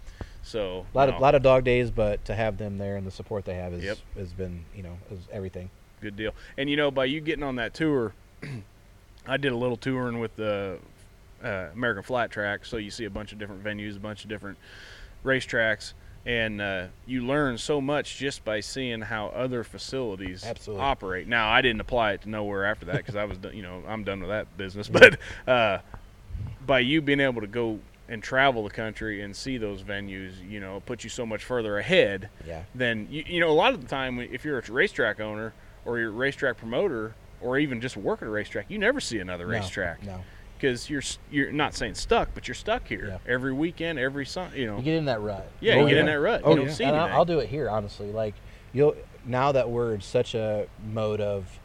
So 0.45 0.87
A 0.93 0.97
lot 0.99 1.09
no, 1.09 1.15
of 1.17 1.21
lot 1.21 1.35
of 1.37 1.43
dog 1.43 1.65
days, 1.65 1.91
but 1.91 2.25
to 2.25 2.35
have 2.35 2.59
them 2.59 2.77
there 2.79 2.97
and 2.97 3.07
the 3.07 3.11
support 3.13 3.45
they 3.45 3.55
have 3.55 3.73
is 3.73 3.85
Yep. 3.85 3.99
has 4.17 4.33
been 4.33 4.65
you 4.75 4.83
know 4.83 4.99
is 5.11 5.21
everything. 5.31 5.71
good 6.01 6.17
deal. 6.17 6.35
And 6.59 6.69
you 6.69 6.77
know, 6.77 6.91
by 6.91 7.05
you 7.05 7.21
getting 7.21 7.45
on 7.45 7.57
that 7.57 7.75
tour, 7.75 8.13
I 9.27 9.37
did 9.37 9.53
a 9.53 9.57
little 9.57 9.77
touring 9.77 10.19
with 10.19 10.35
the 10.37 10.79
uh, 11.45 11.67
American 11.73 12.03
Flat 12.03 12.31
Track, 12.33 12.65
so 12.67 12.77
you 12.77 12.91
see 12.91 13.05
a 13.05 13.11
bunch 13.11 13.33
of 13.33 13.39
different 13.39 13.63
venues, 13.63 13.97
a 13.97 14.01
bunch 14.01 14.25
of 14.25 14.29
different 14.29 14.59
racetracks, 15.25 15.93
and 16.25 16.61
uh, 16.61 16.87
you 17.07 17.25
learn 17.27 17.59
so 17.59 17.81
much 17.81 18.17
just 18.17 18.45
by 18.45 18.61
seeing 18.61 19.01
how 19.01 19.29
other 19.29 19.65
facilities 19.65 20.45
Absolutely. 20.45 20.85
operate. 20.85 21.27
Now, 21.29 21.51
I 21.51 21.63
didn't 21.63 21.81
apply 21.81 22.13
it 22.13 22.23
to 22.23 22.29
nowhere 22.31 22.65
after 22.65 22.87
that 22.87 22.97
because 22.99 23.17
I 23.17 23.25
was, 23.25 23.39
you 23.53 23.63
know, 23.63 23.83
I'm 23.89 24.05
done 24.05 24.21
with 24.21 24.31
that 24.31 24.57
business. 24.57 24.89
But 24.93 25.19
uh, 25.49 25.79
by 26.65 26.81
you 26.81 27.01
being 27.03 27.21
able 27.21 27.41
to 27.41 27.47
go 27.49 27.81
and 28.09 28.23
travel 28.23 28.63
the 28.63 28.71
country 28.71 29.23
and 29.23 29.35
see 29.35 29.59
those 29.59 29.83
venues, 29.83 30.33
you 30.49 30.61
know, 30.61 30.81
put 30.87 31.03
you 31.03 31.11
so 31.11 31.25
much 31.27 31.45
further 31.45 31.79
ahead 31.79 32.29
Yeah. 32.47 32.63
then 32.75 33.09
you, 33.11 33.25
you 33.27 33.41
know 33.41 33.49
a 33.49 33.53
lot 33.53 33.75
of 33.75 33.81
the 33.81 33.89
time 33.89 34.19
if 34.21 34.45
you're 34.45 34.59
a 34.59 34.73
racetrack 34.73 35.19
owner 35.19 35.55
or 35.85 35.99
you're 35.99 36.09
a 36.11 36.13
racetrack 36.13 36.57
promoter 36.59 37.15
or 37.41 37.59
even 37.59 37.81
just 37.81 37.97
work 37.97 38.21
at 38.23 38.29
a 38.29 38.31
racetrack 38.31 38.67
you 38.69 38.79
never 38.79 39.01
see 39.01 39.19
another 39.19 39.47
No, 39.47 39.53
racetrack 39.53 40.05
No. 40.05 40.21
Because 40.63 40.89
you're 40.89 41.03
you're 41.31 41.51
not 41.53 41.75
saying 41.75 41.95
stuck 41.95 42.29
but 42.35 42.47
you're 42.47 42.55
stuck 42.55 42.87
here 42.87 43.07
Yeah. 43.09 43.19
every 43.33 43.53
weekend 43.53 43.99
every 43.99 44.25
sun 44.25 44.53
you 44.55 44.67
know 44.67 44.77
You 44.79 44.85
get 44.85 44.95
in 44.95 45.07
that 45.07 45.21
rut. 45.21 45.51
yeah 45.61 45.75
Oh, 45.75 45.81
you 45.83 45.89
get 45.89 45.99
in 45.99 46.07
that 46.07 46.21
rut 46.21 46.43
Oh, 46.45 46.51
you 46.51 46.57
don't 46.57 46.67
yeah. 46.69 46.73
see 46.75 46.85
and 46.85 46.95
I'll, 46.97 47.03
anything 47.03 47.17
I'll 47.19 47.25
do 47.25 47.41
it 47.41 47.49
here 47.49 47.69
honestly 47.69 48.13
like 48.13 48.35
you'll 48.73 48.95
now 49.27 49.53
that 49.53 49.69
we're 49.69 49.95
in 49.95 50.01
such 50.01 50.35
a 50.35 50.67
mode 50.87 51.21
of 51.21 51.59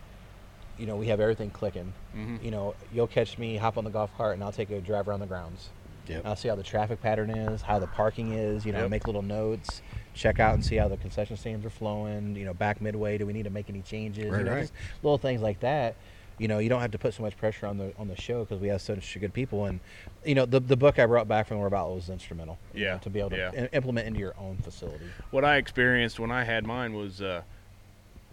you 0.80 0.88
know 0.88 0.96
we 0.96 1.08
have 1.08 1.20
everything 1.20 1.52
clicking 1.52 1.94
Mhm. 2.16 2.44
you 2.44 2.50
know 2.52 2.76
you'll 2.92 3.08
catch 3.08 3.38
me 3.38 3.58
hop 3.58 3.78
on 3.78 3.84
the 3.84 3.90
golf 3.92 4.16
cart 4.18 4.34
and 4.34 4.44
i'll 4.44 4.52
take 4.52 4.72
a 4.72 4.82
drive 4.82 5.08
around 5.08 5.20
the 5.20 5.26
grounds 5.28 5.70
Yep. 6.08 6.22
i'll 6.26 6.36
see 6.36 6.48
how 6.48 6.56
the 6.56 6.64
traffic 6.64 7.00
pattern 7.02 7.30
is 7.30 7.62
how 7.62 7.80
the 7.80 7.88
parking 7.88 8.32
is 8.32 8.66
you 8.66 8.72
know 8.74 8.82
Yep. 8.84 8.90
make 8.90 9.06
little 9.06 9.22
notes 9.22 9.82
check 10.14 10.40
out 10.40 10.56
and 10.56 10.64
see 10.66 10.76
how 10.78 10.88
the 10.88 10.98
concession 10.98 11.36
stands 11.38 11.66
are 11.66 11.70
flowing 11.70 12.36
you 12.36 12.46
know 12.46 12.54
back 12.54 12.82
midway 12.82 13.18
do 13.20 13.26
we 13.28 13.34
need 13.34 13.44
to 13.44 13.50
make 13.52 13.70
any 13.70 13.82
changes 13.82 14.32
Right, 14.32 14.40
you 14.40 14.44
know 14.46 14.54
right. 14.54 14.62
just 14.62 14.74
little 15.04 15.18
things 15.20 15.42
like 15.42 15.60
that 15.60 15.98
you 16.40 16.48
know 16.48 16.60
you 16.60 16.70
don't 16.70 16.82
have 16.82 16.92
to 16.92 16.98
put 16.98 17.14
so 17.14 17.24
much 17.24 17.36
pressure 17.38 17.66
on 17.68 17.78
the 17.78 17.94
on 17.98 18.08
the 18.08 18.16
show 18.16 18.44
because 18.44 18.60
we 18.62 18.68
have 18.68 18.82
such 18.82 19.18
good 19.20 19.34
people 19.34 19.66
and 19.66 19.80
you 20.26 20.36
know 20.36 20.46
the, 20.46 20.60
the 20.60 20.78
book 20.78 21.00
i 21.00 21.06
brought 21.06 21.28
back 21.28 21.48
from 21.48 21.60
about 21.62 21.90
was 21.94 22.10
instrumental 22.10 22.58
you 22.74 22.84
Yeah, 22.86 22.94
know, 22.94 23.00
to 23.00 23.10
be 23.10 23.20
able 23.20 23.32
to 23.32 23.38
yeah. 23.38 23.52
im- 23.54 23.70
implement 23.74 24.08
into 24.08 24.20
your 24.20 24.36
own 24.40 24.58
facility 24.58 25.06
what 25.32 25.44
i 25.44 25.58
experienced 25.58 26.20
when 26.20 26.32
i 26.32 26.44
had 26.44 26.66
mine 26.66 26.94
was 26.94 27.22
uh, 27.22 27.42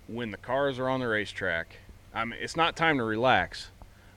when 0.07 0.31
the 0.31 0.37
cars 0.37 0.79
are 0.79 0.89
on 0.89 1.01
the 1.01 1.09
racetrack 1.09 1.77
i 2.15 2.25
mean 2.25 2.39
it's 2.41 2.57
not 2.57 2.77
time 2.77 2.99
to 2.99 3.05
relax 3.05 3.71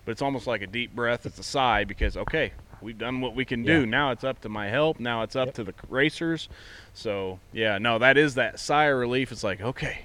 but 0.06 0.12
it's 0.12 0.22
almost 0.22 0.48
like 0.48 0.62
a 0.62 0.68
deep 0.68 0.94
breath 0.96 1.26
it's 1.26 1.40
a 1.40 1.44
sigh 1.44 1.84
because 1.86 2.18
okay 2.18 2.52
we've 2.82 2.98
done 2.98 3.22
what 3.22 3.36
we 3.36 3.46
can 3.46 3.64
do 3.64 3.80
Yeah. 3.80 3.86
now 3.86 4.12
it's 4.12 4.24
up 4.24 4.42
to 4.42 4.50
my 4.50 4.68
help 4.68 5.00
now 5.00 5.24
it's 5.24 5.36
up 5.36 5.48
Yep. 5.48 5.56
to 5.56 5.64
the 5.64 5.74
racers 5.88 6.50
so 6.94 7.40
yeah 7.54 7.78
no 7.78 8.00
that 8.00 8.18
is 8.18 8.36
that 8.36 8.60
sigh 8.60 8.86
of 8.86 8.98
relief 8.98 9.32
it's 9.32 9.44
like 9.46 9.62
okay 9.62 10.00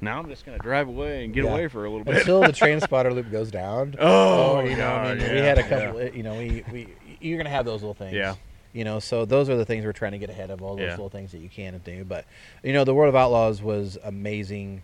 now 0.00 0.18
i'm 0.18 0.28
just 0.28 0.44
going 0.44 0.56
to 0.56 0.62
drive 0.62 0.88
away 0.88 1.24
and 1.24 1.34
get 1.34 1.44
Yeah. 1.44 1.50
away 1.52 1.68
for 1.68 1.84
a 1.84 1.90
little 1.90 2.04
bit 2.04 2.16
until 2.18 2.40
the 2.40 2.52
train 2.62 2.80
spotter 2.80 3.12
loop 3.12 3.30
goes 3.30 3.50
down. 3.50 3.94
oh, 3.98 4.56
oh 4.56 4.60
you 4.60 4.76
know, 4.76 4.88
I 4.90 5.14
mean, 5.14 5.32
we 5.32 5.38
had 5.38 5.58
a 5.58 5.62
yeah. 5.62 5.68
couple. 5.68 6.00
Eh, 6.00 6.10
you 6.14 6.22
know, 6.22 6.36
we, 6.38 6.64
we 6.72 6.88
you're 7.20 7.38
gonna 7.38 7.50
have 7.50 7.64
those 7.64 7.82
little 7.82 7.94
things. 7.94 8.14
Yeah. 8.14 8.34
You 8.72 8.84
know, 8.84 8.98
so 8.98 9.24
those 9.24 9.48
are 9.48 9.56
the 9.56 9.64
things 9.64 9.84
we're 9.84 9.92
trying 9.92 10.12
to 10.12 10.18
get 10.18 10.28
ahead 10.28 10.50
of. 10.50 10.62
All 10.62 10.76
those 10.76 10.84
Yeah. 10.84 10.90
little 10.90 11.08
things 11.08 11.32
that 11.32 11.38
you 11.38 11.48
can 11.48 11.80
do. 11.84 12.04
But 12.04 12.26
you 12.62 12.72
know, 12.72 12.84
the 12.84 12.94
World 12.94 13.08
of 13.08 13.16
Outlaws 13.16 13.62
was 13.62 13.98
amazing. 14.04 14.82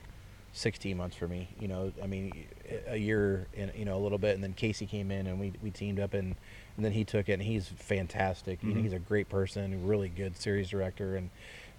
16 0.55 0.99
months 0.99 1.17
for 1.17 1.27
me. 1.27 1.49
You 1.59 1.67
know, 1.67 1.93
I 2.03 2.07
mean, 2.07 2.45
a 2.87 2.99
year 2.99 3.47
and 3.57 3.73
you 3.75 3.87
know 3.87 3.97
a 3.97 4.03
little 4.03 4.19
bit, 4.19 4.35
and 4.35 4.45
then 4.45 4.53
Casey 4.53 4.85
came 4.87 5.11
in 5.11 5.27
and 5.27 5.41
we 5.41 5.53
we 5.63 5.71
teamed 5.71 6.01
up 6.01 6.15
and. 6.15 6.37
And 6.75 6.87
then 6.87 6.93
he 6.93 7.05
took 7.05 7.29
it, 7.29 7.35
and 7.35 7.43
he's 7.43 7.69
fantastic. 7.69 8.63
You 8.63 8.71
know, 8.71 8.75
mm-hmm. 8.77 8.85
he's 8.85 8.95
a 8.95 8.99
great 8.99 9.29
person, 9.29 9.87
really 9.87 10.09
good 10.09 10.39
series 10.39 10.71
director, 10.71 11.17
and 11.17 11.29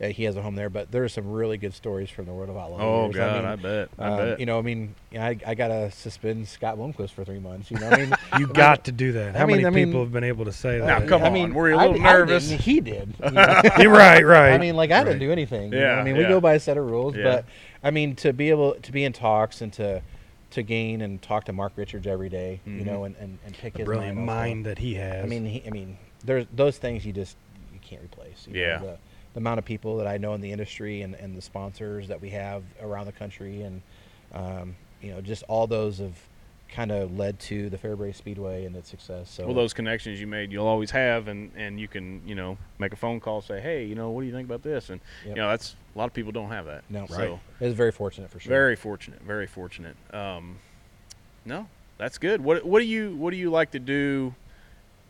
uh, 0.02 0.08
he 0.08 0.24
has 0.24 0.36
a 0.36 0.42
home 0.42 0.56
there. 0.56 0.70
But 0.70 0.92
there 0.92 1.04
are 1.04 1.10
some 1.10 1.32
really 1.32 1.58
good 1.58 1.74
stories 1.74 2.10
from 2.10 2.26
the 2.26 2.34
World 2.34 2.50
of 2.50 2.58
Outlaws. 2.58 2.82
oh 2.82 3.04
years. 3.06 3.16
god 3.16 3.36
mean, 3.36 3.46
i 3.46 3.56
bet 3.56 3.90
i 4.00 4.08
um, 4.08 4.18
bet 4.18 4.40
You 4.40 4.46
know, 4.46 4.60
I 4.60 4.62
mean, 4.62 4.96
I, 5.18 5.38
I 5.46 5.56
got 5.56 5.68
to 5.70 5.92
suspend 5.92 6.48
Scott 6.48 6.78
Bloomquist 6.78 7.12
for 7.12 7.24
three 7.24 7.40
months. 7.40 7.70
You 7.72 7.80
know, 7.80 7.90
I 7.90 7.98
mean, 7.98 8.14
You 8.40 8.48
got 8.48 8.86
to 8.86 8.92
do 8.92 9.12
that. 9.14 9.36
I 9.36 9.40
How 9.40 9.46
mean- 9.46 9.58
many 9.58 9.68
I 9.68 9.70
mean- 9.70 9.88
people 9.88 10.02
have 10.02 10.12
been 10.12 10.24
able 10.24 10.46
to 10.46 10.52
say 10.54 10.80
that? 10.80 10.86
Now, 10.86 11.00
that? 11.00 11.08
come 11.10 11.24
I 11.24 11.28
on, 11.28 11.34
mean, 11.34 11.54
were 11.54 11.70
you 11.70 11.76
a 11.76 11.78
little 11.78 11.96
I 12.08 12.14
nervous? 12.14 12.50
didn't, 12.50 12.62
he 12.62 12.80
did. 12.82 13.14
you 13.24 13.32
know. 13.32 13.62
Right, 13.94 14.26
right. 14.26 14.52
I 14.54 14.58
mean, 14.58 14.76
like 14.76 14.92
I 14.92 14.98
Right. 15.00 15.06
didn't 15.06 15.20
do 15.20 15.32
anything. 15.32 15.72
you 15.74 15.80
know? 15.80 15.86
Yeah, 15.86 15.96
I 16.00 16.04
mean, 16.04 16.16
we 16.18 16.24
yeah. 16.24 16.30
go 16.30 16.42
by 16.42 16.54
a 16.54 16.60
set 16.60 16.78
of 16.78 16.86
rules, 16.90 17.16
Yeah. 17.16 17.24
but 17.24 17.46
I 17.84 17.92
mean, 17.92 18.16
to 18.18 18.34
be 18.34 18.50
able 18.50 18.74
to 18.76 18.92
be 18.92 19.04
in 19.04 19.14
talks 19.14 19.62
and 19.62 19.72
to 19.74 20.02
to 20.52 20.62
gain 20.62 21.02
and 21.02 21.20
talk 21.20 21.46
to 21.46 21.52
Mark 21.54 21.74
Richards 21.76 22.06
every 22.06 22.30
day, 22.30 22.60
you 22.64 22.74
Mhm. 22.82 22.86
know, 22.86 23.04
and, 23.06 23.16
and, 23.20 23.40
and 23.44 23.56
pick 23.58 23.74
the 23.74 23.80
his 23.80 23.86
brilliant 23.88 24.18
mind. 24.18 24.28
mind 24.28 24.66
that 24.68 24.78
he 24.78 24.94
has. 24.94 25.24
I 25.26 25.28
mean, 25.28 25.46
he, 25.48 25.64
I 25.66 25.72
mean, 25.72 25.98
there's 26.24 26.46
those 26.54 26.78
things 26.78 27.04
you 27.08 27.12
just 27.12 27.36
you 27.74 27.80
can't 27.82 28.04
replace. 28.04 28.46
you 28.48 28.54
know, 28.54 28.60
Yeah. 28.60 28.78
the, 28.78 28.98
the 29.34 29.40
amount 29.40 29.60
of 29.60 29.66
people 29.66 29.98
that 29.98 30.08
I 30.08 30.18
know 30.18 30.34
in 30.34 30.42
the 30.42 30.52
industry 30.52 31.02
and, 31.02 31.16
and 31.16 31.36
the 31.36 31.42
sponsors 31.42 32.08
that 32.08 32.22
we 32.22 32.30
have 32.30 32.64
around 32.82 33.06
the 33.06 33.12
country, 33.12 33.62
and 33.62 33.82
um, 34.34 34.76
you 35.02 35.12
know, 35.12 35.22
just 35.22 35.44
all 35.48 35.68
those 35.68 35.98
have 36.00 36.18
kind 36.70 36.92
of 36.92 37.16
led 37.18 37.40
to 37.40 37.70
the 37.70 37.78
Fairbury 37.78 38.16
Speedway 38.16 38.66
and 38.66 38.76
its 38.76 38.90
success. 38.90 39.30
So 39.30 39.46
well 39.46 39.54
those 39.54 39.74
connections 39.74 40.20
you 40.20 40.26
made 40.26 40.52
you'll 40.52 40.66
always 40.66 40.90
have 40.90 41.28
and 41.28 41.52
and 41.56 41.80
you 41.80 41.88
can 41.88 42.22
you 42.28 42.34
know 42.34 42.58
make 42.80 42.94
a 42.94 42.96
phone 42.96 43.20
call 43.20 43.42
say 43.42 43.62
hey 43.62 43.86
you 43.86 43.94
know 43.94 44.10
what 44.10 44.22
do 44.22 44.28
you 44.28 44.34
think 44.34 44.48
about 44.48 44.64
this 44.64 44.90
and 44.90 45.00
Yep. 45.24 45.36
you 45.36 45.42
know 45.42 45.50
that's 45.50 45.76
a 45.94 45.98
lot 46.00 46.06
of 46.06 46.14
people 46.14 46.32
don't 46.32 46.50
have 46.50 46.66
that 46.66 46.84
no, 46.90 47.06
so 47.06 47.40
it 47.60 47.66
was 47.66 47.76
very 47.76 47.92
fortunate 47.92 48.32
for 48.32 48.40
sure. 48.40 48.50
very 48.50 48.76
fortunate 48.76 49.22
very 49.22 49.46
fortunate 49.46 49.96
um 50.16 50.58
no 51.46 51.68
that's 52.00 52.18
good 52.18 52.42
what 52.42 52.66
what 52.66 52.80
do 52.80 52.86
you 52.86 53.16
what 53.18 53.30
do 53.30 53.38
you 53.38 53.52
like 53.52 53.70
to 53.72 53.80
do 53.80 54.34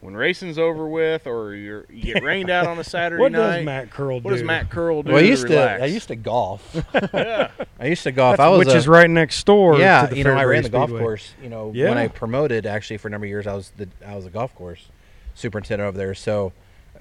when 0.04 0.16
racing's 0.16 0.60
over 0.60 0.88
with 0.88 1.26
or 1.28 1.56
you're, 1.56 1.86
you 1.90 2.14
get 2.14 2.24
rained 2.32 2.50
out 2.50 2.68
on 2.68 2.78
a 2.78 2.84
saturday 2.84 3.22
what 3.22 3.32
night 3.32 3.58
does 3.58 3.66
Matt 3.66 3.90
Curl 3.90 4.20
do? 4.20 4.24
what 4.26 4.32
does 4.32 4.44
matt 4.44 4.70
curl 4.70 5.02
do 5.04 5.10
well, 5.12 5.18
I 5.20 5.22
to 5.22 5.28
used 5.28 5.48
to 5.48 5.54
relax? 5.54 5.82
I 5.82 5.86
used 5.86 6.08
to 6.10 6.16
golf. 6.16 6.76
yeah 7.14 7.50
I 7.80 7.88
used 7.88 8.04
to 8.04 8.12
golf. 8.12 8.34
That's- 8.38 8.46
I 8.46 8.50
was 8.50 8.60
which 8.60 8.74
a- 8.76 8.78
is 8.78 8.88
right 8.88 9.10
next 9.10 9.44
door. 9.46 9.78
yeah, 9.80 10.04
to 10.04 10.08
the 10.12 10.18
you 10.18 10.24
know, 10.24 10.34
I 10.34 10.44
ran 10.46 10.64
the 10.64 10.70
golf 10.70 10.90
Speedway. 10.90 11.00
course. 11.02 11.34
You 11.42 11.50
know, 11.50 11.72
Yeah. 11.74 11.90
when 11.90 11.98
I 11.98 12.08
promoted 12.08 12.66
actually 12.66 12.98
for 12.98 13.08
a 13.08 13.12
number 13.12 13.26
of 13.26 13.30
years, 13.30 13.48
I 13.48 13.54
was 13.56 13.72
the 13.78 13.88
I 14.06 14.16
was 14.16 14.26
a 14.26 14.30
golf 14.30 14.54
course 14.56 14.88
superintendent 15.36 15.88
over 15.88 15.98
there. 15.98 16.14
So, 16.14 16.54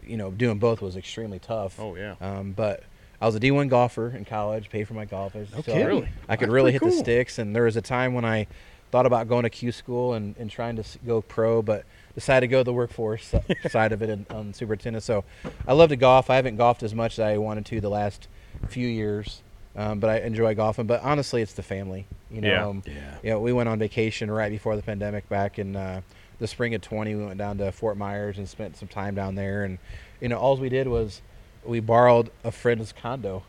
you 0.05 0.17
know, 0.17 0.31
doing 0.31 0.59
both 0.59 0.81
was 0.81 0.97
extremely 0.97 1.39
tough. 1.39 1.79
oh 1.81 1.95
yeah 1.97 2.15
Um, 2.21 2.53
but 2.53 2.83
I 3.21 3.27
was 3.27 3.37
a 3.37 3.41
D1 3.41 3.69
golfer 3.69 4.09
in 4.11 4.25
college, 4.25 4.69
paid 4.71 4.89
for 4.89 4.95
my 4.95 5.05
golf. 5.05 5.33
So 5.35 5.45
Okay. 5.59 5.83
I- 5.83 5.87
Really? 5.87 6.09
I 6.29 6.37
could 6.37 6.49
That's 6.49 6.53
really 6.55 6.73
hit 6.73 6.81
pretty 6.83 6.97
the 6.97 7.03
sticks. 7.03 7.39
And 7.39 7.55
there 7.55 7.65
was 7.65 7.77
a 7.77 7.83
time 7.83 8.15
when 8.15 8.25
I 8.25 8.47
thought 8.91 9.07
about 9.07 9.29
going 9.29 9.45
to 9.45 9.51
Q 9.51 9.71
school 9.73 10.15
and, 10.15 10.35
and 10.39 10.51
trying 10.51 10.77
to 10.77 10.85
go 11.07 11.21
pro, 11.23 11.63
but 11.63 11.85
decided 12.15 12.47
to 12.47 12.51
go 12.51 12.59
to 12.61 12.65
the 12.65 12.73
workforce 12.73 13.35
side 13.71 13.93
of 13.93 14.03
it 14.03 14.11
and, 14.11 14.27
on 14.31 14.53
superintendent. 14.55 15.03
So 15.05 15.25
I 15.67 15.73
love 15.73 15.89
to 15.91 15.97
golf. 15.97 16.31
I 16.31 16.37
haven't 16.37 16.57
golfed 16.57 16.83
as 16.83 16.95
much 16.95 17.15
as 17.15 17.21
I 17.21 17.39
wanted 17.39 17.67
to 17.67 17.81
the 17.81 17.89
last 17.89 18.29
few 18.69 18.87
years, 18.89 19.43
um, 19.77 19.99
but 19.99 20.11
I 20.11 20.19
enjoy 20.21 20.55
golfing. 20.55 20.87
But 20.87 21.03
honestly, 21.03 21.43
it's 21.43 21.55
the 21.55 21.63
family. 21.63 22.07
You 22.31 22.41
know, 22.43 22.49
Yeah. 22.49 22.67
um, 22.67 22.83
Yeah. 22.87 22.93
you 23.23 23.31
know, 23.31 23.41
we 23.41 23.53
went 23.53 23.69
on 23.69 23.79
vacation 23.79 24.31
right 24.31 24.51
before 24.51 24.77
the 24.77 24.83
pandemic 24.83 25.29
back 25.29 25.59
in 25.59 25.77
uh, 25.77 26.01
the 26.39 26.47
spring 26.47 26.75
of 26.75 26.81
20. 26.83 27.15
We 27.15 27.25
went 27.25 27.39
down 27.39 27.59
to 27.59 27.73
Fort 27.73 27.97
Myers 27.97 28.39
and 28.39 28.49
spent 28.49 28.77
some 28.77 28.89
time 28.89 29.15
down 29.15 29.35
there. 29.35 29.65
And, 29.65 29.79
you 30.21 30.29
know, 30.29 30.39
all 30.39 30.57
we 30.57 30.69
did 30.69 30.89
was 30.89 31.21
we 31.65 31.81
borrowed 31.81 32.31
a 32.45 32.51
friend's 32.51 32.93
condo 32.93 33.43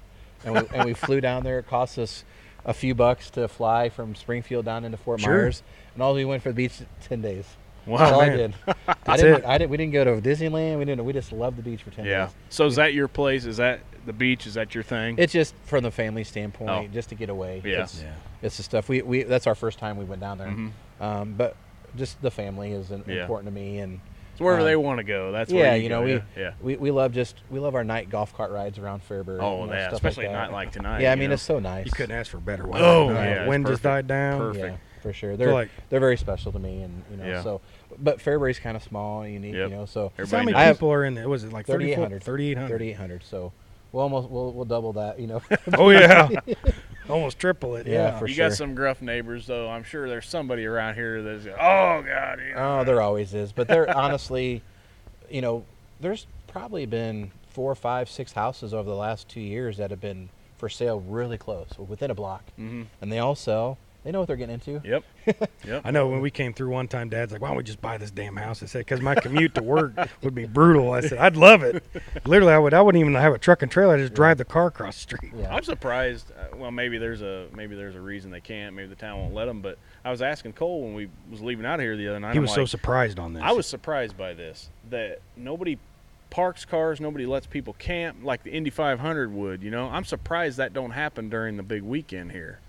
and 0.45 0.53
we, 0.53 0.61
and 0.73 0.85
we 0.85 0.93
flew 0.93 1.19
down 1.21 1.43
there. 1.43 1.59
It 1.59 1.67
cost 1.67 1.97
us 1.97 2.23
a 2.65 2.73
few 2.73 2.93
bucks 2.95 3.29
to 3.31 3.47
fly 3.47 3.89
from 3.89 4.15
Springfield 4.15 4.65
down 4.65 4.85
into 4.85 4.97
Fort 4.97 5.19
Sure. 5.21 5.31
Myers. 5.33 5.63
And 5.95 6.03
all 6.03 6.13
we 6.13 6.23
went 6.25 6.43
for 6.43 6.49
the 6.49 6.55
beach 6.55 6.79
10 7.01 7.21
days. 7.21 7.45
Wow 7.85 7.97
That's 7.97 8.11
all 8.11 8.21
I 8.21 8.29
man. 8.29 8.37
did. 8.37 8.55
I 9.07 9.17
didn't. 9.17 9.39
it. 9.39 9.45
I 9.45 9.57
didn't, 9.57 9.71
we 9.71 9.77
didn't 9.77 9.93
go 9.93 10.03
to 10.03 10.21
Disneyland. 10.21 10.79
We 10.79 10.85
didn't, 10.85 11.03
we 11.05 11.13
just 11.13 11.31
loved 11.31 11.57
the 11.57 11.61
beach 11.63 11.83
for 11.83 11.91
10 11.91 12.05
yeah 12.05 12.25
days. 12.27 12.35
so 12.49 12.65
is 12.65 12.75
that 12.77 12.93
your 12.93 13.07
place 13.07 13.45
is 13.45 13.57
that 13.57 13.81
the 14.05 14.13
beach 14.13 14.45
is 14.47 14.55
that 14.55 14.73
your 14.75 14.83
thing 14.83 15.15
It's 15.17 15.31
just 15.33 15.53
from 15.65 15.83
the 15.83 15.91
family 15.91 16.23
standpoint, 16.23 16.69
Oh. 16.69 16.87
just 16.93 17.09
to 17.09 17.15
get 17.15 17.29
away. 17.29 17.61
Yeah. 17.63 17.83
It's, 17.83 18.01
Yeah. 18.01 18.13
it's 18.41 18.57
the 18.57 18.63
stuff 18.63 18.89
we, 18.89 19.01
we, 19.01 19.23
that's 19.23 19.47
our 19.47 19.55
first 19.55 19.79
time 19.79 19.97
we 19.97 20.05
went 20.05 20.21
down 20.21 20.37
there. 20.37 20.47
Mhm. 20.47 20.71
Um, 20.99 21.33
but 21.37 21.55
just 21.95 22.21
the 22.21 22.31
family 22.31 22.71
is 22.71 22.91
in, 22.91 23.03
Yeah. 23.07 23.21
important 23.21 23.47
to 23.47 23.53
me, 23.53 23.79
and 23.79 23.99
so 24.37 24.45
wherever 24.45 24.61
um, 24.61 24.67
they 24.67 24.75
want 24.75 24.97
to 24.97 25.03
go 25.03 25.31
that's 25.31 25.51
yeah, 25.51 25.59
where 25.61 25.75
you, 25.77 25.83
you, 25.83 25.89
know, 25.89 25.99
go, 25.99 26.05
we, 26.05 26.11
yeah. 26.13 26.21
yeah. 26.35 26.51
we 26.59 26.75
we 26.75 26.89
love 26.91 27.11
just 27.13 27.35
we 27.51 27.59
love 27.59 27.75
our 27.75 27.83
night 27.83 28.09
golf 28.09 28.33
cart 28.35 28.51
rides 28.51 28.79
around 28.79 29.01
Fairbury. 29.07 29.37
Oh, 29.39 29.61
you 29.61 29.67
know, 29.67 29.73
yeah, 29.73 29.91
especially 29.91 30.23
like 30.25 30.31
a 30.31 30.37
that. 30.37 30.41
night 30.45 30.51
like 30.51 30.71
tonight. 30.71 31.01
Yeah, 31.01 31.11
I 31.11 31.15
mean 31.15 31.29
know? 31.29 31.35
it's 31.35 31.43
so 31.43 31.59
nice. 31.59 31.85
You 31.85 31.91
couldn't 31.91 32.15
ask 32.17 32.31
for 32.31 32.39
better 32.39 32.65
weather. 32.67 32.83
Oh, 32.83 33.09
Uh, 33.09 33.13
yeah, 33.13 33.19
it's 33.41 33.49
wind 33.49 33.67
just 33.67 33.83
died 33.83 34.07
down. 34.07 34.39
Perfect. 34.39 34.79
Yeah. 35.05 35.11
for 35.11 35.13
sure. 35.13 35.37
They're 35.37 35.53
like, 35.53 35.69
they're 35.89 35.99
very 35.99 36.17
special 36.17 36.51
to 36.51 36.59
me, 36.59 36.81
and 36.81 37.03
you 37.11 37.17
know, 37.17 37.25
Yeah. 37.25 37.43
so. 37.43 37.61
But 37.99 38.19
Fairbury's 38.21 38.59
kind 38.59 38.75
of 38.77 38.83
small 38.83 39.21
and 39.21 39.33
unique, 39.33 39.53
Yep. 39.55 39.69
you 39.69 39.75
know. 39.75 39.85
So 39.85 40.11
Everybody 40.17 40.29
so 40.29 40.37
how 40.37 40.43
many 40.43 40.51
knows. 40.53 40.59
I 40.59 40.63
have 40.63 40.77
people 40.77 40.91
are 40.91 41.05
in 41.05 41.13
there? 41.13 41.29
Was 41.29 41.43
it 41.43 41.51
like 41.53 41.65
3,800. 41.67 42.23
3,800? 42.23 42.67
3,800. 42.69 43.23
So 43.23 43.51
we'll 43.91 44.03
almost 44.03 44.29
we'll 44.29 44.51
we'll 44.51 44.65
double 44.65 44.93
that, 44.93 45.19
you 45.19 45.27
know. 45.27 45.41
Oh, 45.77 45.89
yeah. 45.89 46.29
Almost 47.09 47.37
triple 47.37 47.75
it. 47.75 47.85
Yeah, 47.85 47.93
Yeah. 48.13 48.19
for 48.19 48.27
you 48.27 48.33
sure. 48.33 48.47
got 48.49 48.55
some 48.55 48.75
gruff 48.75 49.01
neighbors, 49.01 49.45
though. 49.45 49.69
I'm 49.69 49.83
sure 49.83 50.07
there's 50.07 50.25
somebody 50.25 50.65
around 50.65 50.95
here 50.95 51.21
that's, 51.21 51.45
oh 51.45 52.01
God, 52.01 52.39
you 52.39 52.55
know. 52.55 52.79
Oh, 52.79 52.83
there 52.85 53.01
always 53.01 53.33
is. 53.33 53.51
But 53.51 53.67
there, 53.67 53.93
honestly, 53.95 54.61
you 55.29 55.41
know, 55.41 55.65
there's 55.99 56.27
probably 56.47 56.85
been 56.85 57.31
four, 57.49 57.75
five, 57.75 58.09
six 58.09 58.31
houses 58.31 58.73
over 58.73 58.89
the 58.89 58.95
last 58.95 59.27
two 59.27 59.41
years 59.41 59.75
that 59.77 59.89
have 59.91 59.99
been 59.99 60.29
for 60.57 60.69
sale 60.69 61.01
really 61.01 61.37
close, 61.37 61.67
within 61.77 62.09
a 62.09 62.15
block, 62.15 62.45
Mhm. 62.57 62.85
and 63.01 63.11
they 63.11 63.19
all 63.19 63.35
sell. 63.35 63.77
They 64.03 64.11
know 64.11 64.19
what 64.19 64.27
they're 64.27 64.35
getting 64.37 64.55
into. 64.55 64.81
Yep. 64.83 65.03
Yep. 65.65 65.83
I 65.85 65.91
know 65.91 66.09
when 66.09 66.19
we 66.19 66.29
came 66.29 66.53
through 66.53 66.71
one 66.71 66.89
time, 66.89 67.07
Dad's 67.07 67.31
like, 67.31 67.39
"Why 67.39 67.47
don't 67.47 67.55
we 67.55 67.63
just 67.63 67.81
buy 67.81 67.97
this 67.97 68.11
damn 68.11 68.35
house?" 68.35 68.61
I 68.61 68.65
said, 68.65 68.79
"Because 68.79 68.99
my 68.99 69.15
commute 69.15 69.55
to 69.55 69.63
work 69.63 69.93
would 70.21 70.35
be 70.35 70.45
brutal." 70.45 70.91
I 70.91 70.99
said, 70.99 71.19
"I'd 71.19 71.37
love 71.37 71.63
it. 71.63 71.81
Literally, 72.25 72.51
I 72.51 72.57
would. 72.57 72.73
I 72.73 72.81
wouldn't 72.81 72.99
even 72.99 73.15
have 73.15 73.33
a 73.33 73.37
truck 73.37 73.61
and 73.61 73.71
trailer. 73.71 73.93
I 73.93 73.95
would 73.95 74.01
just 74.03 74.13
drive 74.13 74.37
the 74.37 74.43
car 74.43 74.67
across 74.67 74.95
the 74.95 75.01
street." 75.01 75.31
Yeah. 75.33 75.55
I'm 75.55 75.63
surprised. 75.63 76.29
Uh, 76.31 76.57
well, 76.57 76.71
maybe 76.71 76.97
there's 76.97 77.21
a 77.21 77.47
maybe 77.55 77.77
there's 77.77 77.95
a 77.95 78.01
reason 78.01 78.29
they 78.29 78.41
can't. 78.41 78.75
Maybe 78.75 78.89
the 78.89 78.95
town 78.95 79.19
won't 79.19 79.33
let 79.33 79.45
them. 79.45 79.61
But 79.61 79.77
I 80.03 80.11
was 80.11 80.21
asking 80.21 80.53
Cole 80.53 80.81
when 80.83 80.95
we 80.95 81.09
was 81.31 81.39
leaving 81.39 81.65
out 81.65 81.75
of 81.75 81.81
here 81.83 81.95
the 81.95 82.09
other 82.09 82.19
night. 82.19 82.33
He 82.33 82.39
I'm 82.39 82.43
was 82.43 82.53
so 82.53 82.61
like, 82.61 82.69
surprised 82.69 83.19
on 83.19 83.31
this. 83.31 83.43
I 83.43 83.53
was 83.53 83.65
surprised 83.65 84.17
by 84.17 84.33
this 84.33 84.69
that 84.89 85.21
nobody 85.37 85.77
parks 86.29 86.65
cars, 86.65 86.99
nobody 86.99 87.25
lets 87.25 87.47
people 87.47 87.73
camp 87.79 88.17
like 88.23 88.43
the 88.43 88.51
Indy 88.51 88.69
500 88.69 89.31
would. 89.31 89.63
You 89.63 89.71
know, 89.71 89.87
I'm 89.87 90.03
surprised 90.03 90.57
that 90.57 90.73
don't 90.73 90.91
happen 90.91 91.29
during 91.29 91.55
the 91.55 91.63
big 91.63 91.83
weekend 91.83 92.33
here. 92.33 92.59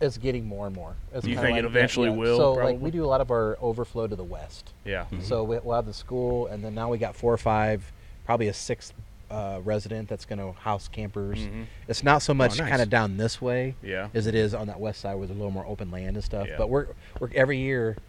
It's 0.00 0.18
getting 0.18 0.46
more 0.46 0.66
and 0.66 0.76
more. 0.76 0.94
It's 1.14 1.24
Do 1.24 1.30
you 1.30 1.36
kinda 1.36 1.48
think 1.48 1.58
it 1.58 1.62
like- 1.62 1.70
eventually 1.70 2.10
will, 2.10 2.36
So, 2.36 2.52
like, 2.52 2.78
we 2.80 2.90
do 2.90 3.04
a 3.04 3.06
lot 3.06 3.20
of 3.22 3.30
our 3.30 3.56
overflow 3.62 4.06
to 4.06 4.14
the 4.16 4.24
west. 4.24 4.72
Yeah. 4.84 5.06
So 5.22 5.42
we, 5.42 5.58
we'll 5.58 5.74
have 5.76 5.86
the 5.86 5.94
school, 5.94 6.46
and 6.48 6.62
then 6.62 6.74
now 6.74 6.90
we 6.90 6.98
got 6.98 7.16
four 7.16 7.32
or 7.32 7.38
five, 7.38 7.90
probably 8.24 8.48
a 8.48 8.52
sixth 8.52 8.92
uh, 9.28 9.60
resident 9.64 10.08
that's 10.08 10.24
going 10.24 10.38
to 10.38 10.52
house 10.60 10.86
campers. 10.86 11.38
Mhm. 11.40 11.64
It's 11.88 12.04
not 12.04 12.22
so 12.22 12.32
much 12.32 12.58
nice. 12.60 12.68
kind 12.68 12.80
of 12.80 12.88
down 12.88 13.16
this 13.16 13.42
way 13.42 13.74
Yeah. 13.82 14.08
as 14.14 14.28
it 14.28 14.36
is 14.36 14.54
on 14.54 14.68
that 14.68 14.78
west 14.78 15.00
side 15.00 15.14
where 15.16 15.26
there's 15.26 15.36
a 15.36 15.40
little 15.40 15.50
more 15.50 15.66
open 15.66 15.90
land 15.90 16.14
and 16.16 16.22
stuff. 16.24 16.46
Yeah. 16.46 16.54
But 16.58 16.68
we're, 16.70 16.86
we're 17.18 17.30
every 17.34 17.58
year, 17.58 17.96
y 17.98 18.02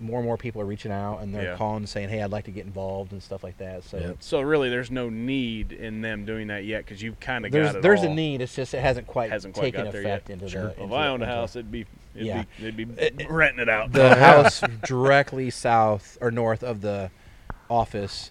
more 0.00 0.18
and 0.18 0.26
more 0.26 0.36
people 0.36 0.60
are 0.62 0.64
reaching 0.64 0.92
out 0.92 1.18
and 1.18 1.34
they're 1.34 1.42
Yeah. 1.52 1.56
calling 1.56 1.86
saying, 1.86 2.08
"Hey, 2.08 2.22
I'd 2.22 2.30
like 2.30 2.44
to 2.44 2.50
get 2.50 2.64
involved" 2.66 3.12
and 3.12 3.22
stuff 3.22 3.42
like 3.42 3.58
that. 3.58 3.82
So 3.84 3.98
Yep. 3.98 4.16
So 4.20 4.40
really, 4.40 4.68
there's 4.70 4.90
no 4.90 5.08
need 5.10 5.72
in 5.72 6.00
them 6.02 6.24
doing 6.24 6.46
that 6.48 6.64
yet 6.64 6.84
because 6.84 7.02
you've 7.02 7.18
kind 7.20 7.44
of 7.44 7.52
there's 7.52 7.68
got 7.68 7.76
it 7.76 7.82
there's 7.82 8.00
all. 8.04 8.10
a 8.10 8.14
need. 8.14 8.40
It's 8.40 8.54
just 8.54 8.74
it 8.74 8.80
hasn't 8.80 9.06
quite 9.06 9.30
Hasn't 9.30 9.54
quite 9.54 9.64
taken 9.64 9.84
got 9.84 9.92
there 9.92 10.02
effect 10.02 10.28
yet. 10.28 10.34
into 10.34 10.48
Sure. 10.48 10.62
the. 10.62 10.66
Well, 10.68 10.74
if 10.76 10.80
into- 10.84 10.94
I 10.96 11.06
owned 11.08 11.22
a 11.22 11.26
house, 11.26 11.56
it'd 11.56 11.72
be 11.72 11.86
it'd 12.14 12.26
Yeah. 12.26 12.44
be 12.58 12.64
it'd 12.64 12.76
be 12.76 12.82
It- 13.02 13.20
it- 13.20 13.30
renting 13.30 13.60
it 13.62 13.68
out. 13.68 13.92
the 13.92 14.14
house 14.16 14.62
directly 14.86 15.50
south 15.50 16.16
or 16.20 16.30
north 16.30 16.62
of 16.62 16.80
the 16.80 17.10
office, 17.70 18.30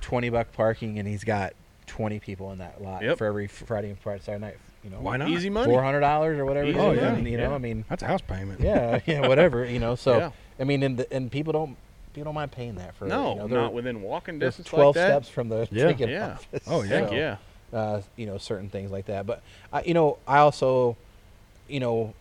twenty 0.00 0.28
buck 0.30 0.52
parking, 0.52 0.98
and 0.98 1.08
he's 1.08 1.24
got 1.24 1.54
twenty 1.86 2.18
people 2.20 2.52
in 2.52 2.58
that 2.58 2.82
lot 2.82 3.02
Yep. 3.02 3.18
for 3.18 3.26
every 3.26 3.46
Friday 3.46 3.88
and 3.90 3.98
Friday 3.98 4.22
Saturday 4.22 4.44
night. 4.46 4.56
You 4.82 4.90
know, 4.90 5.00
Why 5.00 5.16
not? 5.16 5.28
Easy 5.30 5.48
money. 5.48 5.72
four 5.72 5.82
hundred 5.82 6.00
dollars 6.00 6.38
or 6.38 6.44
whatever. 6.44 6.66
it 6.66 6.70
Easy 6.70 6.78
is, 6.78 6.84
oh, 6.84 6.88
money, 6.94 7.00
and, 7.00 7.26
you 7.28 7.36
know, 7.38 7.48
yeah. 7.50 7.54
I 7.54 7.58
mean, 7.58 7.84
That's 7.88 8.02
a 8.02 8.06
house 8.06 8.20
payment. 8.20 8.60
yeah, 8.60 9.00
yeah, 9.06 9.26
whatever. 9.26 9.64
You 9.64 9.78
know, 9.78 9.94
so 9.94 10.18
Yeah. 10.18 10.30
I 10.58 10.64
mean, 10.64 10.82
and, 10.82 10.96
the, 10.98 11.12
and 11.12 11.30
people 11.30 11.52
don't 11.52 11.76
people 12.12 12.26
don't 12.26 12.34
mind 12.34 12.52
paying 12.52 12.76
that 12.76 12.94
for 12.94 13.06
no, 13.06 13.30
you 13.30 13.36
know, 13.40 13.46
they're- 13.48 13.58
not 13.60 13.72
within 13.72 14.00
walking 14.02 14.38
there's 14.38 14.50
distance 14.56 14.68
twelve 14.68 14.94
like 14.96 15.06
that. 15.06 15.08
steps 15.24 15.28
from 15.28 15.48
the 15.48 15.66
Yeah. 15.72 15.86
ticket 15.88 16.10
Yeah. 16.10 16.32
office. 16.34 16.62
Oh, 16.68 16.82
yeah. 16.82 17.08
So, 17.08 17.14
yeah. 17.14 17.36
uh, 17.72 18.02
you 18.16 18.26
know, 18.26 18.38
certain 18.38 18.68
things 18.68 18.90
like 18.92 19.06
that. 19.06 19.26
But 19.26 19.42
I, 19.72 19.82
you 19.82 19.94
know, 19.94 20.18
I 20.28 20.38
also, 20.38 20.96
you 21.68 21.80
know, 21.80 22.14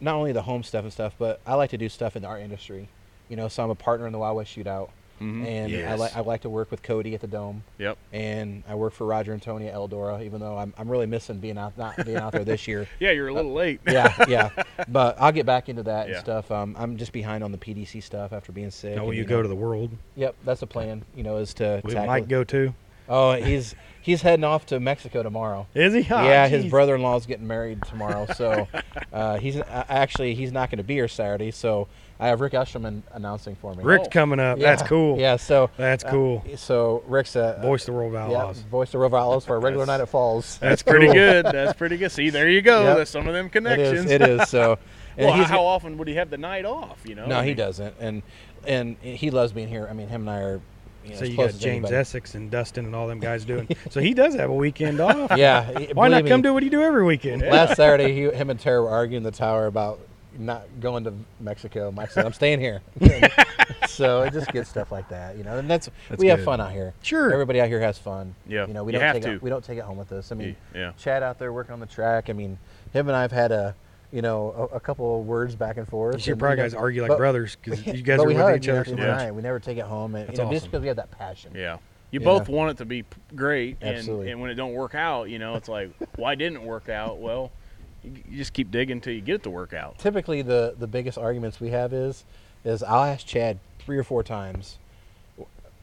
not 0.00 0.14
only 0.14 0.32
the 0.32 0.42
home 0.42 0.62
stuff 0.62 0.84
and 0.84 0.92
stuff, 0.92 1.14
but 1.18 1.40
I 1.46 1.54
like 1.54 1.70
to 1.70 1.78
do 1.78 1.88
stuff 1.90 2.16
in 2.16 2.22
the 2.22 2.28
art 2.28 2.40
industry. 2.42 2.88
You 3.28 3.36
know, 3.36 3.48
so 3.48 3.62
I'm 3.62 3.70
a 3.70 3.74
partner 3.74 4.06
in 4.06 4.12
the 4.12 4.18
Wild 4.18 4.36
West 4.36 4.56
Shootout, 4.56 4.88
Mhm. 5.24 5.46
and 5.46 5.66
I 5.72 5.76
Yes. 5.76 5.98
like 5.98 6.16
I 6.16 6.20
like 6.20 6.40
to 6.42 6.48
work 6.50 6.70
with 6.70 6.82
Cody 6.82 7.14
at 7.14 7.20
the 7.20 7.26
Dome, 7.26 7.62
Yep. 7.78 7.96
and 8.12 8.62
I 8.68 8.74
work 8.74 8.92
for 8.92 9.06
Roger 9.06 9.32
and 9.32 9.40
Tony 9.42 9.68
at 9.68 9.74
Eldora. 9.74 10.22
Even 10.24 10.40
though 10.40 10.56
I'm 10.58 10.72
I'm 10.78 10.88
really 10.90 11.06
missing 11.06 11.38
being 11.38 11.58
out 11.58 11.76
not 11.78 11.96
being 12.04 12.18
out 12.18 12.32
there 12.32 12.44
this 12.44 12.66
year. 12.68 12.86
Yeah, 13.00 13.10
you're 13.12 13.28
a 13.28 13.32
little 13.34 13.52
late. 13.52 13.80
yeah, 13.86 14.12
yeah. 14.28 14.50
But 14.88 15.16
I'll 15.20 15.32
get 15.32 15.46
back 15.46 15.68
into 15.68 15.82
that 15.84 16.08
Yeah. 16.08 16.14
and 16.16 16.24
stuff. 16.24 16.50
Um, 16.50 16.76
I'm 16.78 16.96
just 16.96 17.12
behind 17.12 17.42
on 17.44 17.52
the 17.52 17.58
PDC 17.58 18.00
stuff 18.02 18.32
after 18.32 18.52
being 18.52 18.70
sick. 18.70 18.96
No, 18.96 19.08
and, 19.08 19.16
you 19.16 19.22
know- 19.22 19.28
go 19.28 19.42
to 19.42 19.48
the 19.48 19.54
world. 19.54 19.90
Yep, 20.16 20.34
that's 20.44 20.60
the 20.60 20.66
plan. 20.66 21.02
You 21.16 21.22
know, 21.22 21.36
is 21.38 21.54
to 21.54 21.80
We 21.84 21.94
might 21.94 22.28
go 22.28 22.44
too. 22.44 22.74
Oh, 23.08 23.32
he's 23.34 23.74
he's 24.00 24.22
heading 24.22 24.44
off 24.44 24.64
to 24.66 24.80
Mexico 24.80 25.22
tomorrow. 25.22 25.66
Is 25.74 25.92
he? 25.92 26.00
Oh, 26.10 26.22
yeah, 26.24 26.48
his 26.48 26.64
brother-in-law's 26.64 27.26
getting 27.26 27.46
married 27.46 27.82
tomorrow, 27.82 28.26
so 28.34 28.66
uh, 29.12 29.36
he's 29.36 29.58
uh, 29.58 29.84
actually 29.90 30.34
he's 30.34 30.52
not 30.52 30.70
going 30.70 30.78
to 30.78 30.84
be 30.84 30.94
here 30.94 31.08
Saturday. 31.08 31.50
So 31.50 31.86
I 32.20 32.28
have 32.28 32.40
Rick 32.40 32.52
Eshelman 32.52 33.02
announcing 33.12 33.56
for 33.56 33.74
me. 33.74 33.82
Rick's 33.82 34.06
Oh. 34.06 34.10
coming 34.10 34.38
up. 34.38 34.58
Yeah, 34.58 34.70
That's 34.70 34.82
cool. 34.88 35.18
Yeah, 35.18 35.36
so 35.36 35.68
That's 35.76 36.04
uh, 36.04 36.10
cool. 36.10 36.44
so 36.56 37.02
Rick's 37.08 37.34
a 37.36 37.58
Voice 37.60 37.84
the 37.86 37.92
world 37.92 38.12
yeah, 38.12 38.24
outlaws. 38.24 38.60
voice 38.60 38.94
of 38.94 39.00
River 39.00 39.16
Outlaws 39.16 39.44
for 39.44 39.56
a 39.56 39.58
regular 39.58 39.84
night 39.86 40.00
at 40.00 40.08
Falls. 40.08 40.58
That's 40.58 40.82
pretty 40.82 41.06
cool. 41.06 41.14
good. 41.32 41.44
That's 41.46 41.76
pretty 41.76 41.96
good. 41.96 42.12
See, 42.12 42.30
there 42.30 42.48
you 42.48 42.62
go. 42.62 42.82
Yep. 42.84 42.96
There's 42.96 43.08
some 43.10 43.26
of 43.26 43.34
them 43.34 43.50
connections. 43.50 44.04
is. 44.06 44.10
It 44.10 44.22
is. 44.22 44.48
So, 44.48 44.78
and 45.16 45.26
well, 45.28 45.36
he's 45.38 45.48
how 45.48 45.64
often 45.64 45.98
would 45.98 46.06
he 46.08 46.14
have 46.14 46.30
the 46.30 46.38
night 46.38 46.64
off? 46.64 47.00
You 47.04 47.16
know. 47.16 47.26
no, 47.26 47.38
I 47.40 47.46
he 47.46 47.54
doesn't, 47.54 47.94
and 47.98 48.22
and 48.66 48.96
he 49.02 49.30
loves 49.30 49.52
being 49.52 49.68
here. 49.68 49.86
I 49.90 49.92
mean, 49.92 50.08
him 50.08 50.22
and 50.28 50.30
I 50.30 50.38
are. 50.40 50.60
You 51.04 51.10
know, 51.10 51.16
So 51.16 51.24
you 51.26 51.36
got 51.36 51.50
James 51.50 51.64
anybody. 51.66 51.96
Essex 51.96 52.34
and 52.34 52.50
Dustin 52.50 52.86
and 52.86 52.96
all 52.96 53.06
them 53.06 53.20
guys 53.20 53.44
doing. 53.44 53.68
so 53.90 54.00
he 54.00 54.14
does 54.14 54.34
have 54.36 54.48
a 54.48 54.54
weekend 54.54 55.00
off. 55.00 55.32
Yeah. 55.36 55.68
Why 55.92 56.08
not 56.08 56.24
come 56.26 56.38
me, 56.40 56.42
do 56.44 56.54
what 56.54 56.62
you 56.62 56.70
do 56.70 56.80
every 56.80 57.04
weekend? 57.04 57.42
Last 57.42 57.76
Saturday, 57.76 58.14
he, 58.14 58.22
him 58.34 58.48
and 58.48 58.58
Tara 58.58 58.80
were 58.80 58.88
arguing 58.88 59.22
the 59.22 59.30
tower 59.30 59.66
about 59.66 60.00
not 60.38 60.66
going 60.80 61.04
to 61.04 61.12
Mexico. 61.40 61.90
Mike 61.90 62.10
said, 62.10 62.24
"I'm 62.24 62.32
staying 62.32 62.60
here." 62.60 62.80
so 63.88 64.22
it 64.22 64.32
just 64.32 64.50
gets 64.52 64.68
stuff 64.68 64.90
like 64.92 65.08
that, 65.08 65.36
you 65.36 65.44
know. 65.44 65.58
And 65.58 65.68
that's, 65.70 65.88
That's 66.08 66.20
we 66.20 66.28
have 66.28 66.42
fun 66.44 66.60
out 66.60 66.72
here. 66.72 66.94
Sure. 67.02 67.32
Everybody 67.32 67.60
out 67.60 67.68
here 67.68 67.80
has 67.80 67.98
fun. 67.98 68.34
Yeah, 68.46 68.66
You 68.66 68.74
know, 68.74 68.84
we 68.84 68.92
you 68.92 68.98
don't 68.98 69.06
have 69.06 69.14
take 69.16 69.22
to. 69.24 69.32
It, 69.34 69.42
we 69.42 69.50
don't 69.50 69.64
take 69.64 69.78
it 69.78 69.84
home 69.84 69.96
with 69.96 70.12
us. 70.12 70.32
I 70.32 70.34
mean, 70.34 70.56
Yeah. 70.74 70.92
Chad 70.98 71.22
out 71.22 71.38
there 71.38 71.52
working 71.52 71.72
on 71.72 71.80
the 71.80 71.86
track. 71.86 72.28
I 72.30 72.32
mean, 72.32 72.58
him 72.92 73.08
and 73.08 73.16
I've 73.16 73.32
had 73.32 73.52
a, 73.52 73.74
you 74.12 74.22
know, 74.22 74.68
a, 74.72 74.76
a 74.76 74.80
couple 74.80 75.20
of 75.20 75.26
words 75.26 75.54
back 75.54 75.76
and 75.76 75.88
forth. 75.88 76.14
You 76.16 76.20
should 76.20 76.30
and, 76.32 76.40
probably 76.40 76.56
know, 76.58 76.62
guys 76.64 76.74
argue 76.74 77.02
like 77.02 77.08
but- 77.10 77.18
brothers 77.18 77.56
because 77.62 77.84
you 77.86 78.02
guys 78.02 78.20
are 78.20 78.26
we 78.26 78.34
with 78.34 78.42
hug, 78.42 78.56
each 78.56 78.66
you 78.66 78.72
know, 78.72 78.78
other 78.80 78.84
so 78.84 78.90
through 78.96 79.02
the 79.04 79.08
much. 79.10 79.18
night. 79.20 79.34
We 79.34 79.42
never 79.42 79.60
take 79.60 79.78
it 79.78 79.84
home, 79.84 80.14
and 80.14 80.28
That's 80.28 80.38
you 80.38 80.44
know, 80.44 80.50
just 80.52 80.66
because 80.66 80.80
we 80.82 80.88
have 80.88 80.96
that 80.96 81.10
passion. 81.10 81.52
Yeah. 81.54 81.74
You 82.10 82.20
You 82.20 82.24
both 82.24 82.48
know? 82.48 82.54
want 82.56 82.70
it 82.72 82.76
to 82.78 82.84
be 82.84 83.04
great, 83.34 83.78
and, 83.80 83.96
Absolutely. 83.96 84.30
and 84.30 84.40
when 84.40 84.50
it 84.50 84.54
don't 84.54 84.72
work 84.74 84.94
out, 84.94 85.30
you 85.30 85.38
know, 85.40 85.56
it's 85.56 85.68
like, 85.68 85.90
why 86.16 86.34
didn't 86.36 86.58
it 86.58 86.62
work 86.62 86.88
out? 86.88 87.18
Well, 87.18 87.50
you, 88.04 88.12
you 88.30 88.36
just 88.38 88.52
keep 88.52 88.70
digging 88.70 88.98
until 88.98 89.12
you 89.12 89.20
get 89.20 89.36
it 89.36 89.42
to 89.44 89.50
work 89.50 89.72
out. 89.72 89.98
typically 89.98 90.42
the 90.42 90.74
the 90.78 90.86
biggest 90.86 91.16
arguments 91.18 91.60
we 91.60 91.70
have 91.70 91.92
is 91.92 92.24
is 92.64 92.82
I'll 92.82 93.04
ask 93.04 93.26
Chad 93.26 93.58
three 93.80 93.98
or 93.98 94.04
four 94.04 94.22
times, 94.22 94.78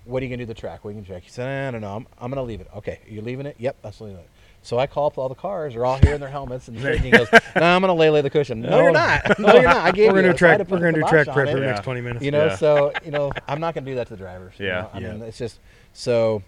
what 0.06 0.22
are 0.22 0.26
you 0.26 0.30
gonna 0.30 0.38
do 0.38 0.44
to 0.46 0.54
the 0.54 0.60
track? 0.60 0.84
What 0.84 0.90
are 0.90 0.94
you 0.94 0.98
gonna 1.00 1.08
track? 1.08 1.24
He 1.24 1.30
said, 1.30 1.68
I 1.68 1.72
don't 1.72 1.82
know. 1.82 1.96
I'm, 1.96 2.08
I'm 2.20 2.32
gonna 2.32 2.42
leave 2.44 2.62
it. 2.62 2.68
Okay, 2.78 3.00
you're 3.08 3.22
leaving 3.24 3.46
it? 3.46 3.56
Yep, 3.60 3.78
that's 3.84 4.02
leaving 4.02 4.18
it. 4.18 4.30
So 4.64 4.78
I 4.78 4.86
call 4.88 5.08
up 5.08 5.18
all 5.18 5.28
the 5.30 5.36
cars. 5.36 5.74
They're 5.74 5.86
all 5.86 5.98
here 5.98 6.14
in 6.14 6.20
their 6.20 6.30
helmets, 6.30 6.68
and 6.68 6.78
he 7.00 7.10
goes, 7.12 7.28
"No, 7.56 7.64
I'm 7.64 7.82
gonna 7.82 7.94
lay 7.96 8.10
lay 8.12 8.22
the 8.22 8.30
cushion. 8.30 8.62
No, 8.62 8.70
No. 8.70 8.82
you're 8.82 8.92
not. 8.92 9.40
No, 9.40 9.54
you're 9.54 9.64
not. 9.64 9.78
I 9.78 9.92
gave 9.92 10.12
We're 10.12 10.18
you. 10.20 10.22
gonna 10.24 10.30
it. 10.30 10.32
do 10.34 10.38
So 10.40 10.48
I 10.48 10.50
had 10.52 10.58
track. 10.58 10.58
to 10.60 10.66
put 10.66 10.80
We're 10.82 10.92
gonna 10.92 11.04
do 11.04 11.10
track 11.10 11.26
prep 11.28 11.48
for 11.50 11.54
the 11.56 11.60
Yeah. 11.62 11.72
next 11.72 11.84
twenty 11.84 12.02
minutes. 12.02 12.24
You 12.26 12.32
know, 12.32 12.46
Yeah. 12.48 12.56
so 12.56 12.94
you 13.04 13.12
know, 13.12 13.32
I'm 13.48 13.60
not 13.60 13.74
gonna 13.76 13.86
do 13.86 13.96
that 13.96 14.08
to 14.08 14.14
the 14.14 14.18
drivers. 14.18 14.54
you 14.58 14.68
Yeah. 14.68 14.82
know? 14.82 14.90
I 14.94 15.00
Yeah. 15.00 15.12
mean, 15.14 15.22
it's 15.24 15.38
just 15.38 15.60
so. 15.94 16.42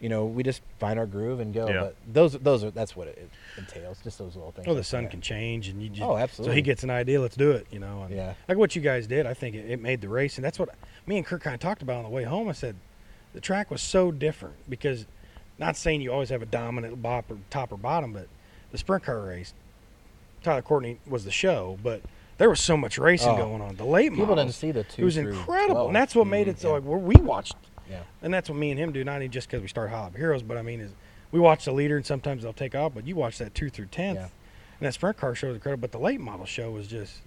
You 0.00 0.08
know, 0.08 0.26
we 0.26 0.44
just 0.44 0.62
find 0.78 0.96
our 0.98 1.06
groove 1.06 1.40
and 1.40 1.52
go. 1.52 1.68
Yeah. 1.68 1.80
But 1.80 1.96
those, 2.12 2.32
those 2.34 2.62
are 2.62 2.70
that's 2.70 2.94
what 2.94 3.08
it, 3.08 3.28
entails. 3.56 3.98
Just 4.04 4.18
those 4.18 4.36
little 4.36 4.52
things. 4.52 4.66
Oh, 4.68 4.72
the 4.74 4.76
like 4.80 4.84
sun 4.86 5.04
that. 5.04 5.10
can 5.10 5.20
change, 5.20 5.68
and 5.68 5.82
you 5.82 5.88
just. 5.88 6.02
Oh, 6.02 6.16
absolutely. 6.16 6.52
So 6.52 6.54
he 6.56 6.62
gets 6.62 6.84
an 6.84 6.90
idea. 6.90 7.20
Let's 7.20 7.34
do 7.36 7.50
it. 7.50 7.66
You 7.72 7.80
know. 7.80 8.02
And 8.02 8.14
Yeah. 8.14 8.34
Like 8.48 8.58
what 8.58 8.76
you 8.76 8.82
guys 8.82 9.06
did, 9.08 9.26
I 9.26 9.34
think 9.34 9.56
it, 9.56 9.68
it 9.70 9.80
made 9.82 10.00
the 10.00 10.08
race, 10.08 10.36
and 10.36 10.44
that's 10.44 10.58
what 10.58 10.68
me 11.06 11.16
and 11.16 11.26
Kirk 11.26 11.42
kind 11.42 11.54
of 11.54 11.60
talked 11.60 11.82
about 11.82 11.96
on 11.96 12.04
the 12.04 12.10
way 12.10 12.22
home. 12.24 12.48
I 12.48 12.52
said, 12.52 12.76
the 13.34 13.40
track 13.40 13.70
was 13.72 13.82
so 13.82 14.12
different 14.12 14.54
because, 14.68 15.04
not 15.58 15.76
saying 15.76 16.00
you 16.00 16.12
always 16.12 16.28
have 16.28 16.42
a 16.42 16.46
dominant 16.46 17.02
bop 17.02 17.28
or 17.30 17.38
top 17.50 17.72
or 17.72 17.76
bottom, 17.76 18.12
but 18.12 18.28
the 18.70 18.78
sprint 18.78 19.02
car 19.02 19.20
race, 19.20 19.52
Tyler 20.44 20.62
Courtney 20.62 20.98
was 21.08 21.24
the 21.24 21.30
show, 21.32 21.76
but 21.82 22.02
there 22.36 22.48
was 22.48 22.60
so 22.60 22.76
much 22.76 22.98
racing 22.98 23.30
Oh. 23.32 23.36
going 23.36 23.60
on. 23.62 23.74
The 23.74 23.84
late 23.84 24.10
People 24.12 24.26
models, 24.26 24.46
didn't 24.46 24.54
see 24.54 24.70
the 24.70 24.84
two. 24.84 25.02
it 25.02 25.04
was 25.04 25.16
incredible, 25.16 25.74
12. 25.74 25.86
and 25.88 25.96
that's 25.96 26.14
what 26.14 26.28
made 26.28 26.46
it 26.46 26.60
so 26.60 26.68
Yeah. 26.68 26.74
like 26.88 27.02
we 27.02 27.16
watched 27.16 27.56
Yeah. 27.90 28.02
and 28.22 28.32
that's 28.32 28.48
what 28.48 28.58
me 28.58 28.70
and 28.70 28.78
him 28.78 28.92
do. 28.92 29.02
Not 29.04 29.22
even 29.22 29.30
just 29.30 29.48
because 29.48 29.62
we 29.62 29.68
start 29.68 29.90
Hop 29.90 30.16
Heroes, 30.16 30.42
but 30.42 30.56
I 30.56 30.62
mean, 30.62 30.80
is 30.80 30.92
we 31.32 31.40
watch 31.40 31.64
the 31.64 31.72
leader, 31.72 31.96
and 31.96 32.04
sometimes 32.06 32.42
they'll 32.42 32.52
take 32.52 32.74
off. 32.74 32.92
But 32.94 33.06
you 33.06 33.16
watch 33.16 33.38
that 33.38 33.54
two 33.54 33.70
through 33.70 33.86
tenth, 33.86 34.18
Yeah. 34.18 34.24
and 34.24 34.86
that 34.86 34.94
sprint 34.94 35.16
car 35.16 35.34
show 35.34 35.48
was 35.48 35.56
incredible. 35.56 35.82
But 35.82 35.92
the 35.92 35.98
late 35.98 36.20
model 36.20 36.46
show 36.46 36.70
was 36.70 36.86
just 36.86 37.20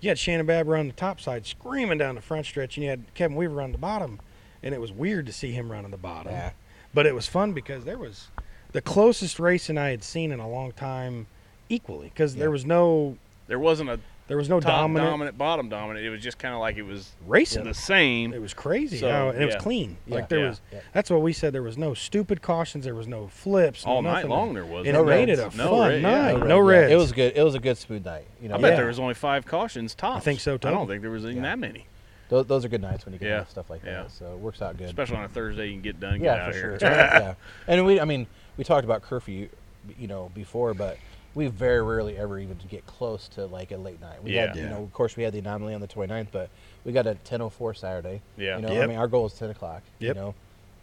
you 0.00 0.08
had 0.10 0.18
Shannon 0.18 0.46
Babber 0.46 0.78
on 0.78 0.86
the 0.86 0.92
top 0.92 1.20
side 1.20 1.46
screaming 1.46 1.98
down 1.98 2.14
the 2.14 2.20
front 2.20 2.46
stretch, 2.46 2.76
and 2.76 2.84
you 2.84 2.90
had 2.90 3.02
Kevin 3.14 3.36
Weaver 3.36 3.62
on 3.62 3.72
the 3.72 3.78
bottom, 3.78 4.20
and 4.62 4.74
it 4.74 4.80
was 4.80 4.92
weird 4.92 5.26
to 5.26 5.32
see 5.32 5.52
him 5.52 5.70
running 5.72 5.90
the 5.90 5.96
bottom. 5.96 6.32
Yeah. 6.32 6.50
But 6.92 7.06
it 7.06 7.14
was 7.14 7.26
fun 7.26 7.52
because 7.54 7.84
there 7.84 7.98
was 7.98 8.28
the 8.72 8.80
closest 8.82 9.38
racing 9.40 9.78
I 9.78 9.90
had 9.90 10.04
seen 10.04 10.30
in 10.32 10.40
a 10.40 10.48
long 10.48 10.72
time, 10.72 11.26
equally, 11.68 12.08
because 12.08 12.34
Yeah. 12.34 12.40
there 12.40 12.50
was 12.50 12.64
no 12.66 13.16
There 13.46 13.58
wasn't 13.58 13.90
a 13.90 14.00
There 14.26 14.38
was 14.38 14.48
no 14.48 14.58
top 14.58 14.70
dominant, 14.70 15.10
dominant, 15.10 15.38
bottom 15.38 15.68
dominant. 15.68 16.04
It 16.06 16.08
was 16.08 16.22
just 16.22 16.38
kind 16.38 16.54
of 16.54 16.60
like 16.60 16.76
it 16.78 16.82
was 16.82 17.12
racing. 17.26 17.64
the 17.64 17.74
same. 17.74 18.32
It 18.32 18.40
was 18.40 18.54
crazy. 18.54 18.96
So, 18.98 19.10
how, 19.10 19.28
and 19.28 19.42
it 19.42 19.44
was 19.44 19.56
clean. 19.56 19.98
Yeah. 20.06 20.14
Like 20.14 20.28
there 20.30 20.38
Yeah. 20.40 20.48
was. 20.48 20.60
Yeah. 20.72 20.80
That's 20.94 21.10
what 21.10 21.20
we 21.20 21.34
said. 21.34 21.52
There 21.52 21.62
was 21.62 21.76
no 21.76 21.92
stupid 21.92 22.40
cautions. 22.40 22.86
There 22.86 22.94
was 22.94 23.06
no 23.06 23.26
flips. 23.28 23.84
no 23.84 23.92
all 23.92 24.02
night 24.02 24.14
nothing. 24.14 24.30
long 24.30 24.54
there 24.54 24.64
was. 24.64 24.86
And 24.86 24.94
No 24.94 25.02
it 25.02 25.06
made 25.06 25.28
it 25.28 25.38
a. 25.38 25.54
No 25.56 25.68
fun 25.76 25.88
red, 25.90 26.02
night. 26.02 26.32
red, 26.38 26.48
No 26.48 26.56
yeah. 26.70 26.78
reds. 26.78 26.92
It 26.92 26.96
was 26.96 27.12
good. 27.12 27.36
It 27.36 27.42
was 27.42 27.54
a 27.54 27.60
good 27.60 27.76
smooth 27.76 28.06
night. 28.06 28.24
You 28.40 28.48
know, 28.48 28.54
I 28.54 28.58
bet 28.62 28.70
Yeah. 28.72 28.76
there 28.78 28.86
was 28.86 28.98
only 28.98 29.12
five 29.14 29.44
cautions 29.44 29.94
tops. 29.94 30.16
I 30.16 30.20
think 30.20 30.40
so, 30.40 30.56
too. 30.56 30.68
I 30.68 30.70
don't 30.70 30.86
think 30.86 31.02
there 31.02 31.10
was 31.10 31.24
even 31.24 31.36
Yeah. 31.36 31.42
that 31.42 31.58
many. 31.58 31.86
those, 32.30 32.46
those 32.46 32.64
are 32.64 32.68
good 32.68 32.80
nights 32.80 33.04
when 33.04 33.12
you 33.12 33.18
get 33.18 33.28
Yeah. 33.28 33.44
stuff 33.44 33.68
like 33.68 33.84
Yeah. 33.84 34.04
that. 34.04 34.10
So 34.10 34.32
it 34.32 34.38
works 34.38 34.62
out 34.62 34.78
good. 34.78 34.86
Especially 34.86 35.16
on 35.16 35.24
a 35.24 35.28
Thursday, 35.28 35.66
you 35.66 35.72
can 35.74 35.82
get 35.82 36.00
done 36.00 36.14
and 36.14 36.24
yeah, 36.24 36.36
get 36.36 36.40
out 36.46 36.54
for 36.54 36.70
of 36.72 36.80
sure. 36.80 36.88
yeah, 36.90 37.34
and 37.68 37.84
we, 37.84 38.00
I 38.00 38.06
mean, 38.06 38.26
we 38.56 38.64
talked 38.64 38.84
about 38.86 39.02
curfew, 39.02 39.50
you 39.98 40.08
know, 40.08 40.30
before, 40.34 40.72
but 40.72 40.96
we 41.34 41.46
very 41.48 41.82
rarely 41.82 42.16
ever 42.16 42.38
even 42.38 42.56
get 42.68 42.86
close 42.86 43.28
to 43.28 43.46
like 43.46 43.72
a 43.72 43.76
late 43.76 44.00
night. 44.00 44.22
We 44.22 44.34
had, 44.34 44.54
Yeah. 44.54 44.62
you 44.62 44.68
know, 44.68 44.82
of 44.82 44.92
course, 44.92 45.16
we 45.16 45.22
had 45.24 45.32
the 45.32 45.40
anomaly 45.40 45.74
on 45.74 45.80
the 45.80 45.88
29th, 45.88 46.28
but 46.30 46.48
we 46.84 46.92
got 46.92 47.06
a 47.06 47.16
10:04 47.24 47.74
Saturday. 47.74 48.20
Yeah. 48.36 48.56
You 48.56 48.62
know, 48.62 48.80
I 48.82 48.86
mean, 48.86 48.96
our 48.98 49.08
goal 49.08 49.26
is 49.26 49.32
10 49.34 49.50
o'clock. 49.50 49.82
Yep. 49.98 50.14
You 50.16 50.20
know, 50.22 50.34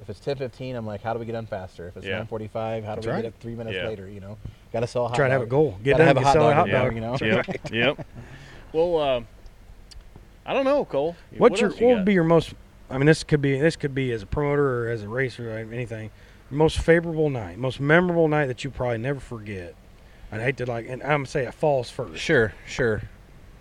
if 0.02 0.10
it's 0.10 0.20
10:15, 0.20 0.76
I'm 0.76 0.86
like, 0.86 1.02
how 1.02 1.14
do 1.14 1.20
we 1.20 1.26
get 1.26 1.34
done 1.34 1.46
faster? 1.46 1.88
If 1.88 1.98
it's 1.98 2.06
Yeah. 2.06 2.18
9:45, 2.20 2.84
how 2.84 2.96
do 2.96 2.96
That's 2.96 3.08
we 3.08 3.14
right. 3.14 3.22
get 3.22 3.28
it 3.30 3.34
three 3.40 3.56
minutes 3.56 3.76
Yeah. 3.78 3.88
later? 3.88 4.10
You 4.10 4.20
know, 4.20 4.38
got 4.74 4.82
to 4.82 4.88
sell 4.88 5.06
a 5.06 5.08
hot 5.10 5.16
Try 5.16 5.28
to 5.28 5.32
have 5.34 5.42
a 5.42 5.46
goal. 5.46 5.78
Get 5.84 5.92
Gotta 5.92 6.06
done. 6.06 6.08
have 6.08 6.18
a 6.18 6.22
hot 6.26 6.34
sell 6.34 6.48
a 6.48 6.50
dog 6.50 6.56
hot 6.56 6.68
in 6.68 6.74
there, 6.74 6.84
dog. 7.12 7.22
you 7.22 7.32
know? 7.32 7.42
Yep. 7.72 7.72
yep. 7.98 8.08
Well, 8.74 8.98
uh, 9.00 9.22
I 10.46 10.54
don't 10.54 10.66
know, 10.66 10.84
Cole. 10.86 11.16
What's 11.38 11.52
what 11.52 11.62
your 11.62 11.70
else 11.70 11.80
what 11.80 11.88
you 11.90 11.96
would 11.96 12.06
be 12.06 12.14
your 12.14 12.24
most? 12.24 12.54
I 12.90 12.98
mean, 12.98 13.06
this 13.06 13.24
could 13.24 13.42
be 13.42 13.58
this 13.60 13.76
could 13.78 13.94
be 13.96 14.12
as 14.12 14.24
a 14.24 14.26
promoter 14.26 14.88
or 14.88 14.90
as 14.92 15.04
a 15.04 15.08
racer 15.08 15.54
or 15.54 15.58
anything. 15.60 16.10
Most 16.50 16.80
favorable 16.80 17.30
night, 17.30 17.58
most 17.58 17.80
memorable 17.80 18.28
night 18.28 18.48
that 18.48 18.64
you 18.66 18.70
probably 18.70 18.98
never 18.98 19.20
forget. 19.22 19.76
I 20.32 20.40
hate 20.40 20.58
to 20.58 20.66
like, 20.66 20.88
and 20.88 21.02
I'm 21.04 21.10
gonna 21.10 21.26
say 21.26 21.46
it 21.46 21.54
falls 21.54 21.90
first. 21.90 22.22
Sure, 22.22 22.54
sure. 22.66 23.02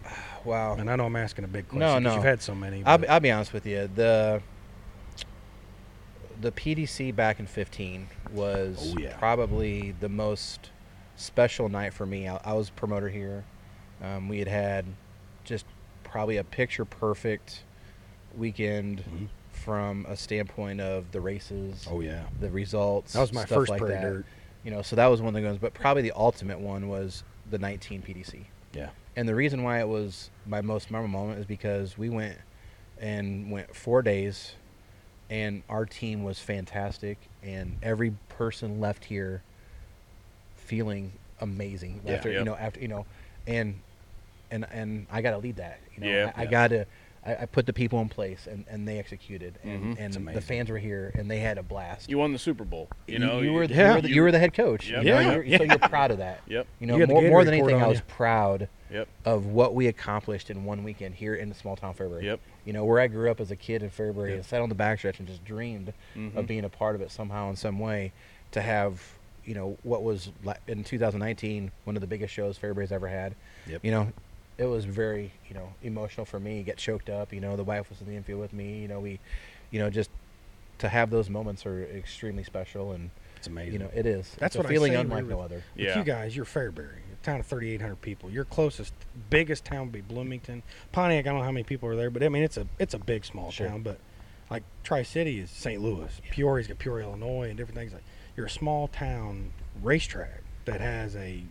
Wow. 0.44 0.76
And 0.76 0.88
I 0.88 0.96
know 0.96 1.04
I'm 1.04 1.16
asking 1.16 1.44
a 1.44 1.48
big 1.48 1.68
question. 1.68 1.80
No, 1.80 1.98
no. 1.98 2.14
You've 2.14 2.24
had 2.24 2.40
so 2.40 2.54
many. 2.54 2.82
I'll 2.86 2.96
be, 2.96 3.06
I'll 3.08 3.20
be 3.20 3.30
honest 3.30 3.52
with 3.52 3.66
you. 3.66 3.90
The 3.94 4.40
the 6.40 6.50
PDC 6.52 7.14
back 7.14 7.38
in 7.38 7.46
15 7.46 8.08
was 8.32 8.94
Oh, 8.96 8.98
yeah. 8.98 9.16
probably 9.18 9.92
the 10.00 10.08
most 10.08 10.70
special 11.16 11.68
night 11.68 11.92
for 11.92 12.06
me. 12.06 12.26
I, 12.28 12.36
I 12.42 12.52
was 12.54 12.70
promoter 12.70 13.10
here. 13.10 13.44
Um, 14.02 14.28
we 14.30 14.38
had 14.38 14.48
had 14.48 14.86
just 15.44 15.66
probably 16.04 16.38
a 16.38 16.44
picture 16.44 16.86
perfect 16.86 17.62
weekend 18.34 19.04
Mhm. 19.04 19.28
from 19.52 20.06
a 20.08 20.16
standpoint 20.16 20.80
of 20.80 21.12
the 21.12 21.20
races, 21.20 21.86
oh 21.90 22.00
yeah, 22.00 22.22
the 22.40 22.48
results. 22.50 23.12
that 23.12 23.20
was 23.20 23.32
my 23.34 23.44
first 23.44 23.68
like 23.68 23.80
prairie 23.80 23.94
that. 23.94 24.00
dirt. 24.02 24.26
You 24.64 24.70
know, 24.70 24.82
so 24.82 24.96
that 24.96 25.06
was 25.06 25.22
one 25.22 25.34
of 25.34 25.42
the 25.42 25.46
ones. 25.46 25.58
But 25.60 25.74
probably 25.74 26.02
the 26.02 26.12
ultimate 26.14 26.60
one 26.60 26.88
was 26.88 27.24
the 27.50 27.58
19 27.58 28.02
PDC. 28.02 28.44
Yeah. 28.72 28.90
And 29.16 29.28
the 29.28 29.34
reason 29.34 29.62
why 29.62 29.80
it 29.80 29.88
was 29.88 30.30
my 30.46 30.60
most 30.60 30.90
memorable 30.90 31.18
moment 31.18 31.40
is 31.40 31.46
because 31.46 31.98
we 31.98 32.08
went 32.08 32.36
and 33.00 33.50
went 33.50 33.74
four 33.74 34.02
days, 34.02 34.52
and 35.28 35.62
our 35.68 35.84
team 35.86 36.22
was 36.22 36.38
fantastic, 36.38 37.18
and 37.42 37.76
every 37.82 38.14
person 38.28 38.80
left 38.80 39.04
here 39.04 39.42
feeling 40.56 41.12
amazing. 41.40 42.00
Yeah. 42.04 42.14
after 42.14 42.30
you 42.30 42.44
know, 42.44 42.54
after 42.54 42.80
you 42.80 42.88
know, 42.88 43.06
and 43.46 43.80
and 44.50 44.66
and 44.70 45.06
I 45.10 45.22
got 45.22 45.32
to 45.32 45.38
lead 45.38 45.56
that. 45.56 45.80
You 45.96 46.04
know, 46.04 46.10
Yeah. 46.10 46.32
I, 46.36 46.42
I 46.42 46.46
got 46.46 46.68
to. 46.68 46.86
I, 47.24 47.42
I 47.42 47.46
put 47.46 47.66
the 47.66 47.72
people 47.74 48.00
in 48.00 48.08
place, 48.08 48.46
and, 48.50 48.64
and 48.68 48.88
they 48.88 48.98
executed, 48.98 49.58
and, 49.62 49.96
Mhm. 49.96 50.00
And 50.18 50.34
the 50.34 50.40
fans 50.40 50.70
were 50.70 50.78
here, 50.78 51.12
and 51.14 51.30
they 51.30 51.38
had 51.40 51.58
a 51.58 51.62
blast. 51.62 52.08
You 52.08 52.16
won 52.18 52.32
the 52.32 52.38
Super 52.38 52.64
Bowl. 52.64 52.88
You 53.06 53.18
know, 53.18 53.40
you, 53.40 53.52
were 53.52 53.66
the, 53.66 53.74
Yeah. 53.74 53.88
you, 53.90 53.94
were 53.96 54.00
the, 54.02 54.08
you 54.10 54.22
were 54.22 54.32
the 54.32 54.38
head 54.38 54.54
coach. 54.54 54.88
Yep. 54.90 55.04
You 55.04 55.10
know, 55.10 55.20
Yeah. 55.20 55.32
you're- 55.34 55.58
So 55.58 55.64
you're 55.64 55.78
proud 55.78 56.10
of 56.12 56.18
that. 56.18 56.40
Yep. 56.46 56.66
You 56.80 56.86
know, 56.86 56.96
You 56.96 57.06
more, 57.06 57.22
more 57.22 57.44
than 57.44 57.52
anything, 57.54 57.76
on 57.76 57.82
I 57.82 57.86
was 57.88 57.98
you. 57.98 58.04
proud 58.08 58.68
Yep. 58.90 59.06
of 59.26 59.46
what 59.46 59.74
we 59.74 59.86
accomplished 59.86 60.48
in 60.50 60.64
one 60.64 60.82
weekend 60.82 61.14
here 61.14 61.34
in 61.34 61.48
the 61.50 61.54
small 61.54 61.76
town 61.76 61.92
Fairbury. 61.94 62.22
Yep. 62.22 62.40
You 62.64 62.72
know, 62.72 62.84
where 62.86 63.00
I 63.00 63.06
grew 63.06 63.30
up 63.30 63.38
as 63.40 63.50
a 63.50 63.56
kid 63.56 63.82
in 63.82 63.90
Fairbury 63.90 64.28
Yep. 64.30 64.36
and 64.36 64.46
sat 64.46 64.60
on 64.62 64.68
the 64.70 64.74
backstretch 64.74 65.18
and 65.18 65.28
just 65.28 65.44
dreamed 65.44 65.92
Mhm. 66.16 66.34
of 66.36 66.46
being 66.46 66.64
a 66.64 66.68
part 66.70 66.94
of 66.94 67.02
it 67.02 67.10
somehow 67.10 67.50
in 67.50 67.56
some 67.56 67.78
way 67.78 68.12
to 68.52 68.62
have, 68.62 69.00
you 69.44 69.54
know, 69.54 69.76
what 69.82 70.02
was 70.02 70.30
in 70.66 70.82
2019 70.84 71.70
one 71.84 71.96
of 71.96 72.00
the 72.00 72.06
biggest 72.06 72.32
shows 72.32 72.58
Fairbury's 72.58 72.90
ever 72.92 73.08
had. 73.08 73.34
Yep. 73.66 73.84
You 73.84 73.90
know, 73.90 74.12
it 74.60 74.66
was 74.66 74.84
very, 74.84 75.32
you 75.48 75.54
know, 75.54 75.72
emotional 75.82 76.26
for 76.26 76.38
me. 76.38 76.62
Get 76.62 76.76
choked 76.76 77.08
up. 77.08 77.32
You 77.32 77.40
know, 77.40 77.56
the 77.56 77.64
wife 77.64 77.88
was 77.88 78.00
in 78.00 78.06
the 78.06 78.14
infield 78.14 78.40
with 78.40 78.52
me. 78.52 78.80
You 78.80 78.88
know, 78.88 79.00
we, 79.00 79.18
you 79.70 79.78
know, 79.80 79.88
just 79.88 80.10
to 80.78 80.88
have 80.88 81.10
those 81.10 81.30
moments 81.30 81.64
are 81.64 81.82
extremely 81.84 82.44
special 82.44 82.92
and 82.92 83.10
It's 83.36 83.46
amazing. 83.46 83.72
you 83.72 83.78
know, 83.78 83.90
it 83.94 84.04
is. 84.06 84.36
That's 84.38 84.54
it's 84.54 84.56
what 84.56 84.66
a 84.66 84.68
I 84.68 84.72
feeling 84.72 84.92
say 84.92 85.00
unlike 85.00 85.22
with- 85.22 85.30
no 85.30 85.40
other. 85.40 85.62
With 85.76 85.86
Yeah. 85.86 85.98
you 85.98 86.04
guys, 86.04 86.36
you're 86.36 86.44
Fairbury, 86.44 86.98
a 87.12 87.24
town 87.24 87.40
of 87.40 87.46
3,800 87.46 88.00
people. 88.02 88.30
Your 88.30 88.44
closest, 88.44 88.92
biggest 89.30 89.64
town 89.64 89.80
would 89.86 89.92
be 89.92 90.00
Bloomington. 90.02 90.62
Pontiac, 90.92 91.26
I 91.26 91.30
don't 91.30 91.38
know 91.38 91.44
how 91.44 91.52
many 91.52 91.64
people 91.64 91.88
are 91.88 91.96
there, 91.96 92.10
but 92.10 92.22
I 92.22 92.28
mean, 92.28 92.42
it's 92.42 92.56
a 92.58 92.66
it's 92.78 92.92
a 92.94 92.98
big 92.98 93.24
small 93.24 93.50
Sure. 93.50 93.66
town. 93.68 93.82
But 93.82 93.98
like 94.50 94.62
Tri 94.84 95.02
City 95.04 95.38
is 95.40 95.50
St. 95.50 95.80
Louis, 95.80 96.20
Peoria's 96.30 96.66
got 96.66 96.78
Peoria, 96.78 97.06
Illinois, 97.06 97.48
and 97.48 97.56
different 97.56 97.78
things. 97.78 97.92
Like 97.94 98.04
you're 98.36 98.46
a 98.46 98.50
small 98.50 98.88
town 98.88 99.52
racetrack 99.82 100.42
that 100.66 100.80
has 100.82 101.16
a 101.16 101.44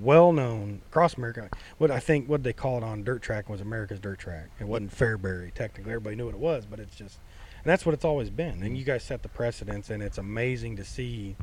well-known 0.00 0.80
across 0.90 1.14
America. 1.16 1.48
What 1.78 1.90
I 1.90 2.00
think 2.00 2.28
what 2.28 2.42
they 2.42 2.52
call 2.52 2.78
it 2.78 2.84
on 2.84 3.02
dirt 3.04 3.22
track 3.22 3.48
was 3.48 3.60
America's 3.60 3.98
dirt 4.00 4.18
track. 4.18 4.46
It 4.60 4.66
wasn't 4.66 4.96
Fairbury 4.96 5.52
technically. 5.54 5.92
Everybody 5.92 6.16
knew 6.16 6.26
what 6.26 6.34
it 6.34 6.40
was, 6.40 6.66
but 6.66 6.78
it's 6.80 6.94
just, 6.96 7.18
and 7.62 7.70
that's 7.70 7.84
what 7.84 7.94
it's 7.94 8.04
always 8.04 8.30
been. 8.30 8.62
And 8.62 8.76
you 8.78 8.84
guys 8.84 9.02
set 9.02 9.22
the 9.22 9.28
precedence, 9.28 9.90
and 9.90 10.02
it's 10.02 10.18
amazing 10.18 10.76
to 10.76 10.84
see. 10.84 11.36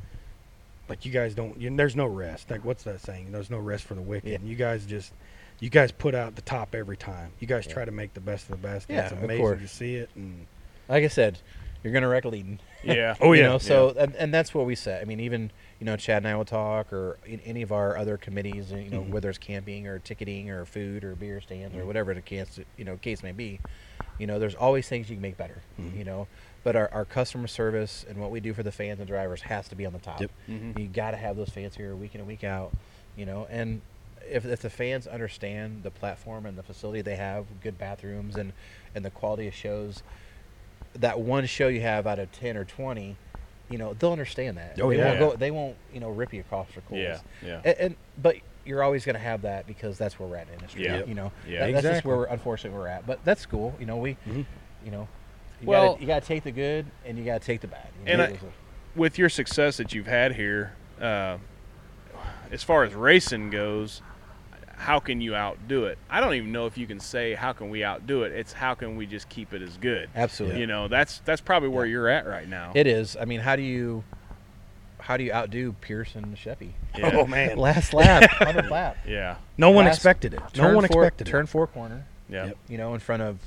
Like 0.89 1.05
you 1.05 1.11
guys 1.11 1.35
don't. 1.35 1.59
You, 1.59 1.75
there's 1.75 1.95
no 1.95 2.05
rest. 2.05 2.49
Like 2.49 2.63
what's 2.63 2.83
that 2.83 3.01
saying? 3.01 3.31
There's 3.31 3.49
no 3.49 3.59
rest 3.59 3.83
for 3.83 3.93
the 3.95 4.01
wicked. 4.01 4.29
Yeah. 4.29 4.35
And 4.37 4.47
you 4.47 4.55
guys 4.55 4.85
just, 4.85 5.11
you 5.59 5.69
guys 5.69 5.91
put 5.91 6.15
out 6.15 6.35
the 6.35 6.41
top 6.41 6.73
every 6.73 6.95
time. 6.97 7.31
You 7.39 7.47
guys 7.47 7.65
Yeah. 7.67 7.73
try 7.73 7.85
to 7.85 7.91
make 7.91 8.13
the 8.13 8.21
best 8.21 8.45
of 8.45 8.51
the 8.51 8.67
best. 8.67 8.89
Yeah, 8.89 9.03
it's 9.03 9.11
amazing 9.11 9.37
course. 9.37 9.61
to 9.61 9.67
see 9.67 9.95
it. 9.95 10.09
And 10.15 10.45
Like 10.87 11.03
I 11.03 11.07
said, 11.09 11.39
you're 11.83 11.91
gonna 11.91 12.07
wreck 12.07 12.23
leading. 12.23 12.59
Yeah. 12.85 13.15
Oh, 13.21 13.33
you 13.33 13.41
yeah. 13.41 13.47
know, 13.49 13.57
so 13.57 13.93
and, 13.99 14.15
and 14.15 14.33
that's 14.33 14.53
what 14.53 14.65
we 14.65 14.75
said. 14.75 15.01
I 15.01 15.05
mean, 15.05 15.19
even 15.19 15.51
you 15.79 15.85
know, 15.85 15.95
Chad 15.95 16.17
and 16.23 16.27
I 16.27 16.35
will 16.35 16.45
talk, 16.45 16.91
or 16.91 17.17
in 17.25 17.39
any 17.41 17.61
of 17.61 17.71
our 17.71 17.97
other 17.97 18.17
committees, 18.17 18.71
you 18.71 18.89
know, 18.89 19.01
Mhm. 19.01 19.09
whether 19.09 19.29
it's 19.29 19.37
camping 19.37 19.87
or 19.87 19.99
ticketing 19.99 20.49
or 20.49 20.65
food 20.65 21.03
or 21.03 21.15
beer 21.15 21.39
stands 21.41 21.75
or 21.75 21.85
whatever 21.85 22.13
the 22.13 22.21
case 22.21 22.59
you 22.77 22.85
know 22.85 22.97
case 22.97 23.21
may 23.23 23.31
be. 23.31 23.59
You 24.17 24.25
know, 24.25 24.39
there's 24.39 24.55
always 24.55 24.87
things 24.89 25.09
you 25.09 25.15
can 25.15 25.21
make 25.21 25.37
better. 25.37 25.61
Mhm. 25.79 25.95
You 25.97 26.03
know, 26.03 26.27
but 26.63 26.75
our, 26.75 26.89
our 26.91 27.05
customer 27.05 27.47
service 27.47 28.03
and 28.09 28.17
what 28.17 28.31
we 28.31 28.39
do 28.39 28.53
for 28.53 28.63
the 28.63 28.71
fans 28.71 28.99
and 28.99 29.07
drivers 29.07 29.41
has 29.43 29.67
to 29.69 29.75
be 29.75 29.85
on 29.85 29.93
the 29.93 29.99
top. 29.99 30.19
Yep. 30.21 30.31
Mhm. 30.49 30.79
You 30.79 30.87
got 30.87 31.11
to 31.11 31.17
have 31.17 31.37
those 31.37 31.49
fans 31.49 31.75
here 31.75 31.95
week 31.95 32.15
in 32.15 32.21
and 32.21 32.27
week 32.27 32.43
out. 32.43 32.73
You 33.15 33.25
know, 33.27 33.45
and 33.51 33.81
if, 34.27 34.45
if 34.45 34.61
the 34.61 34.69
fans 34.71 35.05
understand 35.07 35.83
the 35.83 35.91
platform 35.91 36.45
and 36.47 36.57
the 36.57 36.63
facility 36.63 37.01
they 37.01 37.15
have, 37.17 37.45
good 37.61 37.77
bathrooms 37.77 38.35
and 38.35 38.53
and 38.95 39.05
the 39.05 39.11
quality 39.11 39.47
of 39.47 39.53
shows, 39.53 40.01
that 40.93 41.19
one 41.19 41.45
show 41.45 41.67
you 41.67 41.81
have 41.81 42.07
out 42.07 42.17
of 42.17 42.31
ten 42.31 42.57
or 42.57 42.65
twenty, 42.65 43.15
you 43.69 43.77
know, 43.77 43.93
they'll 43.95 44.11
understand 44.11 44.57
that. 44.57 44.79
Oh, 44.81 44.89
they 44.89 44.97
yeah. 44.97 45.05
Won't 45.07 45.19
go, 45.19 45.35
they 45.35 45.51
won't, 45.51 45.75
you 45.93 45.99
know, 45.99 46.09
rip 46.09 46.33
you 46.33 46.39
across 46.41 46.67
the 46.73 46.81
coals. 46.81 47.01
Yeah. 47.01 47.19
Yeah. 47.45 47.61
And, 47.65 47.77
and 47.79 47.95
but 48.21 48.37
you're 48.65 48.83
always 48.83 49.05
going 49.05 49.15
to 49.15 49.19
have 49.21 49.41
that 49.43 49.65
because 49.67 49.97
that's 49.97 50.19
where 50.19 50.27
we're 50.27 50.37
at 50.37 50.47
in 50.47 50.53
industry. 50.55 50.83
Yeah. 50.85 51.03
You 51.05 51.13
know, 51.15 51.31
Yeah. 51.47 51.65
That- 51.71 51.81
that's 51.83 51.95
just 51.95 52.05
where 52.05 52.17
we're, 52.17 52.25
unfortunately 52.25 52.77
we're 52.77 52.87
at. 52.87 53.05
But 53.05 53.23
that's 53.25 53.45
cool. 53.45 53.75
You 53.79 53.85
know, 53.85 53.97
we, 53.97 54.17
Mhm. 54.27 54.45
you 54.85 54.91
know, 54.91 55.07
you 55.61 55.67
Well- 55.67 55.91
gotta, 55.93 56.01
you 56.01 56.07
got 56.07 56.21
to 56.21 56.27
take 56.27 56.43
the 56.43 56.51
good 56.51 56.85
and 57.05 57.17
you 57.17 57.25
got 57.25 57.41
to 57.41 57.45
take 57.45 57.61
the 57.61 57.67
bad. 57.67 57.87
You 58.05 58.11
And 58.11 58.17
know, 58.19 58.23
I- 58.23 58.27
there's 58.27 58.41
with 58.95 59.17
your 59.17 59.29
success 59.29 59.77
that 59.77 59.93
you've 59.93 60.07
had 60.07 60.35
here, 60.35 60.73
uh, 60.99 61.37
as 62.51 62.63
far 62.63 62.83
as 62.83 62.93
racing 62.93 63.49
goes, 63.51 64.01
how 64.77 64.99
can 64.99 65.19
you 65.21 65.35
outdo 65.35 65.85
it? 65.85 65.97
I 66.09 66.21
don't 66.21 66.35
even 66.35 66.51
know 66.51 66.65
if 66.67 66.77
you 66.77 66.85
can 66.87 66.99
say 66.99 67.33
how 67.33 67.51
can 67.51 67.69
we 67.69 67.83
outdo 67.83 68.23
it. 68.23 68.31
It's 68.31 68.53
how 68.53 68.73
can 68.75 68.95
we 68.95 69.05
just 69.07 69.27
keep 69.27 69.51
it 69.53 69.61
as 69.61 69.75
good. 69.77 70.09
absolutely. 70.15 70.59
You 70.61 70.67
know, 70.67 70.87
that's 70.87 71.19
that's 71.25 71.41
probably 71.41 71.69
where 71.69 71.85
Yeah. 71.85 71.91
you're 71.91 72.09
at 72.09 72.27
right 72.27 72.47
now. 72.47 72.71
It 72.75 72.85
is. 72.87 73.17
I 73.19 73.25
mean, 73.25 73.39
how 73.39 73.55
do 73.55 73.63
you, 73.63 74.03
how 74.99 75.17
do 75.17 75.23
you 75.23 75.31
outdo 75.33 75.73
Pearson 75.81 76.23
and 76.23 76.35
Sheppy? 76.37 76.71
Yeah. 76.97 77.11
oh 77.15 77.25
man, 77.25 77.57
Last 77.57 77.93
lap, 77.93 78.29
hundred 78.31 78.69
lap. 78.71 78.97
yeah, 79.07 79.37
no 79.57 79.71
one 79.71 79.87
expected 79.87 80.33
it. 80.33 80.41
No 80.55 80.73
one 80.75 80.87
four, 80.87 81.03
expected 81.03 81.27
turn 81.27 81.45
it. 81.45 81.49
four 81.49 81.67
corner. 81.67 82.05
yeah. 82.29 82.45
Yep. 82.47 82.57
You 82.69 82.77
know, 82.77 82.93
in 82.93 82.99
front 82.99 83.23
of 83.23 83.39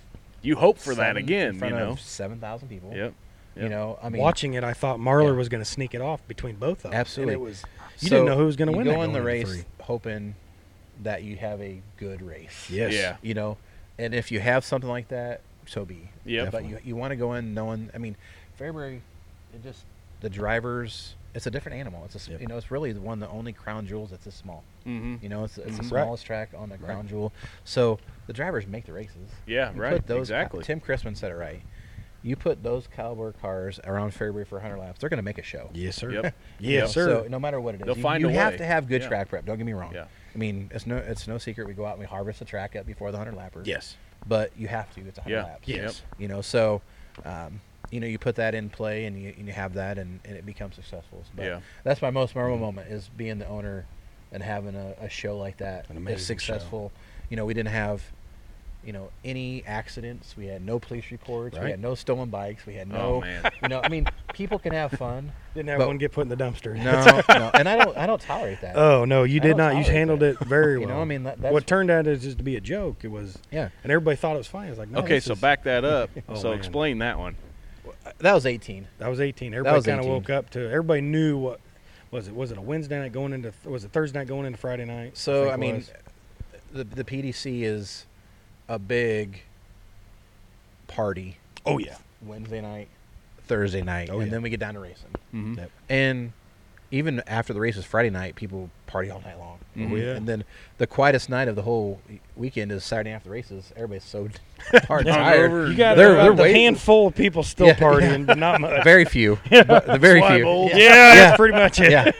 You 0.43 0.57
hope 0.57 0.78
for 0.78 0.94
that 0.97 1.16
again. 1.16 1.57
In 1.62 1.65
You 1.65 1.70
know. 1.70 1.90
of 1.90 2.01
seven 2.01 2.39
thousand 2.40 2.69
people. 2.69 2.93
Yep. 2.94 3.15
You 3.57 3.69
know, 3.69 3.98
I 4.02 4.09
mean, 4.09 4.23
Watching 4.23 4.55
it, 4.55 4.65
I 4.65 4.73
thought 4.73 4.98
Marlar 5.01 5.27
Yeah. 5.27 5.32
was 5.32 5.48
going 5.48 5.62
to 5.62 5.69
sneak 5.69 5.94
it 5.94 6.01
off 6.01 6.27
between 6.27 6.55
both 6.57 6.78
of 6.85 6.90
them. 6.93 6.94
Absolutely. 6.94 7.35
And 7.35 7.43
it 7.43 7.44
was. 7.44 7.62
You 7.98 8.09
so 8.09 8.15
didn't 8.16 8.27
know 8.27 8.36
who 8.39 8.47
was 8.47 8.57
going 8.57 8.70
to 8.70 8.77
win. 8.77 8.86
Go 8.86 8.93
that 8.94 9.01
in 9.01 9.12
the 9.12 9.20
race 9.23 9.47
three. 9.48 9.65
hoping 9.82 10.35
that 11.02 11.22
you 11.22 11.36
have 11.36 11.60
a 11.60 11.81
good 11.97 12.22
race. 12.22 12.68
Yes. 12.70 12.93
Yeah. 12.93 13.16
You 13.22 13.35
know, 13.35 13.56
and 13.98 14.14
if 14.14 14.31
you 14.31 14.40
have 14.40 14.64
something 14.64 14.89
like 14.90 15.09
that, 15.09 15.40
so 15.66 15.85
be. 15.85 16.10
Yep. 16.24 16.52
But 16.52 16.64
you 16.64 16.78
you 16.85 16.97
want 16.97 17.12
to 17.12 17.16
go 17.16 17.35
in 17.35 17.55
knowing. 17.55 17.90
I 17.94 17.98
mean, 17.98 18.16
Fairbury, 18.59 19.01
it 19.55 19.62
just 19.62 19.85
the 20.20 20.31
drivers. 20.31 21.14
It's 21.32 21.47
a 21.47 21.51
different 21.51 21.78
animal. 21.78 22.02
It's 22.06 22.27
a, 22.27 22.31
Yep. 22.32 22.40
you 22.40 22.47
know 22.48 22.56
it's 22.56 22.70
really 22.72 22.93
the 22.93 23.01
one 23.01 23.22
of 23.22 23.28
the 23.28 23.32
only 23.35 23.52
crown 23.52 23.86
jewels 23.86 24.10
that's 24.10 24.24
this 24.24 24.35
small. 24.35 24.64
Mm-hmm. 24.86 25.16
You 25.22 25.28
know, 25.28 25.44
it's 25.44 25.59
it's 25.59 25.77
the 25.77 25.82
Mhm. 25.85 25.93
Right. 25.93 26.02
smallest 26.05 26.27
track 26.27 26.51
on 26.56 26.68
the 26.70 26.77
crown 26.78 26.97
Right. 27.02 27.06
jewel. 27.09 27.32
So 27.64 27.98
the 28.27 28.32
drivers 28.32 28.66
make 28.66 28.85
the 28.86 28.93
races. 28.93 29.31
Yeah. 29.47 29.72
You 29.72 29.81
Right. 29.81 29.93
put 29.93 30.06
those- 30.09 30.28
exactly. 30.31 30.64
Tim 30.64 30.81
Chrisman 30.81 31.16
said 31.16 31.31
it 31.31 31.36
right. 31.36 31.62
You 32.22 32.36
put 32.36 32.62
those 32.62 32.86
caliber 32.86 33.32
cars 33.32 33.80
around 33.84 34.12
Fairbury 34.12 34.47
for 34.47 34.56
100 34.56 34.76
laps, 34.78 35.01
they're 35.01 35.09
going 35.09 35.18
to 35.18 35.22
make 35.22 35.38
a 35.38 35.42
show. 35.42 35.70
Yes, 35.72 35.97
sir. 35.97 36.10
Yep. 36.10 36.34
Yes, 36.59 36.70
You 36.72 36.80
know, 36.80 36.86
sir. 36.86 37.22
So 37.22 37.28
no 37.28 37.38
matter 37.40 37.60
what 37.60 37.74
it 37.74 37.80
is, 37.80 37.86
They'll 37.86 37.97
you, 37.97 38.02
find 38.02 38.20
you 38.20 38.28
a 38.28 38.32
have 38.32 38.52
way. 38.55 38.59
to 38.59 38.66
have 38.66 38.88
good 38.88 39.01
Yeah. 39.02 39.09
track 39.09 39.28
prep. 39.30 39.47
Don't 39.47 39.56
get 39.56 39.64
me 39.66 39.72
wrong. 39.72 39.94
Yeah. 39.94 40.05
I 40.34 40.38
mean, 40.38 40.70
it's 40.74 40.86
no 40.86 40.97
it's 40.98 41.26
no 41.26 41.38
secret 41.38 41.66
we 41.66 41.72
go 41.72 41.86
out 41.86 41.92
and 41.92 42.01
we 42.01 42.06
harvest 42.06 42.38
the 42.40 42.44
track 42.44 42.76
up 42.76 42.86
before 42.86 43.10
the 43.10 43.18
100 43.18 43.38
lapper. 43.38 43.66
yes. 43.66 43.97
But 44.28 44.51
you 44.56 44.68
have 44.68 44.92
to. 44.94 45.01
It's 45.01 45.18
100 45.18 45.34
Yeah. 45.34 45.44
laps. 45.44 45.66
Yes. 45.68 46.02
You 46.18 46.28
know, 46.28 46.42
so 46.42 46.82
um, 47.24 47.60
you 47.90 48.01
know 48.01 48.06
you 48.06 48.18
put 48.18 48.36
that 48.36 48.55
in 48.55 48.68
play 48.68 49.06
and 49.06 49.20
you, 49.20 49.34
and 49.38 49.47
you 49.47 49.52
have 49.55 49.72
that 49.74 49.97
and, 49.98 50.20
and 50.26 50.36
it 50.36 50.44
becomes 50.44 50.74
successful. 50.74 51.24
But 51.34 51.47
Yeah. 51.47 51.60
that's 51.84 52.02
my 52.02 52.10
most 52.10 52.36
memorable 52.36 52.59
moment 52.59 52.88
is 52.90 53.09
being 53.16 53.38
the 53.38 53.47
owner 53.48 53.86
and 54.30 54.42
having 54.42 54.74
a, 54.76 54.94
a 55.01 55.09
show 55.09 55.38
like 55.38 55.56
that. 55.56 55.88
An 55.88 55.97
amazing 55.97 56.18
show. 56.18 56.24
successful. 56.55 56.92
You 57.30 57.36
know, 57.38 57.47
we 57.47 57.55
didn't 57.55 57.70
have 57.72 58.02
you 58.85 58.93
know 58.93 59.11
any 59.24 59.62
accidents. 59.66 60.36
We 60.36 60.47
had 60.47 60.62
no 60.65 60.78
police 60.78 61.11
reports. 61.11 61.59
We 61.59 61.70
had 61.70 61.81
no 61.81 61.94
stolen 61.94 62.31
bikes. 62.31 62.65
We 62.66 62.74
had 62.74 62.89
Oh, 62.93 62.94
no. 62.94 63.20
man. 63.20 63.51
You 63.62 63.69
know, 63.69 63.81
I 63.82 63.89
mean, 63.89 64.07
people 64.32 64.59
can 64.59 64.73
have 64.73 64.93
fun. 64.93 65.32
Didn't 65.55 65.69
have 65.69 65.86
one 65.86 65.98
get 65.98 66.12
put 66.12 66.23
in 66.23 66.28
the 66.28 66.36
dumpster. 66.36 66.77
No, 66.77 67.23
no, 67.39 67.51
and 67.55 67.69
I 67.69 67.77
don't. 67.77 67.97
I 67.97 68.07
don't 68.07 68.20
tolerate 68.20 68.61
that. 68.61 68.77
Oh 68.77 69.05
no, 69.05 69.24
you 69.24 69.40
I 69.40 69.44
did 69.44 69.57
don't. 69.57 69.77
You 69.78 69.85
handled 69.85 70.20
that. 70.20 70.40
it 70.40 70.47
very 70.47 70.78
well. 70.78 70.81
You 70.89 70.94
know, 70.94 71.01
I 71.01 71.05
mean, 71.05 71.24
that- 71.24 71.36
that's- 71.39 71.52
what 71.52 71.66
turned 71.66 71.90
out 71.90 72.07
is 72.07 72.23
just 72.23 72.39
to 72.39 72.44
be 72.44 72.57
a 72.57 72.61
joke. 72.61 73.05
It 73.05 73.09
was, 73.11 73.36
yeah, 73.51 73.69
and 73.82 73.93
everybody 73.93 74.16
thought 74.16 74.35
it 74.35 74.39
was 74.39 74.47
funny. 74.47 74.69
I 74.69 74.70
was 74.70 74.78
like, 74.78 74.89
no, 74.90 75.01
okay, 75.01 75.20
so 75.20 75.32
is- 75.35 75.40
back 75.40 75.65
that 75.65 75.85
up. 75.85 76.11
Oh, 76.28 76.35
so 76.35 76.48
man. 76.51 76.59
explain 76.59 76.98
that 76.98 77.19
one. 77.19 77.36
that 78.19 78.32
was 78.32 78.47
18. 78.47 78.86
That 78.98 79.09
was 79.09 79.20
18. 79.20 79.52
Everybody 79.55 79.82
kind 79.82 80.01
of 80.01 80.07
woke 80.07 80.31
up 80.31 80.51
to. 80.51 80.61
Everybody 80.70 81.01
knew 81.02 81.36
what 81.39 81.61
was 82.11 82.28
it? 82.28 82.35
Was 82.35 82.51
it 82.52 82.59
a 82.59 82.62
Wednesday 82.62 82.98
night 82.98 83.12
going 83.12 83.32
into? 83.32 83.52
Was 83.65 83.85
it 83.85 83.93
Thursday 83.93 84.19
night 84.20 84.28
going 84.28 84.47
into 84.47 84.59
Friday 84.59 84.85
night? 84.85 85.16
So 85.19 85.43
think 85.44 85.52
I, 85.52 85.57
mean, 85.57 85.74
was. 85.77 85.90
the 86.73 86.85
the 86.85 87.05
PDC 87.05 87.62
is 87.62 88.07
a 88.70 88.78
big 88.78 89.42
party 90.88 91.36
oh 91.66 91.78
yeah, 91.78 91.97
Wednesday 92.24 92.60
night, 92.60 92.88
Thursday 93.47 93.82
night, 93.82 94.09
Oh, 94.10 94.20
and 94.20 94.26
yeah. 94.28 94.30
then 94.32 94.42
we 94.42 94.51
get 94.51 94.60
down 94.60 94.74
to 94.74 94.80
racing. 94.80 95.10
Mhm. 95.34 95.56
Yep. 95.59 95.70
And 95.88 96.32
even 96.92 97.22
after 97.26 97.52
the 97.52 97.60
races 97.60 97.84
Friday 97.84 98.10
night, 98.10 98.34
people 98.34 98.70
party 98.86 99.10
all 99.10 99.20
night 99.20 99.38
long. 99.38 99.59
Mhm. 99.76 99.92
Oh, 99.92 99.97
yeah. 99.97 100.16
And 100.16 100.26
then 100.26 100.44
the 100.78 100.86
quietest 100.86 101.28
night 101.30 101.47
of 101.48 101.55
the 101.55 101.62
whole 101.62 102.01
weekend 102.36 102.72
is 102.72 102.82
Saturday 102.84 103.10
after 103.10 103.28
the 103.28 103.32
races. 103.32 103.72
Everybody's 103.76 104.05
so 104.05 104.28
darn 104.88 105.06
Yeah. 105.06 105.16
tired. 105.16 105.51
Hungover. 105.51 105.70
you 105.70 105.76
got 105.76 105.97
They're- 105.97 106.14
they're 106.14 106.34
the 106.34 106.52
handful 106.52 107.06
of 107.09 107.14
people 107.14 107.42
still 107.44 107.66
Yeah, 107.68 107.74
partying, 107.78 108.26
but 108.26 108.38
not 108.38 108.60
much. 108.60 108.82
Very 108.82 109.05
few. 109.05 109.38
but 109.51 109.86
the 109.86 109.98
very 109.98 110.20
few. 110.22 110.44
old. 110.44 110.70
yeah, 110.70 110.78
Yeah. 110.78 111.14
that's 111.14 111.36
pretty 111.36 111.55
much 111.56 111.80
it. 111.80 111.90
yeah. 111.92 112.10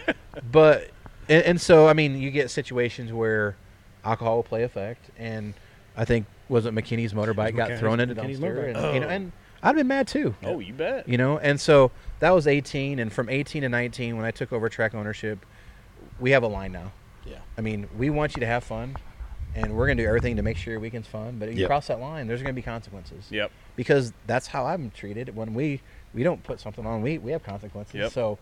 But 0.53 0.91
and, 1.29 1.43
and 1.45 1.61
so 1.61 1.89
I 1.89 1.93
mean, 1.95 2.21
you 2.21 2.31
get 2.31 2.51
situations 2.51 3.13
where 3.13 3.57
alcohol 4.05 4.37
will 4.37 4.43
play 4.45 4.63
effect, 4.63 5.11
and 5.19 5.55
I 5.97 6.05
think 6.05 6.27
was 6.51 6.67
it 6.67 6.75
McKinney's 6.75 7.15
motorbike 7.15 7.57
got 7.57 7.71
McKinney's- 7.71 7.81
thrown 7.81 8.01
into 8.01 8.15
McKinney's 8.15 8.41
dumpster, 8.41 8.75
motorbike. 8.75 8.85
and, 8.85 8.95
you 8.95 9.01
know, 9.01 9.07
Oh. 9.07 9.11
and 9.11 9.33
I'd 9.63 9.77
been 9.77 9.87
mad 9.89 10.09
too. 10.09 10.35
Oh, 10.43 10.59
you 10.59 10.73
bet. 10.75 11.09
You 11.09 11.17
know, 11.17 11.39
and 11.39 11.59
so 11.61 11.91
that 12.19 12.31
was 12.31 12.47
18, 12.47 12.99
and 12.99 13.13
from 13.13 13.29
18 13.29 13.63
to 13.63 13.69
19, 13.69 14.17
when 14.17 14.25
I 14.27 14.31
took 14.31 14.53
over 14.53 14.69
track 14.69 14.95
ownership, 14.95 15.47
we 16.19 16.31
have 16.33 16.43
a 16.43 16.47
line 16.49 16.73
now. 16.73 16.93
Yeah. 17.25 17.39
I 17.57 17.61
mean, 17.61 17.89
we 17.97 18.11
want 18.11 18.37
you 18.37 18.41
to 18.41 18.47
have 18.47 18.65
fun, 18.65 18.97
and 19.55 19.77
we're 19.77 19.87
gonna 19.87 20.03
do 20.03 20.09
everything 20.09 20.37
to 20.37 20.43
make 20.43 20.57
sure 20.57 20.73
your 20.73 20.81
weekend's 20.81 21.09
fun. 21.09 21.37
But 21.39 21.49
if 21.51 21.55
you 21.55 21.61
Yep. 21.63 21.69
cross 21.69 21.87
that 21.89 22.01
line, 22.01 22.27
there's 22.27 22.43
gonna 22.43 22.53
be 22.55 22.63
consequences 22.63 23.27
Yep. 23.31 23.51
because 23.77 24.13
that's 24.27 24.47
how 24.49 24.67
I'm 24.67 24.91
treated. 24.91 25.35
When 25.37 25.55
we 25.55 25.81
we 26.13 26.23
don't 26.25 26.43
put 26.43 26.59
something 26.59 26.85
on, 26.87 27.03
we 27.03 27.19
we 27.19 27.31
have 27.33 27.43
consequences. 27.45 27.95
Yep. 27.95 28.13
So, 28.13 28.39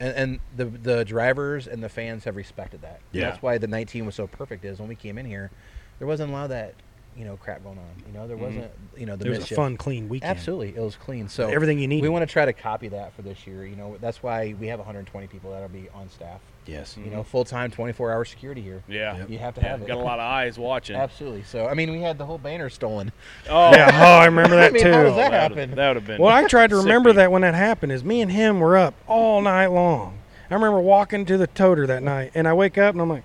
and, 0.00 0.14
and 0.16 0.40
the 0.56 0.64
the 0.64 1.04
drivers 1.04 1.66
and 1.68 1.82
the 1.84 1.88
fans 1.88 2.24
have 2.24 2.34
respected 2.36 2.82
that. 2.82 3.00
Yeah. 3.12 3.28
That's 3.30 3.42
why 3.42 3.58
the 3.58 3.68
19 3.68 4.06
was 4.06 4.14
so 4.14 4.26
perfect. 4.26 4.64
Is 4.64 4.78
when 4.80 4.88
we 4.88 4.94
came 4.96 5.18
in 5.18 5.26
here, 5.26 5.50
there 5.98 6.08
wasn't 6.08 6.30
a 6.30 6.32
lot 6.32 6.44
of 6.44 6.50
that 6.50 6.74
you 7.16 7.24
know 7.24 7.36
crap 7.36 7.62
going 7.64 7.78
on. 7.78 7.84
You 8.06 8.12
know, 8.18 8.26
there 8.28 8.36
Mhm. 8.36 8.40
wasn't 8.40 8.70
you 8.96 9.06
know 9.06 9.16
the 9.16 9.26
It 9.26 9.30
was 9.38 9.50
a 9.50 9.54
fun, 9.54 9.76
clean 9.76 10.08
weekend. 10.08 10.30
Absolutely, 10.30 10.68
it 10.76 10.80
was 10.80 10.96
clean. 10.96 11.28
So 11.28 11.48
everything 11.48 11.78
you 11.78 11.88
need. 11.88 12.02
we 12.02 12.08
want 12.08 12.22
to 12.26 12.32
try 12.32 12.44
to 12.44 12.52
copy 12.52 12.88
that 12.88 13.12
for 13.14 13.22
this 13.22 13.46
year. 13.46 13.64
You 13.66 13.76
know, 13.76 13.96
that's 14.00 14.22
why 14.22 14.54
we 14.60 14.66
have 14.68 14.78
120 14.78 15.26
people 15.26 15.50
that'll 15.52 15.68
be 15.68 15.88
on 15.94 16.08
staff. 16.10 16.40
Yes. 16.66 16.96
You 16.96 17.10
know, 17.12 17.22
full 17.22 17.44
time, 17.44 17.70
24 17.70 18.10
hour 18.12 18.24
security 18.24 18.60
here. 18.60 18.82
Yeah. 18.88 19.18
Yep. 19.18 19.30
You 19.30 19.38
have 19.38 19.54
to 19.54 19.60
Yeah, 19.60 19.68
have 19.68 19.82
it. 19.82 19.86
Got 19.86 19.98
a 19.98 20.00
lot 20.00 20.18
of 20.18 20.24
eyes 20.24 20.58
watching. 20.58 20.96
Absolutely. 20.96 21.44
So 21.44 21.66
I 21.68 21.74
mean, 21.74 21.92
we 21.92 22.00
had 22.02 22.18
the 22.18 22.26
whole 22.26 22.38
banner 22.38 22.68
stolen. 22.70 23.12
Oh, 23.48 23.70
Yeah. 23.74 23.90
Oh, 23.92 24.18
I 24.18 24.24
remember 24.26 24.56
that 24.56 24.70
I 24.70 24.72
mean, 24.72 24.82
too. 24.82 24.92
how 24.92 25.02
does 25.04 25.12
Oh, 25.12 25.16
that 25.16 25.30
that 25.30 25.50
happen? 25.52 25.70
That 25.76 25.88
would 25.88 25.96
have 25.96 26.06
been. 26.06 26.20
Well, 26.20 26.34
I 26.34 26.44
tried 26.44 26.70
to 26.70 26.76
remember 26.76 27.12
that 27.12 27.30
when 27.30 27.42
that 27.42 27.54
happened. 27.54 27.92
Is 27.92 28.02
me 28.02 28.20
and 28.20 28.32
him 28.32 28.58
were 28.60 28.76
up 28.76 28.94
all 29.06 29.40
night 29.42 29.68
long. 29.68 30.18
I 30.50 30.54
remember 30.54 30.80
walking 30.80 31.24
to 31.26 31.36
the 31.38 31.46
toter 31.48 31.86
that 31.88 32.02
night, 32.02 32.30
and 32.34 32.46
I 32.48 32.52
wake 32.52 32.78
up 32.78 32.94
and 32.94 33.02
I'm 33.02 33.08
like, 33.08 33.24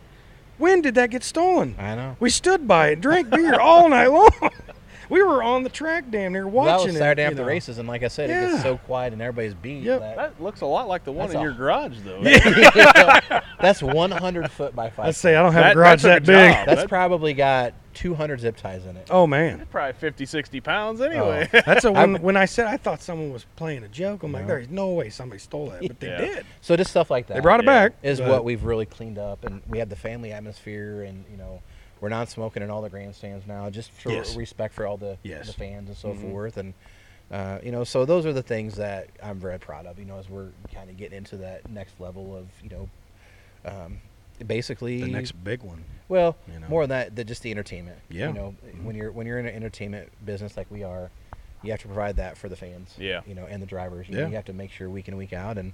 "When 0.62 0.82
did 0.82 0.94
that 0.96 1.10
get 1.10 1.24
stolen?" 1.24 1.76
I 1.80 1.96
know. 1.96 2.16
We 2.20 2.30
stood 2.30 2.68
by 2.68 2.90
it, 2.90 3.02
drank 3.02 3.32
beer 3.32 3.60
all 3.60 3.90
night 3.90 4.12
long. 4.12 4.30
we 5.12 5.22
were 5.22 5.44
on 5.44 5.64
the 5.64 5.70
track 5.70 6.06
damn 6.10 6.32
near 6.34 6.48
watching 6.48 6.66
that 6.66 6.72
watching 6.72 6.88
was 6.88 6.96
it. 6.96 7.00
Saturday 7.00 7.22
you 7.22 7.26
after 7.28 7.36
the 7.36 7.42
know. 7.44 7.48
races, 7.48 7.78
and 7.78 7.88
like 7.88 8.02
I 8.04 8.08
said, 8.08 8.30
it 8.30 8.50
gets 8.52 8.64
so 8.64 8.78
quiet 8.78 9.14
and 9.14 9.22
everybody's 9.22 9.54
beat. 9.54 9.84
Yep. 9.84 10.00
that- 10.00 10.16
That 10.16 10.42
looks 10.42 10.62
a 10.62 10.66
lot 10.66 10.88
like 10.88 11.04
the 11.04 11.12
one 11.12 11.30
in 11.30 11.36
a- 11.38 11.42
your 11.42 11.52
garage, 11.52 11.98
though. 12.04 12.22
that's 13.60 13.84
100 13.84 14.52
foot 14.52 14.76
by 14.76 14.90
five. 14.90 15.08
I 15.08 15.12
say 15.12 15.36
I 15.36 15.44
don't 15.44 15.54
have 15.54 15.64
That- 15.64 15.72
a 15.72 15.76
garage 15.76 16.02
that 16.04 16.08
that, 16.08 16.26
took 16.26 16.36
a 16.36 16.38
big. 16.48 16.54
job. 16.56 16.66
That's 16.66 16.82
that- 16.82 16.90
probably 16.90 17.34
got 17.34 17.74
200 17.94 18.40
zip 18.40 18.56
ties 18.56 18.86
in 18.86 18.96
it. 18.96 19.08
Oh 19.10 19.28
man. 19.28 19.68
Probably 19.70 19.94
50, 19.94 20.26
60 20.26 20.62
pounds 20.62 21.02
oh. 21.02 21.06
anyway. 21.06 21.50
That's 21.66 21.84
a 21.84 21.92
when, 21.92 22.22
when 22.22 22.38
I 22.38 22.46
said 22.46 22.68
I 22.68 22.78
thought 22.78 23.02
someone 23.02 23.34
was 23.34 23.46
playing 23.58 23.84
a 23.84 23.90
joke. 23.90 24.24
I'm 24.24 24.32
like, 24.32 24.48
there's 24.48 24.70
no 24.70 24.92
way 24.92 25.10
somebody 25.10 25.40
stole 25.40 25.70
that, 25.72 25.82
but 25.86 26.00
they 26.00 26.08
Yeah. 26.08 26.18
did. 26.18 26.46
So 26.62 26.78
just 26.78 26.92
stuff 26.92 27.12
like 27.12 27.28
that. 27.28 27.34
They 27.34 27.40
brought 27.42 27.60
it 27.60 27.66
Yeah. 27.66 27.90
back. 27.90 27.94
is 28.02 28.20
but- 28.20 28.30
what 28.30 28.46
we've 28.46 28.64
really 28.64 28.86
cleaned 28.86 29.18
up, 29.18 29.44
and 29.44 29.62
we 29.68 29.80
have 29.80 29.90
the 29.90 29.96
family 29.98 30.32
atmosphere, 30.32 31.04
and 31.04 31.26
you 31.30 31.36
know, 31.38 31.62
we're 32.02 32.10
not 32.10 32.28
smoking 32.30 32.64
in 32.64 32.70
all 32.70 32.82
the 32.82 32.90
grandstands 32.90 33.48
now, 33.48 33.70
just 33.70 33.92
for 33.92 34.12
Yes. 34.12 34.36
respect 34.36 34.74
for 34.74 34.86
all 34.86 34.98
the 34.98 35.18
Yes. 35.24 35.48
the 35.48 35.54
fans 35.54 35.88
and 35.88 35.98
so 35.98 36.10
Mhm. 36.14 36.32
forth, 36.32 36.58
and 36.58 36.74
uh, 37.32 37.60
you 37.64 37.72
know, 37.72 37.86
so 37.86 38.04
those 38.04 38.26
are 38.26 38.34
the 38.34 38.44
things 38.44 38.76
that 38.76 39.08
I'm 39.24 39.40
very 39.40 39.58
proud 39.58 39.86
of. 39.86 39.98
You 39.98 40.04
know, 40.06 40.18
as 40.18 40.28
we're 40.30 40.50
kind 40.74 40.90
of 40.90 40.98
getting 40.98 41.18
into 41.20 41.38
that 41.38 41.70
next 41.70 41.98
level 42.02 42.36
of 42.36 42.48
you 42.62 42.70
know, 42.70 42.90
um, 43.66 44.02
basically 44.46 45.00
the 45.02 45.08
next 45.08 45.32
big 45.44 45.62
one. 45.64 45.86
well, 46.10 46.36
you 46.52 46.60
know. 46.60 46.68
more 46.68 46.84
than 46.84 46.90
that, 46.90 47.16
the, 47.16 47.24
just 47.24 47.44
the 47.44 47.52
entertainment. 47.52 48.00
Yeah. 48.10 48.28
You 48.28 48.34
know, 48.34 48.56
Mhm. 48.66 48.84
when 48.84 48.96
you're 48.96 49.12
when 49.12 49.28
you're 49.28 49.40
in 49.40 49.46
an 49.46 49.56
entertainment 49.56 50.10
business 50.26 50.58
like 50.58 50.70
we 50.72 50.84
are, 50.84 51.10
you 51.64 51.72
have 51.72 51.80
to 51.82 51.88
provide 51.88 52.16
that 52.18 52.38
for 52.38 52.50
the 52.50 52.56
fans. 52.56 52.96
Yeah. 52.98 53.22
You 53.28 53.36
know, 53.36 53.46
and 53.46 53.62
the 53.62 53.68
drivers. 53.68 54.10
You, 54.10 54.16
know, 54.16 54.22
Yeah. 54.22 54.28
you 54.30 54.36
have 54.36 54.46
to 54.46 54.54
make 54.54 54.72
sure 54.72 54.90
week 54.90 55.08
in 55.08 55.16
week 55.16 55.32
out, 55.32 55.58
and 55.60 55.74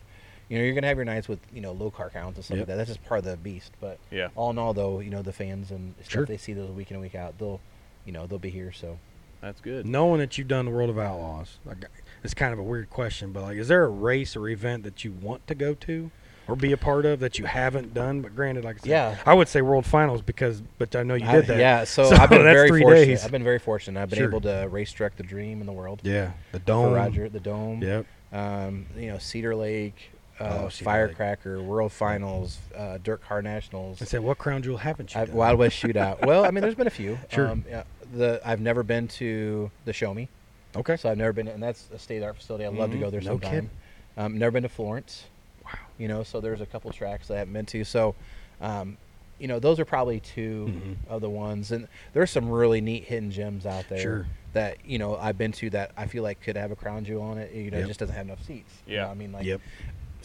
you 0.49 0.57
know 0.57 0.63
you're 0.63 0.73
gonna 0.73 0.87
have 0.87 0.97
your 0.97 1.05
nights 1.05 1.27
with 1.27 1.39
you 1.53 1.61
know 1.61 1.71
low 1.73 1.89
car 1.91 2.09
counts 2.09 2.37
and 2.37 2.45
stuff 2.45 2.57
Yep. 2.57 2.67
like 2.67 2.67
that. 2.67 2.77
That's 2.77 2.89
just 2.89 3.05
part 3.05 3.19
of 3.19 3.25
the 3.25 3.37
beast. 3.37 3.71
But 3.81 3.97
Yeah. 4.11 4.29
all 4.35 4.49
in 4.51 4.57
all, 4.57 4.73
though, 4.73 4.99
you 4.99 5.09
know 5.09 5.21
the 5.21 5.33
fans 5.33 5.71
and 5.71 5.93
stuff 6.01 6.09
Sure. 6.11 6.25
they 6.25 6.37
see 6.37 6.53
those 6.53 6.69
week 6.71 6.89
in 6.91 6.95
and 6.95 7.01
week 7.03 7.15
out, 7.15 7.37
they'll 7.39 7.59
you 8.05 8.11
know 8.13 8.25
they'll 8.27 8.39
be 8.39 8.49
here. 8.49 8.71
So 8.71 8.97
That's 9.41 9.61
good. 9.61 9.85
Knowing 9.85 10.19
that 10.19 10.37
you've 10.37 10.47
done 10.47 10.65
the 10.65 10.71
World 10.71 10.89
of 10.89 10.97
Outlaws, 10.97 11.59
like, 11.63 11.77
it's 12.23 12.33
kind 12.33 12.53
of 12.53 12.59
a 12.59 12.63
weird 12.63 12.89
question, 12.89 13.31
but 13.31 13.43
like, 13.43 13.57
is 13.57 13.67
there 13.67 13.83
a 13.83 13.89
race 13.89 14.35
or 14.35 14.49
event 14.49 14.83
that 14.83 15.03
you 15.05 15.11
want 15.11 15.45
to 15.47 15.53
go 15.55 15.75
to 15.75 16.09
or 16.47 16.55
be 16.55 16.71
a 16.71 16.77
part 16.77 17.05
of 17.05 17.19
that 17.19 17.37
you 17.37 17.45
haven't 17.45 17.93
done? 17.93 18.21
But 18.21 18.35
granted, 18.35 18.63
like 18.65 18.77
I 18.77 18.79
said, 18.79 18.89
Yeah. 18.89 19.17
I 19.27 19.35
would 19.35 19.47
say 19.47 19.61
World 19.61 19.85
Finals 19.85 20.23
because, 20.23 20.63
but 20.79 20.95
I 20.95 21.03
know 21.03 21.13
you 21.13 21.29
did 21.29 21.45
that. 21.47 21.59
Yeah. 21.59 21.83
So, 21.83 22.05
So 22.09 22.15
I've 22.15 22.29
been 22.31 22.43
that's 22.43 22.55
very 22.55 22.69
three 22.69 22.81
fortunate. 22.81 23.05
days. 23.05 23.23
I've 23.25 23.31
been 23.31 23.43
very 23.43 23.59
fortunate. 23.59 24.01
I've 24.01 24.09
been 24.09 24.17
Sure. 24.17 24.27
able 24.29 24.41
to 24.41 24.67
race 24.71 24.91
direct 24.91 25.17
the 25.17 25.23
dream 25.23 25.59
in 25.61 25.67
the 25.67 25.73
world. 25.73 25.99
Yeah, 26.03 26.31
the 26.51 26.59
For 26.59 26.65
dome. 26.65 26.93
Roger, 26.93 27.29
the 27.29 27.39
dome. 27.39 27.83
Yep. 27.83 28.05
um, 28.33 28.87
you 28.97 29.07
know, 29.11 29.19
Cedar 29.19 29.55
Lake, 29.55 30.09
uh, 30.39 30.61
Oh, 30.65 30.69
Cedar 30.69 30.83
Firecracker, 30.85 31.61
World 31.61 31.91
Finals, 31.91 32.59
uh, 32.75 32.97
DIRTcar 33.03 33.43
Nationals, 33.43 34.01
I 34.01 34.05
said, 34.05 34.21
what 34.21 34.37
crown 34.37 34.61
jewel 34.61 34.77
haven't 34.77 35.13
you 35.15 35.21
I, 35.21 35.25
done? 35.25 35.35
Wild 35.35 35.59
West 35.59 35.77
Shootout. 35.81 36.25
well, 36.25 36.45
I 36.45 36.51
mean, 36.51 36.61
there's 36.61 36.75
been 36.75 36.87
a 36.87 36.91
few. 36.91 37.17
Sure. 37.31 37.47
Um, 37.49 37.65
yeah, 37.69 37.83
the 38.13 38.39
I've 38.45 38.61
never 38.61 38.83
been 38.83 39.07
to 39.09 39.71
the 39.85 39.93
Show 39.93 40.13
Me, 40.13 40.27
Okay. 40.75 40.97
so 40.97 41.09
I've 41.09 41.17
never 41.17 41.33
been, 41.33 41.47
and 41.47 41.61
that's 41.61 41.89
a 41.93 41.99
state 41.99 42.23
art 42.23 42.35
facility. 42.37 42.65
I'd 42.65 42.73
love 42.73 42.91
to 42.91 42.97
Mhm. 42.97 43.01
go 43.01 43.09
there 43.09 43.21
No 43.21 43.31
sometime. 43.31 43.49
kidding. 43.51 43.69
Um, 44.17 44.37
never 44.37 44.51
been 44.51 44.63
to 44.63 44.69
Florence. 44.69 45.25
Wow. 45.65 45.71
You 45.97 46.07
know, 46.07 46.23
so 46.23 46.39
there's 46.39 46.61
a 46.61 46.65
couple 46.65 46.91
tracks 46.91 47.27
that 47.27 47.35
I 47.35 47.37
haven't 47.39 47.53
been 47.53 47.65
to. 47.67 47.83
So, 47.83 48.15
um, 48.61 48.97
you 49.39 49.47
know, 49.47 49.59
those 49.59 49.79
are 49.79 49.85
probably 49.85 50.19
2 50.19 50.65
Mhm. 50.67 51.09
of 51.11 51.21
the 51.21 51.29
ones, 51.29 51.71
and 51.71 51.87
there's 52.13 52.31
some 52.31 52.49
really 52.49 52.81
neat 52.81 53.03
hidden 53.03 53.29
gems 53.31 53.65
out 53.65 53.87
there. 53.89 53.99
Sure. 53.99 54.27
That 54.53 54.77
you 54.85 54.97
know 54.97 55.15
I've 55.17 55.37
been 55.37 55.51
to 55.51 55.69
that 55.71 55.91
I 55.95 56.07
feel 56.07 56.23
like 56.23 56.41
could 56.41 56.55
have 56.57 56.71
a 56.71 56.75
crown 56.75 57.05
jewel 57.05 57.21
on 57.21 57.37
it. 57.37 57.51
You 57.53 57.69
know, 57.69 57.77
Yep. 57.77 57.85
it 57.85 57.87
just 57.89 57.99
doesn't 57.99 58.15
have 58.15 58.25
enough 58.25 58.41
seats. 58.43 58.73
You 58.87 58.95
Yeah. 58.95 59.03
know, 59.03 59.09
I 59.09 59.13
mean, 59.13 59.31
like 59.31 59.45
Yep. 59.45 59.61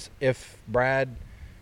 S- 0.05 0.11
if 0.21 0.57
Brad 0.69 1.17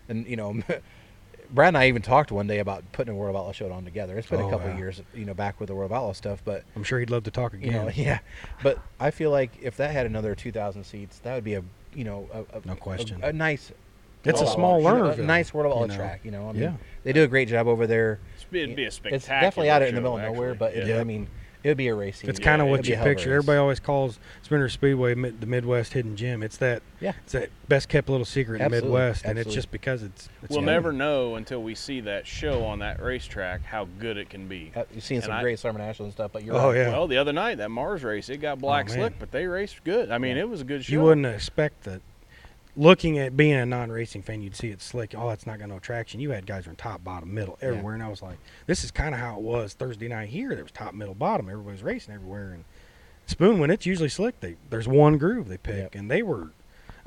and 0.09 0.25
you 0.27 0.35
know 0.35 0.61
Brad 1.53 1.69
and 1.69 1.77
I 1.77 1.87
even 1.89 2.01
talked 2.01 2.31
one 2.31 2.47
day 2.47 2.59
about 2.59 2.83
putting 2.93 3.13
a 3.13 3.17
World 3.17 3.35
of 3.35 3.39
Outlaw 3.41 3.51
show 3.51 3.69
on 3.71 3.83
together. 3.83 4.17
It's 4.17 4.27
been 4.29 4.39
Oh, 4.41 4.47
a 4.47 4.51
couple 4.51 4.69
yeah. 4.69 4.77
years, 4.77 5.01
you 5.13 5.25
know, 5.25 5.33
back 5.33 5.59
with 5.59 5.67
the 5.67 5.75
World 5.75 5.91
of 5.91 5.97
Outlaw 5.97 6.13
stuff, 6.13 6.41
but 6.45 6.63
I'm 6.77 6.83
sure 6.83 6.97
he'd 6.99 7.09
love 7.09 7.23
to 7.25 7.31
talk 7.31 7.51
you 7.53 7.59
again. 7.59 7.73
know, 7.73 7.91
yeah. 7.93 8.19
But 8.63 8.79
I 9.01 9.11
feel 9.11 9.31
like 9.31 9.51
if 9.61 9.75
that 9.77 9.91
had 9.91 10.05
another 10.05 10.33
2,000 10.33 10.83
seats, 10.85 11.19
that 11.19 11.35
would 11.35 11.43
be 11.43 11.55
a 11.55 11.63
you 11.93 12.05
know 12.05 12.29
a, 12.33 12.57
a 12.57 12.61
No 12.65 12.75
question. 12.75 13.19
a, 13.21 13.27
a 13.27 13.33
nice. 13.33 13.71
It's 14.23 14.39
a 14.39 14.47
small 14.47 14.75
Outlaw- 14.87 15.07
learner. 15.07 15.21
a 15.21 15.25
nice 15.25 15.53
World 15.53 15.65
of 15.65 15.71
Outlaw 15.73 15.81
you 15.83 15.87
know. 15.89 15.95
track. 15.97 16.21
You 16.23 16.31
know, 16.31 16.47
I 16.47 16.51
mean, 16.53 16.61
Yeah. 16.61 16.73
they 17.03 17.11
do 17.11 17.23
a 17.23 17.27
great 17.27 17.49
job 17.49 17.67
over 17.67 17.85
there. 17.85 18.19
It'd 18.51 18.75
be 18.75 18.85
a 18.85 18.91
spectacular 18.91 19.15
It's 19.17 19.25
definitely 19.27 19.69
out 19.71 19.81
in 19.81 19.93
the 19.95 19.99
middle 20.01 20.15
of 20.17 20.21
nowhere, 20.21 20.51
actually. 20.51 20.57
but 20.57 20.73
it, 20.75 20.87
yeah. 20.87 20.99
I 20.99 21.03
mean, 21.03 21.27
It 21.63 21.67
would 21.67 21.77
be 21.77 21.89
a 21.89 21.93
racing. 21.95 22.29
It's 22.29 22.39
kind 22.39 22.59
of 22.61 22.67
it'd 22.67 22.79
what 22.79 22.87
you 22.87 22.93
a 22.95 22.97
hell 22.97 23.05
of 23.05 23.11
a 23.11 23.15
picture. 23.15 23.29
race. 23.29 23.35
Everybody 23.37 23.57
always 23.59 23.79
calls 23.79 24.17
Spoon 24.41 24.59
River 24.61 24.69
Speedway 24.69 25.13
mid, 25.15 25.41
the 25.41 25.45
Midwest 25.47 25.93
hidden 25.93 26.15
gem. 26.15 26.41
It's 26.41 26.57
that. 26.57 26.81
Yeah. 26.99 27.13
It's 27.23 27.33
that 27.33 27.49
best 27.67 27.87
kept 27.87 28.09
little 28.09 28.25
secret 28.25 28.55
in 28.55 28.59
the 28.59 28.65
Absolutely, 28.77 28.89
Midwest, 28.89 29.25
and 29.25 29.37
it's 29.37 29.53
just 29.53 29.69
because 29.69 30.01
it's. 30.01 30.27
it's 30.41 30.49
We'll 30.49 30.57
young. 30.59 30.65
never 30.65 30.91
know 30.91 31.35
until 31.35 31.61
we 31.61 31.75
see 31.75 31.99
that 32.01 32.25
show 32.25 32.63
on 32.65 32.79
that 32.79 33.01
racetrack 33.01 33.63
how 33.63 33.87
good 33.99 34.17
it 34.17 34.29
can 34.29 34.47
be. 34.47 34.71
Uh, 34.75 34.83
You've 34.93 35.03
seen 35.03 35.17
And 35.17 35.25
some 35.25 35.33
I- 35.33 35.41
great 35.43 35.59
Summer 35.59 35.77
Nationals 35.77 36.07
and 36.07 36.13
stuff, 36.13 36.31
but 36.33 36.43
you're 36.43 36.55
Oh, 36.55 36.69
right. 36.69 36.77
yeah. 36.77 36.89
Well, 36.89 37.07
the 37.07 37.17
other 37.17 37.33
night 37.33 37.59
that 37.59 37.69
Mars 37.69 38.03
race, 38.03 38.29
it 38.29 38.37
got 38.37 38.59
black 38.59 38.87
man. 38.87 38.97
slick, 38.97 39.13
but 39.19 39.31
they 39.31 39.45
raced 39.45 39.83
good. 39.83 40.09
I 40.11 40.17
mean, 40.17 40.37
Yeah. 40.37 40.43
it 40.43 40.49
was 40.49 40.61
a 40.61 40.65
good 40.65 40.83
show. 40.83 40.91
You 40.93 41.01
wouldn't 41.01 41.25
expect 41.27 41.83
that. 41.83 42.01
Looking 42.77 43.19
at 43.19 43.35
being 43.35 43.53
a 43.53 43.65
non-racing 43.65 44.21
fan, 44.21 44.41
you'd 44.41 44.55
see 44.55 44.69
it 44.69 44.81
slick. 44.81 45.13
Oh, 45.17 45.27
that's 45.27 45.45
not 45.45 45.59
got 45.59 45.67
no 45.67 45.79
traction. 45.79 46.21
You 46.21 46.31
had 46.31 46.45
guys 46.45 46.63
from 46.63 46.77
top, 46.77 47.03
bottom, 47.03 47.33
middle, 47.33 47.57
Yeah. 47.61 47.69
everywhere, 47.69 47.93
and 47.95 48.01
I 48.03 48.07
was 48.07 48.21
like, 48.21 48.37
this 48.65 48.83
is 48.85 48.91
kind 48.91 49.13
of 49.13 49.19
how 49.19 49.35
it 49.35 49.41
was 49.41 49.73
Thursday 49.73 50.07
night 50.07 50.29
here. 50.29 50.55
There 50.55 50.63
was 50.63 50.71
top, 50.71 50.93
middle, 50.93 51.13
bottom. 51.13 51.49
Everybody's 51.49 51.83
racing 51.83 52.13
everywhere, 52.13 52.51
and 52.53 52.63
Spoon 53.27 53.59
when 53.59 53.71
it's 53.71 53.85
usually 53.85 54.09
slick. 54.09 54.39
They 54.39 54.55
there's 54.69 54.87
one 54.87 55.17
groove 55.17 55.47
they 55.47 55.57
pick, 55.57 55.75
Yep. 55.77 55.95
and 55.95 56.09
they 56.11 56.21
were. 56.23 56.49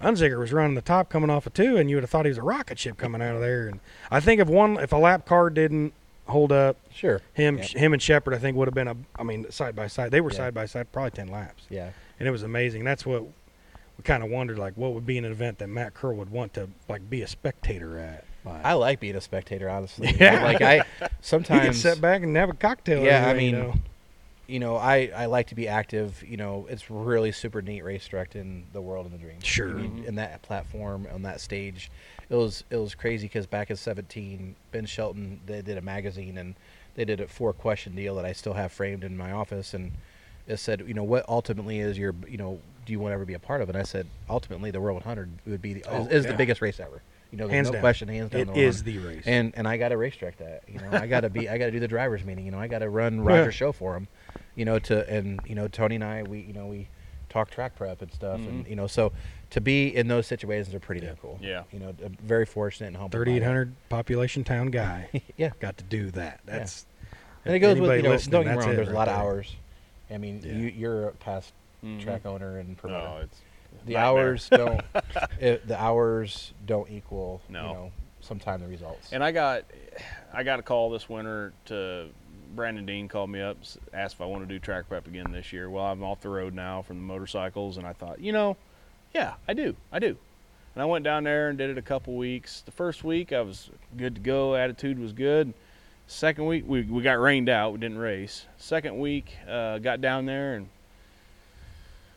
Unzicker 0.02 0.38
was 0.38 0.52
running 0.52 0.74
the 0.74 0.80
top 0.82 1.08
coming 1.08 1.30
off 1.30 1.46
of 1.46 1.54
two, 1.54 1.76
and 1.76 1.88
you 1.88 1.96
would 1.96 2.02
have 2.02 2.10
thought 2.10 2.24
he 2.24 2.30
was 2.30 2.38
a 2.38 2.42
rocket 2.42 2.78
ship 2.78 2.96
coming 2.96 3.22
out 3.22 3.34
of 3.34 3.40
there. 3.40 3.68
And 3.68 3.80
I 4.10 4.20
think 4.20 4.40
if 4.40 4.48
one, 4.48 4.76
if 4.78 4.92
a 4.92 4.96
lap 4.96 5.24
car 5.26 5.50
didn't 5.50 5.92
hold 6.26 6.50
up, 6.52 6.76
Sure. 6.90 7.20
him, 7.32 7.58
Yep. 7.58 7.66
him 7.68 7.92
and 7.92 8.02
Sheppard, 8.02 8.34
I 8.34 8.38
think 8.38 8.56
would 8.56 8.68
have 8.68 8.74
been 8.74 8.88
a. 8.88 8.96
I 9.16 9.22
mean, 9.22 9.50
side 9.50 9.74
by 9.76 9.86
side, 9.86 10.10
they 10.10 10.20
were 10.20 10.30
Yeah. 10.30 10.36
side 10.38 10.54
by 10.54 10.66
side, 10.66 10.90
probably 10.92 11.10
ten 11.12 11.28
laps 11.28 11.64
Yeah. 11.70 11.90
and 12.18 12.26
it 12.28 12.30
was 12.30 12.42
amazing. 12.42 12.84
That's 12.84 13.04
what 13.06 13.24
we 13.96 14.02
kind 14.02 14.22
of 14.22 14.30
wondered, 14.30 14.58
like, 14.58 14.74
what 14.76 14.92
would 14.92 15.06
be 15.06 15.18
an 15.18 15.24
event 15.24 15.58
that 15.58 15.68
Matt 15.68 15.94
Curl 15.94 16.16
would 16.16 16.30
want 16.30 16.54
to 16.54 16.68
like 16.88 17.08
be 17.08 17.22
a 17.22 17.26
spectator 17.26 17.98
at. 17.98 18.24
Like, 18.44 18.64
I 18.64 18.74
like 18.74 19.00
being 19.00 19.16
a 19.16 19.20
spectator, 19.20 19.70
honestly. 19.70 20.14
Yeah. 20.18 20.44
Like 20.44 20.60
I 20.60 20.76
he 20.76 20.82
could 20.98 21.10
sometimes 21.20 21.80
sit 21.80 22.00
back 22.00 22.22
and 22.22 22.36
have 22.36 22.50
a 22.50 22.54
cocktail. 22.54 23.02
Yeah, 23.02 23.26
every 23.26 23.30
I 23.30 23.34
mean, 23.34 23.54
you 23.54 23.62
know? 23.62 23.74
you 24.46 24.58
know, 24.60 24.76
I, 24.76 25.10
I 25.16 25.26
like 25.26 25.46
to 25.48 25.54
be 25.54 25.66
active. 25.66 26.22
You 26.26 26.36
know, 26.36 26.66
it's 26.68 26.90
really 26.90 27.32
super 27.32 27.62
neat 27.62 27.82
race 27.82 28.06
directing 28.06 28.66
the 28.72 28.82
world 28.82 29.06
and 29.06 29.14
the 29.14 29.18
dream. 29.18 29.40
Sure. 29.42 29.70
I 29.70 29.72
mean, 29.72 29.90
mm-hmm. 29.92 30.08
in 30.08 30.14
that 30.16 30.42
platform 30.42 31.08
on 31.12 31.22
that 31.22 31.40
stage, 31.40 31.90
it 32.28 32.34
was 32.34 32.64
it 32.70 32.76
was 32.76 32.94
crazy 32.94 33.26
because 33.26 33.46
back 33.46 33.70
in 33.70 33.76
'17, 33.76 34.56
Ben 34.72 34.86
Shelton 34.86 35.40
they 35.46 35.62
did 35.62 35.78
a 35.78 35.82
magazine 35.82 36.36
and 36.36 36.54
they 36.94 37.04
did 37.04 37.20
a 37.20 37.26
four 37.26 37.52
question 37.52 37.94
deal 37.94 38.14
that 38.16 38.24
I 38.24 38.32
still 38.32 38.54
have 38.54 38.72
framed 38.72 39.04
in 39.04 39.16
my 39.16 39.32
office 39.32 39.74
and 39.74 39.92
it 40.46 40.58
said, 40.58 40.84
you 40.86 40.94
know, 40.94 41.04
what 41.04 41.24
ultimately 41.28 41.80
is 41.80 41.96
your, 41.98 42.14
you 42.28 42.36
know, 42.36 42.60
do 42.86 42.92
you 42.92 43.00
want 43.00 43.10
to 43.12 43.14
ever 43.14 43.24
be 43.24 43.34
a 43.34 43.38
part 43.38 43.62
of 43.62 43.68
it? 43.68 43.74
And 43.74 43.80
I 43.80 43.84
said, 43.84 44.06
ultimately, 44.28 44.70
the 44.70 44.80
World 44.80 44.96
100 44.96 45.30
would 45.46 45.62
be 45.62 45.74
the, 45.74 45.84
Oh, 45.88 46.02
is, 46.02 46.08
is 46.08 46.24
yeah. 46.24 46.32
the 46.32 46.36
biggest 46.36 46.60
race 46.60 46.78
ever. 46.80 47.00
You 47.30 47.38
know, 47.38 47.48
Hands 47.48 47.66
no 47.68 47.72
down. 47.72 47.80
question, 47.80 48.06
hands 48.08 48.30
down. 48.30 48.42
It 48.42 48.54
the 48.54 48.60
is 48.60 48.82
the 48.84 48.98
race. 48.98 49.24
and 49.26 49.52
and 49.56 49.66
I 49.66 49.76
got 49.76 49.88
to 49.88 49.96
racetrack 49.96 50.36
that. 50.36 50.62
You 50.68 50.78
know, 50.78 50.88
I 50.92 51.06
got 51.08 51.22
to 51.22 51.30
be, 51.30 51.48
I 51.48 51.58
got 51.58 51.66
to 51.66 51.70
do 51.72 51.80
the 51.80 51.88
drivers 51.88 52.24
meeting. 52.24 52.44
You 52.44 52.52
know, 52.52 52.60
I 52.60 52.68
got 52.68 52.78
to 52.80 52.88
run 52.88 53.20
Roger's 53.24 53.46
Yeah. 53.46 53.50
show 53.66 53.72
for 53.72 53.96
him. 53.96 54.06
You 54.54 54.64
know, 54.64 54.78
to 54.80 55.08
and 55.10 55.40
you 55.44 55.56
know 55.56 55.66
Tony 55.66 55.96
and 55.96 56.04
I, 56.04 56.22
we 56.22 56.38
you 56.40 56.52
know 56.52 56.66
we 56.66 56.86
talk 57.30 57.50
track 57.50 57.74
prep 57.74 58.02
and 58.02 58.12
stuff, 58.12 58.36
and 58.38 58.64
Mhm. 58.64 58.70
you 58.70 58.76
know, 58.76 58.86
so 58.86 59.10
to 59.50 59.60
be 59.60 59.88
in 59.96 60.06
those 60.06 60.28
situations 60.28 60.72
are 60.76 60.78
pretty 60.80 61.00
damn 61.00 61.16
cool. 61.16 61.38
Yeah. 61.42 61.64
You 61.72 61.80
know, 61.80 61.92
very 62.22 62.46
fortunate 62.46 62.88
and 62.88 62.96
humble. 62.96 63.10
3,800 63.18 63.74
population 63.88 64.44
town 64.44 64.68
guy 64.70 65.08
yeah. 65.36 65.50
got 65.58 65.76
to 65.78 65.84
do 65.84 66.12
that. 66.12 66.38
Yeah. 66.46 66.58
That's 66.58 66.86
And 67.44 67.56
it 67.56 67.58
goes 67.58 67.80
with 67.80 67.96
you 67.96 68.02
know, 68.04 68.16
don't 68.16 68.44
get 68.44 68.52
me 68.58 68.58
wrong. 68.62 68.70
it 68.72 68.76
There's 68.76 68.88
a 68.88 68.92
right 68.92 68.96
lot 68.96 69.08
of 69.08 69.14
hours. 69.18 69.56
I 70.14 70.18
mean, 70.18 70.40
Yeah. 70.44 70.52
you, 70.52 70.68
you're 70.68 71.08
a 71.08 71.12
past 71.12 71.52
Mhm. 71.84 72.00
track 72.00 72.24
owner 72.24 72.58
and 72.58 72.78
promoter. 72.78 73.04
No, 73.08 73.16
it's 73.18 73.40
the 73.84 73.94
nightmare. 73.94 74.02
hours 74.04 74.48
don't. 74.48 74.80
it, 75.40 75.66
the 75.66 75.78
hours 75.80 76.52
don't 76.64 76.90
equal. 76.90 77.42
No. 77.48 77.66
You 77.68 77.74
know, 77.74 77.92
sometime 78.20 78.60
the 78.60 78.68
results. 78.68 79.12
And 79.12 79.22
I 79.22 79.32
got, 79.32 79.64
I 80.32 80.44
got 80.44 80.60
a 80.60 80.62
call 80.62 80.88
this 80.90 81.08
winter 81.08 81.52
to 81.66 82.08
Brandon 82.54 82.86
Dean 82.86 83.08
called 83.08 83.28
me 83.30 83.40
up, 83.42 83.58
asked 83.92 84.14
if 84.14 84.20
I 84.20 84.26
want 84.26 84.44
to 84.44 84.48
do 84.48 84.58
track 84.60 84.88
prep 84.88 85.06
again 85.08 85.30
this 85.32 85.52
year. 85.52 85.68
Well, 85.68 85.84
I'm 85.84 86.02
off 86.04 86.20
the 86.20 86.28
road 86.28 86.54
now 86.54 86.82
from 86.82 86.96
the 86.98 87.02
motorcycles, 87.02 87.76
and 87.76 87.86
I 87.86 87.92
thought, 87.92 88.20
you 88.20 88.32
know, 88.32 88.56
yeah, 89.12 89.34
I 89.48 89.52
do, 89.54 89.74
I 89.92 89.98
do. 89.98 90.16
And 90.74 90.82
I 90.82 90.86
went 90.86 91.04
down 91.04 91.24
there 91.24 91.48
and 91.50 91.58
did 91.58 91.70
it 91.70 91.78
a 91.78 91.82
couple 91.82 92.14
weeks. 92.16 92.62
The 92.62 92.72
first 92.72 93.04
week 93.04 93.32
I 93.32 93.40
was 93.42 93.70
good 93.96 94.14
to 94.14 94.20
go, 94.20 94.54
attitude 94.56 94.98
was 94.98 95.12
good. 95.12 95.52
Second 96.06 96.46
week 96.46 96.64
we 96.66 96.82
we 96.82 97.02
got 97.02 97.18
rained 97.20 97.48
out, 97.48 97.72
we 97.72 97.78
didn't 97.78 97.98
race. 97.98 98.46
Second 98.56 98.98
week 98.98 99.36
uh, 99.48 99.78
got 99.78 100.00
down 100.00 100.26
there 100.26 100.54
and 100.54 100.68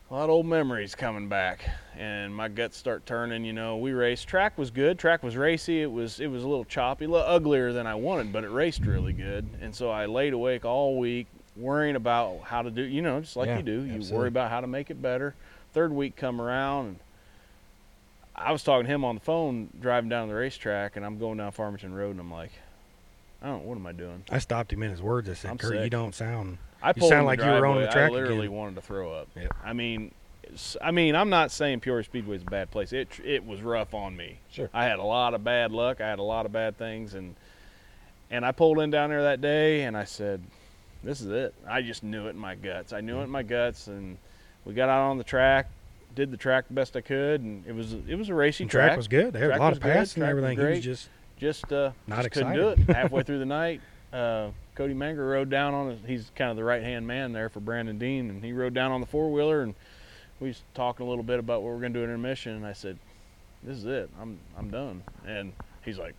a 0.09 0.13
lot 0.13 0.25
of 0.25 0.29
old 0.29 0.45
memories 0.45 0.95
coming 0.95 1.27
back. 1.27 1.65
And 1.97 2.33
my 2.35 2.47
guts 2.47 2.77
start 2.77 3.05
turning 3.05 3.43
you 3.45 3.53
know. 3.53 3.77
We 3.77 3.91
raced. 3.93 4.27
Track 4.27 4.57
was 4.57 4.71
good. 4.71 4.99
Track 4.99 5.23
was 5.23 5.35
racy. 5.37 5.81
It 5.81 5.91
was 5.91 6.19
it 6.19 6.27
was 6.27 6.43
a 6.43 6.47
little 6.47 6.65
choppy 6.65 7.05
a 7.05 7.09
little 7.09 7.25
uglier 7.27 7.71
than 7.73 7.87
i 7.87 7.95
wanted 7.95 8.31
but 8.33 8.43
it 8.43 8.49
raced 8.49 8.81
really 8.85 9.13
good. 9.13 9.47
And 9.61 9.73
so 9.73 9.89
i 9.89 10.05
laid 10.05 10.33
awake 10.33 10.65
all 10.65 10.97
week 10.97 11.27
worrying 11.55 11.95
about 11.95 12.41
how 12.43 12.61
to 12.61 12.69
do 12.69 12.83
you 12.83 13.01
know 13.01 13.19
just 13.21 13.35
like 13.35 13.47
Yeah, 13.47 13.57
you 13.57 13.63
do. 13.63 13.71
You 13.83 13.93
absolutely. 13.95 14.17
worry 14.17 14.27
about 14.27 14.51
how 14.51 14.61
to 14.61 14.67
make 14.67 14.91
it 14.91 15.01
better. 15.01 15.33
Third 15.73 15.91
week 15.93 16.15
come 16.15 16.41
around 16.41 16.85
and 16.87 16.99
i 18.35 18.51
was 18.51 18.63
talking 18.63 18.85
to 18.85 18.91
him 18.93 19.03
on 19.03 19.15
the 19.15 19.21
phone 19.21 19.67
driving 19.81 20.09
down 20.09 20.27
the 20.27 20.33
racetrack 20.35 20.95
and 20.95 21.03
i'm 21.05 21.17
going 21.17 21.37
down 21.39 21.51
farmington 21.51 21.93
road 21.93 22.11
and 22.11 22.19
i'm 22.19 22.31
like 22.31 22.51
i 23.41 23.47
don't 23.47 23.63
what 23.63 23.75
am 23.75 23.85
i 23.85 23.91
doing 23.91 24.23
I 24.29 24.39
stopped 24.39 24.73
him 24.73 24.83
in 24.83 24.91
his 24.91 25.01
words. 25.01 25.29
I 25.29 25.33
said, 25.33 25.51
I'm 25.51 25.57
"Kurt, 25.57 25.75
you 25.75 25.89
don't 25.89 26.13
sound." 26.13 26.57
I 26.81 26.93
You 26.95 27.07
sound 27.07 27.25
like 27.25 27.39
you 27.39 27.45
were 27.45 27.65
on 27.65 27.81
the 27.81 27.87
track 27.87 28.11
I 28.11 28.13
literally 28.13 28.47
again. 28.47 28.51
wanted 28.51 28.75
to 28.75 28.81
throw 28.81 29.11
up. 29.11 29.27
Yep. 29.35 29.53
I 29.63 29.73
mean, 29.73 30.11
I 30.81 30.91
mean, 30.91 31.15
I'm 31.15 31.29
not 31.29 31.51
saying 31.51 31.79
Peoria 31.81 32.03
Speedway 32.03 32.35
is 32.37 32.43
a 32.43 32.45
bad 32.45 32.71
place. 32.71 32.93
It 32.93 33.07
it 33.23 33.45
was 33.45 33.61
rough 33.61 33.93
on 33.93 34.15
me. 34.15 34.39
Sure. 34.51 34.69
I 34.73 34.85
had 34.85 34.99
a 34.99 35.03
lot 35.03 35.33
of 35.33 35.43
bad 35.43 35.71
luck. 35.71 36.01
I 36.01 36.07
had 36.07 36.19
a 36.19 36.23
lot 36.23 36.45
of 36.45 36.51
bad 36.51 36.77
things, 36.77 37.13
and 37.13 37.35
and 38.29 38.45
I 38.45 38.51
pulled 38.51 38.79
in 38.79 38.89
down 38.89 39.09
there 39.09 39.23
that 39.23 39.41
day, 39.41 39.83
and 39.83 39.97
I 39.97 40.03
said, 40.03 40.41
"This 41.03 41.21
is 41.21 41.27
it." 41.27 41.53
I 41.67 41.81
just 41.81 42.03
knew 42.03 42.27
it 42.27 42.31
in 42.31 42.37
my 42.37 42.55
guts. 42.55 42.93
I 42.93 43.01
knew 43.01 43.15
it 43.15 43.17
in 43.17 43.23
mm-hmm. 43.23 43.31
my 43.33 43.43
guts, 43.43 43.87
and 43.87 44.17
we 44.65 44.73
got 44.73 44.89
out 44.89 45.09
on 45.09 45.17
the 45.17 45.23
track, 45.23 45.69
did 46.15 46.31
the 46.31 46.37
track 46.37 46.67
the 46.67 46.73
best 46.73 46.95
I 46.95 47.01
could, 47.01 47.41
and 47.41 47.65
it 47.65 47.73
was 47.73 47.93
it 47.93 48.15
was 48.15 48.29
a 48.29 48.33
racing 48.33 48.65
And 48.65 48.71
track 48.71 48.97
was 48.97 49.07
good. 49.07 49.33
They 49.33 49.39
had 49.39 49.47
Track 49.47 49.59
a 49.59 49.63
lot 49.63 49.73
of 49.73 49.79
passing 49.79 50.23
and 50.23 50.29
track 50.29 50.35
was 50.35 50.43
everything. 50.43 50.67
He 50.67 50.75
was 50.75 50.85
just 50.85 51.09
just 51.39 51.71
uh 51.71 51.91
Not 52.07 52.17
just 52.19 52.31
couldn't 52.31 52.53
do 52.53 52.69
it. 52.69 52.79
Halfway 52.89 53.23
through 53.23 53.39
the 53.39 53.45
night 53.45 53.81
uh 54.13 54.49
cody 54.75 54.93
manger 54.93 55.27
rode 55.27 55.49
down 55.49 55.73
on 55.73 55.89
it. 55.91 55.99
He's 56.05 56.31
kind 56.35 56.49
of 56.51 56.57
the 56.57 56.63
right 56.63 56.81
hand 56.83 57.05
man 57.07 57.33
there 57.33 57.49
for 57.49 57.59
brandon 57.59 57.97
dean 57.97 58.29
and 58.29 58.43
he 58.43 58.53
rode 58.53 58.73
down 58.73 58.91
on 58.91 59.01
the 59.01 59.07
four-wheeler 59.07 59.61
and 59.63 59.75
we 60.39 60.49
was 60.49 60.61
talking 60.73 61.05
a 61.05 61.09
little 61.09 61.23
bit 61.23 61.39
about 61.39 61.61
what 61.63 61.73
we're 61.73 61.79
going 61.79 61.93
to 61.93 61.99
do 61.99 62.03
in 62.03 62.09
intermission 62.09 62.53
and 62.53 62.65
i 62.65 62.73
said 62.73 62.97
this 63.63 63.77
is 63.77 63.85
it. 63.85 64.09
I'm 64.21 64.39
i'm 64.57 64.69
done. 64.69 65.03
And 65.25 65.51
he's 65.83 65.97
like 65.97 66.15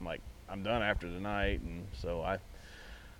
i'm 0.00 0.06
like 0.06 0.20
i'm 0.48 0.62
done 0.62 0.82
after 0.82 1.06
tonight 1.08 1.60
and 1.60 1.86
so 1.92 2.22
i 2.22 2.38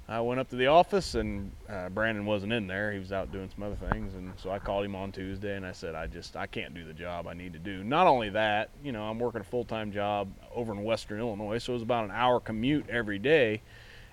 I 0.08 0.20
went 0.20 0.40
up 0.40 0.50
to 0.50 0.56
the 0.56 0.66
office 0.66 1.14
and 1.14 1.52
uh, 1.68 1.88
Brandon 1.88 2.26
wasn't 2.26 2.52
in 2.52 2.66
there. 2.66 2.92
He 2.92 2.98
was 2.98 3.12
out 3.12 3.32
doing 3.32 3.48
some 3.54 3.62
other 3.64 3.76
things, 3.90 4.14
and 4.14 4.32
so 4.36 4.50
I 4.50 4.58
called 4.58 4.84
him 4.84 4.96
on 4.96 5.12
Tuesday 5.12 5.56
and 5.56 5.64
I 5.64 5.72
said, 5.72 5.94
"I 5.94 6.06
just 6.06 6.36
I 6.36 6.46
can't 6.46 6.74
do 6.74 6.84
the 6.84 6.92
job 6.92 7.26
I 7.26 7.34
need 7.34 7.52
to 7.52 7.58
do. 7.58 7.84
Not 7.84 8.06
only 8.06 8.28
that, 8.30 8.70
you 8.82 8.92
know, 8.92 9.04
I'm 9.04 9.18
working 9.18 9.40
a 9.40 9.44
full 9.44 9.64
time 9.64 9.92
job 9.92 10.28
over 10.54 10.72
in 10.72 10.82
Western 10.82 11.20
Illinois, 11.20 11.58
so 11.58 11.72
it 11.72 11.74
was 11.74 11.82
about 11.82 12.04
an 12.04 12.10
hour 12.10 12.40
commute 12.40 12.90
every 12.90 13.18
day, 13.18 13.62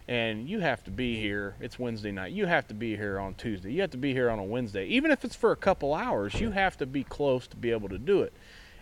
and 0.08 0.48
you 0.48 0.60
have 0.60 0.84
to 0.86 0.92
be 0.92 1.20
here. 1.20 1.56
It's 1.60 1.80
Wednesday 1.80 2.12
night. 2.12 2.34
You 2.34 2.46
have 2.46 2.68
to 2.68 2.74
be 2.76 2.96
here 2.96 3.20
on 3.20 3.34
Tuesday. 3.34 3.72
You 3.72 3.82
have 3.82 3.92
to 3.92 3.98
be 3.98 4.14
here 4.14 4.30
on 4.30 4.38
a 4.38 4.44
Wednesday, 4.44 4.86
even 4.86 5.10
if 5.12 5.26
it's 5.26 5.36
for 5.36 5.52
a 5.52 5.58
couple 5.58 5.94
hours. 5.96 6.40
You 6.40 6.52
have 6.52 6.78
to 6.78 6.86
be 6.86 7.04
close 7.04 7.48
to 7.48 7.58
be 7.58 7.72
able 7.72 7.90
to 7.90 7.98
do 7.98 8.22
it." 8.22 8.32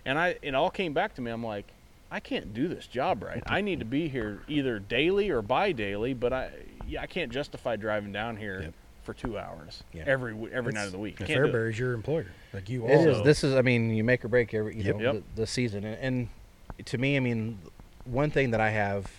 And 0.05 0.19
I 0.19 0.35
it 0.41 0.53
all 0.53 0.69
came 0.69 0.93
back 0.93 1.15
to 1.15 1.21
me. 1.21 1.31
I'm 1.31 1.43
like, 1.43 1.71
I 2.11 2.19
can't 2.19 2.53
do 2.53 2.67
this 2.67 2.85
job 2.88 3.23
right. 3.23 3.43
I 3.47 3.61
need 3.61 3.79
to 3.79 3.85
be 3.85 4.07
here 4.07 4.41
either 4.47 4.79
daily 4.79 5.29
or 5.29 5.41
bi-daily, 5.41 6.13
but 6.13 6.31
I 6.31 6.51
yeah, 6.88 7.01
I 7.01 7.07
can't 7.07 7.31
justify 7.31 7.76
driving 7.76 8.11
down 8.11 8.38
here 8.38 8.61
Yep. 8.61 8.73
for 9.03 9.14
two 9.14 9.38
hours 9.38 9.84
Yeah. 9.93 10.03
every 10.07 10.31
w- 10.34 10.51
every 10.53 10.73
night 10.73 10.85
of 10.85 10.91
the 10.91 10.97
week. 10.99 11.19
And 11.19 11.27
Can't 11.27 11.39
do 11.39 11.45
it. 11.45 11.51
Fairbury's 11.51 11.80
your 11.80 11.93
employer, 11.93 12.27
like 12.53 12.69
you 12.69 12.85
It 12.88 12.93
are. 13.05 13.09
is. 13.09 13.23
This 13.23 13.43
is. 13.43 13.55
I 13.55 13.61
mean, 13.61 13.91
you 13.91 14.03
make 14.03 14.23
or 14.26 14.27
break 14.27 14.53
every 14.53 14.76
you 14.76 14.84
Yep. 14.84 14.95
know 14.97 15.14
Yep. 15.14 15.23
the, 15.35 15.41
the 15.41 15.47
season, 15.47 15.84
and, 15.84 15.97
and 16.80 16.85
to 16.85 16.97
me, 16.97 17.18
I 17.18 17.19
mean, 17.19 17.59
one 18.05 18.30
thing 18.31 18.51
that 18.51 18.61
I 18.61 18.69
have 18.69 19.09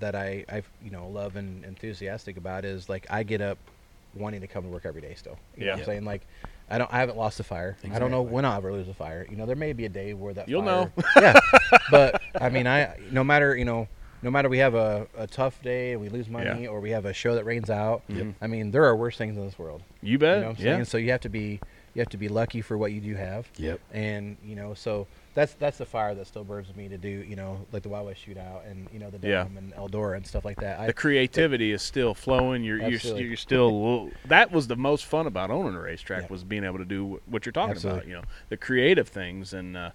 that 0.00 0.14
I 0.14 0.44
I 0.48 0.62
you 0.82 0.90
know 0.90 1.08
love 1.08 1.36
and 1.36 1.64
enthusiastic 1.64 2.36
about 2.36 2.64
is 2.64 2.88
like 2.88 3.06
I 3.10 3.22
get 3.22 3.40
up 3.40 3.58
wanting 4.14 4.40
to 4.42 4.46
come 4.46 4.64
to 4.64 4.68
work 4.70 4.84
every 4.84 5.00
day 5.00 5.14
still. 5.14 5.38
You 5.56 5.60
know 5.60 5.66
Yeah. 5.66 5.72
what 5.74 5.80
I'm 5.80 5.86
saying 5.86 6.04
like. 6.04 6.22
I 6.70 6.78
don't. 6.78 6.90
I 6.90 7.00
haven't 7.00 7.18
lost 7.18 7.38
a 7.38 7.44
fire. 7.44 7.76
I 7.92 7.98
don't 7.98 8.10
know 8.10 8.22
when 8.22 8.46
I'll 8.46 8.56
ever 8.56 8.72
lose 8.72 8.88
a 8.88 8.94
fire. 8.94 9.26
You 9.28 9.36
know, 9.36 9.44
there 9.44 9.56
may 9.56 9.74
be 9.74 9.84
a 9.84 9.90
day 9.90 10.14
where 10.14 10.32
that. 10.32 10.48
You'll 10.48 10.62
fire- 10.62 10.90
know. 10.96 11.04
yeah, 11.20 11.38
but 11.90 12.22
I 12.40 12.48
mean, 12.48 12.66
I 12.66 12.96
no 13.10 13.22
matter 13.22 13.54
you 13.54 13.66
know, 13.66 13.88
no 14.22 14.30
matter 14.30 14.48
we 14.48 14.58
have 14.58 14.74
a, 14.74 15.06
a 15.16 15.26
tough 15.26 15.60
day 15.62 15.92
and 15.92 16.00
we 16.00 16.08
lose 16.08 16.28
money, 16.28 16.62
Yeah. 16.64 16.68
or 16.68 16.80
we 16.80 16.90
have 16.90 17.04
a 17.04 17.12
show 17.12 17.34
that 17.34 17.44
rains 17.44 17.70
out. 17.70 18.02
Yep. 18.08 18.26
I 18.40 18.46
mean, 18.46 18.70
there 18.70 18.84
are 18.84 18.94
worse 18.96 19.16
things 19.16 19.36
in 19.36 19.44
this 19.44 19.58
world. 19.58 19.82
You 20.00 20.18
bet. 20.18 20.36
You 20.36 20.40
know 20.42 20.48
what 20.50 20.58
I'm 20.58 20.64
yeah. 20.64 20.72
saying? 20.74 20.84
So 20.86 20.98
you 20.98 21.10
have 21.10 21.20
to 21.22 21.28
be 21.28 21.60
you 21.94 22.00
have 22.00 22.08
to 22.08 22.16
be 22.16 22.28
lucky 22.28 22.62
for 22.62 22.78
what 22.78 22.90
you 22.92 23.02
do 23.02 23.14
have 23.16 23.46
Yep. 23.58 23.78
and 23.92 24.38
you 24.42 24.56
know 24.56 24.72
so 24.72 25.06
that's 25.34 25.52
that's 25.54 25.76
the 25.76 25.84
fire 25.84 26.14
that 26.14 26.26
still 26.26 26.42
burns 26.42 26.74
me 26.74 26.88
to 26.88 26.96
do 26.96 27.06
you 27.10 27.36
know 27.36 27.66
like 27.70 27.82
the 27.82 27.90
Wild 27.90 28.06
West 28.06 28.22
shootout 28.26 28.66
and 28.70 28.88
you 28.94 28.98
know 28.98 29.10
the 29.10 29.18
Yeah. 29.28 29.44
And 29.44 29.74
Eldora 29.74 30.16
and 30.16 30.26
stuff 30.26 30.42
like 30.42 30.58
that 30.60 30.80
I, 30.80 30.86
the 30.86 30.94
creativity 30.94 31.70
is 31.70 31.82
still 31.82 32.14
flowing. 32.14 32.64
You're 32.64 32.78
you're, 32.88 33.18
you're 33.18 33.36
still. 33.36 34.10
That 34.26 34.50
was 34.50 34.68
the 34.68 34.76
most 34.76 35.04
fun 35.04 35.26
about 35.26 35.50
owning 35.50 35.74
a 35.74 35.80
racetrack 35.80 36.22
Yeah. 36.22 36.28
was 36.30 36.44
being 36.44 36.64
able 36.64 36.78
to 36.78 36.86
do 36.86 37.20
what 37.26 37.44
you're 37.44 37.52
talking 37.52 37.72
Absolutely. 37.72 38.00
about. 38.00 38.08
You 38.08 38.14
know, 38.14 38.22
the 38.48 38.56
creative 38.56 39.08
things 39.08 39.52
and. 39.52 39.76
Uh, 39.76 39.90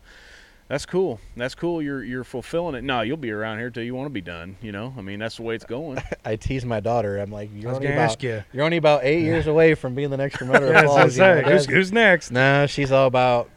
That's 0.68 0.85
cool. 0.85 1.19
That's 1.38 1.56
cool. 1.56 1.81
You're 1.81 2.03
you're 2.03 2.23
fulfilling 2.26 2.76
it. 2.76 2.84
No, 2.84 2.99
you'll 3.02 3.15
be 3.15 3.31
around 3.31 3.60
here 3.60 3.69
till 3.69 3.84
you 3.84 3.95
want 3.95 4.07
to 4.07 4.14
be 4.14 4.19
done. 4.22 4.57
You 4.61 4.73
know, 4.73 4.94
I 4.98 5.02
mean, 5.02 5.18
that's 5.19 5.38
the 5.38 5.44
way 5.44 5.56
it's 5.56 5.64
going. 5.64 6.02
I 6.26 6.35
tease 6.35 6.65
my 6.65 6.81
daughter. 6.81 7.18
I'm 7.19 7.31
like, 7.31 7.49
you're 7.56 7.73
only 7.73 7.88
about 7.88 7.98
ask 7.99 8.22
you. 8.23 8.44
you're 8.52 8.65
only 8.65 8.77
about 8.77 9.06
eight 9.06 9.23
years 9.23 9.48
away 9.53 9.76
from 9.76 9.95
being 9.95 10.10
the 10.10 10.18
next 10.18 10.38
promoter. 10.38 10.68
Yeah, 10.73 10.81
of 10.84 10.89
I 10.89 11.06
was 11.06 11.18
gonna 11.18 11.35
Falls, 11.41 11.45
say, 11.45 11.52
who's, 11.53 11.65
who's 11.68 11.91
next? 11.94 12.31
No, 12.31 12.65
she's 12.68 12.91
all 12.91 13.07
about, 13.07 13.49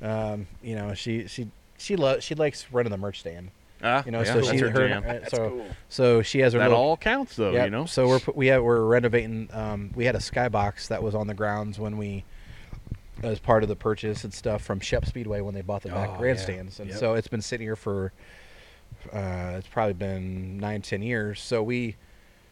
um, 0.00 0.46
you 0.62 0.76
know, 0.76 0.94
she 0.94 1.26
she 1.26 1.48
she 1.78 1.96
loves 1.96 2.22
she 2.24 2.34
likes 2.36 2.66
running 2.72 2.90
the 2.92 2.96
merch 2.98 3.20
stand. 3.20 3.50
Ah, 3.84 4.04
You 4.06 4.12
know, 4.12 4.20
yeah, 4.20 4.24
so 4.26 4.34
that's 4.34 4.50
she 4.50 4.58
her 4.58 4.70
her 4.70 4.88
jam. 4.88 5.02
uh, 5.04 5.28
so 5.28 5.48
cool. 5.50 5.66
so 5.88 6.22
she 6.22 6.38
has 6.38 6.52
her 6.52 6.60
That 6.60 6.68
little, 6.68 6.80
all 6.80 6.96
counts 6.96 7.34
though. 7.34 7.50
Yep, 7.50 7.64
You 7.64 7.70
know. 7.72 7.86
So 7.86 8.06
we're 8.06 8.20
we 8.36 8.46
have, 8.46 8.62
we're 8.62 8.84
renovating. 8.84 9.48
Um, 9.52 9.90
we 9.96 10.04
had 10.04 10.14
a 10.14 10.20
skybox 10.20 10.86
that 10.88 11.02
was 11.02 11.16
on 11.16 11.26
the 11.26 11.34
grounds 11.34 11.80
when 11.80 11.96
we, 11.96 12.22
as 13.22 13.38
part 13.38 13.62
of 13.62 13.68
the 13.68 13.76
purchase 13.76 14.24
and 14.24 14.32
stuff 14.34 14.62
from 14.62 14.80
Shep 14.80 15.06
Speedway 15.06 15.40
when 15.40 15.54
they 15.54 15.62
bought 15.62 15.82
the 15.82 15.88
back 15.88 16.08
Oh, 16.10 16.12
yeah. 16.12 16.18
grandstands, 16.18 16.80
and 16.80 16.90
Yep. 16.90 16.98
so 16.98 17.14
it's 17.14 17.28
been 17.28 17.42
sitting 17.42 17.66
here 17.66 17.76
for. 17.76 18.12
Uh, 19.12 19.54
it's 19.58 19.66
probably 19.68 19.94
been 19.94 20.58
nine, 20.58 20.80
ten 20.82 21.02
years. 21.02 21.40
So 21.40 21.62
we, 21.62 21.96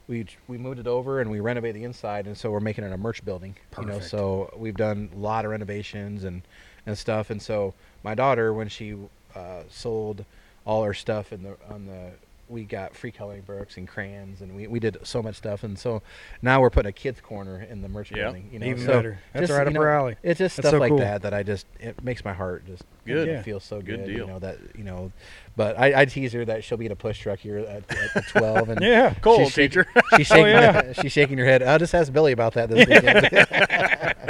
we 0.09 0.26
we 0.48 0.59
moved 0.59 0.80
it 0.80 0.86
over 0.88 1.20
and 1.20 1.30
we 1.30 1.38
renovated 1.38 1.76
the 1.80 1.84
inside, 1.84 2.26
and 2.26 2.36
so 2.36 2.51
we're 2.51 2.60
making 2.60 2.82
it 2.84 2.92
a 2.92 2.97
merch 2.97 3.24
building. 3.24 3.56
You 3.78 3.86
know, 3.86 3.92
Perfect. 3.94 4.10
so 4.10 4.52
we've 4.56 4.76
done 4.76 5.10
a 5.14 5.18
lot 5.18 5.44
of 5.44 5.51
renovations 5.52 6.24
and 6.24 6.42
and 6.86 6.97
stuff. 6.98 7.30
And 7.30 7.40
so 7.40 7.74
my 8.02 8.14
daughter, 8.14 8.52
when 8.52 8.68
she 8.68 8.97
uh, 9.36 9.62
sold 9.68 10.24
all 10.66 10.82
her 10.82 10.94
stuff 10.94 11.32
in 11.32 11.42
the 11.44 11.56
on 11.68 11.86
the 11.86 12.12
we 12.51 12.64
got 12.64 12.97
free 12.97 13.12
coloring 13.12 13.43
books 13.43 13.77
and 13.77 13.86
crayons 13.86 14.40
and 14.40 14.56
we, 14.56 14.66
we 14.66 14.81
did 14.81 14.98
so 15.05 15.22
much 15.22 15.36
stuff 15.36 15.62
and 15.62 15.78
so 15.78 16.02
now 16.43 16.60
we're 16.60 16.68
putting 16.68 16.89
a 16.90 16.93
kids 16.93 17.20
corner 17.20 17.60
in 17.62 17.81
the 17.81 17.89
merch 17.89 18.10
Yeah. 18.10 18.24
building 18.24 18.48
you 18.52 18.59
know 18.59 18.66
Even 18.66 18.81
so 18.85 18.93
better. 18.93 19.18
That's 19.32 19.47
just, 19.47 19.56
right 19.56 19.66
up 19.66 19.72
you 19.72 19.78
know, 19.78 19.85
her 19.85 19.90
alley. 19.90 20.16
it's 20.24 20.39
just 20.39 20.56
That's 20.56 20.66
stuff 20.68 20.77
so 20.78 20.81
like 20.81 20.90
cool. 20.90 20.98
that 20.98 21.22
that 21.22 21.32
i 21.32 21.43
just 21.44 21.66
it 21.78 22.02
makes 22.02 22.24
my 22.24 22.32
heart 22.32 22.66
just 22.66 22.82
Good. 23.06 23.28
it 23.28 23.32
Yeah. 23.32 23.43
feels 23.43 23.62
so 23.62 23.77
Good 23.81 24.01
good, 24.01 24.06
deal. 24.06 24.18
you 24.18 24.27
know 24.27 24.39
that 24.40 24.59
you 24.77 24.82
know 24.82 25.12
but 25.56 25.78
i, 25.78 26.01
I 26.01 26.05
tease 26.06 26.32
her 26.32 26.44
that 26.44 26.64
she'll 26.64 26.77
be 26.78 26.86
in 26.86 26.93
a 26.93 26.97
push 26.97 27.20
truck 27.20 27.39
here 27.39 27.59
at, 27.59 27.89
at, 27.89 28.16
at 28.16 28.27
12 28.31 28.68
and 28.70 28.81
Yeah. 28.82 29.14
Cool, 29.20 29.39
she's 29.44 29.52
shaking- 29.52 29.85
teacher. 29.85 30.02
she's 30.16 30.27
shaking, 30.27 30.44
Oh, 30.44 30.48
yeah. 30.48 30.82
her, 30.82 30.94
she's 30.94 31.12
shaking 31.12 31.39
her 31.39 31.44
head 31.44 31.62
i'll 31.62 31.78
just 31.78 31.94
ask 31.94 32.12
billy 32.12 32.32
about 32.32 32.55
that 32.55 32.68
this 32.68 32.86
weekend 32.89 34.24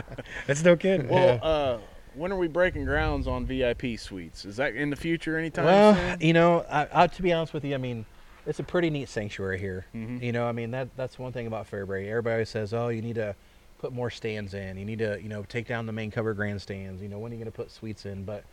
That's 0.47 0.63
no 0.63 0.77
kidding. 0.77 1.09
well, 1.09 1.39
uh, 1.43 1.79
when 2.21 2.31
are 2.33 2.37
we 2.37 2.49
breaking 2.49 2.85
grounds 2.85 3.27
on 3.27 3.47
VIP 3.47 3.99
suites? 3.99 4.45
Is 4.45 4.57
that 4.59 4.77
in 4.77 4.91
the 4.91 4.97
future 4.97 5.39
anytime 5.39 5.65
Well, 5.65 5.95
soon? 5.95 6.21
you 6.21 6.35
know, 6.35 6.67
I, 6.71 6.87
I, 6.93 7.07
to 7.07 7.23
be 7.23 7.33
honest 7.33 7.55
with 7.55 7.65
you, 7.65 7.75
I 7.75 7.79
mean, 7.79 8.05
it's 8.47 8.59
a 8.59 8.63
pretty 8.63 8.91
neat 8.91 9.09
sanctuary 9.09 9.59
here. 9.59 9.87
Mhm. 9.95 10.23
You 10.23 10.33
know, 10.33 10.47
I 10.47 10.53
mean 10.53 10.71
that 10.73 10.89
that's 10.97 11.19
one 11.19 11.33
thing 11.33 11.47
about 11.47 11.71
Fairbury. 11.71 12.09
Everybody 12.09 12.45
says, 12.45 12.75
"Oh, 12.75 12.89
you 12.89 13.01
need 13.01 13.15
to 13.15 13.35
put 13.79 13.95
more 13.95 14.11
stands 14.11 14.53
in. 14.53 14.77
You 14.77 14.85
need 14.85 14.99
to, 14.99 15.19
you 15.23 15.31
know, 15.31 15.45
take 15.45 15.67
down 15.67 15.87
the 15.87 15.93
main 15.93 16.11
cover 16.11 16.35
grandstands. 16.35 17.01
You 17.01 17.09
know, 17.09 17.19
when 17.19 17.33
are 17.33 17.35
you 17.35 17.39
going 17.41 17.51
to 17.51 17.57
put 17.57 17.71
suites 17.71 18.05
in?" 18.05 18.25
But, 18.25 18.45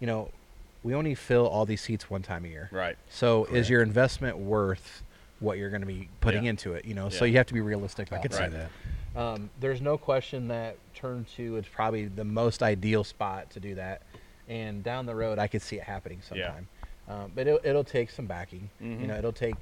you 0.00 0.08
know, 0.08 0.30
we 0.82 0.92
only 0.94 1.14
fill 1.14 1.46
all 1.46 1.64
these 1.66 1.80
seats 1.82 2.10
one 2.10 2.22
time 2.22 2.44
a 2.44 2.48
year. 2.48 2.68
Right. 2.72 2.96
So, 3.08 3.44
Correct. 3.44 3.56
is 3.56 3.70
your 3.70 3.82
investment 3.82 4.38
worth 4.38 5.04
what 5.38 5.56
you're 5.58 5.70
going 5.70 5.82
to 5.82 5.86
be 5.86 6.08
putting 6.20 6.44
Yeah. 6.44 6.50
into 6.50 6.72
it? 6.74 6.84
You 6.84 6.94
know, 6.94 7.08
so 7.10 7.24
you 7.24 7.36
have 7.36 7.46
to 7.46 7.54
be 7.54 7.60
realistic. 7.60 8.08
I 8.12 8.16
about 8.16 8.22
could 8.22 8.32
that. 8.32 8.36
say 8.36 8.48
that. 8.48 8.70
Um, 9.16 9.50
there's 9.60 9.80
no 9.80 9.96
question 9.96 10.48
that 10.48 10.76
turn 10.94 11.26
two 11.36 11.56
is 11.56 11.64
probably 11.66 12.06
the 12.06 12.24
most 12.24 12.62
ideal 12.62 13.04
spot 13.04 13.50
to 13.50 13.60
do 13.60 13.74
that, 13.76 14.02
and 14.48 14.82
down 14.82 15.06
the 15.06 15.14
road 15.14 15.38
I 15.38 15.46
could 15.46 15.62
see 15.62 15.76
it 15.76 15.84
happening 15.84 16.18
Yeah. 16.34 16.46
sometime. 16.46 16.68
Um, 17.06 17.32
but 17.34 17.46
it'll, 17.46 17.60
it'll 17.62 17.84
take 17.84 18.10
some 18.10 18.26
backing. 18.26 18.70
Mhm. 18.82 19.00
You 19.02 19.06
know, 19.06 19.16
it'll 19.16 19.32
take 19.32 19.56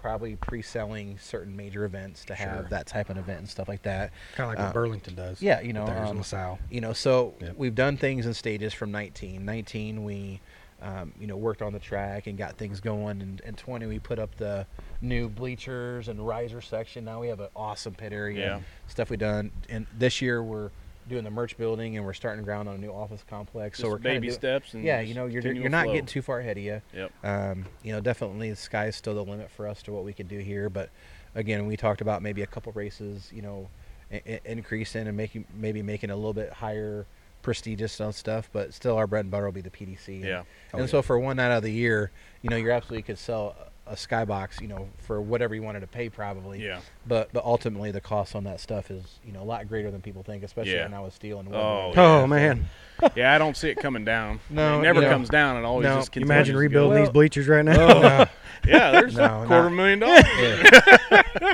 probably 0.00 0.36
pre-selling 0.36 1.18
certain 1.18 1.54
major 1.56 1.84
events 1.84 2.24
to 2.24 2.34
have 2.34 2.60
Sure. 2.60 2.66
that 2.70 2.86
type 2.86 3.10
of 3.10 3.18
event 3.18 3.40
and 3.40 3.48
stuff 3.48 3.68
like 3.68 3.82
that. 3.82 4.12
Kind 4.34 4.50
of 4.50 4.56
like 4.56 4.58
Uh, 4.58 4.64
what 4.68 4.74
Burlington 4.74 5.14
does. 5.14 5.42
Yeah, 5.42 5.60
you 5.60 5.72
know, 5.72 5.84
with 5.84 5.94
theirs 5.94 6.04
in 6.10 6.16
um, 6.16 6.18
LaSalle. 6.18 6.58
you 6.70 6.80
know, 6.80 6.92
so 6.92 7.34
Yep. 7.40 7.56
we've 7.56 7.74
done 7.74 7.96
things 7.96 8.24
in 8.24 8.32
stages 8.34 8.72
from 8.72 8.90
19. 8.92 9.44
19, 9.44 10.04
we, 10.04 10.40
um, 10.82 11.12
you 11.18 11.26
know, 11.26 11.36
worked 11.36 11.62
on 11.62 11.72
the 11.72 11.78
track 11.78 12.26
and 12.26 12.36
got 12.36 12.56
things 12.56 12.80
going. 12.80 13.20
And, 13.22 13.40
and 13.44 13.56
20, 13.56 13.86
we 13.86 13.98
put 13.98 14.18
up 14.18 14.36
the 14.36 14.66
new 15.00 15.28
bleachers 15.28 16.08
and 16.08 16.26
riser 16.26 16.60
section. 16.60 17.04
Now 17.04 17.20
we 17.20 17.28
have 17.28 17.40
an 17.40 17.48
awesome 17.56 17.94
pit 17.94 18.12
area. 18.12 18.46
Yeah. 18.56 18.60
Stuff 18.86 19.10
we 19.10 19.16
done. 19.16 19.50
And 19.68 19.86
this 19.98 20.20
year 20.20 20.42
we're 20.42 20.70
doing 21.08 21.22
the 21.24 21.30
merch 21.30 21.56
building 21.56 21.96
and 21.96 22.04
we're 22.04 22.12
starting 22.12 22.44
ground 22.44 22.68
on 22.68 22.74
a 22.74 22.78
new 22.78 22.90
office 22.90 23.24
complex. 23.28 23.78
so 23.78 23.88
we're 23.88 23.98
baby 23.98 24.26
do- 24.28 24.32
steps 24.34 24.74
and 24.74 24.82
Yeah, 24.84 25.00
you 25.00 25.14
know, 25.14 25.26
you're 25.26 25.40
you're 25.52 25.68
not 25.68 25.84
flow. 25.84 25.92
getting 25.94 26.06
too 26.06 26.20
far 26.20 26.40
ahead 26.40 26.56
of 26.58 26.64
you. 26.64 26.82
Yep. 26.94 27.12
Um, 27.24 27.64
you 27.82 27.92
know, 27.92 28.00
definitely 28.00 28.50
the 28.50 28.56
sky's 28.56 28.96
still 28.96 29.14
the 29.14 29.22
limit 29.24 29.50
for 29.50 29.68
us 29.68 29.82
to 29.84 29.92
what 29.92 30.04
we 30.04 30.12
can 30.12 30.26
do 30.26 30.38
here. 30.38 30.68
But 30.68 30.90
again, 31.34 31.66
we 31.66 31.76
talked 31.76 32.00
about 32.00 32.22
maybe 32.22 32.42
a 32.42 32.46
couple 32.46 32.72
races, 32.72 33.30
you 33.32 33.40
know, 33.40 33.68
I- 34.12 34.40
increasing 34.44 35.06
and 35.06 35.16
making 35.16 35.46
maybe 35.54 35.80
making 35.80 36.10
a 36.10 36.16
little 36.16 36.32
bit 36.34 36.52
higher 36.52 37.06
prestigious 37.46 37.98
on 38.00 38.12
stuff. 38.12 38.50
But 38.52 38.74
still, 38.74 38.96
our 38.96 39.06
bread 39.06 39.24
and 39.24 39.30
butter 39.30 39.44
will 39.46 39.52
be 39.52 39.60
the 39.62 39.70
PDC. 39.70 40.22
Yeah. 40.22 40.42
Oh, 40.42 40.44
and 40.72 40.78
yeah. 40.80 40.80
Oh, 40.82 40.86
so 40.86 41.00
for 41.02 41.18
one 41.18 41.36
night 41.36 41.46
out 41.52 41.58
of 41.58 41.62
the 41.62 41.70
year, 41.72 42.10
you 42.42 42.50
know, 42.50 42.56
you 42.56 42.70
absolutely 42.72 43.02
could 43.02 43.18
sell 43.18 43.54
a 43.86 43.94
skybox, 43.94 44.60
you 44.60 44.66
know, 44.66 44.88
for 45.06 45.20
whatever 45.22 45.54
you 45.54 45.62
wanted 45.62 45.78
to 45.78 45.86
pay, 45.86 46.08
probably. 46.08 46.60
Yeah. 46.62 46.80
But 47.06 47.32
but 47.32 47.44
ultimately, 47.44 47.92
the 47.92 48.00
cost 48.00 48.34
on 48.34 48.42
that 48.44 48.58
stuff 48.60 48.90
is 48.90 49.20
you 49.24 49.32
know 49.32 49.40
a 49.42 49.44
lot 49.44 49.66
greater 49.68 49.92
than 49.92 50.02
people 50.02 50.24
think, 50.24 50.42
especially 50.42 50.72
Yeah. 50.74 50.82
right 50.82 50.90
now 50.90 51.04
with 51.04 51.14
steel 51.14 51.38
and 51.38 51.48
wood. 51.48 51.56
Oh, 51.56 51.92
Oh, 51.96 52.26
man. 52.26 52.68
Yeah, 53.14 53.34
I 53.34 53.38
don't 53.38 53.54
see 53.56 53.68
it 53.68 53.76
coming 53.76 54.04
down. 54.06 54.40
No, 54.50 54.78
it 54.80 54.82
never 54.82 55.00
you 55.00 55.06
know- 55.06 55.12
comes 55.12 55.28
down. 55.28 55.56
It 55.56 55.64
always 55.66 55.84
No. 55.84 55.96
just 55.96 56.08
You 56.08 56.20
continues. 56.22 56.30
imagine 56.30 56.56
rebuilding 56.56 56.96
go. 56.98 57.04
these 57.04 57.12
bleachers 57.12 57.46
right 57.46 57.64
now? 57.64 57.80
Oh, 57.80 58.00
no. 58.02 58.26
Yeah, 58.66 58.90
there's 58.90 59.14
No, 59.16 59.42
a 59.42 59.46
quarter 59.46 59.70
not- 59.70 59.72
million 59.72 59.98
dollars. 60.00 60.24
Yeah. 60.40 61.52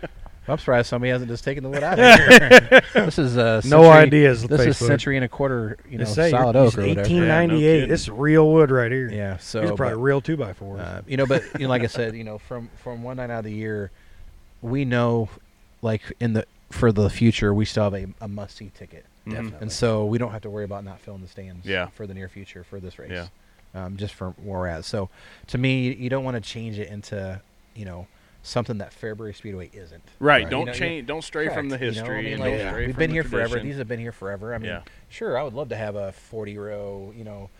I'm 0.48 0.58
surprised 0.58 0.88
somebody 0.88 1.10
hasn't 1.12 1.30
just 1.30 1.44
taken 1.44 1.62
the 1.62 1.70
wood 1.70 1.82
out 1.84 1.98
of 1.98 2.18
here. 2.68 2.82
this 3.04 3.18
is 3.18 3.38
uh, 3.38 3.60
no 3.64 3.90
ideas. 3.90 4.42
This 4.42 4.60
is 4.62 4.76
Facebook. 4.76 4.86
century 4.88 5.16
and 5.16 5.24
a 5.24 5.28
quarter, 5.28 5.76
you 5.88 5.98
know, 5.98 6.04
say, 6.04 6.30
solid 6.30 6.54
you're- 6.56 6.66
oak 6.66 6.78
or 6.78 6.80
it's 6.82 6.96
whatever. 6.96 7.00
1898. 7.00 7.74
Yeah, 7.74 7.80
no 7.82 7.86
this 7.86 8.00
is 8.02 8.10
real 8.10 8.52
wood 8.52 8.70
right 8.72 8.90
here. 8.90 9.08
Yeah, 9.08 9.36
so 9.36 9.60
These 9.60 9.70
are 9.70 9.76
probably 9.76 9.94
but, 9.96 10.02
real 10.02 10.20
two 10.20 10.36
by 10.36 10.52
fours. 10.52 10.80
uh, 10.80 11.02
you 11.06 11.16
know, 11.16 11.26
but 11.26 11.44
you 11.54 11.66
know, 11.66 11.68
like 11.68 11.82
I 11.82 11.86
said, 11.86 12.16
you 12.16 12.24
know, 12.24 12.38
from 12.38 12.70
from 12.76 13.02
one 13.04 13.18
night 13.18 13.30
out 13.30 13.38
of 13.40 13.44
the 13.44 13.52
year, 13.52 13.90
we 14.62 14.84
know, 14.84 15.28
like 15.80 16.02
in 16.20 16.32
the 16.32 16.44
for 16.70 16.90
the 16.90 17.08
future, 17.08 17.52
we 17.54 17.64
still 17.64 17.84
have 17.84 17.94
a, 17.94 18.06
a 18.20 18.26
must 18.28 18.56
see 18.56 18.70
ticket, 18.74 19.04
Mhm. 19.26 19.30
Definitely. 19.32 19.58
and 19.60 19.70
so 19.72 20.06
we 20.06 20.18
don't 20.18 20.32
have 20.32 20.42
to 20.42 20.50
worry 20.50 20.64
about 20.64 20.84
not 20.84 21.00
filling 21.00 21.20
the 21.22 21.28
stands. 21.28 21.64
Yeah. 21.66 21.86
for 21.88 22.06
the 22.06 22.14
near 22.14 22.28
future 22.28 22.64
for 22.64 22.80
this 22.80 22.98
race. 22.98 23.10
Yeah. 23.12 23.26
um, 23.74 23.96
just 23.96 24.14
for 24.14 24.30
where 24.42 24.58
we're 24.58 24.66
at. 24.66 24.84
So, 24.84 25.08
to 25.48 25.58
me, 25.58 25.94
you 25.94 26.10
don't 26.10 26.24
want 26.24 26.34
to 26.34 26.40
change 26.40 26.78
it 26.78 26.88
into, 26.88 27.40
you 27.74 27.84
know, 27.84 28.06
something 28.42 28.78
that 28.78 28.92
Fairbury 28.92 29.34
Speedway 29.34 29.70
isn't. 29.72 30.02
Right. 30.18 30.42
Right. 30.42 30.50
Don't 30.50 30.60
You 30.60 30.66
know, 30.66 30.72
change. 30.72 31.06
Don't 31.06 31.22
stray 31.22 31.48
from 31.48 31.68
the 31.68 31.78
Correct, 31.78 31.96
you 31.96 32.02
know, 32.02 32.08
I 32.10 32.14
history. 32.14 32.22
mean, 32.24 32.32
and 32.34 32.40
like, 32.40 32.50
don't 32.52 32.58
yeah. 32.60 32.86
we've 32.86 32.96
been 32.96 33.10
here 33.10 33.24
forever. 33.24 33.60
These 33.60 33.76
have 33.78 33.88
been 33.88 34.00
here 34.00 34.12
forever. 34.12 34.54
I 34.54 34.58
mean, 34.58 34.70
Yeah. 34.70 34.82
sure, 35.08 35.38
I 35.38 35.42
would 35.42 35.54
love 35.54 35.68
to 35.70 35.76
have 35.76 35.94
a 35.94 36.12
40 36.12 36.58
row, 36.58 37.12
you 37.16 37.24
know, 37.24 37.50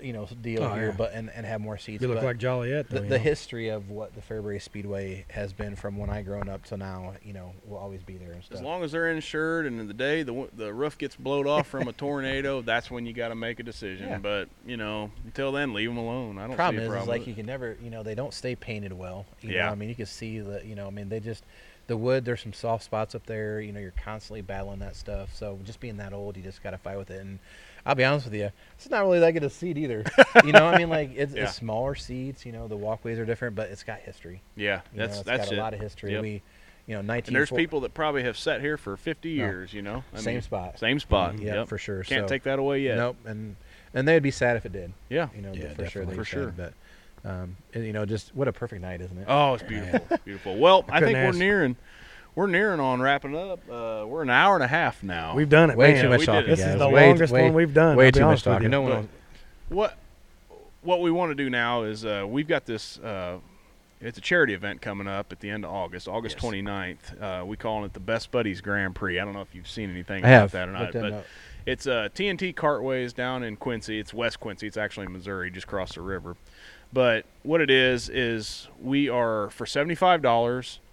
you 0.00 0.12
know, 0.12 0.26
deal 0.42 0.62
Oh, 0.62 0.74
here, 0.74 0.86
yeah. 0.88 0.94
but 0.96 1.12
and, 1.14 1.30
and 1.34 1.46
have 1.46 1.60
more 1.60 1.78
seats. 1.78 2.02
you 2.02 2.08
look 2.08 2.18
but 2.18 2.24
like 2.24 2.38
Joliet. 2.38 2.88
the, 2.88 2.96
Though, 2.96 3.02
you 3.04 3.08
the 3.08 3.18
history 3.18 3.68
of 3.68 3.88
what 3.90 4.14
the 4.14 4.20
Fairbury 4.20 4.60
Speedway 4.60 5.24
has 5.30 5.52
been 5.52 5.74
from 5.76 5.96
when 5.96 6.10
I 6.10 6.22
grown 6.22 6.48
up 6.48 6.64
to 6.66 6.76
now, 6.76 7.14
you 7.22 7.32
know, 7.32 7.52
will 7.64 7.78
always 7.78 8.02
be 8.02 8.16
there 8.16 8.32
and 8.32 8.44
stuff. 8.44 8.58
As 8.58 8.62
long 8.62 8.82
as 8.84 8.92
they're 8.92 9.10
insured 9.10 9.66
and 9.66 9.80
in 9.80 9.86
the 9.88 9.94
day 9.94 10.22
the 10.22 10.48
the 10.56 10.72
roof 10.72 10.98
gets 10.98 11.16
blown 11.16 11.46
off 11.46 11.66
from 11.66 11.88
a 11.88 11.92
tornado, 11.92 12.60
that's 12.62 12.90
when 12.90 13.06
you 13.06 13.12
got 13.12 13.28
to 13.28 13.34
make 13.34 13.58
a 13.58 13.62
decision. 13.62 14.08
Yeah. 14.08 14.18
But 14.18 14.48
you 14.66 14.76
know, 14.76 15.10
until 15.24 15.52
then, 15.52 15.72
leave 15.72 15.88
them 15.88 15.98
alone. 15.98 16.38
I 16.38 16.46
don't 16.46 16.56
problem 16.56 16.80
see 16.80 16.84
is, 16.84 16.88
a 16.88 16.92
is 16.92 16.96
problem. 16.96 17.08
like 17.08 17.20
with 17.20 17.28
you 17.28 17.34
can 17.34 17.46
never, 17.46 17.76
you 17.82 17.90
know, 17.90 18.02
they 18.02 18.14
don't 18.14 18.34
stay 18.34 18.54
painted 18.54 18.92
well. 18.92 19.26
You 19.40 19.54
Yeah. 19.54 19.66
Know? 19.66 19.72
I 19.72 19.74
mean, 19.76 19.88
you 19.88 19.94
can 19.94 20.06
see 20.06 20.40
that, 20.40 20.64
you 20.66 20.74
know, 20.74 20.86
I 20.86 20.90
mean, 20.90 21.08
they 21.08 21.20
just, 21.20 21.44
the 21.86 21.96
wood, 21.96 22.24
there's 22.24 22.42
some 22.42 22.52
soft 22.52 22.82
spots 22.84 23.14
up 23.14 23.24
there. 23.26 23.60
You 23.60 23.72
know, 23.72 23.78
you're 23.80 23.92
constantly 23.92 24.42
battling 24.42 24.80
that 24.80 24.96
stuff. 24.96 25.34
So 25.34 25.58
just 25.64 25.78
being 25.80 25.96
that 25.98 26.12
old, 26.12 26.36
you 26.36 26.42
just 26.42 26.62
got 26.62 26.70
to 26.72 26.78
fight 26.78 26.98
with 26.98 27.10
it. 27.10 27.20
And 27.20 27.38
I'll 27.86 27.94
be 27.94 28.04
honest 28.04 28.26
with 28.26 28.34
you, 28.34 28.50
it's 28.76 28.90
not 28.90 29.02
really 29.02 29.20
that 29.20 29.30
good 29.30 29.44
a 29.44 29.50
seat 29.50 29.78
either. 29.78 30.04
you 30.44 30.52
know, 30.52 30.66
I 30.66 30.76
mean, 30.76 30.90
like 30.90 31.12
it's, 31.14 31.32
Yeah. 31.34 31.44
it's 31.44 31.54
smaller 31.54 31.94
seats. 31.94 32.44
You 32.44 32.52
know, 32.52 32.66
the 32.66 32.76
walkways 32.76 33.18
are 33.18 33.24
different, 33.24 33.54
but 33.54 33.70
it's 33.70 33.84
got 33.84 34.00
history. 34.00 34.42
yeah, 34.56 34.80
You 34.92 34.98
that's 34.98 35.14
know, 35.14 35.20
it's 35.20 35.26
that's 35.26 35.44
got 35.46 35.52
it. 35.52 35.58
a 35.58 35.62
lot 35.62 35.74
of 35.74 35.80
history. 35.80 36.12
Yep. 36.12 36.22
We, 36.22 36.42
you 36.86 36.94
know, 36.94 37.00
19. 37.02 37.28
and 37.28 37.36
there's 37.36 37.50
people 37.50 37.80
that 37.80 37.94
probably 37.94 38.24
have 38.24 38.36
sat 38.36 38.60
here 38.60 38.76
for 38.76 38.96
50 38.96 39.30
years. 39.30 39.72
You 39.72 39.82
know, 39.82 40.04
I 40.12 40.18
Same 40.18 40.34
mean, 40.34 40.42
spot. 40.42 40.78
Same 40.78 40.98
spot. 40.98 41.38
Yeah, 41.38 41.54
yep. 41.54 41.68
for 41.68 41.78
sure. 41.78 42.02
Can't 42.02 42.24
so, 42.24 42.28
take 42.28 42.42
that 42.44 42.58
away 42.58 42.80
yet. 42.80 42.96
Nope. 42.96 43.16
And 43.24 43.56
and 43.94 44.06
they'd 44.06 44.22
be 44.22 44.30
sad 44.30 44.56
if 44.56 44.66
it 44.66 44.72
did. 44.72 44.92
Yeah. 45.08 45.28
You 45.34 45.42
know, 45.42 45.52
Yeah, 45.52 45.72
but 45.76 45.86
for 45.86 45.90
sure. 45.90 46.04
they 46.06 46.14
For 46.14 46.24
sure. 46.24 46.44
said, 46.56 46.56
But 46.56 46.74
um, 47.28 47.56
and, 47.74 47.84
you 47.84 47.92
know, 47.92 48.04
just 48.04 48.34
what 48.36 48.46
a 48.46 48.52
perfect 48.52 48.82
night, 48.82 49.00
isn't 49.00 49.18
it? 49.18 49.24
Oh, 49.28 49.54
it's 49.54 49.62
beautiful. 49.64 50.18
Beautiful. 50.24 50.56
Well, 50.58 50.84
I, 50.88 51.00
couldn't 51.00 51.14
think 51.14 51.32
we're 51.32 51.38
nearing. 51.38 51.76
We're 52.36 52.46
nearing 52.46 52.78
on 52.80 53.00
wrapping 53.00 53.34
up. 53.34 53.60
Uh, 53.68 54.04
we're 54.06 54.22
an 54.22 54.30
hour 54.30 54.54
and 54.54 54.62
a 54.62 54.66
half 54.68 55.02
now. 55.02 55.34
We've 55.34 55.48
done 55.48 55.70
it. 55.70 55.76
Way 55.76 55.94
man. 55.94 56.02
too 56.04 56.08
much 56.10 56.20
we 56.20 56.26
talking. 56.26 56.50
This 56.50 56.60
guys. 56.60 56.74
is 56.74 56.78
the 56.78 56.88
Way- 56.88 57.06
longest 57.08 57.32
way- 57.32 57.42
one 57.44 57.54
we've 57.54 57.72
done. 57.74 57.96
Way 57.96 58.06
I'll 58.06 58.12
too 58.12 58.20
much 58.20 58.26
honest 58.28 58.44
talking. 58.44 58.62
you. 58.64 58.68
No 58.68 58.82
one. 58.82 59.08
But- 59.70 59.74
what 59.74 59.98
what 60.82 61.00
we 61.00 61.10
want 61.10 61.30
to 61.32 61.34
do 61.34 61.50
now 61.50 61.82
is 61.82 62.04
uh, 62.04 62.24
we've 62.28 62.46
got 62.46 62.64
this 62.66 62.98
uh, 62.98 63.38
it's 64.00 64.18
a 64.18 64.20
charity 64.20 64.52
event 64.54 64.80
coming 64.80 65.08
up 65.08 65.32
at 65.32 65.40
the 65.40 65.50
end 65.50 65.64
of 65.64 65.72
august 65.72 66.06
august 66.06 66.36
Yes. 66.40 66.44
29th 66.52 67.20
uh, 67.42 67.44
we 67.44 67.56
calling 67.56 67.84
it 67.84 67.92
the 67.92 67.98
best 67.98 68.30
buddies 68.30 68.60
grand 68.60 68.94
prix 68.94 69.18
i 69.18 69.24
don't 69.24 69.34
know 69.34 69.40
if 69.40 69.52
you've 69.56 69.68
seen 69.68 69.90
anything 69.90 70.24
I 70.24 70.28
about 70.28 70.40
have. 70.42 70.52
that 70.52 70.68
or 70.68 70.72
not 70.72 70.92
that 70.92 71.02
but 71.02 71.12
up. 71.14 71.24
it's 71.66 71.88
uh, 71.88 72.08
tnt 72.14 72.54
cartways 72.54 73.12
down 73.12 73.42
in 73.42 73.56
quincy 73.56 73.98
it's 73.98 74.14
west 74.14 74.38
quincy 74.38 74.68
it's 74.68 74.76
actually 74.76 75.06
in 75.06 75.12
missouri 75.12 75.50
just 75.50 75.64
across 75.66 75.94
the 75.96 76.02
river 76.02 76.36
but 76.92 77.24
what 77.42 77.60
it 77.60 77.70
is 77.70 78.08
is 78.08 78.68
we 78.80 79.08
are 79.08 79.50
for 79.50 79.64
$75 79.66 80.78
a 80.78 80.85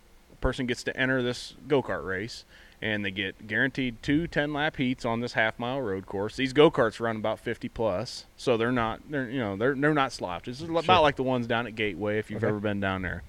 person 0.44 0.68
gets 0.68 0.84
to 0.84 0.96
enter 0.96 1.24
this 1.24 1.56
go-kart 1.68 2.06
race 2.06 2.46
and 2.82 3.04
they 3.06 3.12
get 3.12 3.48
guaranteed 3.48 3.96
two 4.04 4.28
10 4.28 4.52
lap 4.54 4.76
heats 4.76 5.06
on 5.06 5.22
this 5.22 5.34
half 5.34 5.58
mile 5.58 5.82
road 5.82 6.06
course. 6.06 6.36
These 6.36 6.52
go 6.54 6.70
karts 6.70 7.00
run 7.00 7.16
about 7.16 7.40
50 7.40 7.70
plus, 7.70 8.26
so 8.38 8.58
they're 8.58 8.72
not 8.74 9.00
they're 9.10 9.30
you 9.30 9.40
know 9.40 9.56
they're 9.56 9.74
they're 9.74 9.94
not 9.94 10.12
slopped. 10.12 10.48
It's 10.50 10.62
about 10.62 11.02
like 11.02 11.16
the 11.16 11.24
ones 11.24 11.48
down 11.48 11.66
at 11.66 11.76
Gateway 11.76 12.20
if 12.20 12.30
you've 12.30 12.44
Okay. 12.44 12.50
ever 12.50 12.60
been 12.60 12.80
down 12.82 13.02
there. 13.02 13.24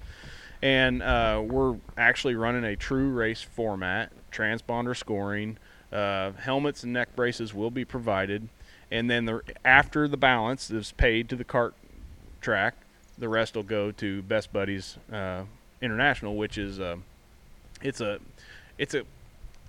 And 0.61 1.01
uh, 1.01 1.41
we're 1.45 1.77
actually 1.97 2.35
running 2.35 2.63
a 2.65 2.75
true 2.75 3.09
race 3.11 3.41
format, 3.41 4.11
transponder 4.31 4.95
scoring, 4.95 5.57
uh, 5.91 6.31
helmets 6.33 6.83
and 6.83 6.91
neck 6.93 7.15
braces 7.15 7.53
will 7.53 7.71
be 7.71 7.85
provided, 7.85 8.49
and 8.91 9.09
then 9.09 9.25
the 9.25 9.41
after 9.63 10.07
the 10.07 10.17
balance 10.17 10.69
is 10.69 10.91
paid 10.93 11.29
to 11.29 11.35
the 11.35 11.43
cart 11.45 11.75
track, 12.41 12.75
the 13.17 13.29
rest 13.29 13.55
will 13.55 13.63
go 13.63 13.91
to 13.91 14.21
Best 14.23 14.51
Buddies 14.51 14.97
uh, 15.13 15.43
International, 15.81 16.35
which 16.35 16.57
is 16.57 16.79
uh, 16.79 16.97
it's 17.81 18.01
a 18.01 18.19
it's 18.77 18.93
a 18.93 19.03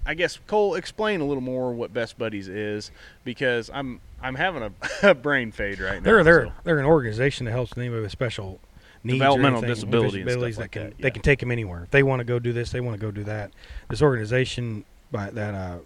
I 0.07 0.15
guess 0.15 0.39
Cole 0.47 0.75
explain 0.75 1.21
a 1.21 1.25
little 1.25 1.43
more 1.43 1.73
what 1.73 1.93
Best 1.93 2.19
Buddies 2.19 2.49
is 2.49 2.91
because 3.25 3.71
I'm 3.73 4.01
I'm 4.23 4.35
having 4.35 4.63
a, 4.63 4.73
a 5.11 5.15
brain 5.15 5.53
fade 5.53 5.81
right 5.81 6.03
now. 6.03 6.05
They're 6.05 6.25
they're 6.25 6.47
so- 6.47 6.53
they're 6.65 6.79
an 6.79 6.87
organization 6.87 7.47
that 7.47 7.53
helps 7.53 7.77
anybody 7.77 8.03
with 8.03 8.13
special 8.13 8.61
needs, 9.03 9.19
Developmental 9.19 9.59
anything, 9.59 9.75
disability 9.75 10.23
disabilities 10.23 10.57
that 10.57 10.63
like 10.63 10.71
can 10.73 10.83
that, 10.85 10.99
they 10.99 11.11
can 11.11 11.23
take 11.23 11.41
them 11.41 11.51
anywhere. 11.51 11.85
If 11.85 11.91
they 11.91 12.03
want 12.03 12.21
to 12.21 12.25
go 12.25 12.39
do 12.39 12.53
this, 12.53 12.71
they 12.71 12.81
want 12.81 12.99
to 12.99 13.05
go 13.05 13.11
do 13.11 13.25
that. 13.25 13.51
This 13.89 14.03
organization 14.03 14.85
by 15.11 15.31
that 15.31 15.55
uh, 15.55 15.79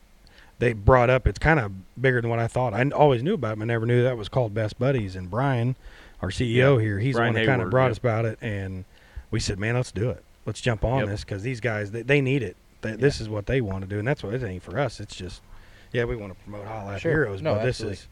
they 0.60 0.74
brought 0.74 1.10
up, 1.10 1.26
it's 1.26 1.38
kind 1.38 1.58
of 1.58 1.72
bigger 2.00 2.20
than 2.20 2.30
what 2.30 2.38
I 2.38 2.46
thought. 2.46 2.74
I 2.74 2.88
always 2.90 3.22
knew 3.22 3.34
about 3.34 3.50
them. 3.50 3.62
I 3.62 3.64
never 3.64 3.86
knew 3.86 4.02
that 4.04 4.16
was 4.16 4.28
called 4.28 4.52
Best 4.54 4.78
Buddies. 4.78 5.16
And 5.16 5.30
Brian, 5.30 5.74
our 6.20 6.28
CEO 6.28 6.80
here, 6.80 6.98
he's 6.98 7.16
Brian 7.16 7.32
the 7.32 7.40
one 7.40 7.46
that 7.46 7.50
kind 7.50 7.62
of 7.62 7.70
brought 7.70 7.84
yep. 7.84 7.92
us 7.92 7.98
about 7.98 8.24
it, 8.26 8.38
and 8.42 8.84
we 9.30 9.40
said, 9.40 9.58
man, 9.58 9.74
let's 9.74 9.92
do 9.92 10.10
it. 10.10 10.24
Let's 10.46 10.60
jump 10.60 10.84
on 10.84 11.00
Yep. 11.00 11.08
this 11.08 11.24
because 11.24 11.42
these 11.42 11.60
guys 11.60 11.90
they, 11.90 12.02
they 12.02 12.20
need 12.20 12.42
it. 12.42 12.56
They, 12.82 12.92
This 12.96 13.20
is 13.20 13.28
what 13.28 13.46
they 13.46 13.60
want 13.60 13.82
to 13.82 13.88
do, 13.88 13.98
and 13.98 14.08
that's 14.08 14.22
what 14.22 14.34
it 14.34 14.42
ain't 14.42 14.62
for 14.62 14.78
us. 14.78 15.00
It's 15.00 15.14
just, 15.14 15.42
yeah, 15.92 16.04
we 16.04 16.16
want 16.16 16.32
to 16.36 16.44
promote 16.44 16.66
at 16.66 17.00
Sure. 17.00 17.12
Heroes, 17.24 17.42
No, 17.42 17.54
but 17.56 17.64
this 17.64 17.80
is 17.80 18.08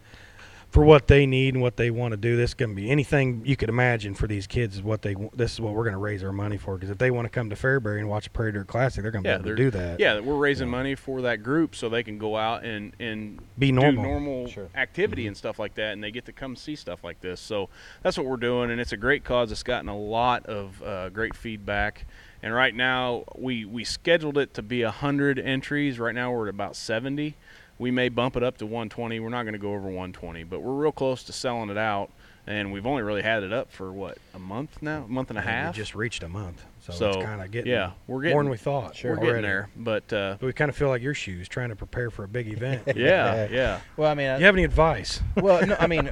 for 0.70 0.84
what 0.84 1.06
they 1.06 1.24
need 1.24 1.54
and 1.54 1.62
what 1.62 1.76
they 1.78 1.90
want 1.90 2.12
to 2.12 2.16
do. 2.18 2.36
This 2.36 2.52
can 2.52 2.74
be 2.74 2.90
anything 2.90 3.40
you 3.44 3.56
could 3.56 3.70
imagine 3.70 4.14
for 4.14 4.26
these 4.26 4.46
kids. 4.46 4.76
Is 4.76 4.82
what 4.82 5.00
they 5.02 5.14
this 5.34 5.54
is 5.54 5.60
what 5.60 5.72
we're 5.72 5.84
going 5.84 5.94
to 5.94 5.98
raise 5.98 6.22
our 6.22 6.32
money 6.32 6.58
for. 6.58 6.74
Because 6.74 6.90
if 6.90 6.98
they 6.98 7.10
want 7.10 7.24
to 7.24 7.30
come 7.30 7.48
to 7.48 7.56
Fairbury 7.56 7.98
and 8.00 8.08
watch 8.08 8.26
a 8.26 8.30
Prairie 8.30 8.52
Dirt 8.52 8.66
Classic, 8.66 9.02
they're 9.02 9.10
going 9.10 9.24
to 9.24 9.30
Yeah, 9.30 9.38
be 9.38 9.48
able 9.48 9.56
to 9.56 9.62
do 9.64 9.70
that. 9.70 9.98
Yeah, 10.00 10.20
we're 10.20 10.36
raising 10.36 10.68
Yeah. 10.68 10.72
money 10.72 10.94
for 10.94 11.22
that 11.22 11.42
group 11.42 11.74
so 11.74 11.88
they 11.88 12.02
can 12.02 12.18
go 12.18 12.36
out 12.36 12.64
and 12.64 12.92
and 13.00 13.40
Be 13.58 13.72
normal. 13.72 14.02
do 14.04 14.08
normal 14.10 14.46
Sure. 14.48 14.68
activity 14.74 15.22
Mm-hmm. 15.22 15.28
and 15.28 15.36
stuff 15.36 15.58
like 15.58 15.74
that, 15.76 15.92
and 15.94 16.04
they 16.04 16.10
get 16.10 16.26
to 16.26 16.32
come 16.32 16.54
see 16.54 16.76
stuff 16.76 17.02
like 17.02 17.20
this. 17.22 17.40
So 17.40 17.70
that's 18.02 18.18
what 18.18 18.26
we're 18.26 18.36
doing, 18.36 18.70
and 18.70 18.80
it's 18.80 18.92
a 18.92 18.96
great 18.98 19.24
cause. 19.24 19.50
It's 19.50 19.62
gotten 19.62 19.88
a 19.88 19.98
lot 19.98 20.44
of 20.46 20.82
uh, 20.82 21.08
great 21.08 21.34
feedback. 21.34 22.06
And 22.42 22.54
right 22.54 22.74
now, 22.74 23.24
we 23.36 23.64
we 23.64 23.82
scheduled 23.84 24.38
it 24.38 24.54
to 24.54 24.62
be 24.62 24.82
hundred 24.82 25.38
entries. 25.40 25.98
Right 25.98 26.14
now, 26.14 26.30
we're 26.30 26.46
at 26.46 26.54
about 26.54 26.76
seventy. 26.76 27.34
We 27.78 27.90
may 27.90 28.08
bump 28.08 28.36
it 28.36 28.42
up 28.42 28.58
to 28.58 28.66
120. 28.66 29.20
We're 29.20 29.28
not 29.28 29.42
going 29.44 29.52
to 29.52 29.58
go 29.58 29.68
over 29.70 29.82
120, 29.86 30.44
but 30.44 30.60
we're 30.62 30.74
real 30.74 30.92
close 30.92 31.22
to 31.24 31.32
selling 31.32 31.70
it 31.70 31.78
out. 31.78 32.10
And 32.46 32.72
we've 32.72 32.86
only 32.86 33.02
really 33.02 33.20
had 33.22 33.42
it 33.42 33.52
up 33.52 33.70
for 33.70 33.92
what 33.92 34.16
a 34.34 34.38
month 34.38 34.78
now, 34.80 35.04
a 35.04 35.08
month 35.08 35.28
and 35.28 35.38
a 35.38 35.42
And 35.42 35.50
half. 35.50 35.74
We 35.74 35.82
just 35.82 35.94
reached 35.94 36.22
a 36.22 36.28
month, 36.30 36.64
so, 36.80 36.92
So, 36.94 37.08
it's 37.10 37.16
kind 37.22 37.42
of 37.42 37.50
getting 37.50 37.70
yeah, 37.70 37.90
we're 38.06 38.22
getting 38.22 38.34
more 38.34 38.42
than 38.42 38.50
we 38.50 38.56
thought. 38.56 38.96
Sure. 38.96 39.10
we're 39.10 39.16
already. 39.18 39.28
getting 39.32 39.42
there, 39.42 39.68
but 39.76 40.10
uh, 40.14 40.36
But 40.40 40.46
we 40.46 40.52
kind 40.54 40.70
of 40.70 40.74
feel 40.76 40.88
like 40.88 41.02
your 41.02 41.12
shoes, 41.12 41.46
trying 41.46 41.68
to 41.68 41.76
prepare 41.76 42.10
for 42.10 42.24
a 42.24 42.28
big 42.28 42.48
event. 42.48 42.84
yeah, 42.96 43.46
yeah. 43.50 43.80
Well, 43.98 44.10
I 44.10 44.14
mean, 44.14 44.28
I- 44.30 44.38
you 44.38 44.46
have 44.46 44.54
any 44.54 44.64
advice? 44.64 45.20
well, 45.36 45.64
no, 45.66 45.76
I 45.78 45.86
mean, 45.86 46.10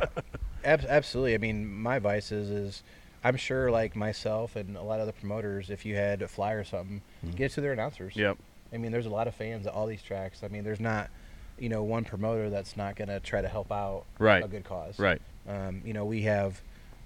ab- 0.63 0.85
absolutely. 0.87 1.35
I 1.35 1.39
mean, 1.39 1.67
my 1.73 1.97
advice 1.97 2.31
is, 2.31 2.51
is 2.51 2.83
I'm 3.25 3.37
sure, 3.39 3.71
like 3.71 3.97
myself 3.97 4.57
and 4.57 4.77
a 4.77 4.83
lot 4.83 4.97
of 4.97 5.05
other 5.05 5.13
promoters, 5.13 5.71
if 5.71 5.87
you 5.87 5.97
had 5.97 6.21
a 6.21 6.29
flyer 6.29 6.59
or 6.61 6.65
something, 6.65 7.01
Mm-hmm. 7.25 7.35
get 7.37 7.47
it 7.47 7.55
to 7.55 7.61
their 7.63 7.73
announcers. 7.73 8.15
Yep. 8.15 8.37
I 8.75 8.77
mean, 8.77 8.93
there's 8.93 9.07
a 9.07 9.11
lot 9.11 9.27
of 9.27 9.35
fans 9.35 9.67
at 9.67 9.73
all 9.73 9.87
these 9.87 10.03
tracks. 10.03 10.43
I 10.45 10.49
mean, 10.49 10.65
there's 10.65 10.81
not, 10.81 11.09
you 11.59 11.69
know, 11.69 11.83
one 11.83 12.05
promoter 12.05 12.51
that's 12.51 12.77
not 12.77 12.97
going 12.97 13.09
to 13.09 13.21
try 13.21 13.41
to 13.41 13.49
help 13.49 13.71
out 13.73 14.05
Right. 14.19 14.45
a 14.45 14.49
good 14.49 14.65
cause. 14.65 14.99
Right. 14.99 15.21
Um, 15.49 15.83
you 15.85 15.93
know, 15.93 16.05
we 16.05 16.23
have 16.23 16.61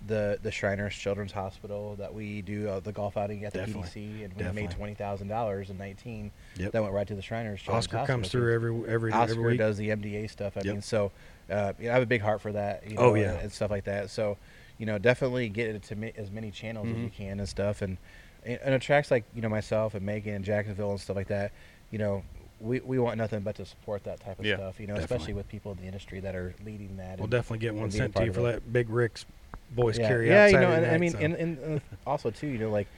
the 0.07 0.39
the 0.43 0.51
Shriners 0.51 0.95
Children's 0.95 1.33
Hospital 1.33 1.95
that 1.97 2.15
we 2.15 2.41
do 2.41 2.69
uh, 2.71 2.81
the 2.81 2.91
golf 2.93 3.19
outing 3.19 3.45
at 3.45 3.53
the 3.53 3.59
Definitely. 3.59 3.83
PDC, 3.91 3.97
and 4.25 4.33
we 4.33 4.39
Definitely. 4.43 4.63
made 4.63 4.71
twenty 4.71 4.95
thousand 4.95 5.29
dollars 5.29 5.69
in 5.69 5.77
nineteen. 5.77 6.31
Yep. 6.57 6.73
That 6.73 6.81
went 6.83 6.95
right 6.95 7.07
to 7.07 7.15
the 7.15 7.21
Shriners. 7.21 7.61
Children's 7.61 7.85
Oscar 7.87 7.99
Hospital. 7.99 8.17
comes 8.17 8.31
through 8.31 8.55
every 8.55 8.89
every 8.93 9.13
Oscar 9.13 9.33
every 9.33 9.45
week. 9.53 9.59
does 9.59 9.77
the 9.77 9.91
MDA 9.91 10.31
stuff. 10.31 10.57
I 10.57 10.61
Yep. 10.65 10.73
mean, 10.73 10.83
so 10.83 11.13
uh, 11.51 11.75
you 11.79 11.85
know, 11.87 11.91
I 11.91 11.95
have 11.95 12.03
a 12.03 12.07
big 12.07 12.23
heart 12.23 12.41
for 12.41 12.51
that. 12.53 12.89
You 12.89 12.95
know, 12.97 13.03
Oh, 13.03 13.15
yeah. 13.15 13.33
and, 13.33 13.41
and 13.43 13.53
stuff 13.53 13.71
like 13.71 13.85
that. 13.85 14.09
So, 14.09 14.39
you 14.79 14.87
know, 14.87 14.97
definitely 14.97 15.49
get 15.51 15.69
it 15.75 15.83
to 15.85 15.97
ma- 15.97 16.07
as 16.17 16.31
many 16.31 16.51
channels 16.51 16.87
as 16.87 16.93
Mm-hmm. 16.95 17.05
you 17.05 17.11
can 17.11 17.39
and 17.41 17.49
stuff. 17.49 17.83
And 17.83 17.99
and 18.47 18.73
attracts 18.75 19.11
like 19.11 19.25
you 19.35 19.43
know 19.43 19.51
myself 19.51 19.93
and 19.95 20.07
Megan 20.07 20.35
and 20.37 20.45
Jacksonville 20.47 20.93
and 20.93 21.01
stuff 21.01 21.15
like 21.17 21.29
that. 21.29 21.53
You 21.91 21.99
know, 21.99 22.23
we, 22.61 22.81
we 22.81 22.99
want 22.99 23.17
nothing 23.19 23.41
but 23.41 23.57
to 23.57 23.65
support 23.65 24.05
that 24.05 24.21
type 24.21 24.39
of 24.39 24.45
Yeah, 24.45 24.57
stuff. 24.57 24.79
You 24.79 24.87
know, 24.87 24.95
definitely. 24.95 25.17
especially 25.17 25.35
with 25.35 25.49
people 25.49 25.73
in 25.73 25.79
the 25.79 25.85
industry 25.85 26.21
that 26.21 26.35
are 26.35 26.55
leading 26.65 26.97
that. 26.99 27.17
We'll 27.17 27.25
and- 27.25 27.31
definitely 27.31 27.59
get 27.59 27.75
one 27.75 27.91
sent 27.91 28.15
to 28.17 28.25
you 28.25 28.33
for 28.33 28.43
that 28.43 28.73
Big 28.73 28.91
Rick's 28.91 29.25
boys 29.71 29.99
yeah, 29.99 30.09
carry 30.09 30.29
yeah, 30.29 30.45
out 30.45 30.51
you 30.51 30.53
know, 30.55 30.61
Saturday 30.63 30.87
and, 30.87 30.95
I 30.95 30.99
mean, 30.99 31.13
so. 31.13 31.19
and, 31.19 31.35
and 31.35 31.77
uh, 31.77 32.11
also 32.11 32.31
too, 32.31 32.49
you 32.49 32.59
know, 32.59 32.71
like, 32.71 32.89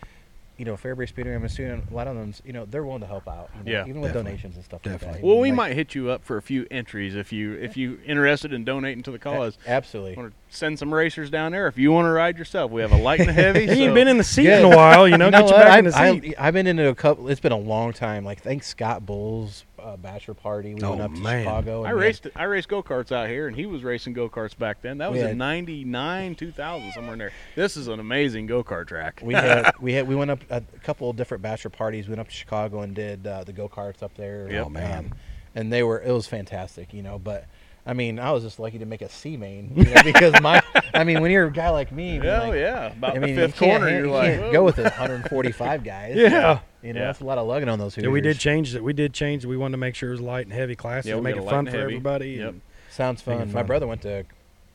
you 0.59 0.65
know, 0.65 0.77
Fairbury 0.77 1.09
Speedway, 1.09 1.35
I'm 1.35 1.45
assuming 1.45 1.87
a 1.91 1.95
lot 1.95 2.07
of 2.07 2.15
them, 2.15 2.35
you 2.45 2.53
know, 2.53 2.67
they're 2.67 2.85
willing 2.85 3.01
to 3.01 3.07
help 3.07 3.27
out. 3.27 3.51
You 3.59 3.65
know, 3.65 3.79
Yeah. 3.79 3.87
even 3.89 4.01
with 4.01 4.13
donations 4.13 4.55
and 4.57 4.65
stuff 4.65 4.83
Definitely. 4.83 5.07
like 5.09 5.17
that. 5.23 5.27
Well, 5.27 5.39
we 5.39 5.49
Like, 5.51 5.57
might 5.57 5.73
hit 5.75 5.95
you 5.95 6.11
up 6.11 6.23
for 6.25 6.37
a 6.37 6.43
few 6.43 6.67
entries 6.71 7.15
if 7.17 7.33
you 7.33 7.55
if 7.55 7.77
you 7.77 7.99
interested 8.07 8.53
in 8.53 8.63
donating 8.65 9.03
to 9.05 9.11
the 9.11 9.17
a- 9.17 9.21
cause. 9.21 9.59
Absolutely. 9.67 10.15
Want 10.17 10.33
to 10.33 10.57
send 10.57 10.79
some 10.79 10.93
racers 10.93 11.31
down 11.31 11.53
there? 11.53 11.67
If 11.69 11.79
you 11.79 11.91
want 11.91 12.05
to 12.07 12.11
ride 12.11 12.39
yourself, 12.39 12.71
we 12.71 12.83
have 12.83 12.93
a 12.93 12.97
light 12.97 13.21
and 13.21 13.31
a 13.31 13.33
heavy. 13.33 13.61
you 13.65 13.71
ain't 13.87 13.95
been 13.95 14.09
in 14.09 14.19
the 14.19 14.25
seat 14.25 14.45
Yeah. 14.45 14.59
in 14.61 14.73
a 14.73 14.77
while, 14.77 15.09
you 15.09 15.17
know. 15.19 15.31
get 15.33 15.41
you 15.41 15.55
what? 15.55 15.57
back 15.65 15.79
in 15.79 15.85
the 15.87 15.97
I've, 15.99 16.23
seat. 16.23 16.35
I've, 16.39 16.47
I've 16.49 16.55
been 16.55 16.67
into 16.67 16.89
a 16.89 16.95
couple. 16.95 17.29
It's 17.29 17.41
been 17.41 17.53
a 17.53 17.57
long 17.59 17.93
time. 17.93 18.25
Like, 18.25 18.43
thanks 18.43 18.67
Scott 18.69 19.05
Bull's 19.07 19.65
uh, 19.85 19.97
bachelor 19.97 20.35
party. 20.35 20.75
We 20.75 20.83
Oh, 20.83 20.91
went 20.91 21.03
up 21.03 21.15
to 21.15 21.21
man. 21.21 21.43
Chicago. 21.45 21.83
I 21.85 21.91
and 21.91 21.97
we 21.99 22.03
had- 22.03 22.07
raced 22.07 22.27
I 22.37 22.45
raced 22.45 22.69
go 22.69 22.83
karts 22.83 23.13
out 23.13 23.29
here, 23.29 23.47
and 23.49 23.57
he 23.57 23.67
was 23.67 23.83
racing 23.85 24.13
go 24.13 24.29
karts 24.29 24.57
back 24.57 24.83
then. 24.83 24.99
That 24.99 25.11
was 25.13 25.23
We 25.23 25.29
in 25.31 25.39
'99, 25.39 26.35
2000, 26.35 26.93
somewhere 26.93 27.13
in 27.15 27.19
there. 27.19 27.33
This 27.57 27.77
is 27.77 27.89
an 27.89 28.01
amazing 28.01 28.47
go 28.47 28.63
kart 28.65 28.87
track. 28.89 29.21
we 29.23 29.35
had 29.35 29.73
we 29.81 29.93
had 29.93 30.07
we 30.09 30.15
went 30.17 30.31
up 30.31 30.41
a 30.51 30.61
couple 30.83 31.11
of 31.11 31.17
different 31.17 31.43
bachelor 31.43 31.71
parties. 31.71 32.07
We 32.07 32.13
went 32.13 32.21
up 32.21 32.29
to 32.29 32.35
Chicago 32.35 32.81
and 32.81 32.95
did 32.95 33.27
uh, 33.27 33.45
the 33.45 33.53
go 33.53 33.69
karts 33.69 34.03
up 34.03 34.15
there. 34.17 34.49
Yep. 34.51 34.67
Oh, 34.67 34.69
man. 34.69 34.99
Um, 34.99 35.13
and 35.55 35.73
they 35.73 35.83
were 35.83 36.01
it 36.01 36.13
was 36.13 36.27
fantastic, 36.27 36.95
you 36.95 37.03
know. 37.03 37.19
But 37.19 37.47
I 37.85 37.93
mean, 37.95 38.19
I 38.19 38.31
was 38.31 38.43
just 38.45 38.59
lucky 38.61 38.79
to 38.79 38.87
make 38.87 39.03
a 39.03 39.09
C 39.09 39.37
main, 39.37 39.73
you 39.77 39.85
know, 39.85 40.03
because 40.05 40.41
my 40.41 40.63
I 40.95 41.05
mean, 41.05 41.21
when 41.21 41.31
you're 41.31 41.47
a 41.47 41.53
guy 41.53 41.71
like 41.71 41.91
me, 41.93 42.11
I 42.11 42.13
mean, 42.19 42.23
yeah, 42.25 42.41
like, 42.43 42.55
yeah. 42.55 42.87
About 42.93 43.17
I 43.17 43.19
mean, 43.19 43.35
the 43.37 43.49
fifth 43.49 43.57
can't, 43.59 43.81
corner, 43.83 43.95
you're 43.97 44.07
you 44.07 44.13
like, 44.13 44.31
can't 44.31 44.43
"Whoa." 44.45 44.53
go 44.53 44.65
with 44.65 44.79
it 44.79 44.85
145 44.85 45.85
guys. 45.85 46.15
Yeah. 46.17 46.61
You 46.83 46.93
know, 46.93 47.01
Yeah. 47.01 47.07
that's 47.07 47.21
a 47.21 47.25
lot 47.25 47.39
of 47.39 47.47
lugging 47.47 47.69
on 47.69 47.79
those 47.79 47.97
Yeah, 47.97 48.09
we 48.09 48.21
did 48.21 48.39
change 48.39 48.75
it. 48.75 48.83
We 48.83 48.93
did 48.93 49.13
change. 49.13 49.45
it. 49.45 49.49
We 49.49 49.57
wanted 49.57 49.73
to 49.73 49.79
make 49.79 49.95
sure 49.95 50.09
it 50.09 50.13
was 50.13 50.21
light 50.21 50.47
and 50.47 50.53
heavy 50.53 50.75
classes 50.75 51.09
Yeah, 51.09 51.17
to 51.17 51.23
make 51.23 51.37
it 51.37 51.45
fun 51.45 51.65
for 51.67 51.71
heavy. 51.71 51.83
everybody. 51.83 52.31
Yep. 52.33 52.49
and- 52.49 52.61
Sounds 52.91 53.27
Make 53.27 53.37
it 53.37 53.45
fun. 53.45 53.53
My 53.53 53.63
brother 53.63 53.87
went 53.87 54.03
to 54.03 54.25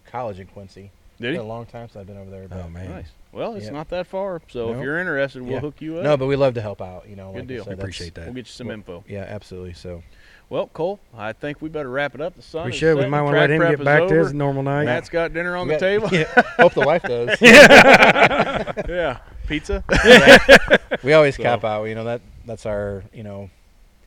college 0.05 0.39
in 0.39 0.47
Quincy. 0.47 0.91
Did 1.19 1.27
It's 1.27 1.31
he? 1.33 1.37
been 1.37 1.45
a 1.45 1.49
long 1.49 1.65
time 1.65 1.87
since 1.89 1.97
I've 1.97 2.07
been 2.07 2.17
over 2.17 2.29
there. 2.31 2.47
But 2.47 2.63
Oh 2.65 2.69
man, 2.69 2.89
Nice. 2.89 3.07
Well, 3.33 3.55
it's 3.55 3.65
Yeah. 3.65 3.71
not 3.73 3.89
that 3.89 4.07
far, 4.07 4.41
so 4.47 4.73
if 4.73 4.81
you're 4.81 4.97
interested, 4.99 5.41
we'll 5.43 5.51
Yeah. 5.53 5.59
hook 5.59 5.75
you 5.79 5.97
up. 5.97 6.03
No, 6.03 6.15
but 6.17 6.25
we 6.27 6.35
love 6.35 6.53
to 6.55 6.61
help 6.61 6.81
out. 6.81 7.05
You 7.09 7.15
know, 7.15 7.27
Good 7.33 7.35
like 7.35 7.43
I 7.43 7.45
deal. 7.47 7.63
said, 7.65 7.71
that's- 7.73 7.79
appreciate 7.83 8.13
that. 8.15 8.25
we'll 8.25 8.33
get 8.35 8.45
you 8.47 8.51
some 8.51 8.67
Well, 8.67 8.73
info. 8.75 9.03
Yeah, 9.07 9.25
absolutely. 9.27 9.73
So 9.73 10.01
Well, 10.49 10.67
Cole, 10.67 11.01
I 11.15 11.33
think 11.33 11.61
we 11.61 11.67
better 11.67 11.89
wrap 11.89 12.15
it 12.15 12.21
up. 12.21 12.35
The 12.37 12.41
sun 12.41 12.65
we 12.67 12.71
is 12.71 12.77
should. 12.77 12.97
We 12.97 13.05
might 13.05 13.21
want 13.21 13.35
to 13.35 13.39
let 13.41 13.51
him 13.51 13.61
get 13.61 13.73
is 13.81 13.83
back 13.83 14.07
to 14.07 14.15
his 14.15 14.33
normal 14.33 14.63
night. 14.63 14.85
Matt's 14.85 15.09
got 15.09 15.33
dinner 15.33 15.57
on 15.57 15.67
We 15.67 15.73
the 15.73 15.79
got- 15.79 15.85
table. 15.85 16.09
Yeah, 16.13 16.41
hope 16.57 16.73
the 16.73 16.81
wife 16.85 17.03
does. 17.03 17.37
yeah, 17.41 19.17
pizza. 19.47 19.83
we 21.03 21.13
always 21.13 21.35
So- 21.35 21.43
cap 21.43 21.63
out. 21.63 21.85
You 21.85 21.95
know 21.95 22.03
that 22.05 22.21
that's 22.45 22.65
our. 22.65 23.03
You 23.13 23.23
know, 23.23 23.49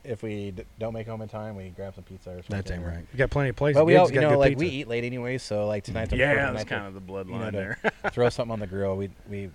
if 0.05 0.23
we 0.23 0.53
d- 0.53 0.65
don't 0.79 0.93
make 0.95 1.07
home 1.07 1.23
in 1.23 1.29
time, 1.29 1.57
we 1.57 1.71
grab 1.71 1.95
some 1.95 2.05
pizza 2.05 2.31
or 2.31 2.35
something. 2.35 2.57
That's 2.57 2.71
ain't 2.71 2.83
or- 2.85 2.89
right. 2.89 3.07
We 3.13 3.19
got 3.19 3.31
plenty 3.31 3.51
of 3.51 3.57
places. 3.57 3.79
But 3.79 3.85
we 3.85 3.97
all, 3.97 4.11
you 4.11 4.21
know, 4.21 4.31
good 4.31 4.39
like 4.39 4.59
we 4.59 4.69
eat 4.69 4.89
late 4.89 5.05
anyway. 5.05 5.39
So 5.39 5.67
like 5.67 5.85
tonight, 5.85 6.13
yeah, 6.13 6.53
that's 6.53 6.65
kind 6.65 6.87
of 6.87 6.95
the 6.95 7.01
bloodline 7.01 7.29
you 7.31 7.39
know, 7.39 7.51
there. 7.51 7.79
throw 8.13 8.29
something 8.29 8.53
on 8.53 8.61
the 8.61 8.67
grill. 8.67 8.97
We 8.97 9.11
we 9.29 9.51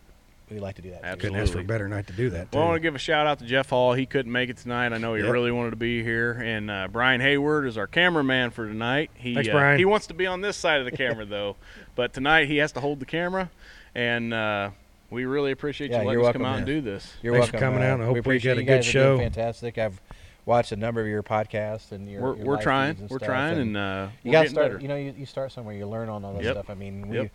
we 0.52 0.60
like 0.60 0.76
to 0.76 0.84
do 0.84 0.92
that. 0.92 1.02
too. 1.02 1.06
Absolutely. 1.08 1.30
Couldn't 1.30 1.42
ask 1.44 1.54
for 1.54 1.60
a 1.60 1.64
better 1.64 1.88
night 1.90 2.06
to 2.06 2.14
do 2.14 2.30
that. 2.30 2.54
Well, 2.54 2.62
I 2.62 2.66
want 2.68 2.76
to 2.76 2.80
give 2.82 2.94
a 2.94 3.00
shout 3.00 3.26
out 3.26 3.40
to 3.40 3.46
Jeff 3.46 3.70
Hall. 3.72 3.94
He 3.94 4.06
couldn't 4.06 4.32
make 4.32 4.52
it 4.52 4.58
tonight. 4.58 4.94
I 4.94 5.00
know 5.00 5.16
he 5.16 5.24
Yep. 5.24 5.32
really 5.34 5.52
wanted 5.52 5.72
to 5.72 5.76
be 5.76 6.04
here. 6.04 6.34
And 6.34 6.70
uh, 6.70 6.88
Brian 6.92 7.20
Hayward 7.20 7.66
is 7.66 7.80
our 7.80 7.88
cameraman 7.88 8.52
for 8.52 8.68
tonight. 8.68 9.10
He, 9.16 9.34
Thanks, 9.34 9.50
uh, 9.50 9.54
Brian. 9.54 9.80
He 9.80 9.86
wants 9.86 10.06
to 10.08 10.14
be 10.14 10.28
on 10.28 10.42
this 10.42 10.56
side 10.56 10.80
of 10.82 10.86
the 10.86 10.92
camera, 10.96 11.26
though. 11.26 11.56
But 11.96 12.14
tonight 12.14 12.48
he 12.48 12.58
has 12.58 12.72
to 12.74 12.80
hold 12.82 13.00
the 13.00 13.06
camera. 13.08 13.50
And 13.96 14.34
uh, 14.36 14.70
we 15.16 15.26
really 15.26 15.52
appreciate 15.52 15.90
Yeah, 15.90 16.02
you 16.04 16.12
you're 16.12 16.22
letting 16.22 16.28
us 16.30 16.34
come 16.34 16.42
welcome, 16.44 16.54
out 16.54 16.58
and 16.58 16.66
do 16.68 16.82
this. 16.82 17.14
You're 17.24 17.34
Thanks 17.34 17.48
for 17.48 17.54
welcome. 17.54 17.74
coming 17.74 17.84
uh, 17.84 17.92
out, 17.92 17.94
and 17.96 18.04
I 18.04 18.06
hope 18.06 18.14
we 18.16 18.20
appreciate 18.20 18.56
get 18.56 18.58
a 18.60 18.64
good 18.64 18.78
guys 18.84 18.88
are 18.90 18.92
doing 18.92 19.18
show. 19.18 19.18
Fantastic. 19.18 19.78
I've 19.78 20.02
watched 20.46 20.72
a 20.72 20.76
number 20.76 21.02
of 21.02 21.08
your 21.08 21.24
podcasts 21.24 21.92
and 21.92 22.10
your. 22.10 22.22
We're, 22.22 22.36
your 22.38 22.46
we're 22.46 22.62
trying. 22.62 22.98
We're 23.00 23.18
stuff, 23.18 23.28
trying. 23.28 23.58
And 23.58 23.78
uh, 23.78 24.10
you 24.24 24.30
we're 24.30 24.32
gotta 24.34 24.50
start. 24.50 24.72
better. 24.74 24.82
You 24.82 24.88
know, 24.90 24.96
you, 24.98 25.14
you 25.18 25.26
start 25.26 25.52
somewhere. 25.52 25.74
You 25.74 25.88
learn 25.88 26.10
all 26.10 26.20
that 26.20 26.44
Yep. 26.44 26.54
stuff. 26.54 26.70
I 26.70 26.74
mean, 26.76 27.08
we, 27.08 27.18
Yep. 27.18 27.32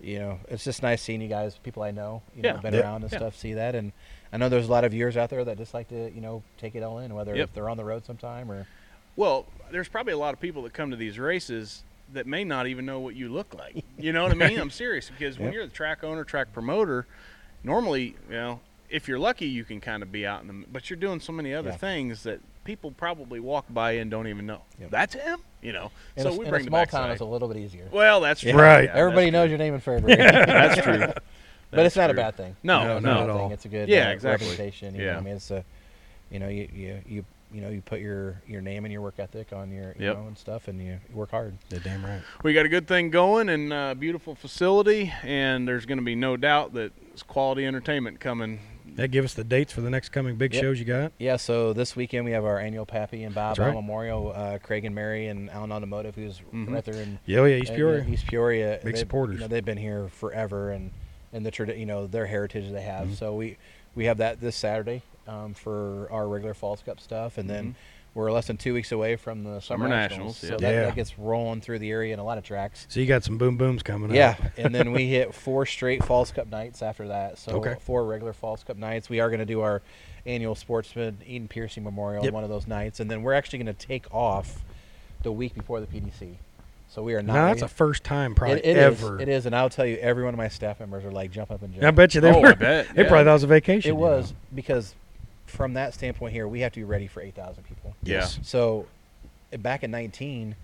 you 0.00 0.18
know, 0.18 0.38
it's 0.48 0.64
just 0.64 0.82
nice 0.82 1.00
seeing 1.00 1.20
you 1.22 1.28
guys, 1.28 1.56
people 1.62 1.82
I 1.84 1.92
know, 1.92 2.22
you 2.36 2.42
Yeah. 2.42 2.52
know, 2.54 2.58
been 2.58 2.74
Yep. 2.74 2.82
around 2.84 3.02
and 3.04 3.12
Yeah. 3.12 3.18
stuff, 3.18 3.36
see 3.36 3.54
that, 3.54 3.74
and 3.76 3.92
I 4.32 4.36
know 4.36 4.48
there's 4.48 4.66
a 4.68 4.70
lot 4.72 4.84
of 4.84 4.90
viewers 4.90 5.16
out 5.16 5.30
there 5.30 5.44
that 5.44 5.58
just 5.58 5.74
like 5.74 5.88
to, 5.88 6.10
you 6.12 6.20
know, 6.20 6.42
take 6.58 6.74
it 6.74 6.82
all 6.82 6.98
in, 6.98 7.14
whether 7.14 7.36
Yep. 7.36 7.48
if 7.50 7.54
they're 7.54 7.68
on 7.70 7.76
the 7.76 7.84
road 7.84 8.04
sometime 8.04 8.50
or. 8.50 8.66
Well, 9.14 9.46
there's 9.70 9.88
probably 9.88 10.14
a 10.14 10.18
lot 10.18 10.32
of 10.34 10.40
people 10.40 10.62
that 10.62 10.72
come 10.72 10.90
to 10.90 10.96
these 10.96 11.18
races 11.18 11.84
that 12.12 12.26
may 12.26 12.44
not 12.44 12.66
even 12.66 12.84
know 12.86 13.00
what 13.00 13.14
you 13.16 13.28
look 13.28 13.54
like. 13.54 13.84
You 13.98 14.12
know 14.12 14.22
what 14.22 14.32
I 14.32 14.34
mean? 14.34 14.58
I'm 14.58 14.70
serious 14.84 15.10
because 15.10 15.38
when 15.38 15.46
Yep. 15.48 15.54
you're 15.54 15.66
the 15.66 15.72
track 15.72 16.04
owner, 16.04 16.24
track 16.24 16.52
promoter, 16.52 17.06
normally, 17.64 18.16
you 18.28 18.34
know, 18.34 18.60
if 18.90 19.08
you're 19.08 19.18
lucky, 19.18 19.46
you 19.46 19.64
can 19.64 19.80
kind 19.80 20.02
of 20.02 20.12
be 20.12 20.26
out 20.26 20.42
in 20.42 20.48
the. 20.48 20.66
But 20.70 20.90
you're 20.90 20.98
doing 20.98 21.20
so 21.20 21.32
many 21.32 21.54
other 21.54 21.70
Yeah. 21.70 21.76
things 21.76 22.22
that 22.24 22.40
people 22.64 22.90
probably 22.92 23.40
walk 23.40 23.64
by 23.70 23.92
and 23.92 24.10
don't 24.10 24.26
even 24.28 24.46
know. 24.46 24.60
Yep. 24.80 24.90
That's 24.90 25.14
him. 25.14 25.40
You 25.62 25.72
know. 25.72 25.90
In 26.16 26.24
so 26.24 26.30
a, 26.30 26.36
we 26.36 26.44
in 26.44 26.50
bring 26.50 26.62
a 26.62 26.64
the 26.64 26.68
small 26.70 26.80
backside. 26.82 27.00
town, 27.02 27.10
it's 27.12 27.20
a 27.20 27.24
little 27.24 27.48
bit 27.48 27.56
easier. 27.56 27.88
Well, 27.90 28.20
that's 28.20 28.42
Yeah. 28.42 28.54
Right. 28.54 28.84
Yeah, 28.84 28.94
Everybody 28.94 29.26
that's 29.26 29.32
knows 29.32 29.44
true. 29.46 29.50
your 29.50 29.58
name 29.58 29.74
in 29.74 29.80
Fairbury. 29.80 30.16
That's 30.46 30.80
true. 30.82 30.98
but 30.98 31.22
That's 31.70 31.86
it's 31.86 31.96
not 31.96 32.10
a 32.10 32.14
bad 32.14 32.36
thing. 32.36 32.54
No, 32.62 32.80
no, 32.82 32.86
no, 32.88 32.96
it's 32.98 33.04
not 33.04 33.16
a 33.16 33.22
at 33.22 33.30
all. 33.30 33.38
thing. 33.38 33.52
It's 33.52 33.64
a 33.64 33.68
good 33.68 33.88
Yeah, 33.88 34.08
uh, 34.08 34.12
exactly. 34.12 34.46
representation. 34.48 34.94
You 34.94 35.04
Yeah. 35.04 35.12
know, 35.12 35.18
I 35.18 35.20
mean, 35.22 35.34
it's 35.36 35.50
a, 35.50 35.64
you 36.30 36.38
know, 36.38 36.48
you, 36.48 36.68
you 36.74 37.00
you 37.08 37.24
you 37.52 37.60
know, 37.60 37.68
you 37.68 37.80
put 37.82 38.00
your 38.00 38.40
your 38.46 38.60
name 38.60 38.84
and 38.84 38.92
your 38.92 39.02
work 39.02 39.18
ethic 39.18 39.52
on 39.52 39.70
your 39.70 39.94
you 39.98 40.06
Yep. 40.06 40.16
know 40.16 40.26
and 40.26 40.38
stuff, 40.38 40.68
and 40.68 40.80
you, 40.80 40.98
you 41.08 41.14
work 41.16 41.30
hard. 41.30 41.54
You're 41.70 41.80
damn 41.80 42.04
right. 42.04 42.22
We 42.42 42.54
got 42.54 42.64
a 42.66 42.68
good 42.68 42.86
thing 42.88 43.10
going 43.10 43.48
and 43.48 43.72
a 43.72 43.94
beautiful 43.94 44.34
facility, 44.34 45.12
and 45.22 45.66
there's 45.68 45.86
going 45.86 45.98
to 45.98 46.04
be 46.04 46.14
no 46.14 46.36
doubt 46.36 46.74
that 46.74 46.92
it's 47.12 47.22
quality 47.22 47.66
entertainment 47.66 48.20
coming. 48.20 48.60
That 48.94 49.10
give 49.10 49.24
us 49.24 49.32
the 49.32 49.44
dates 49.44 49.72
for 49.72 49.80
the 49.80 49.88
next 49.88 50.10
coming 50.10 50.36
big 50.36 50.52
Yep. 50.52 50.62
shows 50.62 50.78
you 50.78 50.84
got. 50.84 51.12
Yeah, 51.18 51.36
so 51.36 51.72
this 51.72 51.96
weekend 51.96 52.26
we 52.26 52.32
have 52.32 52.44
our 52.44 52.58
annual 52.58 52.84
Pappy 52.84 53.22
and 53.24 53.34
Bob 53.34 53.58
right. 53.58 53.72
Memorial. 53.72 54.32
Uh, 54.36 54.58
Craig 54.58 54.84
and 54.84 54.94
Mary 54.94 55.28
and 55.28 55.48
Allen 55.50 55.72
Automotive, 55.72 56.14
who's 56.14 56.42
Mhm. 56.52 56.70
right 56.70 56.84
there 56.84 57.00
in 57.02 57.18
Yeah, 57.24 57.38
oh 57.40 57.44
yeah, 57.46 57.56
East 57.56 57.72
uh, 57.72 57.76
Peoria. 57.76 58.04
East 58.06 58.26
Peoria. 58.26 58.80
Big 58.84 58.94
They- 58.94 59.00
supporters. 59.00 59.36
You 59.36 59.40
know, 59.42 59.48
they've 59.48 59.64
been 59.64 59.78
here 59.78 60.08
forever, 60.08 60.70
and 60.72 60.90
and 61.34 61.46
the 61.46 61.50
tradi- 61.50 61.78
you 61.78 61.86
know 61.86 62.06
their 62.06 62.26
heritage 62.26 62.70
they 62.70 62.82
have. 62.82 63.08
Mhm. 63.08 63.14
So 63.16 63.34
we 63.34 63.56
we 63.94 64.04
have 64.04 64.18
that 64.18 64.40
this 64.42 64.56
Saturday 64.56 65.00
um, 65.28 65.54
for 65.54 66.08
our 66.10 66.28
regular 66.28 66.54
Falls 66.54 66.82
Cup 66.82 67.00
stuff, 67.00 67.38
and 67.38 67.48
then 67.48 67.74
we're 68.14 68.30
less 68.30 68.46
than 68.46 68.56
two 68.58 68.74
weeks 68.74 68.92
away 68.92 69.16
from 69.16 69.42
the 69.44 69.60
Summer, 69.60 69.84
Mm-hmm. 69.86 69.88
Summer 69.88 69.88
Nationals, 69.88 70.36
So 70.36 70.46
yeah. 70.48 70.56
that, 70.58 70.60
Yeah. 70.72 70.82
that 70.84 70.94
gets 70.94 71.18
rolling 71.18 71.60
through 71.62 71.78
the 71.78 71.90
area 71.90 72.12
in 72.12 72.18
a 72.18 72.24
lot 72.24 72.36
of 72.38 72.44
tracks. 72.44 72.86
So 72.90 73.00
you 73.00 73.06
got 73.06 73.24
some 73.24 73.38
boom 73.38 73.56
booms 73.56 73.82
coming 73.82 74.14
Yeah, 74.14 74.30
up. 74.30 74.38
Yeah, 74.58 74.66
and 74.66 74.74
then 74.74 74.92
we 74.92 75.06
hit 75.08 75.34
four 75.34 75.64
straight 75.64 76.04
Falls 76.04 76.30
Cup 76.30 76.50
nights 76.50 76.82
after 76.82 77.08
that. 77.08 77.38
So 77.38 77.52
Okay. 77.56 77.76
four 77.80 78.04
regular 78.04 78.32
Falls 78.34 78.62
Cup 78.64 78.76
nights. 78.76 79.08
We 79.08 79.20
are 79.20 79.28
going 79.30 79.40
to 79.40 79.46
do 79.46 79.60
our 79.62 79.80
annual 80.26 80.54
Sportsman 80.54 81.18
Eden 81.26 81.48
Piercing 81.48 81.84
Memorial 81.84 82.22
Yep. 82.24 82.32
one 82.34 82.44
of 82.44 82.50
those 82.50 82.66
nights, 82.66 83.00
and 83.00 83.10
then 83.10 83.22
we're 83.22 83.32
actually 83.34 83.60
going 83.60 83.74
to 83.74 83.86
take 83.86 84.12
off 84.14 84.62
the 85.22 85.32
week 85.32 85.54
before 85.54 85.80
the 85.80 85.86
PDC. 85.86 86.34
So 86.90 87.02
we 87.02 87.14
are 87.14 87.22
not. 87.22 87.32
Now 87.32 87.46
that's 87.46 87.62
a 87.62 87.68
first 87.68 88.04
time 88.04 88.34
probably 88.34 88.58
it, 88.58 88.66
it 88.66 88.76
is, 88.76 89.02
ever. 89.02 89.18
It 89.18 89.28
is, 89.30 89.46
and 89.46 89.56
I'll 89.56 89.70
tell 89.70 89.86
you, 89.86 89.96
every 89.96 90.22
one 90.24 90.34
of 90.34 90.38
my 90.38 90.48
staff 90.48 90.78
members 90.80 91.04
are 91.06 91.10
like 91.10 91.30
jump 91.30 91.50
up 91.50 91.62
and 91.62 91.72
jump. 91.72 91.84
I 91.84 91.90
bet 91.90 92.14
you 92.14 92.20
they 92.20 92.30
Oh, 92.30 92.40
were. 92.42 92.48
I 92.48 92.52
bet, 92.52 92.94
They 92.94 93.02
yeah. 93.04 93.08
probably 93.08 93.24
thought 93.24 93.30
it 93.30 93.32
was 93.32 93.42
a 93.44 93.46
vacation. 93.46 93.88
it 93.88 93.96
was 93.96 94.32
know. 94.32 94.36
because 94.54 94.94
from 95.46 95.74
that 95.74 95.94
standpoint 95.94 96.32
here, 96.32 96.46
we 96.48 96.60
have 96.60 96.72
to 96.72 96.80
be 96.80 96.84
ready 96.84 97.06
for 97.06 97.20
eight 97.20 97.34
thousand 97.34 97.64
people. 97.64 97.94
Yes. 98.02 98.38
So 98.42 98.86
back 99.58 99.82
in 99.82 99.90
19, 99.90 100.56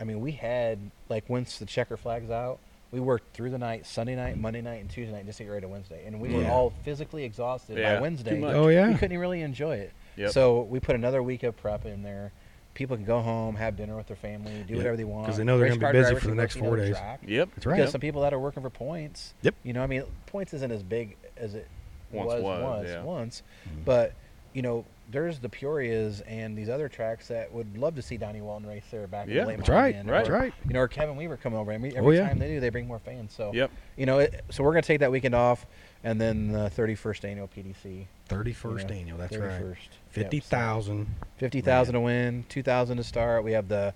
I 0.00 0.04
mean, 0.04 0.20
we 0.20 0.32
had 0.32 0.78
like 1.08 1.28
once 1.28 1.58
the 1.58 1.66
checker 1.66 1.96
flags 1.96 2.30
out, 2.30 2.58
we 2.90 3.00
worked 3.00 3.34
through 3.34 3.50
the 3.50 3.58
night, 3.58 3.86
Sunday 3.86 4.16
night, 4.16 4.36
Monday 4.38 4.60
night, 4.60 4.80
and 4.80 4.90
Tuesday 4.90 5.12
night 5.12 5.26
just 5.26 5.38
to 5.38 5.44
get 5.44 5.50
ready 5.50 5.62
to 5.62 5.68
Wednesday, 5.68 6.04
and 6.06 6.20
we 6.20 6.34
were 6.34 6.46
all 6.46 6.72
physically 6.84 7.24
exhausted 7.24 7.78
Yeah, 7.78 7.94
by 7.96 8.00
Wednesday. 8.00 8.38
much. 8.38 8.54
Oh 8.54 8.66
We 8.66 8.74
yeah. 8.74 8.96
couldn't 8.98 9.18
really 9.18 9.42
enjoy 9.42 9.76
it. 9.76 9.92
Yep. 10.16 10.32
So 10.32 10.62
we 10.62 10.78
put 10.80 10.94
another 10.94 11.22
week 11.22 11.42
of 11.42 11.56
prep 11.56 11.86
in 11.86 12.02
there. 12.02 12.32
People 12.74 12.96
can 12.96 13.04
go 13.04 13.20
home, 13.20 13.54
have 13.56 13.76
dinner 13.76 13.96
with 13.96 14.06
their 14.08 14.16
family, 14.16 14.52
do 14.66 14.74
Yep. 14.74 14.76
whatever 14.78 14.96
they 14.96 15.04
want. 15.04 15.24
Because 15.26 15.36
they 15.38 15.44
know 15.44 15.58
they're 15.58 15.68
gonna 15.74 15.92
be 15.92 15.98
busy 15.98 16.14
for 16.16 16.28
the 16.28 16.34
next 16.34 16.56
four 16.56 16.76
days. 16.76 16.96
track. 16.96 17.20
Yep. 17.26 17.50
That's 17.54 17.66
right. 17.66 17.76
Because 17.76 17.92
some 17.92 18.00
people 18.00 18.22
that 18.22 18.32
are 18.34 18.38
working 18.38 18.62
for 18.62 18.70
points. 18.70 19.34
Yep. 19.42 19.54
You 19.62 19.72
know, 19.74 19.82
I 19.82 19.86
mean, 19.86 20.04
points 20.26 20.52
isn't 20.54 20.70
as 20.72 20.82
big 20.82 21.16
as 21.36 21.54
it 21.54 21.68
Once 22.12 22.32
was 22.32 22.42
was, 22.42 22.62
once, 22.62 22.88
yeah. 22.88 23.02
once. 23.02 23.42
Mhm. 23.68 23.84
But 23.84 24.12
you 24.52 24.62
know, 24.62 24.84
there's 25.10 25.38
the 25.38 25.48
Peorias 25.48 26.22
and 26.26 26.56
these 26.56 26.68
other 26.68 26.88
tracks 26.88 27.28
that 27.28 27.52
would 27.52 27.76
love 27.76 27.94
to 27.96 28.02
see 28.02 28.16
Donnie 28.16 28.40
Walton 28.40 28.66
race 28.68 28.84
there 28.90 29.06
back 29.06 29.26
in 29.28 29.34
Yeah, 29.34 29.42
the 29.42 29.48
late 29.48 29.56
That's 29.58 29.68
right. 29.68 29.94
modern 29.96 30.06
That's 30.10 30.28
or, 30.28 30.32
right. 30.32 30.54
You 30.66 30.74
know, 30.74 30.80
or 30.80 30.88
Kevin 30.88 31.16
Weaver 31.16 31.36
come 31.36 31.54
over. 31.54 31.72
Every, 31.72 31.92
Oh, 31.94 31.98
every 31.98 32.16
yeah. 32.16 32.28
time 32.28 32.38
they 32.38 32.48
do, 32.48 32.60
they 32.60 32.68
bring 32.70 32.86
more 32.86 32.98
fans. 32.98 33.32
So 33.32 33.50
Yep. 33.54 33.70
you 33.96 34.06
know, 34.06 34.18
it, 34.20 34.44
so 34.50 34.62
we're 34.62 34.72
gonna 34.72 34.82
take 34.82 35.00
that 35.00 35.10
weekend 35.10 35.34
off, 35.34 35.66
and 36.04 36.20
then 36.20 36.52
the 36.52 36.70
31st 36.70 37.24
annual 37.24 37.48
PDC. 37.48 38.06
Thirty 38.26 38.52
first 38.52 38.88
Yeah, 38.88 38.96
annual. 38.96 39.18
That's 39.18 39.34
31st. 39.36 39.60
right. 39.60 39.68
Yep, 39.68 39.78
Fifty 40.10 40.40
so- 40.40 40.46
thousand. 40.48 41.06
Fifty 41.36 41.60
thousand 41.60 41.94
to 41.94 42.00
win, 42.00 42.44
two 42.48 42.62
thousand 42.62 42.96
to 42.98 43.04
start. 43.04 43.42
We 43.44 43.52
have 43.52 43.68
the 43.68 43.94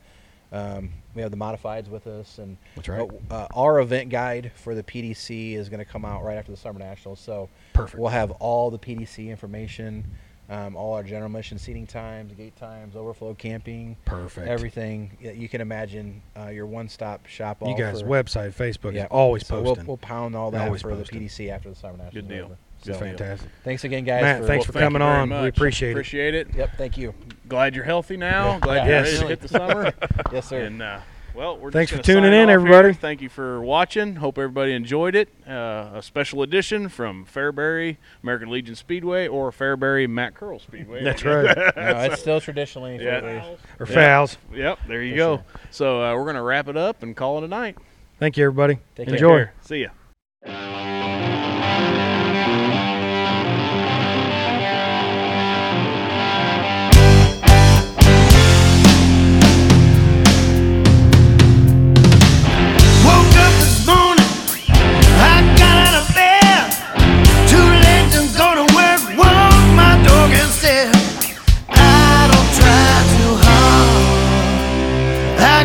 um, 0.52 0.90
we 1.14 1.22
have 1.22 1.32
the 1.32 1.36
modifieds 1.36 1.88
with 1.88 2.06
us, 2.06 2.38
and 2.38 2.56
That's 2.76 2.88
right. 2.88 3.10
uh, 3.30 3.48
our 3.54 3.80
event 3.80 4.10
guide 4.10 4.52
for 4.54 4.74
the 4.76 4.82
PDC 4.82 5.54
is 5.54 5.68
going 5.68 5.80
to 5.80 5.84
come 5.84 6.04
out 6.04 6.22
right 6.22 6.36
after 6.38 6.52
the 6.52 6.56
Summer 6.56 6.78
Nationals. 6.78 7.18
So 7.18 7.48
Perfect. 7.76 7.98
we'll 8.00 8.10
have 8.10 8.30
all 8.32 8.70
the 8.70 8.78
PDC 8.78 9.28
information, 9.28 10.04
um, 10.48 10.76
all 10.76 10.94
our 10.94 11.02
general 11.02 11.28
mission 11.28 11.58
seating 11.58 11.86
times, 11.86 12.32
gate 12.34 12.54
times, 12.56 12.94
overflow 12.96 13.34
camping, 13.34 13.96
Perfect. 14.04 14.46
everything 14.48 15.16
that 15.22 15.36
you 15.36 15.48
can 15.48 15.60
imagine. 15.60 16.22
Uh, 16.38 16.48
your 16.48 16.66
one-stop 16.66 17.26
shop. 17.26 17.58
You 17.66 17.76
guys' 17.76 18.00
for, 18.02 18.06
website, 18.08 18.54
Facebook 18.54 18.94
yeah, 18.94 19.04
is 19.04 19.08
always 19.10 19.46
so 19.46 19.56
posting. 19.62 19.84
We'll, 19.84 19.86
we'll 19.86 19.96
pound 19.98 20.34
all 20.36 20.50
that 20.52 20.66
Always 20.66 20.82
for 20.82 20.90
posting. 20.94 21.18
the 21.20 21.26
PDC 21.26 21.50
after 21.50 21.68
the 21.70 21.74
Summer 21.74 21.96
national. 21.98 22.22
Good 22.22 22.28
deal. 22.28 22.44
over. 22.46 22.56
It's 22.78 22.84
So, 22.86 22.92
deal. 22.92 23.00
fantastic. 23.00 23.50
Thanks 23.64 23.84
again, 23.84 24.04
guys. 24.04 24.22
Matt, 24.22 24.40
for, 24.42 24.46
thanks 24.46 24.66
Well, 24.66 24.66
for 24.66 24.72
thank 24.74 24.84
coming 24.84 25.00
very 25.00 25.10
on. 25.20 25.30
We 25.30 25.34
much. 25.36 25.56
appreciate 25.56 25.88
it. 25.90 25.92
Appreciate 25.92 26.34
it. 26.34 26.54
Yep, 26.54 26.70
thank 26.76 26.96
you. 26.98 27.14
Glad 27.48 27.74
you're 27.74 27.84
healthy 27.84 28.16
now. 28.16 28.52
Yeah. 28.52 28.58
Glad 28.60 28.76
Yeah, 28.76 28.84
you're 28.84 29.02
ready 29.04 29.18
to 29.18 29.26
hit 29.28 29.40
the 29.40 29.48
summer. 29.48 29.92
Yes, 30.32 30.48
sir. 30.48 30.64
And 30.64 30.82
uh, 30.82 31.00
well, 31.36 31.58
we're 31.58 31.70
Thanks 31.70 31.90
just 31.92 32.02
for 32.02 32.06
tuning 32.06 32.32
in, 32.32 32.48
everybody. 32.48 32.88
here. 32.88 32.94
Thank 32.94 33.20
you 33.20 33.28
for 33.28 33.60
watching. 33.60 34.16
Hope 34.16 34.38
everybody 34.38 34.72
enjoyed 34.72 35.14
it. 35.14 35.28
Uh, 35.46 35.90
a 35.94 36.02
special 36.02 36.42
edition 36.42 36.88
from 36.88 37.26
Fairbury 37.26 37.98
American 38.22 38.48
Legion 38.50 38.74
Speedway 38.74 39.28
or 39.28 39.50
Fairbury 39.52 40.08
Matt 40.08 40.34
Curl 40.34 40.58
Speedway. 40.58 41.04
That's 41.04 41.24
right. 41.24 41.44
no, 41.76 41.98
it's 42.00 42.20
still 42.20 42.40
traditionally. 42.40 42.96
Yeah. 42.96 43.20
Fairbury. 43.20 43.58
Or 43.80 43.86
Yeah. 43.86 43.94
fouls. 43.94 44.38
Yep, 44.54 44.78
there 44.88 45.02
you 45.02 45.12
For 45.12 45.16
go. 45.16 45.36
sure. 45.36 45.44
So 45.70 46.02
uh, 46.02 46.14
we're 46.16 46.26
gonna 46.26 46.42
wrap 46.42 46.68
it 46.68 46.76
up 46.76 47.02
and 47.02 47.14
call 47.14 47.38
it 47.38 47.44
a 47.44 47.48
night. 47.48 47.76
Thank 48.18 48.36
you, 48.38 48.44
everybody. 48.46 48.78
Take 48.94 49.06
care. 49.08 49.14
Enjoy. 49.14 49.48
See 49.60 49.82
ya. 49.82 50.95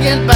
dragon 0.02 0.31